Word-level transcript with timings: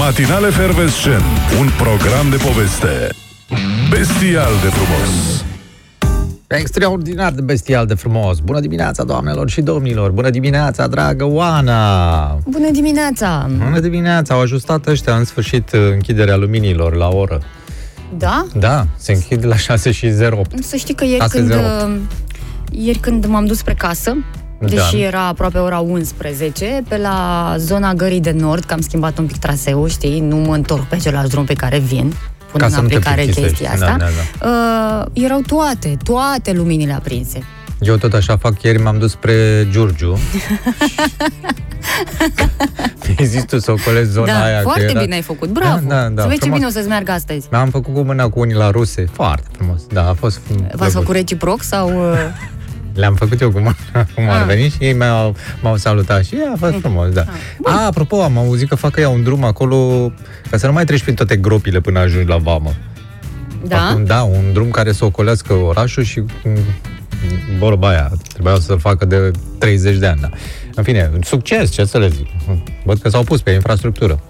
Matinale 0.00 0.50
Fervescen, 0.50 1.20
un 1.58 1.68
program 1.76 2.30
de 2.30 2.36
poveste 2.36 3.08
bestial 3.90 4.52
de 4.62 4.68
frumos. 4.68 5.44
Extraordinar 6.46 7.32
de 7.32 7.40
bestial 7.40 7.86
de 7.86 7.94
frumos. 7.94 8.38
Bună 8.38 8.60
dimineața, 8.60 9.04
doamnelor 9.04 9.50
și 9.50 9.60
domnilor. 9.60 10.10
Bună 10.10 10.30
dimineața, 10.30 10.86
dragă 10.86 11.24
Oana. 11.24 12.38
Bună 12.46 12.70
dimineața! 12.70 13.50
Bună 13.64 13.80
dimineața. 13.80 14.34
Au 14.34 14.40
ajustat 14.40 14.86
ăștia 14.86 15.14
în 15.14 15.24
sfârșit 15.24 15.68
închiderea 15.92 16.36
luminilor 16.36 16.94
la 16.94 17.08
oră. 17.08 17.42
Da? 18.18 18.46
Da, 18.54 18.86
se 18.96 19.12
închid 19.12 19.46
la 19.46 19.56
6 19.56 19.90
și 19.90 20.06
08. 20.32 20.64
Să 20.64 20.76
știi 20.76 20.94
că 20.94 21.04
ieri 21.04 21.20
6, 21.20 21.36
când, 21.36 21.50
0. 21.50 21.60
uh, 21.60 21.98
ieri 22.70 22.98
când 22.98 23.26
m-am 23.26 23.46
dus 23.46 23.56
spre 23.56 23.74
casă, 23.74 24.16
deși 24.60 24.96
Da. 24.96 24.98
era 24.98 25.26
aproape 25.26 25.58
ora 25.58 25.78
11, 25.78 26.82
pe 26.88 26.96
la 26.96 27.54
zona 27.58 27.94
Gării 27.94 28.20
de 28.20 28.30
Nord, 28.30 28.64
că 28.64 28.72
am 28.74 28.80
schimbat 28.80 29.18
un 29.18 29.26
pic 29.26 29.36
traseul, 29.38 29.88
știi, 29.88 30.20
nu 30.20 30.36
mă 30.36 30.54
întorc 30.54 30.82
pe 30.84 30.94
același 30.94 31.28
drum 31.28 31.44
pe 31.44 31.54
care 31.54 31.78
vin, 31.78 32.12
pun 32.50 32.60
Ca 32.60 32.66
în 32.66 32.72
să 32.72 32.80
nu 32.80 32.86
te 32.88 32.94
aplicare 32.94 33.22
plictisești. 33.22 33.56
chestia 33.56 33.78
Da, 33.78 33.92
asta, 33.92 33.96
da, 34.40 34.48
Uh, 34.48 35.06
erau 35.24 35.40
toate, 35.40 35.96
toate 36.04 36.52
luminile 36.52 36.92
aprinse. 36.92 37.42
Eu 37.80 37.96
tot 37.96 38.12
așa 38.12 38.36
fac. 38.36 38.62
Ieri 38.62 38.82
m-am 38.82 38.98
dus 38.98 39.10
spre 39.10 39.66
Giurgiu. 39.70 40.18
Mi-ai 43.06 43.28
zis 43.28 43.44
tu 43.44 43.58
să 43.58 43.70
ocolezi 43.70 44.10
zona 44.10 44.26
da, 44.26 44.42
aia. 44.44 44.60
foarte 44.62 44.84
că 44.84 44.90
era... 44.90 45.00
bine 45.00 45.14
ai 45.14 45.22
făcut, 45.22 45.48
bravo! 45.48 45.80
Da, 45.88 45.94
da, 45.94 46.08
da, 46.08 46.22
să 46.22 46.28
vezi 46.28 46.40
ce 46.40 46.44
frumos. 46.44 46.58
bine 46.58 46.66
o 46.66 46.70
să-ți 46.70 46.88
meargă 46.88 47.12
astăzi. 47.12 47.46
Mi-am 47.50 47.68
făcut 47.68 47.94
cu 47.94 48.00
mâna 48.00 48.28
cu 48.28 48.40
unii 48.40 48.54
la 48.54 48.70
ruse. 48.70 49.08
Foarte 49.12 49.48
frumos. 49.56 49.80
Da, 49.92 50.08
a 50.08 50.12
fost 50.12 50.38
V-ați 50.38 50.76
plăcut. 50.76 50.92
făcut 50.92 51.14
reciproc 51.14 51.62
sau... 51.62 51.90
Uh, 52.92 52.96
Le-am 53.00 53.14
făcut 53.14 53.40
eu 53.40 53.50
cum, 53.50 53.62
cum 54.14 54.28
ar 54.28 54.40
Ah. 54.40 54.46
veni 54.46 54.68
și 54.68 54.76
ei 54.80 54.92
m-au, 54.92 55.36
m-au 55.62 55.76
salutat 55.76 56.24
și 56.24 56.34
a 56.52 56.56
fost 56.58 56.74
frumos, 56.80 57.08
da. 57.12 57.24
A, 57.64 57.86
apropo, 57.86 58.22
am 58.22 58.38
auzit 58.38 58.68
că 58.68 58.74
fac 58.74 58.96
ea 58.96 59.08
un 59.08 59.22
drum 59.22 59.44
acolo 59.44 60.12
ca 60.50 60.56
să 60.56 60.66
nu 60.66 60.72
mai 60.72 60.84
treci 60.84 61.02
prin 61.02 61.14
toate 61.14 61.36
gropile 61.36 61.80
până 61.80 61.98
ajungi 61.98 62.28
la 62.28 62.36
vamă. 62.36 62.72
da? 63.66 63.86
Acum, 63.88 64.04
da, 64.04 64.22
un 64.22 64.52
drum 64.52 64.70
care 64.70 64.92
să 64.92 65.04
ocolească 65.04 65.52
orașul 65.52 66.02
și 66.02 66.20
mm, 66.44 66.58
vorba 67.58 67.88
aia, 67.88 68.10
trebuia 68.32 68.54
să-l 68.60 68.78
facă 68.78 69.04
de 69.04 69.30
30 69.58 69.96
de 69.96 70.06
ani, 70.06 70.20
da. 70.20 70.28
În 70.74 70.82
fine, 70.82 71.10
succes, 71.22 71.70
ce 71.70 71.84
să 71.84 71.98
le 71.98 72.08
zic. 72.08 72.26
Văd 72.84 72.98
că 73.00 73.08
s-au 73.08 73.22
pus 73.22 73.40
pe 73.40 73.50
infrastructură. 73.50 74.20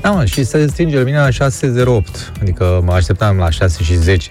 Da, 0.00 0.10
mă, 0.10 0.24
și 0.24 0.44
se 0.44 0.66
stinge 0.66 0.98
lumina 0.98 1.28
la 1.38 1.48
6.08, 1.50 2.32
adică 2.40 2.80
mă 2.84 2.92
așteptam 2.92 3.36
la 3.36 3.50
6 3.50 3.82
și 3.82 3.94
10. 3.96 4.28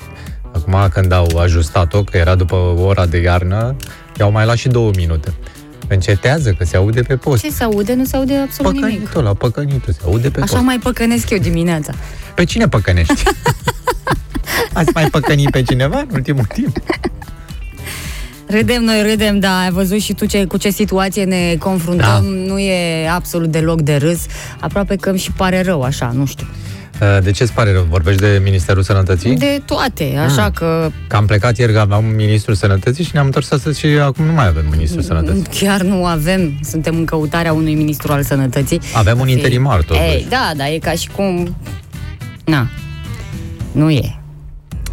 Acum, 0.54 0.88
când 0.94 1.12
au 1.12 1.38
ajustat-o, 1.38 2.04
că 2.04 2.18
era 2.18 2.36
după 2.36 2.56
ora 2.86 3.06
de 3.06 3.18
iarnă, 3.18 3.76
i-au 4.20 4.32
mai 4.32 4.46
luat 4.46 4.58
și 4.58 4.68
două 4.68 4.92
minute. 4.96 5.34
Încetează, 5.88 6.52
că 6.52 6.66
se 6.66 6.78
aude 6.78 7.02
pe 7.02 7.16
post. 7.16 7.42
Ce 7.44 7.50
se 7.50 7.64
aude? 7.64 7.94
Nu 7.94 8.06
se 8.06 8.16
aude 8.16 8.36
absolut 8.36 8.72
nimic. 8.74 8.90
Păcănitul 8.90 9.20
ăla, 9.20 9.34
păcănitul, 9.34 9.94
se 9.94 10.00
aude 10.06 10.30
pe 10.30 10.40
Așa 10.42 10.52
post. 10.54 10.66
mai 10.66 10.78
păcănesc 10.84 11.30
eu 11.30 11.38
dimineața. 11.38 11.94
Pe 12.36 12.44
cine 12.44 12.68
păcănești? 12.68 13.14
Ați 14.74 14.90
mai 14.94 15.06
păcănit 15.10 15.50
pe 15.50 15.62
cineva 15.62 15.98
în 16.00 16.08
ultimul 16.14 16.46
timp? 16.54 16.78
Râdem 18.48 18.84
noi, 18.84 19.02
râdem, 19.10 19.40
da, 19.40 19.60
ai 19.60 19.70
văzut 19.72 20.00
și 20.00 20.14
tu 20.14 20.26
ce, 20.26 20.46
cu 20.46 20.58
ce 20.58 20.70
situație 20.70 21.24
ne 21.24 21.56
confruntăm, 21.60 22.08
Da. 22.08 22.20
nu 22.54 22.60
e 22.60 23.08
absolut 23.10 23.52
deloc 23.52 23.82
de 23.82 23.96
râs, 23.96 24.20
aproape 24.60 24.96
că 24.96 25.10
îmi 25.10 25.20
și 25.20 25.32
pare 25.32 25.62
rău, 25.62 25.82
așa, 25.82 26.12
nu 26.16 26.26
știu. 26.26 26.48
Uh, 27.18 27.24
De 27.24 27.32
ce 27.32 27.44
îți 27.44 27.54
pare 27.54 27.72
rău? 27.72 27.86
Vorbești 27.90 28.22
de 28.22 28.40
Ministerul 28.44 28.84
Sănătății? 28.84 29.36
De 29.36 29.62
toate, 29.66 30.16
așa 30.18 30.52
că 30.52 30.92
Că 31.08 31.16
am 31.16 31.26
plecat 31.26 31.58
ieri 31.58 31.74
că 31.74 31.80
aveam 31.80 32.06
Ministrul 32.06 32.56
Sănătății 32.56 33.04
și 33.04 33.10
ne-am 33.14 33.26
întors 33.26 33.52
astăzi 33.52 33.80
și 33.80 33.86
acum 33.86 34.26
nu 34.26 34.32
mai 34.32 34.48
avem 34.48 34.66
Ministrul 34.72 35.02
Sănătății. 35.02 35.44
chiar 35.66 35.82
nu 35.82 36.06
avem, 36.06 36.60
suntem 36.62 36.96
în 36.96 37.06
căutarea 37.06 37.54
unui 37.54 37.74
ministru 37.74 38.12
al 38.12 38.24
sănătății. 38.24 38.82
Avem 38.94 39.20
un 39.20 39.26
Fi- 39.26 39.32
interimar, 39.32 39.82
totuși. 39.82 40.00
Ei, 40.06 40.26
da, 40.30 40.52
da, 40.56 40.70
e 40.70 40.78
ca 40.78 40.92
și 40.92 41.10
cum... 41.16 41.56
Na, 42.46 42.68
nu 43.72 43.90
e. 43.90 44.18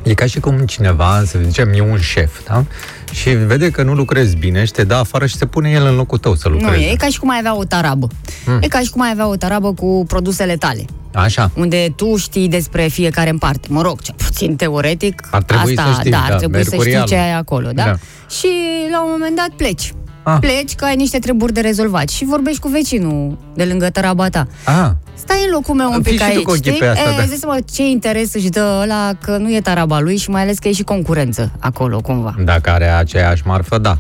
E 0.02 0.14
ca 0.14 0.26
și 0.26 0.40
cum 0.40 0.58
cineva, 0.58 1.22
să 1.26 1.38
zicem, 1.44 1.72
e 1.74 1.80
un 1.80 1.98
șef, 1.98 2.44
da? 2.48 2.64
Și 3.12 3.30
vede 3.30 3.70
că 3.70 3.82
nu 3.82 3.94
lucrezi 3.94 4.36
bine 4.36 4.64
și 4.64 4.72
te 4.72 4.84
dă 4.84 4.94
afară 4.94 5.26
și 5.26 5.36
se 5.36 5.46
pune 5.46 5.70
el 5.70 5.86
în 5.86 5.94
locul 5.94 6.18
tău 6.18 6.34
să 6.34 6.48
Nu 6.48 6.54
lucrezi. 6.54 6.82
e, 6.82 6.90
e 6.90 6.94
ca 6.96 7.06
și 7.06 7.18
cum 7.18 7.30
ai 7.30 7.36
avea 7.38 7.56
o 7.56 7.64
tarabă. 7.64 8.08
Hmm. 8.44 8.58
E 8.62 8.66
ca 8.66 8.78
și 8.80 8.90
cum 8.90 9.00
ai 9.02 9.10
avea 9.12 9.26
o 9.28 9.36
tarabă 9.36 9.72
cu 9.74 10.04
produsele 10.08 10.56
tale. 10.56 10.84
Așa. 11.14 11.50
unde 11.54 11.92
tu 11.96 12.16
știi 12.16 12.48
despre 12.48 12.82
fiecare 12.86 13.30
în 13.30 13.38
parte. 13.38 13.68
Mă 13.70 13.82
rog, 13.82 14.00
cel 14.00 14.14
puțin 14.24 14.56
teoretic, 14.56 15.28
Ar 15.30 15.42
trebui 15.42 15.76
asta, 15.76 15.90
să 15.92 15.98
știi, 15.98 16.10
da, 16.10 16.24
da, 16.28 16.32
ar 16.34 16.38
trebui 16.38 16.58
să 16.58 16.64
știi 16.64 16.76
mercurialul. 16.78 17.08
ce 17.08 17.16
ai 17.16 17.32
acolo, 17.32 17.68
da? 17.74 17.84
Da. 17.84 17.94
Și 18.36 18.48
la 18.90 19.02
un 19.02 19.08
moment 19.10 19.36
dat 19.36 19.48
pleci. 19.56 19.92
Ah. 20.22 20.36
Pleci 20.40 20.74
că 20.74 20.84
ai 20.84 20.96
niște 20.96 21.18
treburi 21.18 21.52
de 21.52 21.60
rezolvat 21.60 22.08
și 22.08 22.24
vorbești 22.24 22.60
cu 22.60 22.68
vecinul 22.68 23.38
de 23.54 23.64
lângă 23.64 23.90
tăraba 23.90 24.28
ta. 24.28 24.46
Ah, 24.64 24.90
Stai 25.14 25.42
în 25.46 25.52
locul 25.52 25.74
meu 25.74 25.86
un 25.92 26.02
Fii 26.02 26.12
pic 26.12 26.12
și 26.12 26.18
tu 26.18 26.24
aici, 26.34 26.42
cu 26.42 26.50
ochii 26.50 26.62
știi? 26.70 26.78
pe 26.78 26.86
asta, 26.86 27.10
e, 27.10 27.16
da. 27.16 27.22
zici 27.24 27.38
seama 27.38 27.56
ce 27.72 27.82
interes 27.88 28.34
își 28.34 28.48
dă 28.48 28.78
ăla 28.82 29.12
că 29.22 29.36
nu 29.36 29.54
e 29.54 29.60
taraba 29.60 30.00
lui 30.00 30.16
și 30.16 30.30
mai 30.30 30.42
ales 30.42 30.58
că 30.58 30.68
e 30.68 30.72
și 30.72 30.82
concurență 30.82 31.50
acolo 31.58 32.00
cumva. 32.00 32.34
dacă 32.44 32.70
are 32.70 32.88
aceeași 32.88 33.42
marfă, 33.46 33.78
da. 33.78 33.98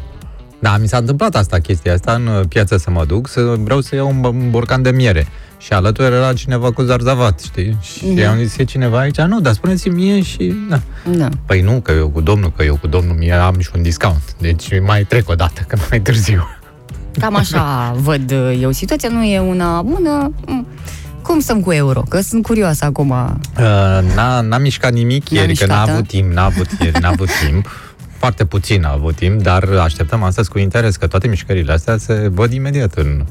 Da, 0.60 0.76
mi 0.80 0.88
s-a 0.88 0.96
întâmplat 0.96 1.34
asta, 1.36 1.58
chestia 1.58 1.92
asta, 1.92 2.12
în 2.12 2.44
piață 2.48 2.76
să 2.76 2.90
mă 2.90 3.04
duc, 3.04 3.28
să 3.28 3.40
vreau 3.58 3.80
să 3.80 3.94
iau 3.94 4.08
un, 4.08 4.20
b- 4.20 4.24
un 4.42 4.50
borcan 4.50 4.82
de 4.82 4.90
miere. 4.90 5.26
Și 5.58 5.72
alături 5.72 6.14
era 6.14 6.32
cineva 6.32 6.72
cu 6.72 6.82
zarzavat, 6.82 7.40
știi? 7.40 7.76
Și 7.80 8.06
Da. 8.06 8.30
am 8.30 8.36
zis, 8.38 8.56
e 8.56 8.64
cineva 8.64 8.98
aici? 8.98 9.20
Nu, 9.20 9.40
dar 9.40 9.52
spuneți-mi 9.52 9.94
mie 9.94 10.22
și... 10.22 10.54
Da. 10.68 10.80
Da. 11.16 11.28
Păi 11.46 11.60
nu, 11.60 11.80
că 11.80 11.92
eu 11.92 12.08
cu 12.08 12.20
domnul, 12.20 12.52
că 12.56 12.62
eu 12.62 12.76
cu 12.76 12.86
domnul 12.86 13.16
mie 13.16 13.32
am 13.32 13.58
și 13.58 13.70
un 13.76 13.82
discount. 13.82 14.22
Deci 14.38 14.80
mai 14.86 15.04
trec 15.04 15.28
o 15.28 15.34
dată, 15.34 15.64
că 15.66 15.76
mai 15.90 16.00
târziu. 16.00 16.48
Cam 17.18 17.36
așa 17.36 17.92
văd 18.06 18.30
eu 18.60 18.70
situația, 18.70 19.08
nu 19.08 19.22
e 19.24 19.38
una 19.40 19.82
bună. 19.82 20.32
Mm. 20.46 20.66
Cum 21.22 21.40
stăm 21.40 21.60
cu 21.60 21.72
euro? 21.72 22.00
Că 22.08 22.20
sunt 22.20 22.42
curioasă 22.42 22.84
acum. 22.84 23.10
Uh, 23.10 23.64
n-a, 24.14 24.40
n-a 24.40 24.58
mișcat 24.58 24.92
nimic 24.92 25.28
N-a 25.28 25.40
ieri, 25.40 25.54
că 25.56 25.66
n-a 25.66 25.72
mișcat, 25.74 25.86
da? 25.86 25.92
avut 25.92 26.06
timp, 26.08 26.32
n-a 26.32 26.44
avut 26.44 26.68
ieri, 26.80 27.00
n-a 27.00 27.08
avut 27.08 27.28
timp. 27.46 27.68
Foarte 28.20 28.44
puțin 28.44 28.84
a 28.84 28.92
avut 28.92 29.14
timp, 29.14 29.42
dar 29.42 29.64
așteptăm 29.64 30.22
astăzi 30.22 30.50
cu 30.50 30.58
interes 30.58 30.96
că 30.96 31.06
toate 31.06 31.28
mișcările 31.28 31.72
astea 31.72 31.96
se 31.96 32.28
văd 32.28 32.52
imediat 32.52 32.94
în... 32.94 33.24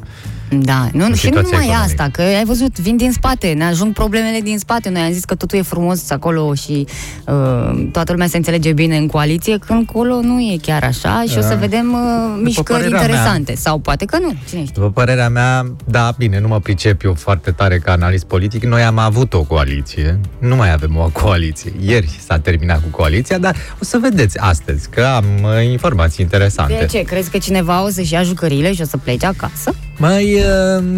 Da, 0.51 0.87
nu, 0.93 1.03
și 1.03 1.09
nu 1.09 1.15
situația 1.15 1.41
numai 1.41 1.65
economică. 1.65 1.83
asta, 2.01 2.09
că 2.11 2.21
ai 2.21 2.45
văzut, 2.45 2.79
vin 2.79 2.97
din 2.97 3.11
spate, 3.11 3.51
ne 3.53 3.63
ajung 3.63 3.93
problemele 3.93 4.39
din 4.39 4.57
spate. 4.59 4.89
Noi 4.89 5.01
am 5.01 5.11
zis 5.11 5.23
că 5.23 5.35
totul 5.35 5.57
e 5.57 5.61
frumos 5.61 6.09
acolo 6.09 6.53
și 6.53 6.87
uh, 7.25 7.87
toată 7.91 8.11
lumea 8.11 8.27
se 8.27 8.37
înțelege 8.37 8.73
bine 8.73 8.97
în 8.97 9.07
coaliție, 9.07 9.57
când 9.57 9.85
acolo 9.89 10.21
nu 10.21 10.39
e 10.39 10.57
chiar 10.61 10.83
așa 10.83 11.23
și 11.29 11.37
o 11.37 11.41
să 11.41 11.47
Da. 11.49 11.55
vedem 11.55 11.93
uh, 11.93 12.39
mișcări 12.43 12.67
părerea 12.79 13.01
interesante. 13.01 13.55
Sau 13.55 13.77
poate 13.77 14.05
că 14.05 14.17
nu, 14.21 14.27
cine 14.47 14.61
știe. 14.61 14.71
După 14.73 14.91
părerea 14.91 15.29
mea, 15.29 15.65
da, 15.85 16.11
bine, 16.17 16.39
nu 16.39 16.47
mă 16.47 16.59
pricep 16.59 17.03
eu 17.03 17.13
foarte 17.13 17.51
tare 17.51 17.77
ca 17.77 17.91
analist 17.91 18.25
politic. 18.25 18.63
Noi 18.63 18.81
am 18.81 18.97
avut 18.97 19.33
o 19.33 19.43
coaliție, 19.43 20.19
nu 20.39 20.55
mai 20.55 20.71
avem 20.71 20.97
o 20.97 21.09
coaliție. 21.13 21.71
Ieri 21.85 22.19
s-a 22.27 22.39
terminat 22.39 22.81
cu 22.81 22.87
coaliția, 22.89 23.37
dar 23.37 23.55
o 23.81 23.83
să 23.85 23.97
vedeți 24.01 24.37
astăzi 24.39 24.89
că 24.89 25.03
am 25.15 25.25
uh, 25.43 25.71
informații 25.71 26.23
interesante. 26.23 26.77
De 26.79 26.85
ce? 26.85 27.01
Crezi 27.03 27.29
că 27.29 27.37
cineva 27.37 27.83
o 27.83 27.89
să-și 27.89 28.13
ia 28.13 28.23
jucăriile 28.23 28.73
și 28.73 28.81
o 28.81 28.85
să 28.85 28.97
plece 28.97 29.25
acasă? 29.25 29.73
Mai 29.99 30.43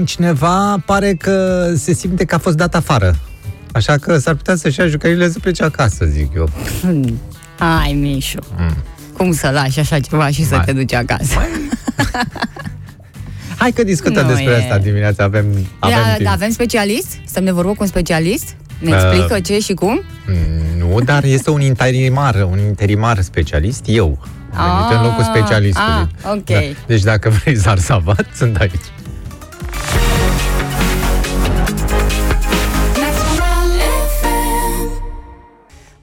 cineva 0.06 0.84
pare 0.86 1.14
că 1.14 1.68
se 1.78 1.94
simte 1.94 2.26
că 2.26 2.36
a 2.36 2.38
fost 2.38 2.56
dat 2.58 2.76
afară. 2.76 3.16
Așa 3.72 3.98
că 3.98 4.18
s-ar 4.18 4.34
putea 4.36 4.56
să-și 4.56 4.80
ia 4.80 4.88
jucările 4.88 5.30
să 5.30 5.40
plece 5.40 5.64
acasă, 5.64 6.06
zic 6.06 6.32
eu. 6.36 6.50
Hmm. 6.82 7.20
Hai, 7.60 7.94
Mișu. 7.94 8.40
Mm. 8.58 8.76
Cum 9.18 9.34
să 9.34 9.50
lași 9.50 9.80
așa 9.80 10.00
ceva 10.00 10.28
și 10.30 10.46
să 10.46 10.56
Mai. 10.56 10.64
te 10.66 10.72
duci 10.74 10.94
acasă? 10.94 11.34
Hai 13.58 13.72
că 13.72 13.84
discutăm 13.84 14.24
Nu 14.26 14.30
despre 14.34 14.52
e. 14.52 14.56
asta 14.58 14.78
dimineața, 14.78 15.24
avem, 15.24 15.46
avem 15.80 15.98
Ia, 15.98 16.14
timp. 16.14 16.26
da, 16.28 16.32
avem 16.32 16.50
specialist? 16.52 17.08
Stăm 17.26 17.44
de 17.46 17.52
vorbă 17.52 17.70
cu 17.70 17.78
un 17.80 17.88
specialist? 17.88 18.56
Ne 18.80 18.90
Uh, 18.92 18.96
explică 18.96 19.40
ce 19.40 19.60
și 19.60 19.74
cum? 19.74 20.02
Mm, 20.28 20.88
Nu, 20.90 21.00
dar 21.02 21.24
este 21.24 21.50
un 21.50 21.62
interimar, 21.62 22.48
un 22.52 22.58
interimar 22.68 23.22
specialist, 23.22 23.84
eu. 23.88 24.26
Am 24.58 24.78
venit 24.88 24.98
în 24.98 25.06
locul 25.06 25.24
Ah, 25.24 25.30
specialistului. 25.34 26.08
ah, 26.24 26.32
ok. 26.32 26.46
Da. 26.46 26.60
Deci 26.88 27.02
dacă 27.02 27.30
vrei 27.30 27.56
zarzavat, 27.56 28.26
sunt 28.40 28.56
aici. 28.58 28.86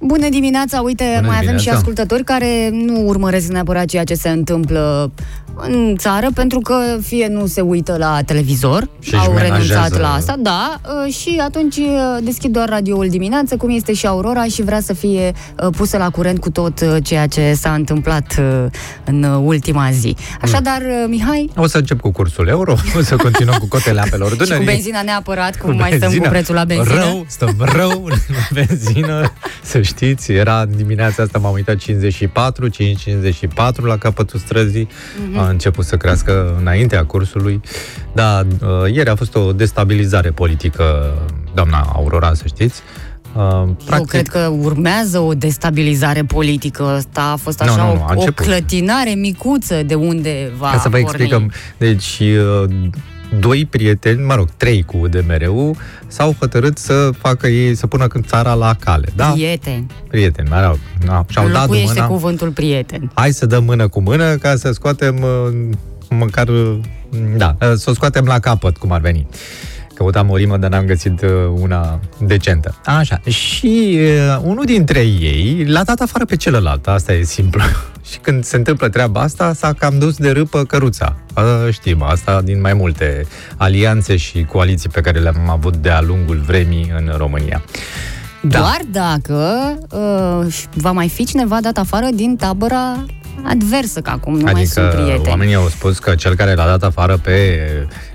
Bună 0.00 0.28
dimineața! 0.28 0.80
Uite, 0.80 1.04
Bună 1.14 1.26
mai 1.26 1.36
avem 1.36 1.40
și 1.40 1.44
dimineața. 1.46 1.76
ascultători 1.78 2.24
care 2.24 2.68
nu 2.72 3.00
urmăresc 3.06 3.48
neapărat 3.48 3.84
ceea 3.84 4.04
ce 4.04 4.14
se 4.14 4.28
întâmplă 4.28 5.12
în 5.62 5.94
țară, 5.98 6.26
pentru 6.34 6.58
că 6.60 6.74
fie 7.02 7.26
nu 7.30 7.46
se 7.46 7.60
uită 7.60 7.96
la 7.98 8.20
televizor, 8.26 8.88
Și 9.00 9.14
au 9.14 9.32
își 9.32 9.42
renunțat 9.42 9.68
menajează- 9.68 9.98
la 9.98 10.12
asta, 10.12 10.34
da, 10.38 10.80
uh, 11.06 11.12
și 11.14 11.40
atunci 11.44 11.76
uh, 11.76 11.84
deschid 12.22 12.52
doar 12.52 12.68
radioul 12.68 13.08
dimineață, 13.08 13.56
cum 13.56 13.70
este 13.70 13.92
și 13.92 14.06
Aurora, 14.06 14.44
și 14.44 14.62
vrea 14.62 14.80
să 14.80 14.92
fie 14.92 15.32
uh, 15.62 15.68
pusă 15.76 15.96
la 15.96 16.10
curent 16.10 16.38
cu 16.40 16.50
tot 16.50 16.80
uh, 16.80 16.96
ceea 17.02 17.26
ce 17.26 17.52
s-a 17.54 17.72
întâmplat 17.74 18.36
uh, 18.38 18.64
în 19.04 19.22
uh, 19.22 19.40
ultima 19.44 19.88
zi. 19.92 20.16
Așadar, 20.42 20.80
uh, 20.80 21.04
Mihai, 21.08 21.50
O 21.56 21.66
să 21.66 21.76
încep 21.78 22.00
cu 22.00 22.10
cursul 22.10 22.46
euro, 22.48 22.72
o 22.98 23.00
să 23.02 23.16
continuăm 23.16 23.56
cu 23.58 23.66
cotele 23.68 24.00
apelor 24.00 24.30
și 24.32 24.36
Dunării. 24.36 24.64
cu 24.66 24.70
benzina 24.70 25.02
neapărat, 25.02 25.56
cum 25.56 25.70
Cu 25.70 25.76
mai 25.76 25.88
stăm 25.88 25.98
cu 26.00 26.04
benzină. 26.04 26.28
prețul 26.28 26.54
la 26.54 26.64
benzină. 26.64 26.94
Rău, 27.00 27.24
stăm 27.28 27.54
rău 27.58 28.06
la 28.08 28.16
benzină, 28.66 29.32
să 29.62 29.80
știți, 29.82 30.32
era 30.32 30.64
dimineața 30.76 31.22
asta, 31.22 31.38
m-am 31.38 31.52
uitat 31.52 31.76
54, 31.76 32.68
5,54 32.68 33.84
la 33.86 33.96
capătul 33.98 34.38
străzii, 34.38 34.88
Mhm. 35.30 35.38
A 35.48 35.50
început 35.50 35.84
să 35.84 35.96
crească 35.96 36.56
înaintea 36.60 37.04
cursului, 37.04 37.60
dar 38.12 38.46
uh, 38.60 38.92
ieri 38.94 39.08
a 39.08 39.14
fost 39.14 39.34
o 39.34 39.52
destabilizare 39.52 40.30
politică 40.30 41.14
doamna 41.54 41.90
Aurora, 41.94 42.34
să 42.34 42.42
știți. 42.46 42.80
Uh, 43.36 43.68
Eu 43.92 44.04
cred 44.04 44.28
că 44.28 44.38
urmează 44.60 45.18
o 45.18 45.32
destabilizare 45.34 46.22
politică. 46.22 46.82
Asta 46.82 47.30
a 47.32 47.36
fost 47.36 47.60
așa 47.62 47.76
Nu, 47.76 47.86
nu, 47.86 47.94
nu, 47.94 48.02
a 48.02 48.06
o, 48.08 48.08
o 48.08 48.12
început. 48.12 48.44
clătinare 48.46 49.10
micuță 49.10 49.82
de 49.82 49.94
unde 49.94 50.52
va 50.58 50.70
Ca 50.70 50.78
să 50.78 50.88
vă 50.88 50.96
porni. 50.98 51.02
explicăm. 51.02 51.52
Deci, 51.78 52.18
uh, 52.20 52.70
doi 53.40 53.64
prieteni, 53.64 54.24
mă 54.24 54.34
rog, 54.34 54.48
trei 54.56 54.82
cu 54.82 54.96
UDMR-ul, 54.96 55.76
s-au 56.06 56.34
hotărât 56.38 56.78
să 56.78 57.10
facă 57.18 57.46
ei, 57.46 57.74
să 57.74 57.86
pună 57.86 58.06
când 58.06 58.26
țara 58.26 58.54
la 58.54 58.74
cale. 58.78 59.08
Da? 59.16 59.26
Prieteni. 59.30 59.86
Prieteni, 60.08 60.48
mă 60.48 60.60
rog. 60.66 60.78
Da, 61.06 61.24
și-au 61.28 61.44
dat 61.48 61.54
Înlocuiește 61.54 61.92
mâna. 61.92 62.06
cuvântul 62.06 62.50
prieten. 62.50 63.10
Hai 63.14 63.32
să 63.32 63.46
dăm 63.46 63.64
mână 63.64 63.88
cu 63.88 64.00
mână 64.00 64.34
ca 64.36 64.56
să 64.56 64.72
scoatem 64.72 65.16
uh, 65.22 65.76
măcar, 66.10 66.48
uh, 66.48 66.78
da, 67.36 67.56
uh, 67.60 67.72
să 67.74 67.90
o 67.90 67.92
scoatem 67.92 68.24
la 68.24 68.38
capăt, 68.38 68.76
cum 68.76 68.92
ar 68.92 69.00
veni. 69.00 69.26
Căutam 69.98 70.30
o 70.30 70.36
rimă, 70.36 70.56
dar 70.56 70.70
n-am 70.70 70.84
găsit 70.84 71.22
uh, 71.22 71.30
una 71.60 72.00
decentă. 72.18 72.74
Așa. 72.84 73.20
Și 73.28 73.98
uh, 74.00 74.40
unul 74.42 74.64
dintre 74.64 75.00
ei 75.00 75.64
l-a 75.66 75.82
dat 75.82 76.00
afară 76.00 76.24
pe 76.24 76.36
celălalt. 76.36 76.86
Asta 76.86 77.12
e 77.12 77.22
simplu. 77.22 77.60
și 78.10 78.18
când 78.18 78.44
se 78.44 78.56
întâmplă 78.56 78.88
treaba 78.88 79.20
asta, 79.20 79.52
s-a 79.52 79.72
cam 79.72 79.98
dus 79.98 80.16
de 80.16 80.30
râpă 80.30 80.64
căruța. 80.64 81.16
A, 81.34 81.42
știm, 81.70 82.02
asta 82.02 82.40
din 82.42 82.60
mai 82.60 82.72
multe 82.72 83.26
alianțe 83.56 84.16
și 84.16 84.44
coaliții 84.44 84.88
pe 84.88 85.00
care 85.00 85.18
le-am 85.18 85.48
avut 85.48 85.76
de-a 85.76 86.00
lungul 86.00 86.42
vremii 86.46 86.92
în 86.96 87.12
România. 87.16 87.62
Da. 88.42 88.58
Doar 88.58 88.80
dacă 88.90 89.78
uh, 89.90 90.54
va 90.74 90.92
mai 90.92 91.08
fi 91.08 91.24
cineva 91.24 91.58
dat 91.60 91.76
afară 91.76 92.06
din 92.14 92.36
tabăra 92.36 93.04
adversă, 93.44 94.00
că 94.00 94.10
acum 94.10 94.36
nu 94.36 94.50
mai 94.52 94.64
sunt 94.64 94.86
Adică 94.86 95.02
prieteni. 95.02 95.28
oamenii 95.28 95.54
au 95.54 95.68
spus 95.68 95.98
că 95.98 96.14
cel 96.14 96.34
care 96.34 96.54
l-a 96.54 96.66
dat 96.66 96.82
afară 96.82 97.16
pe 97.16 97.60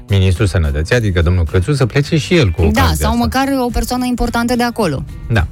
ministrul 0.10 0.48
sănătății, 0.48 0.96
adică 0.96 1.22
domnul 1.22 1.46
Crețu, 1.46 1.74
să 1.74 1.86
plece 1.86 2.18
și 2.18 2.36
el 2.36 2.50
cu 2.50 2.62
Da, 2.62 2.68
ocazia 2.68 2.96
sau 2.96 3.12
asta. 3.12 3.24
măcar 3.24 3.48
o 3.66 3.70
persoană 3.74 4.06
importantă 4.06 4.56
de 4.56 4.64
acolo. 4.64 5.04
Da. 5.32 5.48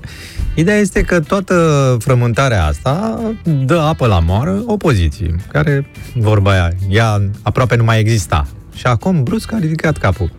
Ideea 0.56 0.78
este 0.78 1.02
că 1.02 1.20
toată 1.20 1.56
frământarea 2.00 2.66
asta 2.66 3.20
dă 3.66 3.80
apă 3.80 4.08
la 4.08 4.20
moară 4.20 4.64
opoziției, 4.66 5.36
care, 5.52 5.86
vorba 6.16 6.52
aia, 6.52 6.72
ea 6.90 7.22
aproape 7.42 7.76
nu 7.76 7.84
mai 7.84 8.00
exista. 8.00 8.48
Și 8.76 8.86
acum, 8.88 9.24
brusc, 9.24 9.54
a 9.54 9.58
ridicat 9.60 9.98
capul. 9.98 10.32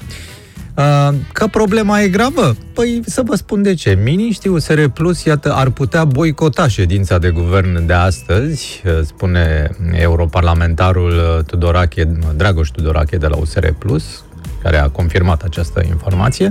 Uh, 0.76 1.14
Că 1.32 1.46
problema 1.46 2.00
e 2.00 2.08
gravă? 2.08 2.56
Păi 2.74 3.00
să 3.06 3.22
vă 3.24 3.34
spun 3.34 3.62
de 3.62 3.74
ce. 3.74 3.98
Miniștrii 4.02 4.52
USR 4.52 4.84
Plus, 4.84 5.24
iată, 5.24 5.52
ar 5.54 5.70
putea 5.70 6.04
boicota 6.04 6.68
ședința 6.68 7.18
de 7.18 7.30
guvern 7.30 7.86
de 7.86 7.92
astăzi, 7.92 8.82
uh, 8.86 8.92
spune 9.04 9.70
europarlamentarul 9.92 11.10
uh, 11.10 11.44
Tudorache, 11.44 12.04
Dragoș 12.36 12.68
Tudorache 12.68 13.16
de 13.16 13.26
la 13.26 13.36
USR 13.36 13.66
Plus, 13.78 14.24
care 14.62 14.76
a 14.76 14.88
confirmat 14.88 15.42
această 15.42 15.82
informație, 15.88 16.50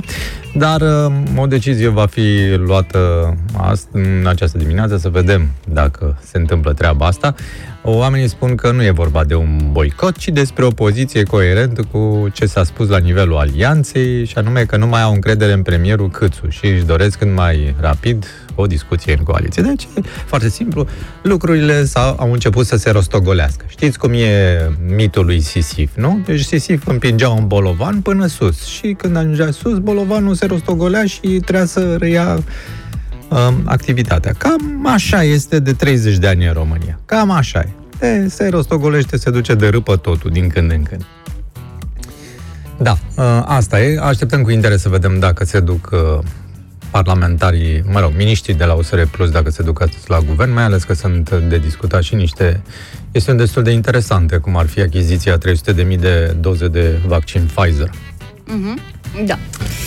dar 0.54 0.82
uh, 0.82 1.14
o 1.36 1.46
decizie 1.46 1.88
va 1.88 2.06
fi 2.06 2.56
luată 2.58 3.34
ast- 3.72 3.92
în 3.92 4.26
această 4.28 4.58
dimineață 4.58 4.98
să 4.98 5.10
vedem 5.10 5.48
dacă 5.68 6.20
se 6.24 6.38
întâmplă 6.38 6.74
treaba 6.74 7.06
asta. 7.06 7.36
Oamenii 7.84 8.28
spun 8.28 8.56
că 8.56 8.72
nu 8.72 8.84
e 8.84 8.92
vorba 8.92 9.24
de 9.24 9.36
un 9.36 9.70
boicot, 9.72 10.18
ci 10.18 10.28
despre 10.28 10.66
o 10.66 10.70
poziție 10.70 11.24
coerentă 11.24 11.82
cu 11.92 12.28
ce 12.34 12.46
s-a 12.46 12.64
spus 12.64 12.88
la 12.88 12.98
nivelul 12.98 13.38
alianței, 13.38 14.26
și 14.26 14.38
anume 14.38 14.64
că 14.64 14.78
nu 14.78 14.88
mai 14.88 15.02
au 15.02 15.14
încredere 15.14 15.52
în 15.52 15.62
premierul 15.62 16.10
Câțu 16.10 16.50
și 16.50 16.66
își 16.66 16.84
doresc 16.84 17.18
cât 17.18 17.34
mai 17.34 17.76
rapid 17.80 18.26
o 18.56 18.66
discuție 18.66 19.16
în 19.18 19.24
coaliție. 19.24 19.64
Deci, 19.64 19.88
foarte 20.26 20.50
simplu, 20.50 20.88
lucrurile 21.22 21.86
s-au, 21.86 22.16
au 22.20 22.32
început 22.32 22.66
să 22.66 22.76
se 22.76 22.90
rostogolească. 22.90 23.66
Știți 23.68 23.98
cum 23.98 24.14
e 24.14 24.70
mitul 24.96 25.26
lui 25.26 25.42
Sisif, 25.42 25.92
nu? 25.96 26.22
Deci 26.26 26.42
Sisif 26.42 26.88
împingea 26.88 27.30
un 27.30 27.48
bolovan 27.48 28.02
până 28.02 28.26
sus 28.26 28.66
și 28.66 28.96
când 28.98 29.16
ajungea 29.16 29.52
sus, 29.52 29.78
bolovanul 29.78 30.34
se 30.34 30.46
rostogolea 30.46 31.06
și 31.06 31.20
trebuia 31.20 31.66
să 31.66 31.96
reia 32.00 32.34
um, 32.34 32.44
activitatea. 33.64 34.34
Cam 34.38 34.88
așa 34.88 35.24
este 35.24 35.60
de 35.60 35.74
30 35.74 36.18
de 36.18 36.28
ani 36.28 36.48
în 36.48 36.54
România. 36.54 37.00
Cam 37.06 37.32
așa 37.32 37.64
e. 38.00 38.08
e 38.08 38.28
se 38.28 38.48
rostogolește, 38.48 39.18
se 39.18 39.30
duce 39.30 39.54
de 39.54 39.68
râpă 39.68 39.96
totul 39.96 40.32
din 40.32 40.48
când 40.48 40.72
în 40.72 40.84
când. 40.84 41.06
Da, 42.78 42.98
uh, 43.16 43.44
asta 43.46 43.82
e. 43.82 44.00
Așteptăm 44.00 44.42
cu 44.42 44.50
interes 44.52 44.82
să 44.82 44.90
vedem 44.90 45.20
dacă 45.20 45.46
se 45.46 45.60
duc 45.60 45.90
uh, 45.92 46.24
parlamentarii, 46.92 47.84
mă 47.92 48.00
rog, 48.00 48.12
miniștrii 48.18 48.56
de 48.56 48.64
la 48.64 48.74
USR 48.74 49.02
Plus, 49.02 49.30
dacă 49.30 49.50
se 49.50 49.64
duc 49.64 49.82
astăzi 49.82 50.10
la 50.10 50.20
guvern, 50.20 50.54
mai 50.54 50.64
ales 50.64 50.84
că 50.84 50.94
sunt 50.94 51.32
de 51.32 51.58
discutat 51.58 52.04
și 52.04 52.16
niște 52.16 52.62
chestiuni 53.12 53.38
destul 53.40 53.64
de 53.64 53.72
interesante, 53.72 54.38
cum 54.38 54.58
ar 54.58 54.68
fi 54.68 54.82
achiziția 54.82 55.38
300.000 55.38 56.00
de 56.00 56.36
doze 56.40 56.68
de 56.68 57.00
vaccin 57.08 57.50
Pfizer. 57.56 57.90
Mhm. 58.48 58.80
Da. 59.26 59.38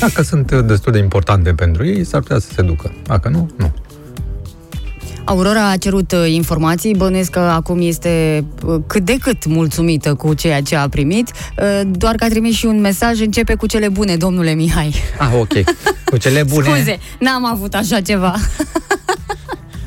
Dacă 0.00 0.22
sunt 0.22 0.52
destul 0.52 0.92
de 0.92 0.98
importante 0.98 1.52
pentru 1.54 1.86
ei, 1.86 2.04
s-ar 2.04 2.20
putea 2.20 2.38
să 2.38 2.48
se 2.54 2.62
ducă. 2.62 2.92
Dacă 3.06 3.28
nu, 3.28 3.50
nu. 3.56 3.72
Aurora 5.24 5.70
a 5.70 5.76
cerut 5.76 6.12
uh, 6.12 6.32
informații, 6.32 6.94
bănuiesc 6.94 7.30
că 7.30 7.38
acum 7.38 7.80
este 7.80 8.44
uh, 8.66 8.80
cât 8.86 9.04
de 9.04 9.16
cât 9.20 9.46
mulțumită 9.46 10.14
cu 10.14 10.34
ceea 10.34 10.60
ce 10.60 10.76
a 10.76 10.88
primit, 10.88 11.30
uh, 11.58 11.80
doar 11.90 12.14
că 12.14 12.24
a 12.24 12.28
trimis 12.28 12.54
și 12.54 12.66
un 12.66 12.80
mesaj, 12.80 13.20
începe 13.20 13.54
cu 13.54 13.66
cele 13.66 13.88
bune, 13.88 14.16
domnule 14.16 14.52
Mihai. 14.54 14.94
Ah, 15.18 15.30
ok. 15.40 15.52
Cu 16.04 16.16
cele 16.16 16.42
bune. 16.52 16.66
Scuze, 16.68 16.98
n-am 17.18 17.44
avut 17.46 17.74
așa 17.74 18.00
ceva. 18.00 18.34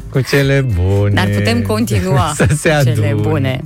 Cu 0.10 0.22
cele 0.22 0.66
bune. 0.76 1.12
Dar 1.14 1.28
putem 1.28 1.62
continua 1.62 2.34
să 2.36 2.46
se 2.58 2.70
cu 2.70 2.84
cele 2.84 3.08
adune. 3.08 3.14
bune. 3.30 3.64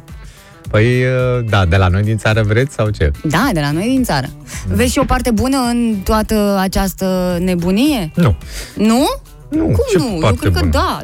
Păi, 0.72 1.04
uh, 1.04 1.46
da, 1.50 1.66
de 1.66 1.76
la 1.76 1.88
noi 1.88 2.02
din 2.04 2.18
țară 2.18 2.42
vreți 2.44 2.74
sau 2.74 2.90
ce? 2.90 3.12
Da, 3.24 3.50
de 3.54 3.60
la 3.60 3.72
noi 3.72 3.84
din 3.88 4.04
țară. 4.04 4.28
Vezi 4.68 4.92
și 4.92 5.00
o 5.00 5.04
parte 5.04 5.32
bună 5.32 5.58
în 5.58 5.96
toată 6.04 6.58
această 6.60 7.38
nebunie? 7.42 8.12
Nu. 8.16 8.36
Nu? 8.76 9.08
Nu, 9.50 9.64
Cum 9.64 9.84
ce 9.92 9.98
nu? 9.98 10.10
Eu 10.14 10.20
parte 10.20 10.38
cred 10.40 10.54
că 10.54 10.60
bună? 10.60 10.72
da. 10.72 11.04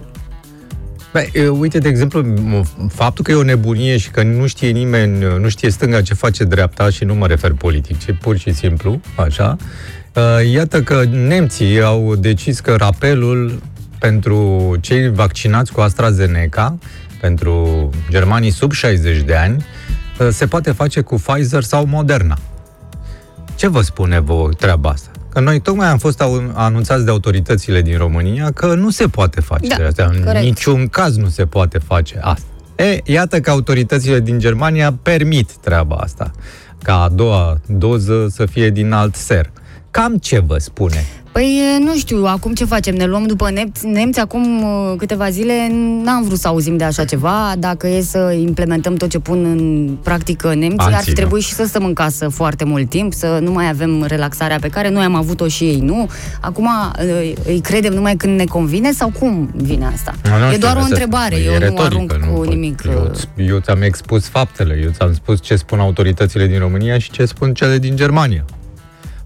Băi, 1.14 1.30
e, 1.34 1.48
uite, 1.48 1.78
de 1.78 1.88
exemplu, 1.90 2.24
m- 2.24 2.88
faptul 2.94 3.24
că 3.24 3.32
e 3.32 3.36
o 3.36 3.44
nebunie 3.44 3.98
și 3.98 4.10
că 4.10 4.24
nu 4.24 4.48
știe 4.48 4.70
nimeni, 4.70 5.26
nu 5.40 5.50
știe 5.50 5.70
stânga 5.70 6.02
ce 6.02 6.14
face 6.14 6.44
dreapta 6.44 6.90
și 6.90 7.04
nu 7.04 7.16
mă 7.16 7.28
refer 7.28 7.52
politic, 7.54 8.00
ci 8.00 8.16
pur 8.22 8.38
și 8.38 8.54
simplu, 8.54 9.00
așa, 9.16 9.56
uh, 10.16 10.52
iată 10.52 10.82
că 10.82 11.04
nemții 11.12 11.82
au 11.82 12.16
decis 12.16 12.60
că 12.60 12.76
rapelul 12.76 13.62
pentru 14.00 14.76
cei 14.82 15.12
vaccinați 15.12 15.72
cu 15.72 15.82
AstraZeneca, 15.82 16.78
pentru 17.20 17.90
germanii 18.10 18.50
sub 18.52 18.72
60 18.72 19.18
de 19.22 19.36
ani, 19.36 19.66
uh, 20.20 20.28
se 20.32 20.48
poate 20.48 20.72
face 20.72 21.02
cu 21.02 21.16
Pfizer 21.16 21.64
sau 21.64 21.86
Moderna. 21.86 22.38
Ce 23.56 23.68
vă 23.68 23.82
spune 23.82 24.20
vouă 24.20 24.50
treaba 24.50 24.90
asta? 24.90 25.10
Că 25.30 25.40
noi 25.40 25.60
tocmai 25.60 25.88
am 25.88 25.98
fost 25.98 26.22
au- 26.22 26.52
anunțați 26.54 27.06
de 27.06 27.12
autoritățile 27.12 27.82
din 27.82 27.98
România 27.98 28.52
că 28.52 28.74
nu 28.76 28.90
se 28.90 29.08
poate 29.08 29.42
face 29.42 29.68
Da, 29.68 29.86
asta. 29.86 30.10
În 30.14 30.24
corect. 30.24 30.44
niciun 30.44 30.88
caz 30.88 31.18
nu 31.18 31.28
se 31.30 31.46
poate 31.46 31.78
face 31.78 32.18
asta. 32.22 32.46
E, 32.76 33.00
iată 33.04 33.40
că 33.40 33.50
autoritățile 33.50 34.20
din 34.20 34.40
Germania 34.40 34.94
permit 35.02 35.52
treaba 35.58 35.96
asta. 35.96 36.32
Ca 36.84 37.02
a 37.02 37.10
doua 37.10 37.58
doză 37.68 38.28
să 38.30 38.46
fie 38.46 38.70
din 38.70 38.92
alt 38.92 39.16
ser. 39.16 39.52
Cam 39.92 40.18
ce 40.18 40.40
vă 40.40 40.58
spune? 40.58 41.06
Păi 41.38 41.60
e, 41.76 41.84
nu 41.84 41.96
știu, 41.96 42.26
acum 42.26 42.54
ce 42.54 42.66
facem? 42.66 42.96
Ne 42.96 43.06
luăm 43.06 43.26
după 43.26 43.50
nemți? 43.52 43.86
Nemți 43.86 44.20
acum 44.20 44.64
uh, 44.64 44.94
câteva 44.98 45.30
zile 45.30 45.54
n-am 46.04 46.24
vrut 46.24 46.40
să 46.40 46.48
auzim 46.48 46.78
de 46.78 46.84
așa 46.84 47.06
ceva. 47.06 47.54
Dacă 47.58 47.88
e 47.88 48.02
să 48.02 48.36
implementăm 48.40 48.96
tot 48.96 49.10
ce 49.10 49.20
pun 49.20 49.46
în 49.46 49.90
practică 50.04 50.48
nemții, 50.54 50.78
ar 50.80 50.94
Alții, 50.94 51.10
fi 51.12 51.16
trebuit 51.16 51.44
și 51.44 51.54
să 51.54 51.66
stăm 51.66 51.86
în 51.86 51.94
casă 51.94 52.28
foarte 52.28 52.64
mult 52.64 52.90
timp, 52.90 53.14
să 53.14 53.40
nu 53.42 53.52
mai 53.52 53.70
avem 53.70 54.04
relaxarea 54.08 54.58
pe 54.62 54.68
care 54.70 54.90
noi 54.90 55.04
am 55.04 55.16
avut-o 55.16 55.48
și 55.48 55.64
ei, 55.64 55.80
nu? 55.80 56.10
Acum 56.42 56.66
uh, 56.66 57.32
îi 57.46 57.60
credem 57.60 57.94
numai 57.94 58.16
când 58.16 58.38
ne 58.38 58.46
convine 58.46 58.92
sau 58.92 59.12
cum 59.20 59.50
vine 59.56 59.86
asta? 59.94 60.14
Nu, 60.24 60.38
nu 60.38 60.46
e 60.46 60.48
știu, 60.48 60.60
doar 60.60 60.76
o 60.76 60.80
asta- 60.80 60.90
întrebare, 60.92 61.36
e 61.36 61.46
eu 61.46 61.54
nu 61.54 61.60
retorică, 61.60 61.84
arunc 61.84 62.14
nu 62.14 62.26
cu 62.26 62.40
pot- 62.40 62.48
nimic. 62.48 62.84
Eu, 62.92 63.12
uh, 63.38 63.48
eu 63.48 63.60
ți-am 63.60 63.82
expus 63.82 64.28
faptele, 64.28 64.80
eu 64.84 64.90
ți-am 64.90 65.14
spus 65.14 65.42
ce 65.42 65.56
spun 65.56 65.80
autoritățile 65.80 66.48
din 66.48 66.60
România 66.60 66.98
și 66.98 67.12
ce 67.12 67.26
spun 67.26 67.54
cele 67.54 67.78
din 67.78 67.96
Germania. 67.96 68.46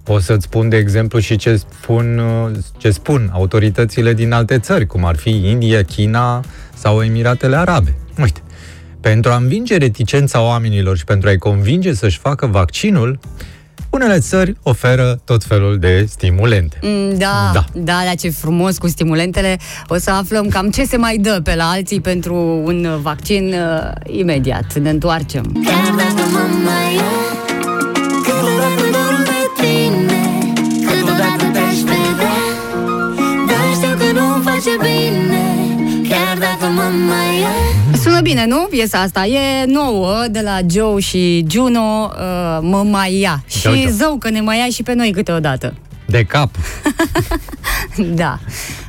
Pot 0.04 0.22
să-ți 0.22 0.44
spun, 0.44 0.70
de 0.70 0.78
exemplu, 0.78 1.20
și 1.20 1.36
ce 1.36 1.56
spun, 1.56 2.18
uh, 2.18 2.52
ce 2.78 2.92
spun 2.92 3.30
autoritățile 3.34 4.14
din 4.14 4.32
alte 4.32 4.60
țări, 4.60 4.86
cum 4.86 5.06
ar 5.06 5.16
fi 5.16 5.30
India, 5.50 5.84
China 5.84 6.44
sau 6.74 7.04
Emiratele 7.04 7.56
Arabe. 7.56 7.96
Uite, 8.22 8.42
pentru 9.02 9.32
a 9.32 9.36
învinge 9.36 9.78
reticența 9.78 10.42
oamenilor 10.42 10.98
și 10.98 11.04
pentru 11.04 11.30
a-i 11.30 11.38
convinge 11.38 11.94
să-și 11.94 12.18
facă 12.18 12.46
vaccinul, 12.46 13.20
unele 13.90 14.20
țări 14.20 14.56
oferă 14.64 15.22
tot 15.26 15.44
felul 15.44 15.80
de 15.80 16.06
stimulente. 16.10 16.78
Mm, 16.82 17.18
Da, 17.18 17.52
Da. 17.54 17.66
da, 17.74 17.82
da, 17.82 18.02
da, 18.06 18.14
ce 18.16 18.30
frumos 18.30 18.78
cu 18.78 18.88
stimulentele. 18.88 19.58
O 19.88 19.98
să 19.98 20.12
aflăm 20.12 20.48
cam 20.48 20.70
ce 20.70 20.84
se 20.84 20.98
mai 20.98 21.18
dă 21.18 21.40
pe 21.44 21.56
la 21.56 21.70
alții 21.70 22.02
pentru 22.02 22.36
un 22.66 22.86
uh, 22.86 22.98
vaccin 23.02 23.54
uh, 23.54 24.18
imediat. 24.18 24.74
Ne 24.74 24.90
întoarcem. 24.90 25.62
Chiar 25.66 25.96
dacă 25.96 26.30
mă 26.32 26.48
mai 26.64 26.96
Sună 38.02 38.22
bine, 38.22 38.46
nu? 38.46 38.68
Piesa 38.70 39.00
asta 39.00 39.26
e 39.26 39.66
nouă 39.66 40.24
de 40.32 40.42
la 40.44 40.60
Joe 40.70 41.00
și 41.00 41.46
Juno, 41.50 42.12
uh, 42.14 42.60
mă 42.62 42.84
mai 42.90 43.20
ia. 43.20 43.44
Uite, 43.44 43.58
Și 43.60 43.68
uite. 43.68 43.92
zău 43.92 44.16
că 44.20 44.30
ne 44.30 44.42
mai 44.42 44.58
ia 44.58 44.68
și 44.72 44.84
pe 44.84 44.94
noi 44.94 45.12
câteodată. 45.12 45.74
De 46.06 46.24
cap. 46.24 46.50
Da. 47.98 48.40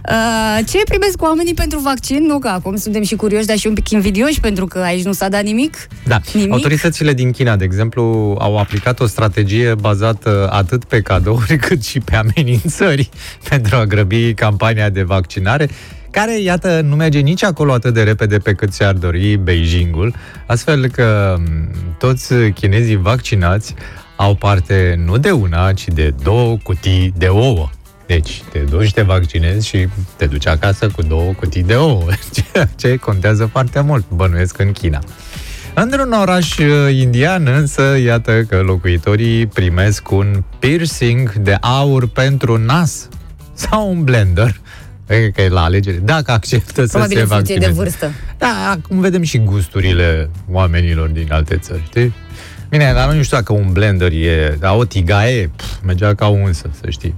Uh, 0.08 0.58
ce 0.68 0.78
primesc 0.84 1.22
oamenii 1.22 1.54
pentru 1.54 1.78
vaccin? 1.78 2.24
Nu 2.26 2.38
că 2.38 2.48
acum 2.48 2.76
suntem 2.76 3.02
și 3.02 3.14
curioși, 3.16 3.46
dar 3.46 3.56
și 3.56 3.66
un 3.66 3.74
pic 3.74 3.90
invidioși, 3.90 4.40
pentru 4.40 4.66
că 4.66 4.78
aici 4.78 5.04
nu 5.04 5.12
s-a 5.12 5.28
dat 5.28 5.42
nimic. 5.42 5.76
Da. 6.06 6.20
Nimic? 6.32 6.52
Autoritățile 6.52 7.12
din 7.12 7.30
China, 7.30 7.56
de 7.56 7.64
exemplu, 7.64 8.02
au 8.40 8.58
aplicat 8.58 9.00
o 9.00 9.06
strategie 9.06 9.74
bazată 9.80 10.48
atât 10.52 10.84
pe 10.84 11.00
cadouri 11.00 11.58
cât 11.66 11.84
și 11.84 12.00
pe 12.00 12.16
amenințări 12.16 13.08
pentru 13.48 13.76
a 13.76 13.84
grăbi 13.86 14.34
campania 14.34 14.88
de 14.88 15.02
vaccinare 15.02 15.68
care, 16.12 16.40
iată, 16.40 16.80
nu 16.80 16.96
merge 16.96 17.18
nici 17.18 17.44
acolo 17.44 17.72
atât 17.72 17.94
de 17.94 18.02
repede 18.02 18.38
pe 18.38 18.52
cât 18.52 18.74
și-ar 18.74 18.94
dori 18.94 19.36
Beijingul, 19.36 20.14
astfel 20.46 20.86
că 20.86 21.36
m, 21.38 21.70
toți 21.98 22.34
chinezii 22.34 22.96
vaccinați 22.96 23.74
au 24.16 24.34
parte 24.34 25.02
nu 25.04 25.18
de 25.18 25.30
una, 25.30 25.72
ci 25.72 25.88
de 25.88 26.14
două 26.22 26.56
cutii 26.62 27.12
de 27.16 27.26
ouă. 27.26 27.68
Deci 28.06 28.42
te 28.52 28.58
duci, 28.58 28.92
te 28.92 29.02
vaccinezi 29.02 29.66
și 29.66 29.88
te 30.16 30.26
duci 30.26 30.46
acasă 30.46 30.88
cu 30.88 31.02
două 31.02 31.32
cutii 31.32 31.62
de 31.62 31.74
ouă, 31.74 32.04
ceea 32.52 32.70
ce 32.76 32.96
contează 32.96 33.46
foarte 33.46 33.80
mult, 33.80 34.04
bănuiesc, 34.08 34.58
în 34.58 34.72
China. 34.72 34.98
Într-un 35.74 36.12
oraș 36.12 36.58
uh, 36.58 36.94
indian, 36.94 37.46
însă, 37.46 37.96
iată 38.04 38.42
că 38.48 38.60
locuitorii 38.60 39.46
primesc 39.46 40.10
un 40.10 40.42
piercing 40.58 41.32
de 41.32 41.56
aur 41.60 42.08
pentru 42.08 42.56
nas 42.56 43.08
sau 43.54 43.90
un 43.90 44.04
blender. 44.04 44.60
Cred 45.18 45.32
că 45.32 45.40
e 45.42 45.48
la 45.48 45.62
alegere. 45.62 45.96
Dacă 45.96 46.32
acceptă 46.32 46.84
să 46.84 46.90
Probabil 46.90 47.16
se 47.16 47.22
în 47.22 47.28
funcție 47.28 47.54
de 47.54 47.66
vaccineze. 47.66 47.90
vârstă. 47.90 48.10
Da, 48.38 48.70
acum 48.70 49.00
vedem 49.00 49.22
și 49.22 49.38
gusturile 49.38 50.30
oamenilor 50.50 51.08
din 51.08 51.32
alte 51.32 51.56
țări, 51.56 51.82
știi? 51.84 52.14
Bine, 52.68 52.92
dar 52.94 53.12
nu 53.12 53.22
știu 53.22 53.36
dacă 53.36 53.52
un 53.52 53.72
blender 53.72 54.12
e, 54.12 54.56
dar 54.60 54.76
o 54.76 54.84
tigaie, 54.84 55.50
pf, 55.56 55.64
mergea 55.84 56.14
ca 56.14 56.26
unsă, 56.26 56.70
să 56.80 56.90
știi. 56.90 57.14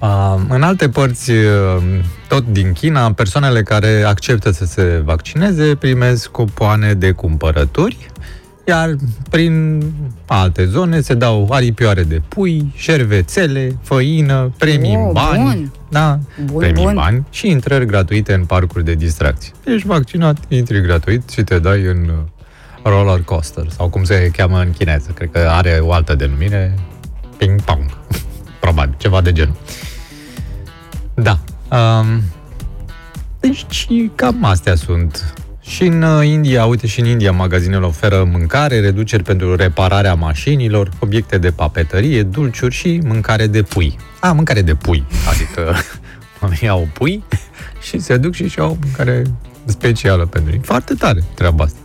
Uh, 0.00 0.34
în 0.48 0.62
alte 0.62 0.88
părți, 0.88 1.30
uh, 1.30 1.82
tot 2.28 2.46
din 2.46 2.72
China, 2.72 3.12
persoanele 3.12 3.62
care 3.62 4.02
acceptă 4.02 4.50
să 4.50 4.64
se 4.64 5.02
vaccineze 5.04 5.74
primesc 5.74 6.28
cupoane 6.28 6.94
de 6.94 7.10
cumpărături, 7.10 7.96
iar 8.66 8.96
prin 9.30 9.82
alte 10.26 10.66
zone 10.66 11.00
se 11.00 11.14
dau 11.14 11.48
aripioare 11.50 12.02
de 12.02 12.22
pui, 12.28 12.72
șervețele, 12.74 13.76
făină, 13.82 14.52
premii 14.58 14.94
în 14.94 15.00
Oh, 15.00 15.10
bani. 15.12 15.42
bun. 15.42 15.72
Da, 15.90 16.18
Bun, 16.44 16.58
premii 16.58 16.82
în 16.82 16.92
bun. 16.92 16.94
bani 16.94 17.24
și 17.30 17.48
intrări 17.48 17.86
gratuite 17.86 18.32
în 18.34 18.44
parcuri 18.44 18.84
de 18.84 18.94
distracție. 18.94 19.52
Ești 19.64 19.86
vaccinat, 19.86 20.36
intri 20.48 20.80
gratuit 20.80 21.28
și 21.30 21.42
te 21.42 21.58
dai 21.58 21.82
în 21.82 22.08
uh, 22.08 22.14
roller 22.82 23.22
coaster, 23.22 23.68
sau 23.76 23.88
cum 23.88 24.04
se 24.04 24.30
cheamă 24.36 24.60
în 24.60 24.70
chineză. 24.78 25.10
Cred 25.14 25.30
că 25.32 25.38
are 25.38 25.78
o 25.82 25.92
altă 25.92 26.14
denumire, 26.14 26.74
ping-pong. 27.36 27.98
Probabil, 28.60 28.94
ceva 28.98 29.20
de 29.20 29.32
genul. 29.32 29.56
Da. 31.14 31.38
Um, 31.76 32.22
deci, 33.40 33.66
cam 34.14 34.44
astea 34.44 34.74
sunt. 34.74 35.34
Și 35.66 35.82
în 35.82 36.02
uh, 36.02 36.26
India, 36.26 36.66
uite, 36.66 36.86
și 36.86 37.00
în 37.00 37.06
India 37.06 37.32
magazinele 37.32 37.84
oferă 37.84 38.24
mâncare, 38.24 38.80
reduceri 38.80 39.22
pentru 39.22 39.56
repararea 39.56 40.14
mașinilor, 40.14 40.90
obiecte 40.98 41.38
de 41.38 41.50
papetărie, 41.50 42.22
dulciuri 42.22 42.74
și 42.74 43.00
mâncare 43.04 43.46
de 43.46 43.62
pui. 43.62 43.96
A, 44.20 44.32
mâncare 44.32 44.62
de 44.62 44.74
pui, 44.74 45.04
adică 45.28 45.74
oamenii 46.42 46.68
au 46.68 46.88
pui 46.92 47.24
și 47.86 47.98
se 47.98 48.16
duc 48.16 48.34
și 48.34 48.48
și 48.48 48.58
au 48.58 48.78
mâncare 48.82 49.22
specială 49.64 50.26
pentru 50.26 50.52
ei. 50.52 50.60
Foarte 50.62 50.94
tare 50.94 51.22
treaba 51.34 51.64
asta. 51.64 51.78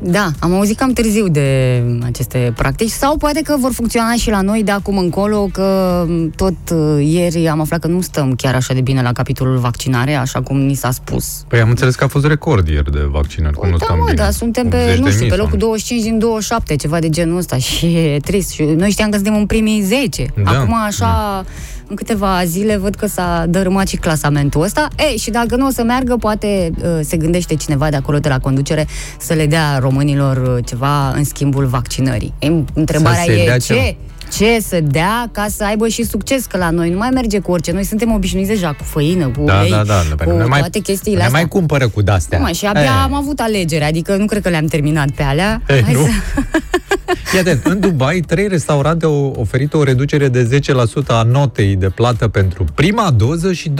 Da, 0.00 0.30
am 0.38 0.54
auzit 0.54 0.76
cam 0.76 0.92
târziu 0.92 1.28
de 1.28 1.82
aceste 2.04 2.52
practici 2.56 2.90
sau 2.90 3.16
poate 3.16 3.40
că 3.40 3.56
vor 3.58 3.72
funcționa 3.72 4.14
și 4.14 4.30
la 4.30 4.40
noi 4.40 4.62
de 4.62 4.70
acum 4.70 4.98
încolo, 4.98 5.48
că 5.52 6.06
tot 6.36 6.54
uh, 6.72 7.06
ieri 7.06 7.48
am 7.48 7.60
aflat 7.60 7.80
că 7.80 7.86
nu 7.86 8.00
stăm 8.00 8.34
chiar 8.34 8.54
așa 8.54 8.74
de 8.74 8.80
bine 8.80 9.02
la 9.02 9.12
capitolul 9.12 9.58
vaccinare, 9.58 10.14
așa 10.14 10.42
cum 10.42 10.60
ni 10.60 10.74
s-a 10.74 10.90
spus. 10.90 11.44
Păi 11.48 11.60
am 11.60 11.68
înțeles 11.68 11.94
că 11.94 12.04
a 12.04 12.08
fost 12.08 12.26
record 12.26 12.68
ieri 12.68 12.92
de 12.92 13.06
vaccinări, 13.10 13.56
cum 13.56 13.68
nu 13.68 13.76
da, 13.76 13.84
stăm 13.84 13.98
mă, 13.98 14.04
bine. 14.04 14.16
da, 14.16 14.30
suntem 14.30 14.68
pe, 14.68 14.94
80.000 14.94 14.98
nu 14.98 15.10
știu, 15.10 15.26
pe 15.26 15.34
sau 15.34 15.44
locul 15.44 15.58
25 15.58 16.02
din 16.02 16.18
27, 16.18 16.76
ceva 16.76 16.98
de 16.98 17.08
genul 17.08 17.36
ăsta 17.36 17.56
și 17.56 17.86
e 17.86 18.20
trist. 18.24 18.50
Și 18.50 18.62
noi 18.62 18.90
știam 18.90 19.10
că 19.10 19.16
suntem 19.16 19.36
în 19.36 19.46
primii 19.46 19.80
10. 19.80 20.26
Da, 20.44 20.50
Acum, 20.50 20.74
așa, 20.74 21.44
în 21.88 21.96
câteva 21.96 22.44
zile 22.44 22.76
văd 22.76 22.94
că 22.94 23.06
s-a 23.06 23.44
dărâmat 23.48 23.88
și 23.88 23.96
clasamentul 23.96 24.62
ăsta. 24.62 24.88
Ei, 25.10 25.16
și 25.16 25.30
dacă 25.30 25.56
nu 25.56 25.66
o 25.66 25.70
să 25.70 25.82
meargă, 25.82 26.16
poate 26.16 26.70
uh, 26.82 26.98
se 27.00 27.16
gândește 27.16 27.54
cineva 27.54 27.90
de 27.90 27.96
acolo 27.96 28.18
de 28.18 28.28
la 28.28 28.38
conducere 28.38 28.86
să 29.18 29.34
le 29.34 29.46
dea 29.46 29.78
românilor 29.78 30.36
uh, 30.56 30.64
ceva 30.66 31.10
în 31.10 31.24
schimbul 31.24 31.66
vaccinării. 31.66 32.32
Ei, 32.38 32.64
întrebarea 32.74 33.22
Să 33.22 33.30
se 33.30 33.40
e 33.40 33.44
dea 33.44 33.58
ce? 33.58 33.74
ceva. 33.74 33.96
Ce 34.32 34.58
să 34.60 34.80
dea 34.82 35.28
ca 35.32 35.46
să 35.48 35.64
aibă 35.64 35.88
și 35.88 36.02
succes, 36.04 36.44
că 36.46 36.56
la 36.56 36.70
noi 36.70 36.90
nu 36.90 36.96
mai 36.96 37.08
merge 37.12 37.38
cu 37.38 37.50
orice. 37.50 37.72
Noi 37.72 37.84
suntem 37.84 38.12
obișnuiți 38.12 38.48
deja 38.48 38.68
cu 38.72 38.84
făină, 38.84 39.26
cu 39.28 39.44
Da, 39.44 39.58
ulei, 39.58 39.70
da, 39.70 39.82
da. 39.84 40.24
cu 40.24 40.36
ne 40.36 40.44
mai, 40.44 40.58
toate 40.60 40.78
chestiile 40.78 41.18
ne 41.18 41.24
astea. 41.24 41.38
mai 41.40 41.48
cumpără 41.48 41.88
cu 41.88 42.02
de-astea. 42.02 42.38
Mă, 42.38 42.48
și 42.50 42.66
abia 42.66 42.82
Eh. 42.82 43.02
am 43.04 43.14
avut 43.14 43.38
alegere, 43.40 43.84
adică 43.84 44.16
nu 44.16 44.24
cred 44.26 44.42
că 44.42 44.48
le-am 44.48 44.66
terminat 44.66 45.10
pe 45.10 45.22
alea. 45.22 45.62
Ei, 45.68 45.82
Hai 45.82 45.92
nu? 45.92 46.00
să... 46.00 46.08
Fii 47.30 47.38
atent, 47.38 47.64
în 47.64 47.80
Dubai, 47.80 48.20
trei 48.20 48.48
restaurante 48.48 49.04
au 49.04 49.34
oferit 49.38 49.74
o 49.74 49.82
reducere 49.82 50.28
de 50.28 50.60
10% 51.02 51.06
a 51.06 51.22
notei 51.22 51.76
de 51.76 51.88
plată 51.88 52.28
pentru 52.28 52.64
prima 52.74 53.10
doză 53.10 53.52
și 53.52 53.70
20% 53.70 53.72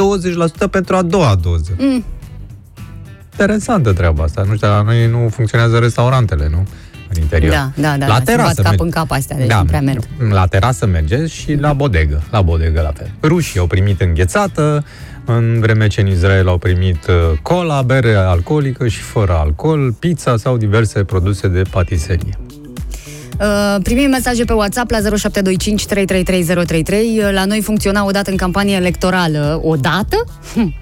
pentru 0.70 0.96
a 0.96 1.02
doua 1.02 1.38
doză. 1.42 1.70
Mm. 1.78 2.04
Interesantă 3.32 3.92
treaba 3.92 4.22
asta. 4.24 4.44
Nu 4.48 4.54
știu, 4.54 4.68
la 4.68 4.82
noi 4.82 5.06
nu 5.06 5.28
funcționează 5.30 5.78
restaurantele, 5.78 6.48
nu? 6.50 6.66
În 7.16 7.22
interior. 7.22 7.52
Da, 7.52 7.70
da, 7.74 7.96
da, 7.98 8.06
La 8.06 8.12
da, 8.12 8.18
se 8.18 8.24
terasă 8.24 8.46
bat 8.46 8.54
cap 8.56 8.64
merge. 8.64 8.82
în 8.84 8.90
cap 8.90 9.10
astea, 9.10 9.36
deci 9.36 9.46
da, 9.46 9.58
nu 9.58 9.64
prea 9.64 9.80
merg. 9.80 10.02
La 10.30 10.46
terasă 10.46 10.86
merge 10.86 11.26
și 11.26 11.54
la 11.54 11.72
bodegă. 11.72 12.22
La 12.30 12.42
bodegă 12.42 12.80
la 12.80 12.92
fel. 12.96 13.10
Rușii 13.22 13.60
au 13.60 13.66
primit 13.66 14.00
înghețată, 14.00 14.84
în 15.24 15.60
vreme 15.60 15.86
ce 15.86 16.00
în 16.00 16.06
Israel 16.06 16.48
au 16.48 16.58
primit 16.58 17.06
uh, 17.08 17.38
cola, 17.42 17.82
bere 17.82 18.14
alcoolică 18.14 18.88
și 18.88 19.00
fără 19.00 19.32
alcool, 19.32 19.92
pizza 19.98 20.36
sau 20.36 20.56
diverse 20.56 21.04
produse 21.04 21.48
de 21.48 21.62
patiserie. 21.70 22.38
Uh, 23.40 23.76
primim 23.82 24.08
mesaje 24.10 24.44
pe 24.44 24.52
WhatsApp 24.52 24.90
la 24.90 24.96
0725 24.98 25.86
333033. 25.86 27.18
Uh, 27.18 27.32
La 27.32 27.44
noi 27.44 27.60
funcționa 27.60 28.04
odată 28.06 28.30
în 28.30 28.36
campanie 28.36 28.74
electorală. 28.76 29.60
Odată? 29.62 30.24
Hm. 30.54 30.74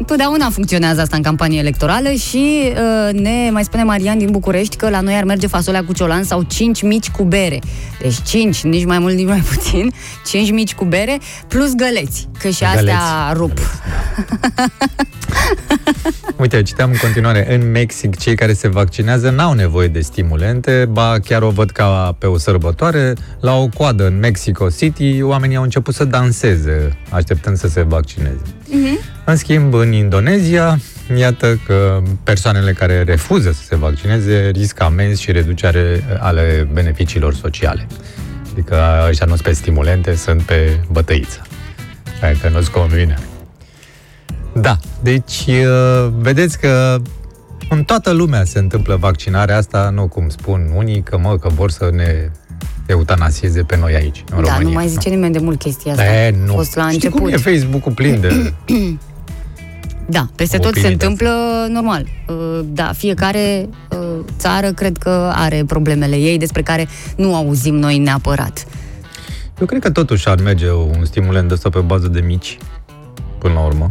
Întotdeauna 0.00 0.50
funcționează 0.50 1.00
asta 1.00 1.16
în 1.16 1.22
campanie 1.22 1.58
electorală 1.58 2.08
și 2.10 2.62
uh, 2.72 3.20
ne 3.20 3.50
mai 3.52 3.64
spune 3.64 3.82
Marian 3.82 4.18
din 4.18 4.30
București 4.30 4.76
că 4.76 4.88
la 4.90 5.00
noi 5.00 5.14
ar 5.14 5.24
merge 5.24 5.46
fasolea 5.46 5.84
cu 5.84 5.92
ciolan 5.92 6.22
sau 6.24 6.42
5 6.42 6.82
mici 6.82 7.10
cu 7.10 7.22
bere. 7.22 7.58
Deci 8.00 8.22
5, 8.22 8.62
nici 8.62 8.84
mai 8.84 8.98
mult, 8.98 9.14
nici 9.14 9.26
mai 9.26 9.42
puțin, 9.54 9.92
5 10.30 10.50
mici 10.50 10.74
cu 10.74 10.84
bere 10.84 11.18
plus 11.48 11.74
găleți, 11.74 12.28
că 12.38 12.48
și 12.48 12.64
astea 12.64 12.78
Găleți. 12.78 12.98
rup. 13.32 13.58
Uite, 16.36 16.62
citeam 16.62 16.90
în 16.90 16.96
continuare, 17.02 17.54
în 17.54 17.70
Mexic 17.70 18.16
cei 18.18 18.34
care 18.34 18.52
se 18.52 18.68
vaccinează 18.68 19.30
n-au 19.30 19.52
nevoie 19.52 19.88
de 19.88 20.00
stimulente, 20.00 20.86
ba 20.90 21.16
chiar 21.24 21.42
o 21.42 21.50
văd 21.50 21.70
ca 21.70 22.16
pe 22.18 22.26
o 22.26 22.38
sărbătoare. 22.38 23.14
La 23.40 23.54
o 23.56 23.68
coadă 23.68 24.06
în 24.06 24.18
Mexico 24.18 24.68
City, 24.78 25.22
oamenii 25.22 25.56
au 25.56 25.62
început 25.62 25.94
să 25.94 26.04
danseze, 26.04 26.98
așteptând 27.10 27.56
să 27.56 27.68
se 27.68 27.82
vaccineze. 27.82 28.42
În 29.30 29.36
schimb, 29.36 29.74
în 29.74 29.92
Indonezia, 29.92 30.78
iată 31.16 31.60
că 31.66 32.02
persoanele 32.22 32.72
care 32.72 33.02
refuză 33.02 33.52
să 33.52 33.62
se 33.62 33.76
vaccineze 33.76 34.50
riscă 34.52 34.82
amenzi 34.82 35.22
și 35.22 35.32
reducere 35.32 36.04
ale 36.18 36.68
beneficiilor 36.72 37.34
sociale. 37.34 37.86
Adică 38.52 38.76
ăștia 39.08 39.26
nu 39.26 39.32
sunt 39.32 39.46
pe 39.46 39.52
stimulente, 39.52 40.14
sunt 40.14 40.42
pe 40.42 40.80
bătăiță. 40.92 41.42
Așa 42.22 42.38
că 42.40 42.48
nu-ți 42.48 42.70
convine. 42.70 43.18
Da, 44.54 44.78
deci 45.02 45.44
uh, 45.48 46.12
vedeți 46.18 46.58
că 46.58 46.96
în 47.68 47.84
toată 47.84 48.10
lumea 48.10 48.44
se 48.44 48.58
întâmplă 48.58 48.96
vaccinarea 48.96 49.56
asta, 49.56 49.90
nu 49.90 50.08
cum 50.08 50.28
spun 50.28 50.72
unii, 50.76 51.02
că 51.02 51.18
mă, 51.18 51.38
că 51.38 51.48
vor 51.48 51.70
să 51.70 51.90
ne 51.92 52.30
eutanasieze 52.86 53.62
pe 53.62 53.76
noi 53.76 53.94
aici, 53.94 54.24
în 54.30 54.42
Da, 54.42 54.48
România. 54.48 54.68
nu 54.68 54.74
mai 54.74 54.88
zice 54.88 55.08
nimeni 55.08 55.32
de 55.32 55.38
mult 55.38 55.58
chestia 55.58 55.92
asta. 55.92 56.04
E, 56.04 56.34
nu. 56.44 56.52
A 56.52 56.56
fost 56.56 56.74
la 56.74 56.82
Știi 56.82 56.94
început. 56.94 57.18
cum 57.18 57.28
e 57.28 57.36
Facebook-ul 57.36 57.92
plin 57.92 58.20
de... 58.20 58.52
Da, 60.10 60.28
peste 60.34 60.56
Au 60.56 60.62
tot 60.62 60.72
se 60.72 60.78
opinii 60.78 60.96
de 60.96 61.04
întâmplă 61.04 61.30
normal. 61.68 62.06
Uh, 62.28 62.60
Da, 62.64 62.92
fiecare 62.92 63.68
uh, 63.90 63.98
țară 64.38 64.72
cred 64.72 64.96
că 64.98 65.30
are 65.34 65.64
problemele 65.66 66.16
ei 66.16 66.38
despre 66.38 66.62
care 66.62 66.88
nu 67.16 67.34
auzim 67.34 67.74
noi 67.74 67.98
neapărat. 67.98 68.66
Eu 69.60 69.66
cred 69.66 69.80
că 69.80 69.90
totuși 69.90 70.28
ar 70.28 70.40
merge 70.40 70.70
un 70.72 71.04
stimulant 71.04 71.48
de 71.48 71.54
ăsta 71.54 71.68
pe 71.68 71.78
bază 71.78 72.08
de 72.08 72.20
mici, 72.20 72.58
până 73.38 73.54
la 73.54 73.60
urmă. 73.60 73.90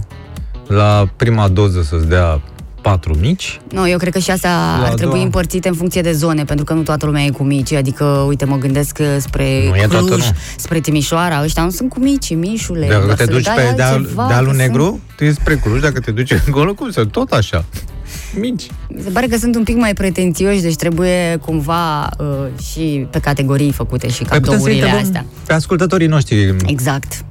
La 0.67 1.09
prima 1.15 1.47
doză 1.47 1.81
să-ți 1.81 2.07
dea 2.07 2.41
patru 2.81 3.17
mici, 3.21 3.61
Nu, 3.71 3.89
eu 3.89 3.97
cred 3.97 4.13
că 4.13 4.19
și 4.19 4.31
astea 4.31 4.51
La 4.51 4.85
ar 4.85 4.91
a 4.91 4.93
trebui 4.93 5.13
doua. 5.13 5.23
împărțite 5.23 5.67
în 5.67 5.73
funcție 5.75 6.01
de 6.01 6.11
zone, 6.11 6.43
pentru 6.43 6.65
că 6.65 6.73
nu 6.73 6.81
toată 6.81 7.05
lumea 7.05 7.23
e 7.23 7.29
cu 7.29 7.43
mici. 7.43 7.71
Adică, 7.73 8.03
uite, 8.27 8.45
mă 8.45 8.57
gândesc 8.57 8.97
uh, 9.01 9.05
spre 9.19 9.63
Nu 9.69 9.75
e 9.75 9.87
toată, 9.89 10.05
Cluj, 10.05 10.25
nu. 10.25 10.35
spre 10.57 10.79
Timișoara, 10.79 11.41
ăștia 11.43 11.63
nu 11.63 11.69
sunt 11.69 11.89
cu 11.89 11.99
mici, 11.99 12.35
mișule. 12.35 12.87
dacă 12.87 13.05
Dar 13.07 13.15
te 13.15 13.23
să 13.23 13.29
le 13.29 13.35
duci 13.35 13.45
dai 13.45 13.55
pe 13.55 13.73
deal, 13.75 13.93
altceva, 13.93 14.25
dealul 14.27 14.51
că 14.51 14.57
negru, 14.57 14.99
tu 15.15 15.23
ești 15.23 15.39
spre 15.41 15.55
Cluj, 15.55 15.81
dacă 15.81 15.99
te 15.99 16.11
duci 16.11 16.31
încolo, 16.45 16.73
cum 16.73 16.91
să 16.91 17.05
tot 17.05 17.31
așa. 17.31 17.65
mici. 18.39 18.67
Mi 18.89 19.01
se 19.03 19.09
pare 19.09 19.27
că 19.27 19.37
sunt 19.37 19.55
un 19.55 19.63
pic 19.63 19.75
mai 19.75 19.93
pretențioși, 19.93 20.61
deci 20.61 20.75
trebuie 20.75 21.37
cumva 21.45 22.09
uh, 22.19 22.25
și 22.71 23.07
pe 23.11 23.19
categorii 23.19 23.71
făcute 23.71 24.07
și 24.09 24.23
Păi 24.23 24.39
putem 24.39 24.43
să 24.43 24.49
cadourile 24.51 24.75
întrebăm 24.81 25.05
astea. 25.05 25.25
pe 25.45 25.53
ascultătorii 25.53 26.07
noștri 26.07 26.55
Exact. 26.65 27.25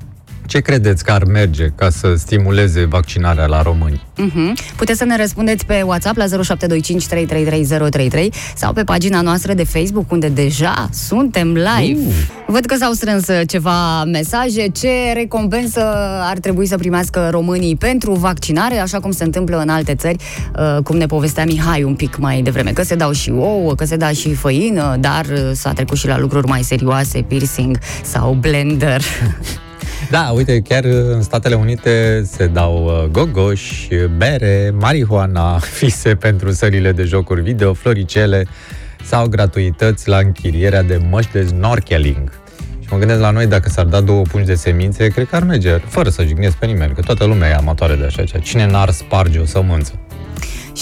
Ce 0.48 0.60
credeți 0.60 1.04
că 1.04 1.12
ar 1.12 1.24
merge 1.24 1.66
ca 1.74 1.90
să 1.90 2.14
stimuleze 2.16 2.84
vaccinarea 2.84 3.46
la 3.46 3.62
români? 3.62 4.02
Mhm. 4.16 4.56
Puteți 4.76 4.98
să 4.98 5.04
ne 5.04 5.16
răspundeți 5.16 5.66
pe 5.66 5.82
WhatsApp 5.82 6.16
la 6.16 6.26
0725 6.26 7.06
333033 7.06 8.32
sau 8.54 8.72
pe 8.72 8.84
pagina 8.84 9.20
noastră 9.20 9.54
de 9.54 9.64
Facebook, 9.64 10.10
unde 10.10 10.28
deja 10.28 10.88
suntem 10.92 11.52
live. 11.52 12.00
Uh. 12.06 12.14
Văd 12.46 12.64
că 12.64 12.76
s-au 12.76 12.92
strâns 12.92 13.28
uh, 13.28 13.40
ceva 13.46 14.04
mesaje. 14.04 14.68
Ce 14.68 15.12
recompensă 15.14 15.82
ar 16.20 16.38
trebui 16.38 16.66
să 16.66 16.76
primească 16.76 17.28
românii 17.30 17.76
pentru 17.76 18.12
vaccinare, 18.12 18.78
așa 18.78 19.00
cum 19.00 19.10
se 19.10 19.24
întâmplă 19.24 19.58
în 19.58 19.68
alte 19.68 19.94
țări, 19.94 20.16
uh, 20.58 20.82
cum 20.82 20.96
ne 20.96 21.06
povestea 21.06 21.44
Mihai 21.44 21.82
un 21.82 21.94
pic 21.94 22.16
mai 22.16 22.42
devreme, 22.42 22.70
că 22.70 22.82
se 22.82 22.94
dau 22.94 23.12
și 23.12 23.30
ouă, 23.30 23.74
că 23.74 23.84
se 23.84 23.96
dă 23.96 24.10
și 24.12 24.34
făină, 24.34 24.96
dar 25.00 25.24
uh, 25.24 25.50
s-a 25.52 25.72
trecut 25.72 25.96
și 25.96 26.06
la 26.06 26.18
lucruri 26.18 26.46
mai 26.46 26.62
serioase, 26.62 27.22
piercing 27.22 27.78
sau 28.02 28.32
blender. 28.40 29.02
Da, 30.10 30.30
uite, 30.34 30.60
chiar 30.60 30.84
în 30.84 31.22
Statele 31.22 31.54
Unite 31.54 32.22
se 32.26 32.46
dau 32.46 32.84
uh, 32.84 33.10
gogoși, 33.10 33.88
bere, 34.16 34.74
marihuana, 34.80 35.58
fise 35.78 36.14
pentru 36.14 36.50
sălile 36.50 36.92
de 36.92 37.02
jocuri 37.02 37.40
video, 37.40 37.72
floricele 37.72 38.46
sau 39.04 39.26
gratuități 39.26 40.08
la 40.08 40.18
închirierea 40.18 40.82
de 40.82 41.00
măști 41.10 41.32
de 41.32 41.44
snorkeling. 41.44 42.32
Și 42.80 42.88
mă 42.90 42.98
gândesc 42.98 43.20
la 43.20 43.30
noi, 43.30 43.46
dacă 43.46 43.68
s-ar 43.68 43.84
da 43.84 44.00
două 44.00 44.22
pungi 44.22 44.46
de 44.46 44.54
semințe, 44.54 45.08
cred 45.08 45.28
că 45.28 45.36
ar 45.36 45.42
merge, 45.42 45.70
fără 45.70 46.08
să 46.08 46.24
jignesc 46.24 46.56
pe 46.56 46.66
nimeni, 46.66 46.94
că 46.94 47.00
toată 47.00 47.24
lumea 47.24 47.48
e 47.48 47.54
amatoare 47.54 47.94
de 47.94 48.04
așa 48.04 48.24
ceva. 48.24 48.44
Cine 48.44 48.66
n-ar 48.66 48.90
sparge 48.90 49.38
o 49.38 49.44
sămânță? 49.44 49.92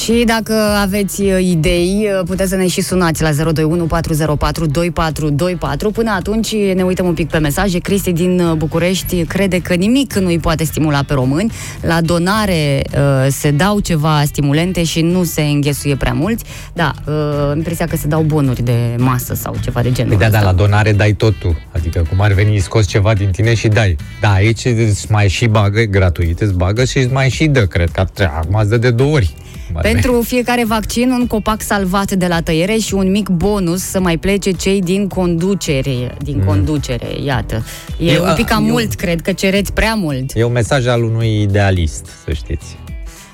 Și 0.05 0.23
dacă 0.27 0.53
aveți 0.83 1.23
uh, 1.23 1.39
idei, 1.41 2.09
uh, 2.19 2.25
puteți 2.27 2.51
să 2.51 2.57
ne 2.57 2.67
și 2.69 2.81
sunați 2.81 3.23
la 3.23 3.31
021 3.33 3.85
404 3.85 4.67
2424. 4.67 5.91
Până 5.91 6.11
atunci 6.17 6.55
ne 6.75 6.83
uităm 6.83 7.07
un 7.07 7.15
pic 7.15 7.29
pe 7.31 7.39
mesaje. 7.39 7.79
Cristi 7.79 8.13
din 8.13 8.41
uh, 8.41 8.53
București 8.53 9.25
crede 9.25 9.61
că 9.61 9.75
nimic 9.75 10.15
nu 10.15 10.27
îi 10.27 10.39
poate 10.39 10.65
stimula 10.65 11.03
pe 11.07 11.15
români. 11.15 11.53
La 11.81 12.01
donare 12.01 12.83
uh, 12.95 13.27
se 13.31 13.51
dau 13.51 13.79
ceva 13.81 14.23
stimulente 14.25 14.85
și 14.85 15.01
nu 15.01 15.25
se 15.25 15.43
înghesuie 15.43 15.97
prea 15.97 16.13
mulți. 16.13 16.45
Da, 16.73 16.93
uh, 17.07 17.15
impresia 17.57 17.87
că 17.87 17.97
se 17.97 18.07
dau 18.07 18.23
bonuri 18.23 18.63
de 18.63 18.95
masă 18.99 19.35
sau 19.35 19.57
ceva 19.63 19.83
de 19.83 19.93
genul 19.93 20.11
Păi 20.17 20.21
da, 20.21 20.27
ăsta. 20.27 20.39
da, 20.39 20.45
la 20.45 20.53
donare 20.53 20.93
dai 20.93 21.13
tot 21.13 21.35
tu. 21.39 21.57
Adică 21.73 22.03
cum 22.09 22.21
ar 22.21 22.33
veni, 22.33 22.59
scoți 22.59 22.89
ceva 22.89 23.15
din 23.15 23.31
tine 23.31 23.55
și 23.55 23.69
dai. 23.69 23.97
Da, 24.21 24.33
aici 24.33 24.65
îți 24.65 25.07
mai 25.11 25.29
și 25.29 25.47
bagă, 25.47 25.81
e 25.81 25.87
gratuit, 25.87 26.41
îți 26.41 26.55
bagă 26.55 26.85
și 26.85 26.99
îți 26.99 27.13
mai 27.13 27.29
și 27.31 27.47
dă, 27.47 27.67
cred 27.67 27.91
că 27.91 28.01
ar- 28.01 28.33
acum 28.37 28.59
îți 28.61 28.69
dă 28.71 28.77
de 28.77 28.91
două 28.91 29.13
ori. 29.15 29.35
Cum 29.67 29.77
ar 29.77 29.83
veni. 29.83 29.95
Pentru 29.95 30.23
fiecare 30.23 30.65
vaccin, 30.65 31.11
un 31.11 31.27
copac 31.27 31.61
salvat 31.61 32.11
de 32.13 32.27
la 32.27 32.41
tăiere 32.41 32.77
și 32.77 32.95
un 32.95 33.11
mic 33.11 33.29
bonus 33.29 33.83
să 33.83 34.01
mai 34.01 34.17
plece 34.17 34.51
cei 34.51 34.81
din 34.81 35.09
conducere. 35.09 36.17
Din 36.23 36.45
conducere, 36.45 37.07
iată. 37.25 37.65
E 37.99 38.13
Eu, 38.13 38.25
un 38.25 38.35
pic 38.35 38.47
cam 38.47 38.65
eu- 38.65 38.71
mult, 38.71 38.95
cred 38.95 39.21
că 39.21 39.33
cereți 39.33 39.73
prea 39.73 39.95
mult. 39.95 40.31
E 40.35 40.45
un 40.45 40.53
mesaj 40.53 40.87
al 40.87 41.03
unui 41.03 41.43
idealist, 41.43 42.07
să 42.25 42.33
știți. 42.33 42.77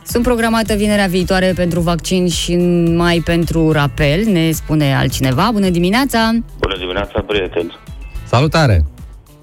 Sunt 0.07 0.23
programată 0.23 0.75
vinerea 0.75 1.07
viitoare 1.07 1.53
pentru 1.57 1.81
vaccin 1.81 2.29
și 2.29 2.57
mai 2.97 3.23
pentru 3.25 3.71
rapel, 3.71 4.25
ne 4.25 4.51
spune 4.51 4.95
altcineva. 4.97 5.49
Bună 5.53 5.69
dimineața! 5.69 6.31
Bună 6.59 6.77
dimineața, 6.79 7.21
prieteni! 7.27 7.77
Salutare! 8.27 8.85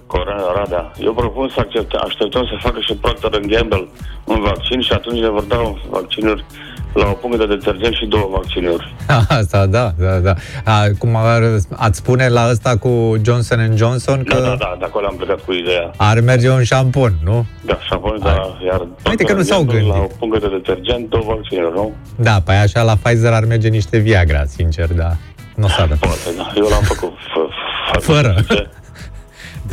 Coran 0.08 0.42
Radea. 0.56 0.92
Eu 1.02 1.14
propun 1.14 1.50
să 1.54 1.60
accept, 1.60 1.94
așteptăm 1.94 2.46
să 2.46 2.56
facă 2.62 2.80
și 2.80 2.94
Procter 2.94 3.30
Gamble 3.30 3.88
un 4.24 4.40
vaccin 4.42 4.82
și 4.82 4.92
atunci 4.92 5.20
ne 5.20 5.30
vor 5.30 5.44
da 5.44 5.74
vaccinuri 5.90 6.46
la 6.94 7.06
o 7.10 7.12
pungă 7.14 7.38
de 7.38 7.46
detergent 7.46 7.94
și 7.94 8.06
două 8.06 8.30
vaccinuri. 8.32 8.96
Asta, 9.40 9.66
da, 9.66 9.94
da, 9.98 10.18
da. 10.20 10.34
A, 10.64 10.88
cum 10.98 11.16
ar, 11.16 11.42
ați 11.76 11.98
spune 11.98 12.28
la 12.28 12.48
ăsta 12.50 12.78
cu 12.78 13.16
Johnson 13.26 13.74
Johnson 13.76 14.24
că 14.24 14.34
Da, 14.36 14.42
da, 14.42 14.56
da, 14.60 14.76
de 14.80 14.86
acolo 14.86 15.06
am 15.08 15.16
plecat 15.16 15.40
cu 15.46 15.54
ideea. 15.54 15.92
ar 15.98 16.20
merge 16.20 16.50
un 16.50 16.64
șampon, 16.64 17.14
nu? 17.24 17.46
Da, 17.66 17.74
și 17.74 17.90
apoi, 17.94 18.18
da, 18.24 18.58
iar 18.66 18.88
Uite 19.10 19.24
că 19.24 19.34
nu 19.34 19.42
s-au 19.42 19.58
Gamble 19.58 19.74
gândit. 19.80 19.94
La 19.94 20.00
o 20.00 20.08
pungă 20.20 20.38
de 20.40 20.48
detergent, 20.48 21.10
două 21.10 21.24
vaccinuri, 21.28 21.74
nu? 21.76 21.94
Da, 22.16 22.42
păi 22.46 22.56
așa 22.56 22.82
la 22.82 22.96
Pfizer 23.04 23.34
ar 23.34 23.46
merge 23.46 23.68
niște 23.68 23.98
Viagra, 23.98 24.44
sincer, 24.46 24.94
da. 24.94 25.16
Nu 25.56 25.66
o 25.66 25.68
să 25.68 25.82
arăt. 25.82 25.98
Poate, 25.98 26.30
da. 26.38 26.52
Eu 26.56 26.68
l-am 26.70 26.84
făcut 26.84 27.12
f- 27.12 27.98
f- 27.98 28.02
Fără. 28.04 28.36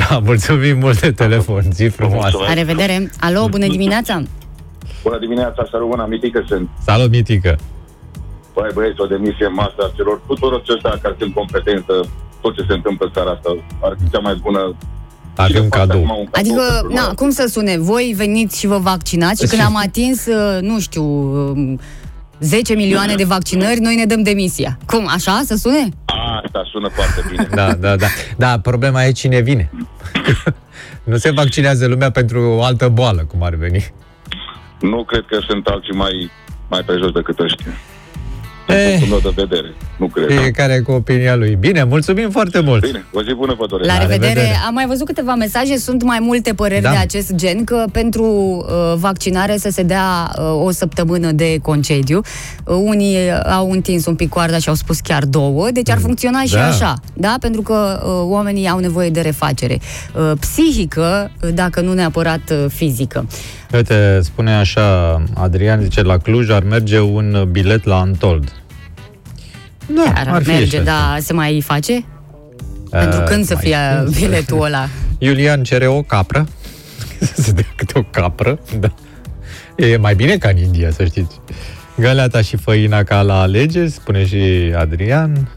Da, 0.09 0.19
mulțumim 0.19 0.79
mult 0.79 1.01
de 1.01 1.13
telefon, 1.13 1.63
zi 1.73 1.85
frumoasă. 1.87 2.21
Mulțumesc. 2.37 2.49
La 2.49 2.55
revedere! 2.55 3.11
Alo, 3.21 3.49
bună 3.49 3.67
dimineața! 3.67 4.23
Bună 5.07 5.19
dimineața, 5.19 5.63
să 5.71 5.77
rămână 5.83 6.07
mitică 6.09 6.45
sunt. 6.49 6.69
Salut, 6.91 7.11
mitică! 7.11 7.59
Băi, 8.55 8.71
băieți, 8.75 9.01
o 9.01 9.07
demisie 9.07 9.47
în 9.47 9.57
masa 9.63 9.85
celor 9.97 10.21
tuturor 10.27 10.61
aceștia 10.63 10.99
care 11.03 11.15
sunt 11.19 11.35
competență 11.35 11.95
tot 12.43 12.55
ce 12.57 12.63
se 12.69 12.73
întâmplă 12.73 13.07
în 13.07 13.13
țara 13.17 13.31
asta. 13.31 13.51
Ar 13.87 13.97
fi 14.01 14.11
cea 14.13 14.19
mai 14.19 14.35
bună 14.43 14.63
Ar 15.37 15.47
fi 15.47 15.53
Și 15.53 15.59
un 15.59 15.69
de 15.69 15.77
fapt, 15.77 15.89
cadou. 15.89 16.05
acum 16.05 16.19
un 16.19 16.27
cadou 16.31 16.41
Adică, 16.41 16.65
pentru 16.73 16.93
na, 16.99 17.05
noi. 17.07 17.15
cum 17.15 17.31
să 17.31 17.45
sune? 17.51 17.79
Voi 17.79 18.13
veniți 18.17 18.59
și 18.59 18.67
vă 18.67 18.79
vaccinați 18.79 19.43
și 19.43 19.49
când 19.51 19.63
am 19.63 19.77
atins, 19.77 20.27
uh, 20.27 20.59
nu 20.61 20.81
știu, 20.81 21.05
um, 21.05 21.81
10 22.41 22.75
milioane 22.75 23.15
de 23.15 23.25
vaccinări, 23.25 23.81
noi 23.81 23.95
ne 23.95 24.05
dăm 24.05 24.23
demisia. 24.23 24.79
Cum, 24.87 25.07
așa 25.17 25.41
să 25.45 25.55
sune? 25.57 25.89
Asta 26.45 26.63
sună 26.73 26.89
foarte 26.89 27.21
bine. 27.31 27.49
Da, 27.55 27.75
da, 27.75 27.97
da. 27.97 28.07
Da, 28.37 28.59
problema 28.61 29.05
e 29.05 29.13
cine 29.13 29.41
vine. 29.41 29.71
nu 31.11 31.17
se 31.17 31.31
vaccinează 31.31 31.87
lumea 31.87 32.11
pentru 32.11 32.41
o 32.59 32.63
altă 32.63 32.89
boală, 32.89 33.25
cum 33.31 33.43
ar 33.43 33.55
veni. 33.55 33.93
Nu 34.81 35.05
cred 35.05 35.25
că 35.29 35.39
sunt 35.49 35.67
alții 35.67 35.95
mai, 35.95 36.31
mai 36.69 36.81
pe 36.87 36.93
jos 37.03 37.11
decât 37.13 37.39
ăștia. 37.39 37.73
Din 38.67 38.77
Eh. 38.77 38.97
punctul 38.99 39.09
meu 39.09 39.33
de 39.33 39.43
vedere. 39.47 39.75
Nu 39.99 40.07
cred. 40.07 40.31
Fiecare 40.31 40.81
cu 40.81 40.91
opinia 40.93 41.35
lui. 41.37 41.57
Bine, 41.61 41.85
mulțumim 41.85 42.31
foarte 42.31 42.61
mult! 42.61 42.81
Bine, 42.87 43.05
o 43.13 43.23
zi 43.23 43.35
bună 43.35 43.55
vă 43.59 43.67
doresc. 43.67 43.91
La 43.91 43.97
La 43.97 44.03
revedere. 44.03 44.33
revedere. 44.33 44.57
Am 44.67 44.75
mai 44.75 44.87
văzut 44.87 45.07
câteva 45.07 45.35
mesaje, 45.35 45.77
sunt 45.79 46.03
mai 46.03 46.19
multe 46.21 46.55
păreri 46.55 46.83
Da. 46.83 46.91
de 46.91 46.97
acest 46.97 47.35
gen, 47.35 47.65
că 47.65 47.85
pentru 47.93 48.25
uh, 48.25 48.95
vaccinare 48.99 49.57
să 49.57 49.71
se 49.71 49.83
dea 49.83 50.31
uh, 50.39 50.65
o 50.65 50.71
săptămână 50.71 51.33
de 51.33 51.59
concediu. 51.63 52.21
Uh, 52.65 52.75
unii 52.85 53.17
au 53.51 53.71
întins 53.71 54.07
un 54.07 54.15
pic 54.15 54.29
coarda 54.29 54.59
și 54.59 54.69
au 54.69 54.75
spus 54.75 55.01
chiar 55.01 55.25
două, 55.25 55.71
deci 55.71 55.91
ar 55.91 55.99
funcționa 55.99 56.43
și 56.43 56.55
Da. 56.55 56.67
așa, 56.67 56.95
da? 57.15 57.35
Pentru 57.41 57.63
că 57.63 58.03
uh, 58.05 58.11
oamenii 58.31 58.69
au 58.69 58.79
nevoie 58.79 59.11
de 59.11 59.21
refacere 59.21 59.79
uh, 60.15 60.33
psihică, 60.41 61.31
uh, 61.43 61.49
dacă 61.55 61.81
nu 61.81 61.93
neapărat 61.93 62.51
uh, 62.51 62.65
fizică. 62.69 63.27
Uite, 63.77 64.21
spune 64.23 64.55
așa, 64.55 65.23
Adrian 65.35 65.81
zice, 65.83 66.03
la 66.03 66.19
Cluj 66.19 66.51
ar 66.51 66.63
merge 66.63 67.01
un 67.01 67.49
bilet 67.51 67.85
la 67.85 67.99
Antold. 67.99 68.53
Da, 69.95 70.13
Ar, 70.15 70.29
ar 70.29 70.43
fi 70.43 70.49
merge, 70.49 70.65
și 70.67 70.77
asta. 70.77 70.91
da, 70.91 71.17
se 71.21 71.33
mai 71.33 71.61
face? 71.65 72.05
Pentru 72.91 73.19
Uh, 73.19 73.25
când 73.25 73.45
să 73.45 73.55
mai 73.55 73.63
fie 73.65 73.77
știu. 74.09 74.11
biletul 74.29 74.65
ăla? 74.65 74.89
Iulian 75.19 75.63
cere 75.63 75.87
o 75.87 76.03
capră. 76.03 76.47
să 77.21 77.41
se 77.43 77.53
dea 77.53 77.67
câte 77.77 77.99
o 77.99 78.03
capră. 78.03 78.59
Da. 78.79 78.89
E 79.77 79.97
mai 79.97 80.15
bine 80.15 80.37
ca 80.37 80.49
în 80.49 80.57
India, 80.57 80.91
să 80.91 81.05
știți. 81.05 81.41
Galeata 81.97 82.41
și 82.43 82.57
făina 82.57 83.03
ca 83.03 83.23
la 83.23 83.41
alegeri, 83.41 83.91
spune 83.91 84.27
și 84.27 84.73
Adrian. 84.77 85.49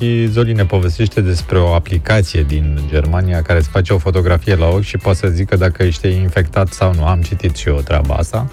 Și 0.00 0.26
Zoli 0.26 0.52
ne 0.52 0.64
povestește 0.64 1.20
despre 1.20 1.58
o 1.58 1.74
aplicație 1.74 2.42
din 2.42 2.80
Germania 2.88 3.42
care 3.42 3.58
îți 3.58 3.68
face 3.68 3.92
o 3.92 3.98
fotografie 3.98 4.54
la 4.54 4.66
ochi 4.66 4.82
și 4.82 4.96
poate 4.96 5.18
să 5.18 5.28
zică 5.28 5.56
dacă 5.56 5.82
ești 5.82 6.08
infectat 6.08 6.72
sau 6.72 6.94
nu. 6.94 7.06
Am 7.06 7.22
citit 7.22 7.56
și 7.56 7.68
eu 7.68 7.80
treaba 7.80 8.14
asta. 8.14 8.48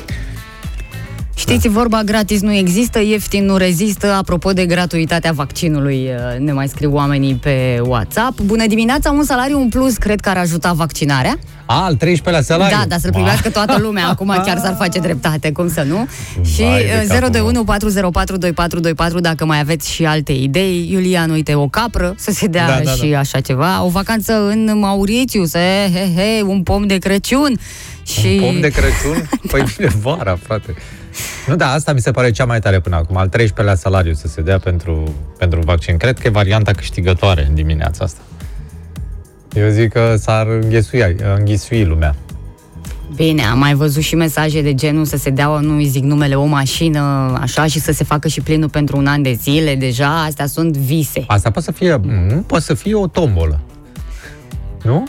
Știți, 1.36 1.68
vorba 1.68 2.02
gratis 2.04 2.42
nu 2.42 2.54
există, 2.54 3.00
ieftin 3.02 3.46
nu 3.46 3.58
rezistă. 3.58 4.12
Apropo 4.12 4.52
de 4.52 4.66
gratuitatea 4.66 5.32
vaccinului, 5.32 6.10
uh, 6.34 6.40
ne 6.40 6.52
mai 6.52 6.68
scriu 6.68 6.94
oamenii 6.94 7.34
pe 7.36 7.82
WhatsApp. 7.86 8.40
Bună 8.42 8.68
dimineața, 8.68 9.12
un 9.12 9.24
salariu 9.24 9.60
în 9.60 9.70
plus 9.70 9.98
cred 9.98 10.20
că 10.20 10.30
ar 10.30 10.38
ajuta 10.38 10.72
vaccinarea. 10.74 11.38
A, 11.66 11.84
al 11.84 11.96
13-lea 11.96 12.42
salariu. 12.42 12.78
Da, 12.78 12.86
dar 12.88 13.00
să-l 13.00 13.10
Ma. 13.10 13.16
primească 13.18 13.50
toată 13.50 13.78
lumea. 13.82 14.08
Acum 14.08 14.28
chiar 14.46 14.58
s-ar 14.58 14.76
face 14.80 15.00
dreptate, 15.00 15.52
cum 15.52 15.70
să 15.70 15.82
nu? 15.88 16.08
Și 16.46 16.62
Vai 16.62 16.84
de 16.84 17.00
uh, 17.02 17.08
capul 17.08 17.30
021 17.30 17.64
404 17.64 18.38
2424 18.38 19.20
dacă 19.20 19.46
mai 19.46 19.60
aveți 19.60 19.92
și 19.92 20.06
alte 20.06 20.32
idei. 20.32 20.88
Iulian, 20.92 21.30
uite, 21.30 21.56
o 21.56 21.68
capră, 21.68 22.14
să 22.18 22.32
se 22.32 22.48
dea 22.48 22.68
Da, 22.68 22.80
da, 22.84 22.92
și 22.92 23.08
da. 23.08 23.20
așa 23.20 23.40
ceva. 23.40 23.84
O 23.84 23.90
vacanță 23.90 24.48
în 24.48 24.80
Mauritius, 24.80 25.52
he, 25.52 25.92
he, 25.94 26.22
he, 26.22 26.44
un 26.44 26.64
pom 26.64 26.88
de 26.88 26.98
Crăciun. 26.98 27.60
Și... 28.04 28.28
Un 28.28 28.40
pom 28.40 28.60
de 28.60 28.70
Crăciun? 28.70 29.30
Păi 29.52 29.64
vine 29.64 29.90
vara, 30.02 30.38
frate. 30.44 30.76
Nu, 31.48 31.56
da, 31.56 31.72
asta 31.72 31.94
mi 31.94 32.00
se 32.00 32.12
pare 32.12 32.32
cea 32.32 32.46
mai 32.46 32.60
tare 32.60 32.80
până 32.80 32.96
acum. 32.96 33.18
Al 33.18 33.30
13-lea 33.30 33.74
salariu 33.76 34.14
să 34.14 34.28
se 34.28 34.42
dea 34.42 34.60
pentru, 34.60 35.14
pentru 35.38 35.60
vaccin. 35.62 35.98
Cred 35.98 36.20
că 36.20 36.28
e 36.28 36.32
varianta 36.32 36.72
câștigătoare 36.72 37.46
în 37.48 37.56
dimineața 37.56 38.04
asta. 38.04 38.22
Eu 39.54 39.70
zic 39.70 39.92
că 39.92 40.16
s-ar 40.18 40.48
înghesui, 40.48 41.16
înghisui 41.38 41.86
lumea. 41.86 42.16
Bine, 43.16 43.44
am 43.44 43.60
mai 43.60 43.74
văzut 43.74 44.02
și 44.02 44.16
mesaje 44.16 44.62
de 44.62 44.74
genul 44.74 45.06
să 45.06 45.18
se 45.18 45.30
dea, 45.30 45.48
nu 45.48 45.76
îi 45.76 45.86
zic 45.86 46.04
numele, 46.04 46.36
o 46.36 46.46
mașină, 46.46 47.00
așa, 47.42 47.66
și 47.68 47.80
să 47.80 47.92
se 47.92 48.04
facă 48.04 48.28
și 48.28 48.42
plinul 48.42 48.70
pentru 48.70 48.98
un 48.98 49.08
an 49.08 49.22
de 49.22 49.38
zile. 49.42 49.76
Deja, 49.76 50.24
astea 50.24 50.46
sunt 50.46 50.78
vise. 50.78 51.24
Asta 51.28 51.52
poate 51.52 51.72
să 51.72 51.72
fie, 51.72 52.00
nu, 52.04 52.42
poate 52.42 52.64
să 52.64 52.74
fie 52.74 52.94
o 52.96 53.08
tombolă. 53.08 53.60
Nu? 54.84 55.04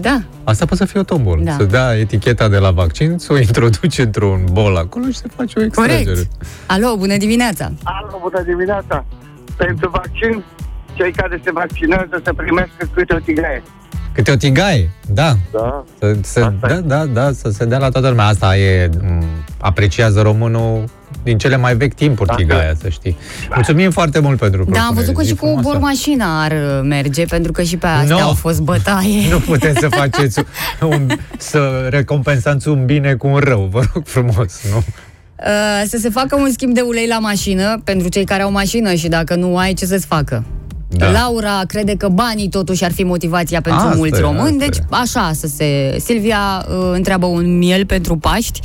Da. 0.00 0.22
Asta 0.44 0.64
poate 0.64 0.84
să 0.84 0.90
fie 0.90 1.00
o 1.00 1.02
tombolă. 1.02 1.42
Da. 1.42 1.52
Să 1.52 1.64
dea 1.64 1.98
eticheta 1.98 2.48
de 2.48 2.58
la 2.58 2.70
vaccin, 2.70 3.18
să 3.18 3.32
o 3.32 3.38
introduce 3.38 4.02
într-un 4.02 4.44
bol 4.52 4.76
acolo 4.76 5.04
și 5.06 5.16
să 5.16 5.28
face 5.36 5.58
o 5.58 5.62
extragere. 5.62 6.04
Corect. 6.04 6.30
Alo, 6.66 6.96
bună 6.96 7.16
dimineața. 7.16 7.72
Alo, 7.82 8.18
bună 8.22 8.42
dimineața! 8.42 9.04
Pentru 9.56 9.88
vaccin, 9.90 10.44
cei 10.94 11.12
care 11.12 11.40
se 11.44 11.50
vaccinează 11.52 12.20
să 12.24 12.32
primească 12.36 12.88
câte 12.94 13.14
o 13.14 13.18
tigaie. 13.18 13.62
Câte 14.12 14.30
o 14.30 14.36
tigaie, 14.36 14.90
da. 15.08 15.32
Da. 15.52 15.84
Să, 15.98 16.16
să, 16.22 16.40
Asta 16.40 16.66
da, 16.68 16.74
e. 16.74 16.80
da, 16.80 17.04
da, 17.06 17.32
să 17.32 17.50
se 17.50 17.64
dea 17.64 17.78
la 17.78 17.88
toată 17.88 18.08
lumea. 18.08 18.26
Asta 18.26 18.56
e, 18.56 18.90
m, 19.02 19.24
apreciază 19.58 20.22
românul 20.22 20.84
din 21.24 21.38
cele 21.38 21.56
mai 21.56 21.76
vechi 21.76 21.94
timpuri, 21.94 22.30
Asta 22.30 22.42
e. 22.42 22.44
tigaia, 22.44 22.74
să 22.80 22.88
știi. 22.88 23.16
Mulțumim 23.54 23.90
foarte 23.90 24.18
mult 24.18 24.38
pentru 24.38 24.56
Da, 24.64 24.64
am 24.64 24.70
propunere. 24.72 25.00
văzut 25.00 25.14
că 25.14 25.22
Zi 25.22 25.28
și 25.28 25.34
cu 25.34 25.44
frumoasă. 25.46 25.68
bormașina 25.68 26.42
ar 26.44 26.52
uh, 26.52 26.80
merge, 26.82 27.24
pentru 27.24 27.52
că 27.52 27.62
și 27.62 27.76
pe 27.76 27.86
astea 27.86 28.16
No. 28.16 28.22
au 28.22 28.32
fost 28.34 28.60
bătaie. 28.60 29.28
Nu 29.30 29.38
puteți 29.38 29.78
să 29.78 29.88
faceți 29.88 30.38
un, 30.90 31.06
să 31.38 31.86
recompensați 31.90 32.68
un 32.68 32.84
bine 32.84 33.14
cu 33.14 33.26
un 33.26 33.36
rău, 33.38 33.68
vă 33.72 33.82
rog 33.94 34.02
frumos, 34.06 34.60
nu? 34.70 34.76
Uh, 34.76 35.82
să 35.88 35.96
se 36.00 36.08
facă 36.10 36.36
un 36.36 36.48
schimb 36.52 36.74
de 36.74 36.80
ulei 36.80 37.06
la 37.06 37.18
mașină 37.18 37.80
pentru 37.84 38.08
cei 38.08 38.24
care 38.24 38.42
au 38.42 38.50
mașină 38.50 38.94
și 38.94 39.08
dacă 39.08 39.34
nu 39.34 39.56
ai, 39.56 39.72
ce 39.72 39.86
să-ți 39.86 40.06
facă? 40.06 40.44
Da. 40.88 41.10
Laura 41.10 41.62
crede 41.66 41.94
că 41.96 42.08
banii 42.08 42.48
totuși 42.48 42.84
ar 42.84 42.92
fi 42.92 43.02
motivația 43.02 43.60
pentru 43.60 43.82
Asta 43.84 43.96
mulți 43.96 44.18
e, 44.18 44.22
români, 44.22 44.42
asta 44.62 44.64
deci 44.64 44.76
e. 44.76 44.82
așa 44.90 45.30
să 45.34 45.46
se... 45.46 45.96
Silvia 46.04 46.66
uh, 46.68 46.90
întreabă 46.92 47.26
un 47.26 47.58
miel 47.58 47.86
pentru 47.86 48.16
Paști, 48.16 48.60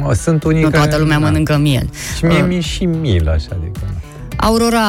Mă, 0.00 0.14
sunt 0.14 0.44
unii 0.44 0.62
nu 0.62 0.68
care... 0.68 0.82
toată 0.82 0.98
lumea 0.98 1.18
da. 1.18 1.24
mănâncă 1.24 1.56
miel. 1.56 1.90
Și 2.16 2.24
mie 2.24 2.40
Uh, 2.40 2.44
mi 2.48 2.60
și 2.60 2.84
mil, 2.84 3.28
așa, 3.28 3.48
adică... 3.50 3.80
Aurora 4.36 4.80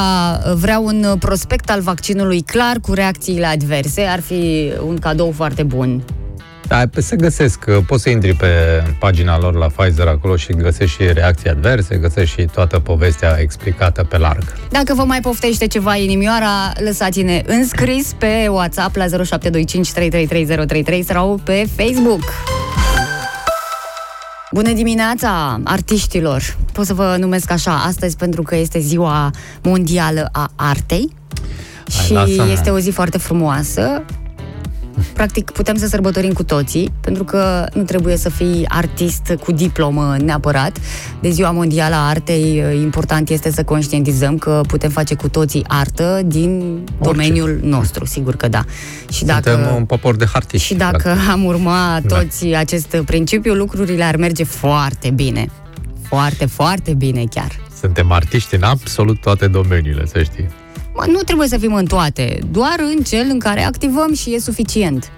uh, 0.46 0.54
vrea 0.56 0.80
un 0.80 1.04
uh, 1.12 1.18
prospect 1.20 1.70
al 1.70 1.82
vaccinului 1.82 2.42
clar 2.42 2.76
cu 2.82 2.94
reacțiile 2.94 3.46
adverse, 3.46 4.02
ar 4.02 4.20
fi 4.20 4.72
un 4.88 4.98
cadou 4.98 5.32
foarte 5.36 5.64
bun. 5.64 6.04
Da, 6.68 6.82
pe- 6.92 7.02
se 7.02 7.16
găsesc, 7.16 7.66
uh, 7.68 7.78
poți 7.88 8.04
să 8.04 8.10
intri 8.10 8.34
pe 8.34 8.48
pagina 9.00 9.40
lor 9.40 9.54
la 9.56 9.68
Pfizer 9.68 10.08
acolo 10.08 10.36
și 10.36 10.52
găsești 10.54 11.04
și 11.04 11.14
reacții 11.14 11.50
adverse, 11.50 11.96
găsești 11.96 12.40
și 12.40 12.48
toată 12.54 12.80
povestea 12.80 13.38
explicată 13.40 14.04
pe 14.04 14.18
larg. 14.18 14.44
Dacă 14.70 14.94
vă 14.94 15.04
mai 15.04 15.20
poftește 15.22 15.68
ceva 15.68 15.96
inimioara, 15.96 16.72
lăsați-ne 16.84 17.42
înscris 17.46 18.14
pe 18.18 18.48
WhatsApp 18.50 18.96
la 18.96 19.06
0725333033 19.06 19.10
sau 21.06 21.40
pe 21.44 21.68
Facebook. 21.76 22.22
Bună 24.54 24.72
dimineața, 24.72 25.60
artiștilor! 25.64 26.58
Pot 26.74 26.86
să 26.86 26.94
vă 26.94 27.16
numesc 27.20 27.52
așa 27.52 27.76
astăzi 27.76 28.16
pentru 28.16 28.42
că 28.42 28.56
este 28.56 28.80
ziua 28.80 29.32
mondială 29.64 30.30
a 30.32 30.52
artei 30.56 31.10
și 32.04 32.14
lasă-mă. 32.14 32.52
este 32.52 32.70
o 32.70 32.80
zi 32.80 32.90
foarte 32.90 33.18
frumoasă. 33.18 34.04
Practic 35.22 35.52
putem 35.52 35.76
să 35.76 35.88
sărbătorim 35.88 36.34
cu 36.34 36.44
toții, 36.44 36.92
pentru 37.02 37.24
că 37.24 37.66
nu 37.74 37.84
trebuie 37.84 38.18
să 38.18 38.30
fii 38.30 38.66
artist 38.68 39.38
cu 39.44 39.52
diplomă 39.52 40.16
neapărat. 40.24 40.78
De 41.20 41.30
Ziua 41.30 41.52
Mondială 41.52 41.96
a 41.96 42.08
Artei, 42.08 42.64
important 42.82 43.30
este 43.30 43.52
să 43.52 43.64
conștientizăm 43.64 44.38
că 44.38 44.62
putem 44.68 44.90
face 44.90 45.16
cu 45.16 45.30
toții 45.30 45.64
artă 45.68 46.22
din 46.26 46.84
domeniul 47.02 47.60
nostru, 47.64 48.06
sigur 48.06 48.36
că 48.36 48.48
da. 48.48 48.64
Și 49.12 49.26
dacă... 49.26 49.52
Suntem 49.52 49.76
un 49.76 49.86
popor 49.86 50.16
de 50.16 50.26
hartiști. 50.34 50.66
Și 50.68 50.74
dacă 50.74 51.02
practic. 51.02 51.30
am 51.30 51.46
urma 51.46 52.02
toți 52.08 52.46
acest 52.46 52.98
principiu, 53.06 53.54
lucrurile 53.54 54.04
ar 54.04 54.16
merge 54.16 54.44
foarte 54.44 55.10
bine. 55.10 55.50
Foarte, 56.08 56.46
foarte 56.46 56.94
bine 56.94 57.24
chiar. 57.30 57.60
Suntem 57.80 58.12
artiști 58.12 58.56
în 58.56 58.64
absolut 58.64 59.22
toate 59.22 59.48
domeniile, 59.48 60.06
să 60.06 60.24
știi. 60.24 60.48
Mă, 61.06 61.12
nu 61.12 61.20
trebuie 61.20 61.48
să 61.48 61.58
fim 61.58 61.74
în 61.74 61.86
toate, 61.86 62.40
doar 62.52 62.76
în 62.96 63.04
cel 63.04 63.26
în 63.30 63.40
care 63.40 63.62
activăm 63.64 64.14
și 64.14 64.34
e 64.34 64.40
suficient. 64.40 65.12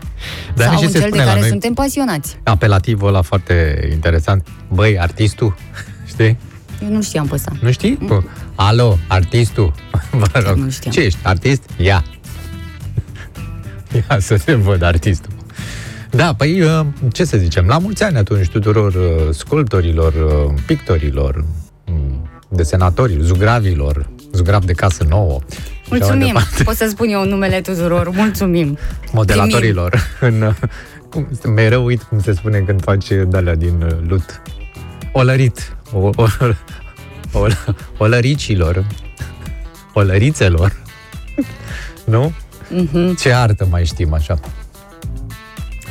Dar 0.56 0.68
Sau 0.68 0.78
ce 0.80 0.86
în 0.86 0.92
se 0.92 1.00
cel 1.00 1.02
de 1.02 1.08
spune 1.08 1.24
la 1.24 1.30
care 1.30 1.40
noi? 1.40 1.50
suntem 1.50 1.74
pasionați. 1.74 2.38
Apelativul 2.44 3.08
ăla 3.08 3.22
foarte 3.22 3.88
interesant. 3.92 4.48
Băi, 4.74 5.00
artistul, 5.00 5.56
știi? 6.12 6.38
Eu 6.84 6.90
nu 6.90 7.02
știam 7.02 7.28
pe 7.28 7.34
ăsta. 7.36 7.52
Nu 7.62 7.72
știi? 7.72 7.98
Mm. 8.00 8.26
Alo, 8.56 8.98
artistul. 9.08 9.74
Vă 10.32 10.40
rog. 10.48 10.58
Nu 10.58 10.70
știam. 10.70 10.94
Ce 10.94 11.00
ești? 11.02 11.20
Artist? 11.24 11.64
Ia. 11.78 12.04
Ia 14.10 14.20
să 14.20 14.38
te 14.38 14.54
văd 14.54 14.82
artistul. 14.82 15.32
Da, 16.10 16.34
păi, 16.34 16.62
uh, 16.62 16.86
ce 17.12 17.24
să 17.24 17.38
zicem, 17.38 17.66
la 17.66 17.78
mulți 17.78 18.04
ani 18.04 18.18
atunci 18.18 18.48
tuturor 18.48 18.94
uh, 18.94 19.34
sculptorilor, 19.34 20.14
uh, 20.14 20.54
pictorilor, 20.66 21.46
mm, 21.86 22.30
desenatorilor, 22.50 23.24
zugravilor, 23.24 24.10
zugrav 24.32 24.64
de 24.66 24.74
casă 24.74 25.06
nouă. 25.10 25.40
Și 25.96 26.02
așa 26.02 26.14
mai 26.14 26.18
Mulțumim. 26.18 26.34
departe. 26.44 26.64
Pot 26.64 26.76
să 26.76 26.88
spun 26.90 27.08
eu 27.08 27.26
numele 27.26 27.62
tuturor. 27.62 28.10
Mulțumim. 28.10 28.78
modelatorilor. 29.12 30.08
În, 30.20 30.42
uh, 30.42 30.56
cum, 31.10 31.28
mereu 31.54 31.86
uit 31.86 32.02
cum 32.04 32.22
se 32.22 32.34
spune 32.34 32.60
când 32.60 32.82
faci 32.82 33.08
de 33.08 33.54
din 33.58 33.82
uh, 33.82 33.92
lut. 34.08 34.42
Olărit. 35.12 35.76
O, 35.94 36.10
o, 36.16 36.26
o, 37.34 37.46
olăricilor. 37.98 38.86
Olărițelor. 39.94 40.72
nu? 42.06 42.32
Mhm. 42.70 43.16
Ce 43.16 43.34
artă 43.34 43.68
mai 43.70 43.86
știm 43.86 44.14
așa? 44.14 44.40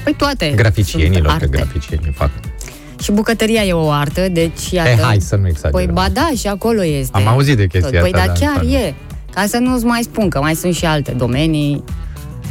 Păi 0.05 0.15
toate 0.15 0.53
Graficienilor, 0.57 1.15
sunt 1.15 1.27
că 1.27 1.33
arte. 1.33 1.47
graficienii 1.57 2.13
fac. 2.13 2.31
Și 3.03 3.13
bucătăria 3.13 3.63
e 3.63 3.73
o 3.73 3.91
artă, 3.91 4.29
deci 4.29 4.71
iată... 4.71 4.89
Eh, 4.91 4.99
hai 5.03 5.21
să 5.21 5.35
nu 5.37 5.41
Păi 5.43 5.51
exagerăm. 5.51 5.95
ba 5.95 6.09
da, 6.13 6.31
și 6.39 6.47
acolo 6.47 6.85
este. 6.85 7.17
Am 7.17 7.27
auzit 7.27 7.57
de 7.57 7.67
chestia 7.67 8.01
Păi 8.01 8.13
asta, 8.13 8.27
da, 8.27 8.33
da, 8.33 8.47
chiar 8.47 8.65
da. 8.65 8.71
e. 8.71 8.95
Ca 9.35 9.47
să 9.47 9.59
nu-ți 9.59 9.85
mai 9.85 10.03
spun 10.03 10.29
că 10.29 10.41
mai 10.41 10.55
sunt 10.55 10.75
și 10.75 10.85
alte 10.85 11.13
domenii. 11.13 11.85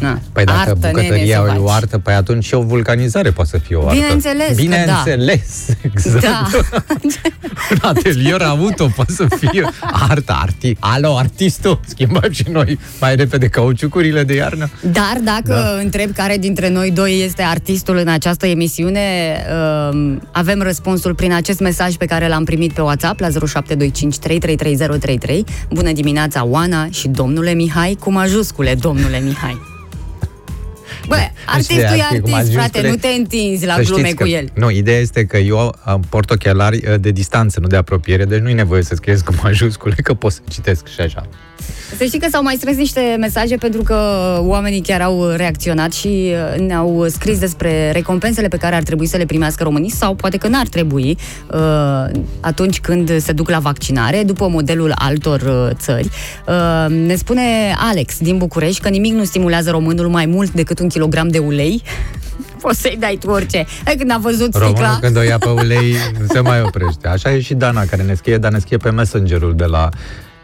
Na, 0.02 0.20
Păi 0.32 0.44
dacă 0.44 0.60
artă, 0.60 0.78
nene, 0.82 0.92
bucătăria 0.92 1.42
să 1.46 1.52
e 1.56 1.58
o 1.58 1.66
faci. 1.66 1.76
artă, 1.76 1.98
păi 1.98 2.14
atunci 2.14 2.44
și 2.44 2.54
o 2.54 2.62
vulcanizare 2.62 3.32
poate 3.32 3.50
să 3.50 3.58
fie 3.58 3.76
o 3.76 3.88
artă. 3.88 3.94
Bineînțeles 3.94 4.48
că 4.48 4.54
da. 4.54 4.62
Bineînțeles, 4.62 5.68
exact. 5.94 6.22
Da. 6.22 6.48
Un 7.72 7.78
atelier 7.82 8.42
auto 8.42 8.92
poate 8.96 9.12
să 9.12 9.26
fie 9.40 9.70
artă, 9.82 10.38
arti. 10.42 10.76
Alo, 10.80 11.18
artistul, 11.18 11.80
schimbăm 11.88 12.32
și 12.32 12.46
noi 12.52 12.80
mai 13.00 13.16
repede 13.16 13.48
cauciucurile 13.48 14.24
de 14.24 14.34
iarnă. 14.36 14.70
Dar 14.82 15.18
dacă 15.24 15.54
da. 15.54 15.80
întreb 15.82 16.14
care 16.16 16.38
dintre 16.38 16.70
noi 16.70 16.92
doi 16.92 17.22
este 17.24 17.42
artistul 17.42 17.98
în 17.98 18.08
această 18.08 18.46
emisiune, 18.48 19.02
um, 19.92 20.22
avem 20.32 20.62
răspunsul 20.62 21.16
prin 21.16 21.34
acest 21.34 21.60
mesaj 21.60 21.96
pe 21.96 22.06
care 22.06 22.28
l-am 22.28 22.44
primit 22.44 22.74
pe 22.74 22.82
WhatsApp 22.82 23.20
la 23.20 23.28
0725333033. 23.28 23.34
Bună 25.70 25.92
dimineața, 25.92 26.46
Oana 26.46 26.88
și 26.90 27.08
domnule 27.08 27.54
Mihai, 27.54 27.98
cu 28.00 28.12
majuscule, 28.12 28.76
domnule 28.76 29.20
Mihai. 29.20 29.62
Bă, 31.08 31.16
artistul 31.46 31.78
e 31.78 31.86
ar 31.86 31.94
fi 31.94 32.00
cu 32.00 32.06
artist, 32.14 32.32
majuscule. 32.32 32.62
frate, 32.62 32.88
nu 32.88 32.96
te 32.96 33.08
întinzi 33.08 33.66
la 33.66 33.74
Să 33.74 33.82
glume 33.82 34.02
știți 34.02 34.16
cu 34.16 34.24
că, 34.24 34.30
el. 34.30 34.50
Nu, 34.54 34.70
ideea 34.70 35.00
este 35.00 35.26
că 35.26 35.38
eu 35.38 35.76
am 35.84 36.04
port 36.10 36.30
ochelari 36.30 36.88
uh, 36.88 37.00
de 37.00 37.12
distanță, 37.12 37.60
nu 37.60 37.68
de 37.68 37.76
apropiere, 37.76 38.26
deci 38.26 38.40
nu 38.40 38.50
e 38.50 38.54
nevoie 38.54 38.84
să 38.84 38.96
scrieți 38.96 39.24
cu 39.24 39.34
majuscule, 39.44 39.96
că 40.04 40.14
pot 40.14 40.32
să 40.32 40.40
citesc 40.50 40.88
și 40.88 41.02
așa. 41.02 41.28
Să 41.98 42.04
știi 42.04 42.20
că 42.20 42.28
s-au 42.32 42.44
mai 42.44 42.56
strâns 42.56 42.78
niște 42.78 43.16
mesaje 43.20 43.56
pentru 43.56 43.82
că 43.82 43.96
oamenii 44.40 44.82
chiar 44.82 45.02
au 45.02 45.28
reacționat 45.28 45.94
și 45.94 46.34
uh, 46.56 46.60
ne-au 46.60 47.06
scris 47.08 47.40
despre 47.40 47.92
recompensele 47.92 48.48
pe 48.48 48.58
care 48.58 48.76
ar 48.76 48.84
trebui 48.84 49.06
să 49.06 49.18
le 49.18 49.26
primească 49.26 49.64
românii 49.64 49.92
sau 49.92 50.16
poate 50.16 50.38
că 50.38 50.48
n-ar 50.48 50.68
trebui 50.68 51.18
uh, 51.54 51.60
atunci 52.40 52.80
când 52.80 53.22
se 53.22 53.32
duc 53.32 53.50
la 53.50 53.60
vaccinare, 53.60 54.24
după 54.24 54.48
modelul 54.48 54.92
altor 54.96 55.42
uh, 55.42 55.76
țări. 55.78 56.10
Uh, 56.48 56.90
Ne 56.90 57.16
spune 57.16 57.42
Alex 57.78 58.18
din 58.20 58.38
București 58.38 58.82
că 58.82 58.90
nimic 58.90 59.14
nu 59.14 59.24
stimulează 59.24 59.72
românul 59.72 60.08
mai 60.08 60.26
mult 60.26 60.52
decât 60.52 60.80
un 60.80 60.88
kilogram 60.88 61.28
de 61.28 61.38
ulei. 61.38 61.82
Poți 62.62 62.82
să-i 62.82 62.98
dai 63.00 63.18
tu 63.20 63.30
orice. 63.30 63.66
Hai 63.86 63.96
când 63.96 64.12
a 64.12 64.18
văzut 64.22 64.54
Românul 64.54 64.76
sticla... 64.76 64.98
când 65.02 65.18
o 65.18 65.22
ia 65.22 65.38
pe 65.38 65.50
ulei 65.50 65.96
nu 66.20 66.26
se 66.34 66.40
mai 66.40 66.62
oprește. 66.62 67.08
Așa 67.08 67.32
e 67.32 67.42
și 67.42 67.54
Dana 67.54 67.86
care 67.86 68.04
ne 68.04 68.14
scrie, 68.14 68.38
dar 68.38 68.52
ne 68.52 68.60
scrie 68.60 68.78
pe 68.78 68.90
Messengerul 68.90 69.56
de 69.56 69.66
la 69.66 69.90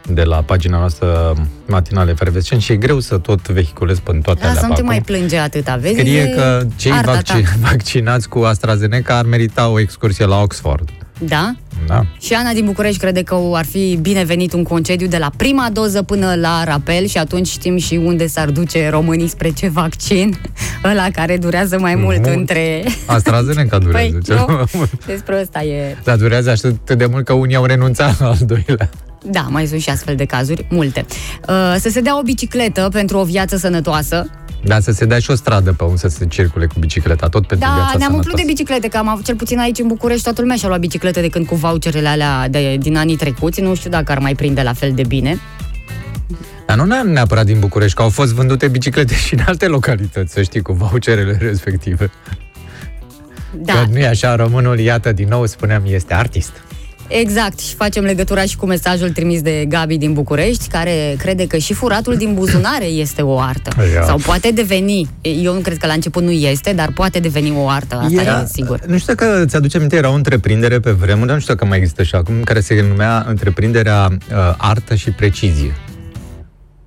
de 0.08 0.22
la 0.22 0.36
pagina 0.36 0.78
noastră 0.78 1.34
matinale 1.66 2.10
efervescent 2.10 2.60
și 2.60 2.72
e 2.72 2.76
greu 2.76 3.00
să 3.00 3.18
tot 3.18 3.48
vehiculez 3.48 3.98
pe 3.98 4.18
toate 4.22 4.40
Da, 4.42 4.48
alea 4.48 4.60
să 4.60 4.66
nu 4.66 4.72
pe 4.72 4.74
te 4.74 4.80
acum. 4.80 4.86
mai 4.86 5.00
plânge 5.00 5.38
atâta, 5.38 5.76
vezi? 5.76 5.94
Scrie 5.98 6.20
E 6.20 6.26
că 6.34 6.66
cei 6.76 6.92
arta 6.92 7.12
vacci- 7.12 7.24
ta. 7.26 7.40
vaccinați 7.70 8.28
cu 8.28 8.38
AstraZeneca 8.38 9.16
ar 9.16 9.24
merita 9.24 9.68
o 9.68 9.80
excursie 9.80 10.24
la 10.24 10.40
Oxford. 10.40 10.88
Da? 11.20 11.54
Da? 11.86 12.02
Și 12.20 12.32
Ana 12.34 12.52
din 12.52 12.64
București 12.64 12.98
crede 12.98 13.22
că 13.22 13.36
ar 13.52 13.64
fi 13.64 13.98
binevenit 14.00 14.52
un 14.52 14.62
concediu 14.62 15.06
de 15.06 15.16
la 15.18 15.30
prima 15.36 15.68
doză 15.72 16.02
până 16.02 16.34
la 16.34 16.64
rapel 16.64 17.06
și 17.06 17.18
atunci 17.18 17.46
știm 17.48 17.76
și 17.76 17.94
unde 17.94 18.26
s-ar 18.26 18.50
duce 18.50 18.88
românii 18.88 19.28
spre 19.28 19.50
ce 19.50 19.68
vaccin, 19.68 20.40
ăla 20.90 21.06
care 21.12 21.36
durează 21.36 21.78
mai 21.78 21.94
mult 21.94 22.24
Mult. 22.24 22.36
între... 22.36 22.84
AstraZeneca 23.06 23.78
durează 23.84 24.08
Păi, 24.10 24.20
cel 24.22 24.44
nu? 24.48 24.54
mai 24.54 24.64
mult. 24.72 25.04
Despre 25.06 25.40
ăsta 25.40 25.62
e... 25.62 25.96
Dar 26.04 26.16
durează 26.16 26.50
atât 26.50 26.90
de 26.98 27.06
mult 27.06 27.24
că 27.24 27.32
unii 27.32 27.56
au 27.56 27.64
renunțat 27.64 28.20
la 28.20 28.26
al 28.26 28.38
doilea. 28.40 28.90
Da, 29.30 29.46
mai 29.50 29.66
sunt 29.66 29.80
și 29.80 29.90
astfel 29.90 30.16
de 30.16 30.24
cazuri, 30.24 30.66
multe. 30.70 31.06
Uh, 31.48 31.76
să 31.78 31.88
se 31.88 32.00
dea 32.00 32.18
o 32.18 32.22
bicicletă 32.22 32.88
pentru 32.92 33.18
o 33.18 33.24
viață 33.24 33.56
sănătoasă. 33.56 34.30
Dar 34.64 34.80
să 34.80 34.92
se 34.92 35.04
dea 35.04 35.18
și 35.18 35.30
o 35.30 35.34
stradă 35.34 35.72
pe 35.72 35.84
unde 35.84 35.96
să 35.96 36.08
se 36.08 36.26
circule 36.26 36.66
cu 36.66 36.74
bicicleta, 36.78 37.28
tot 37.28 37.46
pentru 37.46 37.68
Da, 37.68 37.74
viața 37.74 37.98
ne-am 37.98 38.12
umplut 38.14 38.22
sănătoasă. 38.22 38.46
de 38.46 38.52
biciclete, 38.52 38.88
că 38.88 38.96
am 38.96 39.08
avut 39.08 39.24
cel 39.24 39.34
puțin 39.36 39.58
aici 39.58 39.78
în 39.78 39.86
București, 39.86 40.22
toată 40.22 40.40
lumea 40.40 40.56
și-a 40.56 40.68
luat 40.68 40.80
biciclete 40.80 41.20
de 41.20 41.28
când 41.28 41.46
cu 41.46 41.54
voucherele 41.54 42.08
alea 42.08 42.48
de, 42.48 42.76
din 42.80 42.96
anii 42.96 43.16
trecuți. 43.16 43.60
Nu 43.60 43.74
știu 43.74 43.90
dacă 43.90 44.12
ar 44.12 44.18
mai 44.18 44.34
prinde 44.34 44.62
la 44.62 44.72
fel 44.72 44.92
de 44.94 45.02
bine. 45.08 45.38
Dar 46.66 46.76
nu 46.76 47.02
neapărat 47.02 47.44
din 47.44 47.58
București, 47.58 47.96
că 47.96 48.02
au 48.02 48.08
fost 48.08 48.32
vândute 48.32 48.68
biciclete 48.68 49.14
și 49.14 49.34
în 49.34 49.40
alte 49.46 49.66
localități, 49.66 50.32
să 50.32 50.42
știi, 50.42 50.62
cu 50.62 50.72
voucherele 50.72 51.38
respective. 51.50 52.10
Da, 53.54 53.72
Că 53.72 53.86
nu 53.90 53.98
e 53.98 54.06
așa, 54.06 54.34
românul, 54.34 54.78
iată, 54.78 55.12
din 55.12 55.28
nou 55.28 55.46
spuneam, 55.46 55.82
este 55.86 56.14
artist. 56.14 56.52
Exact. 57.08 57.58
Și 57.58 57.74
facem 57.74 58.04
legătura 58.04 58.42
și 58.42 58.56
cu 58.56 58.66
mesajul 58.66 59.10
trimis 59.10 59.40
de 59.42 59.64
Gabi 59.68 59.96
din 59.96 60.12
București, 60.12 60.68
care 60.68 61.14
crede 61.18 61.46
că 61.46 61.56
și 61.56 61.72
furatul 61.72 62.16
din 62.16 62.34
buzunare 62.34 62.84
este 62.84 63.22
o 63.22 63.38
artă. 63.38 63.70
Ia. 63.94 64.02
Sau 64.02 64.16
poate 64.16 64.50
deveni. 64.50 65.08
Eu 65.20 65.54
nu 65.54 65.60
cred 65.60 65.76
că 65.76 65.86
la 65.86 65.92
început 65.92 66.22
nu 66.22 66.30
este, 66.30 66.72
dar 66.72 66.92
poate 66.92 67.18
deveni 67.18 67.52
o 67.56 67.68
artă, 67.68 67.94
asta 67.94 68.42
e 68.42 68.46
sigur. 68.52 68.80
Nu 68.86 68.98
știu 68.98 69.14
că 69.14 69.44
ți-aduce 69.46 69.76
aminte, 69.76 69.96
era 69.96 70.10
o 70.10 70.14
întreprindere 70.14 70.80
pe 70.80 70.90
vremuri, 70.90 71.26
dar 71.26 71.36
nu 71.36 71.42
știu 71.42 71.54
că 71.54 71.64
mai 71.64 71.78
există 71.78 72.02
și 72.02 72.14
acum, 72.14 72.42
care 72.42 72.60
se 72.60 72.84
numea 72.88 73.24
întreprinderea 73.28 74.08
uh, 74.10 74.54
Artă 74.56 74.94
și 74.94 75.10
Precizie. 75.10 75.74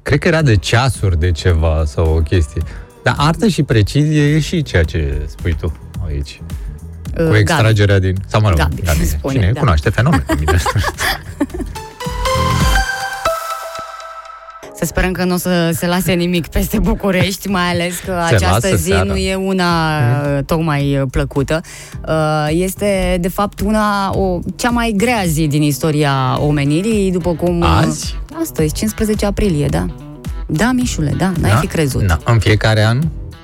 Cred 0.02 0.20
că 0.20 0.28
era 0.28 0.42
de 0.42 0.56
ceasuri 0.56 1.20
de 1.20 1.32
ceva 1.32 1.84
sau 1.86 2.16
o 2.16 2.22
chestie. 2.22 2.62
Dar 3.04 3.16
artă 3.18 3.48
și 3.48 3.64
precizie 3.64 4.22
e 4.22 4.40
și 4.40 4.62
ceea 4.62 4.84
ce 4.84 5.22
spui 5.28 5.56
tu 5.60 5.74
aici. 6.08 6.42
Uh, 7.20 7.28
Cu 7.28 7.36
extragerea 7.36 8.00
din... 8.00 8.16
Sau 8.28 8.42
mă 8.42 8.50
rog, 8.50 8.58
Gabi, 8.58 8.82
Gabi, 8.82 9.06
spune, 9.06 9.34
cine 9.34 9.52
da. 9.52 9.60
cunoaște 9.60 9.90
fenomenul. 9.90 10.26
bine. 10.40 10.58
Să 14.76 14.86
sperăm 14.88 15.12
că 15.12 15.24
nu 15.24 15.34
o 15.34 15.38
să 15.38 15.70
se 15.74 15.88
lase 15.88 16.14
nimic 16.14 16.48
peste 16.48 16.80
București, 16.80 17.48
mai 17.48 17.70
ales 17.70 17.94
că 18.06 18.24
Se 18.28 18.36
această 18.36 18.68
lasă 18.68 18.76
zi 18.76 18.84
seara. 18.90 19.04
nu 19.04 19.16
e 19.16 19.36
una 19.36 20.00
uh, 20.38 20.40
tocmai 20.46 20.98
uh, 20.98 21.04
plăcută. 21.12 21.62
Uh, 22.08 22.48
Este, 22.50 23.18
de 23.22 23.28
fapt, 23.28 23.60
una, 23.60 24.12
o, 24.18 24.40
cea 24.56 24.70
mai 24.70 24.94
grea 24.98 25.24
zi 25.28 25.48
din 25.48 25.62
istoria 25.62 26.38
omenirii, 26.40 27.12
după 27.12 27.34
cum... 27.34 27.64
Azi? 27.64 28.20
Astăzi, 28.42 28.74
15 28.74 29.26
aprilie, 29.26 29.68
da. 29.68 29.86
Da, 30.48 30.72
Mișule, 30.72 31.14
da, 31.18 31.32
n-ai 31.42 31.52
Da? 31.52 31.58
fi 31.58 31.68
crezut. 31.68 32.08
Da. 32.08 32.18
În 32.26 32.40
fiecare 32.40 32.84
an 32.84 33.00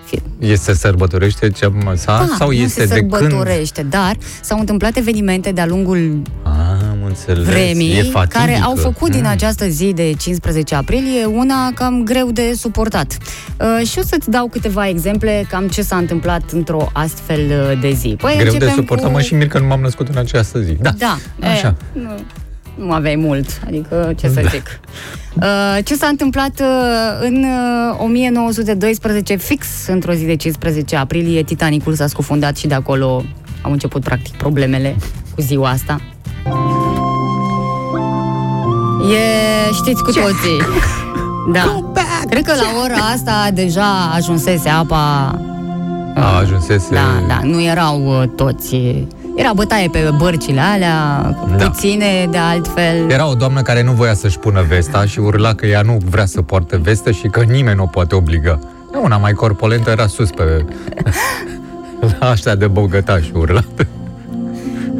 Fie- 0.07 0.21
este 0.39 0.73
sărbătorește 0.73 1.49
cea 1.49 1.73
sa, 1.95 2.25
Da, 2.29 2.35
sau 2.37 2.47
nu 2.47 2.53
este 2.53 2.79
se 2.79 2.93
de 2.93 2.99
când? 2.99 3.11
sărbătorește, 3.11 3.83
dar 3.89 4.17
s-au 4.41 4.59
întâmplat 4.59 4.97
evenimente 4.97 5.51
de-a 5.51 5.65
lungul 5.65 6.21
Am 6.43 6.97
înțeles. 7.05 7.47
e 7.47 7.49
vremii 7.51 8.09
fatidică. 8.11 8.39
care 8.39 8.61
au 8.63 8.75
făcut 8.75 9.11
din 9.11 9.19
Mm. 9.23 9.29
această 9.29 9.67
zi 9.67 9.93
de 9.93 10.13
15 10.17 10.75
aprilie 10.75 11.25
una 11.25 11.71
cam 11.73 12.03
greu 12.03 12.31
de 12.31 12.53
suportat. 12.55 13.17
Uh, 13.59 13.87
și 13.87 13.99
o 13.99 14.01
să-ți 14.05 14.29
dau 14.29 14.47
câteva 14.47 14.87
exemple 14.87 15.45
cam 15.49 15.67
ce 15.67 15.81
s-a 15.81 15.95
întâmplat 15.97 16.41
într-o 16.51 16.89
astfel 16.93 17.39
uh, 17.71 17.79
de 17.81 17.91
zi. 17.91 18.15
Păi 18.21 18.31
Greu 18.33 18.45
de 18.45 18.51
începem 18.53 18.75
suportat, 18.75 19.05
cu... 19.05 19.11
mă 19.11 19.21
și 19.21 19.33
mir 19.33 19.47
că 19.47 19.59
nu 19.59 19.65
m-am 19.65 19.81
născut 19.81 20.07
în 20.07 20.17
această 20.17 20.59
zi. 20.61 20.71
Da. 20.81 20.91
Da, 20.97 21.17
Așa. 21.47 21.75
E, 21.95 21.99
nu, 21.99 22.09
nu 22.77 22.91
aveai 22.91 23.15
mult, 23.15 23.61
adică 23.67 24.13
ce 24.19 24.27
să 24.27 24.41
Da. 24.41 24.49
zic. 24.49 24.79
Uh, 25.41 25.77
ce 25.83 25.95
s-a 25.95 26.07
întâmplat 26.07 26.59
uh, 26.59 26.67
în 27.27 27.43
uh, 27.43 28.03
1912, 28.03 29.35
fix 29.35 29.67
într-o 29.87 30.13
zi 30.13 30.25
de 30.25 30.35
15 30.35 30.95
aprilie, 30.95 31.43
Titanicul 31.43 31.93
s-a 31.93 32.07
scufundat 32.07 32.57
și 32.57 32.67
de 32.67 32.73
acolo 32.73 33.23
au 33.61 33.71
început 33.71 34.03
practic 34.03 34.33
problemele 34.35 34.95
cu 35.35 35.41
ziua 35.41 35.69
asta. 35.69 36.01
E, 39.13 39.73
știți 39.73 40.03
cu 40.03 40.11
toții. 40.11 40.61
Da. 41.53 41.91
Cred 42.29 42.45
că 42.45 42.53
la 42.55 42.81
ora 42.83 42.95
asta 43.13 43.49
deja 43.53 44.11
ajunsese 44.15 44.69
apa 44.69 45.39
A 46.15 46.37
ajunsese... 46.41 46.87
da, 46.93 47.23
da, 47.27 47.39
nu 47.43 47.61
erau 47.63 48.05
uh, 48.21 48.27
toți. 48.35 48.75
Era 49.37 49.51
bătaie 49.55 49.89
pe 49.89 50.09
bărcile 50.17 50.59
alea, 50.59 51.21
Da. 51.57 51.69
puține 51.69 52.27
de 52.31 52.37
altfel. 52.37 53.09
Era 53.09 53.29
o 53.29 53.33
doamnă 53.33 53.61
care 53.61 53.83
nu 53.83 53.91
voia 53.91 54.13
să-și 54.13 54.39
pună 54.39 54.65
vesta 54.67 55.05
și 55.05 55.19
urla 55.19 55.53
că 55.53 55.65
ea 55.65 55.81
nu 55.81 55.97
vrea 56.09 56.25
să 56.25 56.41
poarte 56.41 56.77
vestă 56.77 57.11
și 57.11 57.27
că 57.27 57.41
nimeni 57.41 57.75
nu 57.75 57.83
o 57.83 57.85
poate 57.85 58.15
obliga. 58.15 58.59
Una 59.03 59.17
mai 59.17 59.33
corpolentă 59.33 59.89
era 59.89 60.07
sus 60.07 60.29
pe... 60.29 60.65
la 62.19 62.31
ăștia 62.31 62.55
de 62.55 62.67
bogătaș 62.67 63.25
urla. 63.33 63.61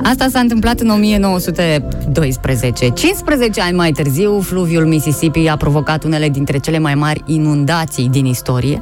Asta 0.04 0.28
s-a 0.32 0.40
întâmplat 0.40 0.80
în 0.80 0.90
1912. 0.90 2.90
15 2.90 3.62
ani 3.62 3.76
mai 3.76 3.92
târziu, 3.92 4.40
fluviul 4.40 4.86
Mississippi 4.86 5.48
a 5.48 5.58
provocat 5.58 6.04
unele 6.04 6.30
dintre 6.30 6.58
cele 6.58 6.80
mai 6.80 6.96
mari 6.96 7.24
inundații 7.26 8.10
din 8.10 8.26
istorie. 8.26 8.82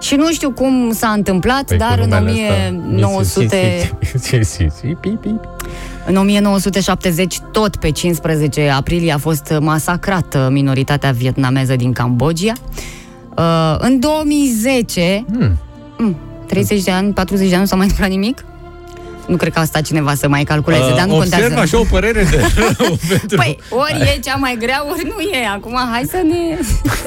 Și 0.00 0.14
nu 0.14 0.32
știu 0.32 0.50
cum 0.50 0.92
s-a 0.92 1.08
întâmplat, 1.08 1.64
Păi, 1.64 1.76
dar 1.76 1.98
cu 1.98 2.02
în 2.02 2.08
numele 2.08 2.30
ăsta, 2.30 2.76
1900... 2.88 3.90
Mississippi. 4.00 5.14
În 6.08 6.16
1970, 6.16 7.38
tot 7.52 7.76
pe 7.76 7.90
15 7.90 8.68
aprilie, 8.68 9.12
a 9.12 9.18
fost 9.18 9.54
masacrată 9.60 10.48
minoritatea 10.52 11.10
vietnameză 11.10 11.76
din 11.76 11.92
Cambodgia. 11.92 12.52
Uh, 13.36 13.76
în 13.78 14.00
2010, 14.00 15.24
Hmm. 15.32 15.56
mm, 15.98 16.16
30 16.46 16.82
de 16.82 16.90
ani, 16.90 17.12
40 17.12 17.48
de 17.48 17.52
ani, 17.54 17.62
nu 17.62 17.68
s-a 17.68 17.76
mai 17.76 17.84
întâmplat 17.84 18.10
nimic? 18.10 18.44
Nu 19.26 19.36
cred 19.36 19.52
că 19.52 19.58
a 19.58 19.64
stat 19.64 19.82
cineva 19.82 20.14
să 20.14 20.28
mai 20.28 20.44
calculeze, 20.44 20.82
Uh, 20.82 20.94
dar 20.96 21.06
nu 21.06 21.16
observ 21.16 21.40
contează. 21.42 21.60
așa 21.62 21.78
o 21.80 21.84
părere 21.90 22.22
de 22.30 22.40
rău 22.56 22.96
pentru... 23.08 23.36
Păi, 23.36 23.58
ori 23.70 23.92
e 24.16 24.20
cea 24.24 24.34
mai 24.36 24.56
grea, 24.60 24.84
ori 24.90 25.02
nu 25.04 25.20
e. 25.20 25.46
Acum, 25.54 25.78
hai 25.92 26.02
să 26.10 26.16
ne... 26.28 26.58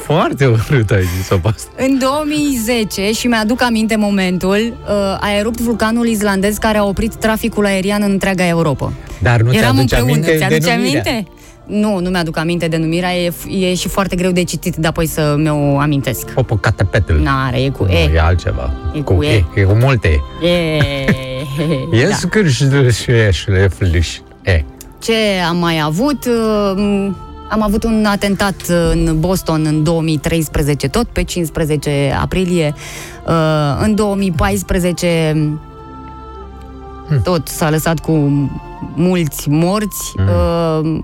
Foarte 0.05 0.45
urât 0.45 0.89
ai 0.91 1.03
zis-o 1.17 1.37
pe 1.37 1.47
asta. 1.55 1.69
În 1.77 1.99
2010, 1.99 3.11
și 3.11 3.27
mi-aduc 3.27 3.61
aminte 3.61 3.95
momentul, 3.95 4.77
uh, 4.85 4.93
a 5.19 5.29
erupt 5.37 5.59
vulcanul 5.59 6.07
islandez 6.07 6.57
care 6.57 6.77
a 6.77 6.83
oprit 6.83 7.15
traficul 7.15 7.65
aerian 7.65 8.01
în 8.03 8.11
întreaga 8.11 8.47
Europa. 8.47 8.93
Dar 9.19 9.41
nu 9.41 9.53
Eram 9.53 9.75
ți-aduce 9.75 9.95
împreună. 9.95 10.11
aminte 10.11 10.37
Ți-aduce 10.37 10.59
denumirea? 10.69 11.01
aminte? 11.07 11.31
Nu, 11.65 11.99
nu 11.99 12.09
mi-aduc 12.09 12.37
aminte 12.37 12.67
denumirea, 12.67 13.15
e, 13.15 13.33
e 13.49 13.75
și 13.75 13.87
foarte 13.87 14.15
greu 14.15 14.31
de 14.31 14.43
citit, 14.43 14.75
dar 14.75 14.89
apoi 14.89 15.07
să 15.07 15.35
mi-o 15.37 15.79
amintesc. 15.79 16.29
Popocatepetl. 16.31 17.13
N-are, 17.13 17.61
e 17.63 17.69
cu 17.69 17.83
Nu, 17.83 17.91
E. 17.91 18.11
e 18.13 18.19
altceva. 18.21 18.71
E 18.93 18.99
cu 18.99 19.23
E. 19.23 19.43
E 19.55 19.61
cu 19.61 19.73
multe. 19.73 20.19
E. 20.43 20.79
E 21.91 22.07
da. 22.07 22.15
scârș 22.15 22.59
E. 24.43 24.63
Ce 24.99 25.13
am 25.49 25.57
mai 25.57 25.81
avut? 25.83 26.25
Uh, 26.25 27.11
Am 27.49 27.61
avut 27.63 27.83
un 27.83 28.05
atentat 28.05 28.55
în 28.91 29.19
Boston 29.19 29.65
în 29.65 29.83
2013, 29.83 30.87
tot 30.87 31.07
pe 31.07 31.23
15 31.23 32.17
aprilie. 32.21 32.73
Uh, 33.27 33.33
În 33.81 33.95
2014 33.95 35.51
tot 37.23 37.47
s-a 37.47 37.69
lăsat 37.69 37.99
cu 37.99 38.11
mulți 38.95 39.49
morți. 39.49 40.13
Uh, 40.17 40.99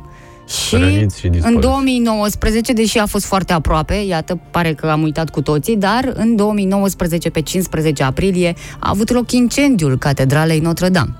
Și 0.48 0.76
Răniți 0.76 1.20
și 1.20 1.26
în 1.26 1.32
dispăruți. 1.32 1.62
2019, 1.62 2.74
deși 2.74 2.98
a 2.98 3.06
fost 3.06 3.26
foarte 3.26 3.54
aproape, 3.54 3.94
iată, 3.94 4.40
pare 4.52 4.74
că 4.74 4.88
am 4.88 5.02
uitat 5.02 5.30
cu 5.30 5.42
toții, 5.42 5.78
dar 5.78 6.12
în 6.14 6.36
2019, 6.36 7.30
pe 7.30 7.42
15 7.42 8.04
aprilie, 8.04 8.54
a 8.80 8.90
avut 8.90 9.12
loc 9.12 9.32
incendiul 9.32 9.98
Catedralei 9.98 10.60
Notre-Dame 10.60 11.14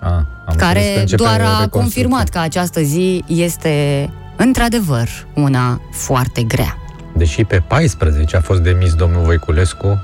A, 0.00 0.08
am 0.08 0.26
înțeles 0.46 0.60
că 0.60 0.64
care 0.64 1.00
începe 1.00 1.22
doar 1.22 1.32
a 1.32 1.36
reconstrucția. 1.36 1.80
confirmat 1.80 2.28
că 2.28 2.38
această 2.38 2.80
zi 2.80 3.24
este 3.26 4.08
într-adevăr 4.36 5.08
una 5.34 5.80
foarte 5.90 6.42
grea. 6.42 6.76
Deși 7.16 7.44
pe 7.44 7.62
14 7.66 8.36
a 8.36 8.40
fost 8.40 8.60
demis 8.60 8.94
domnul 8.94 9.22
Voiculescu, 9.22 9.98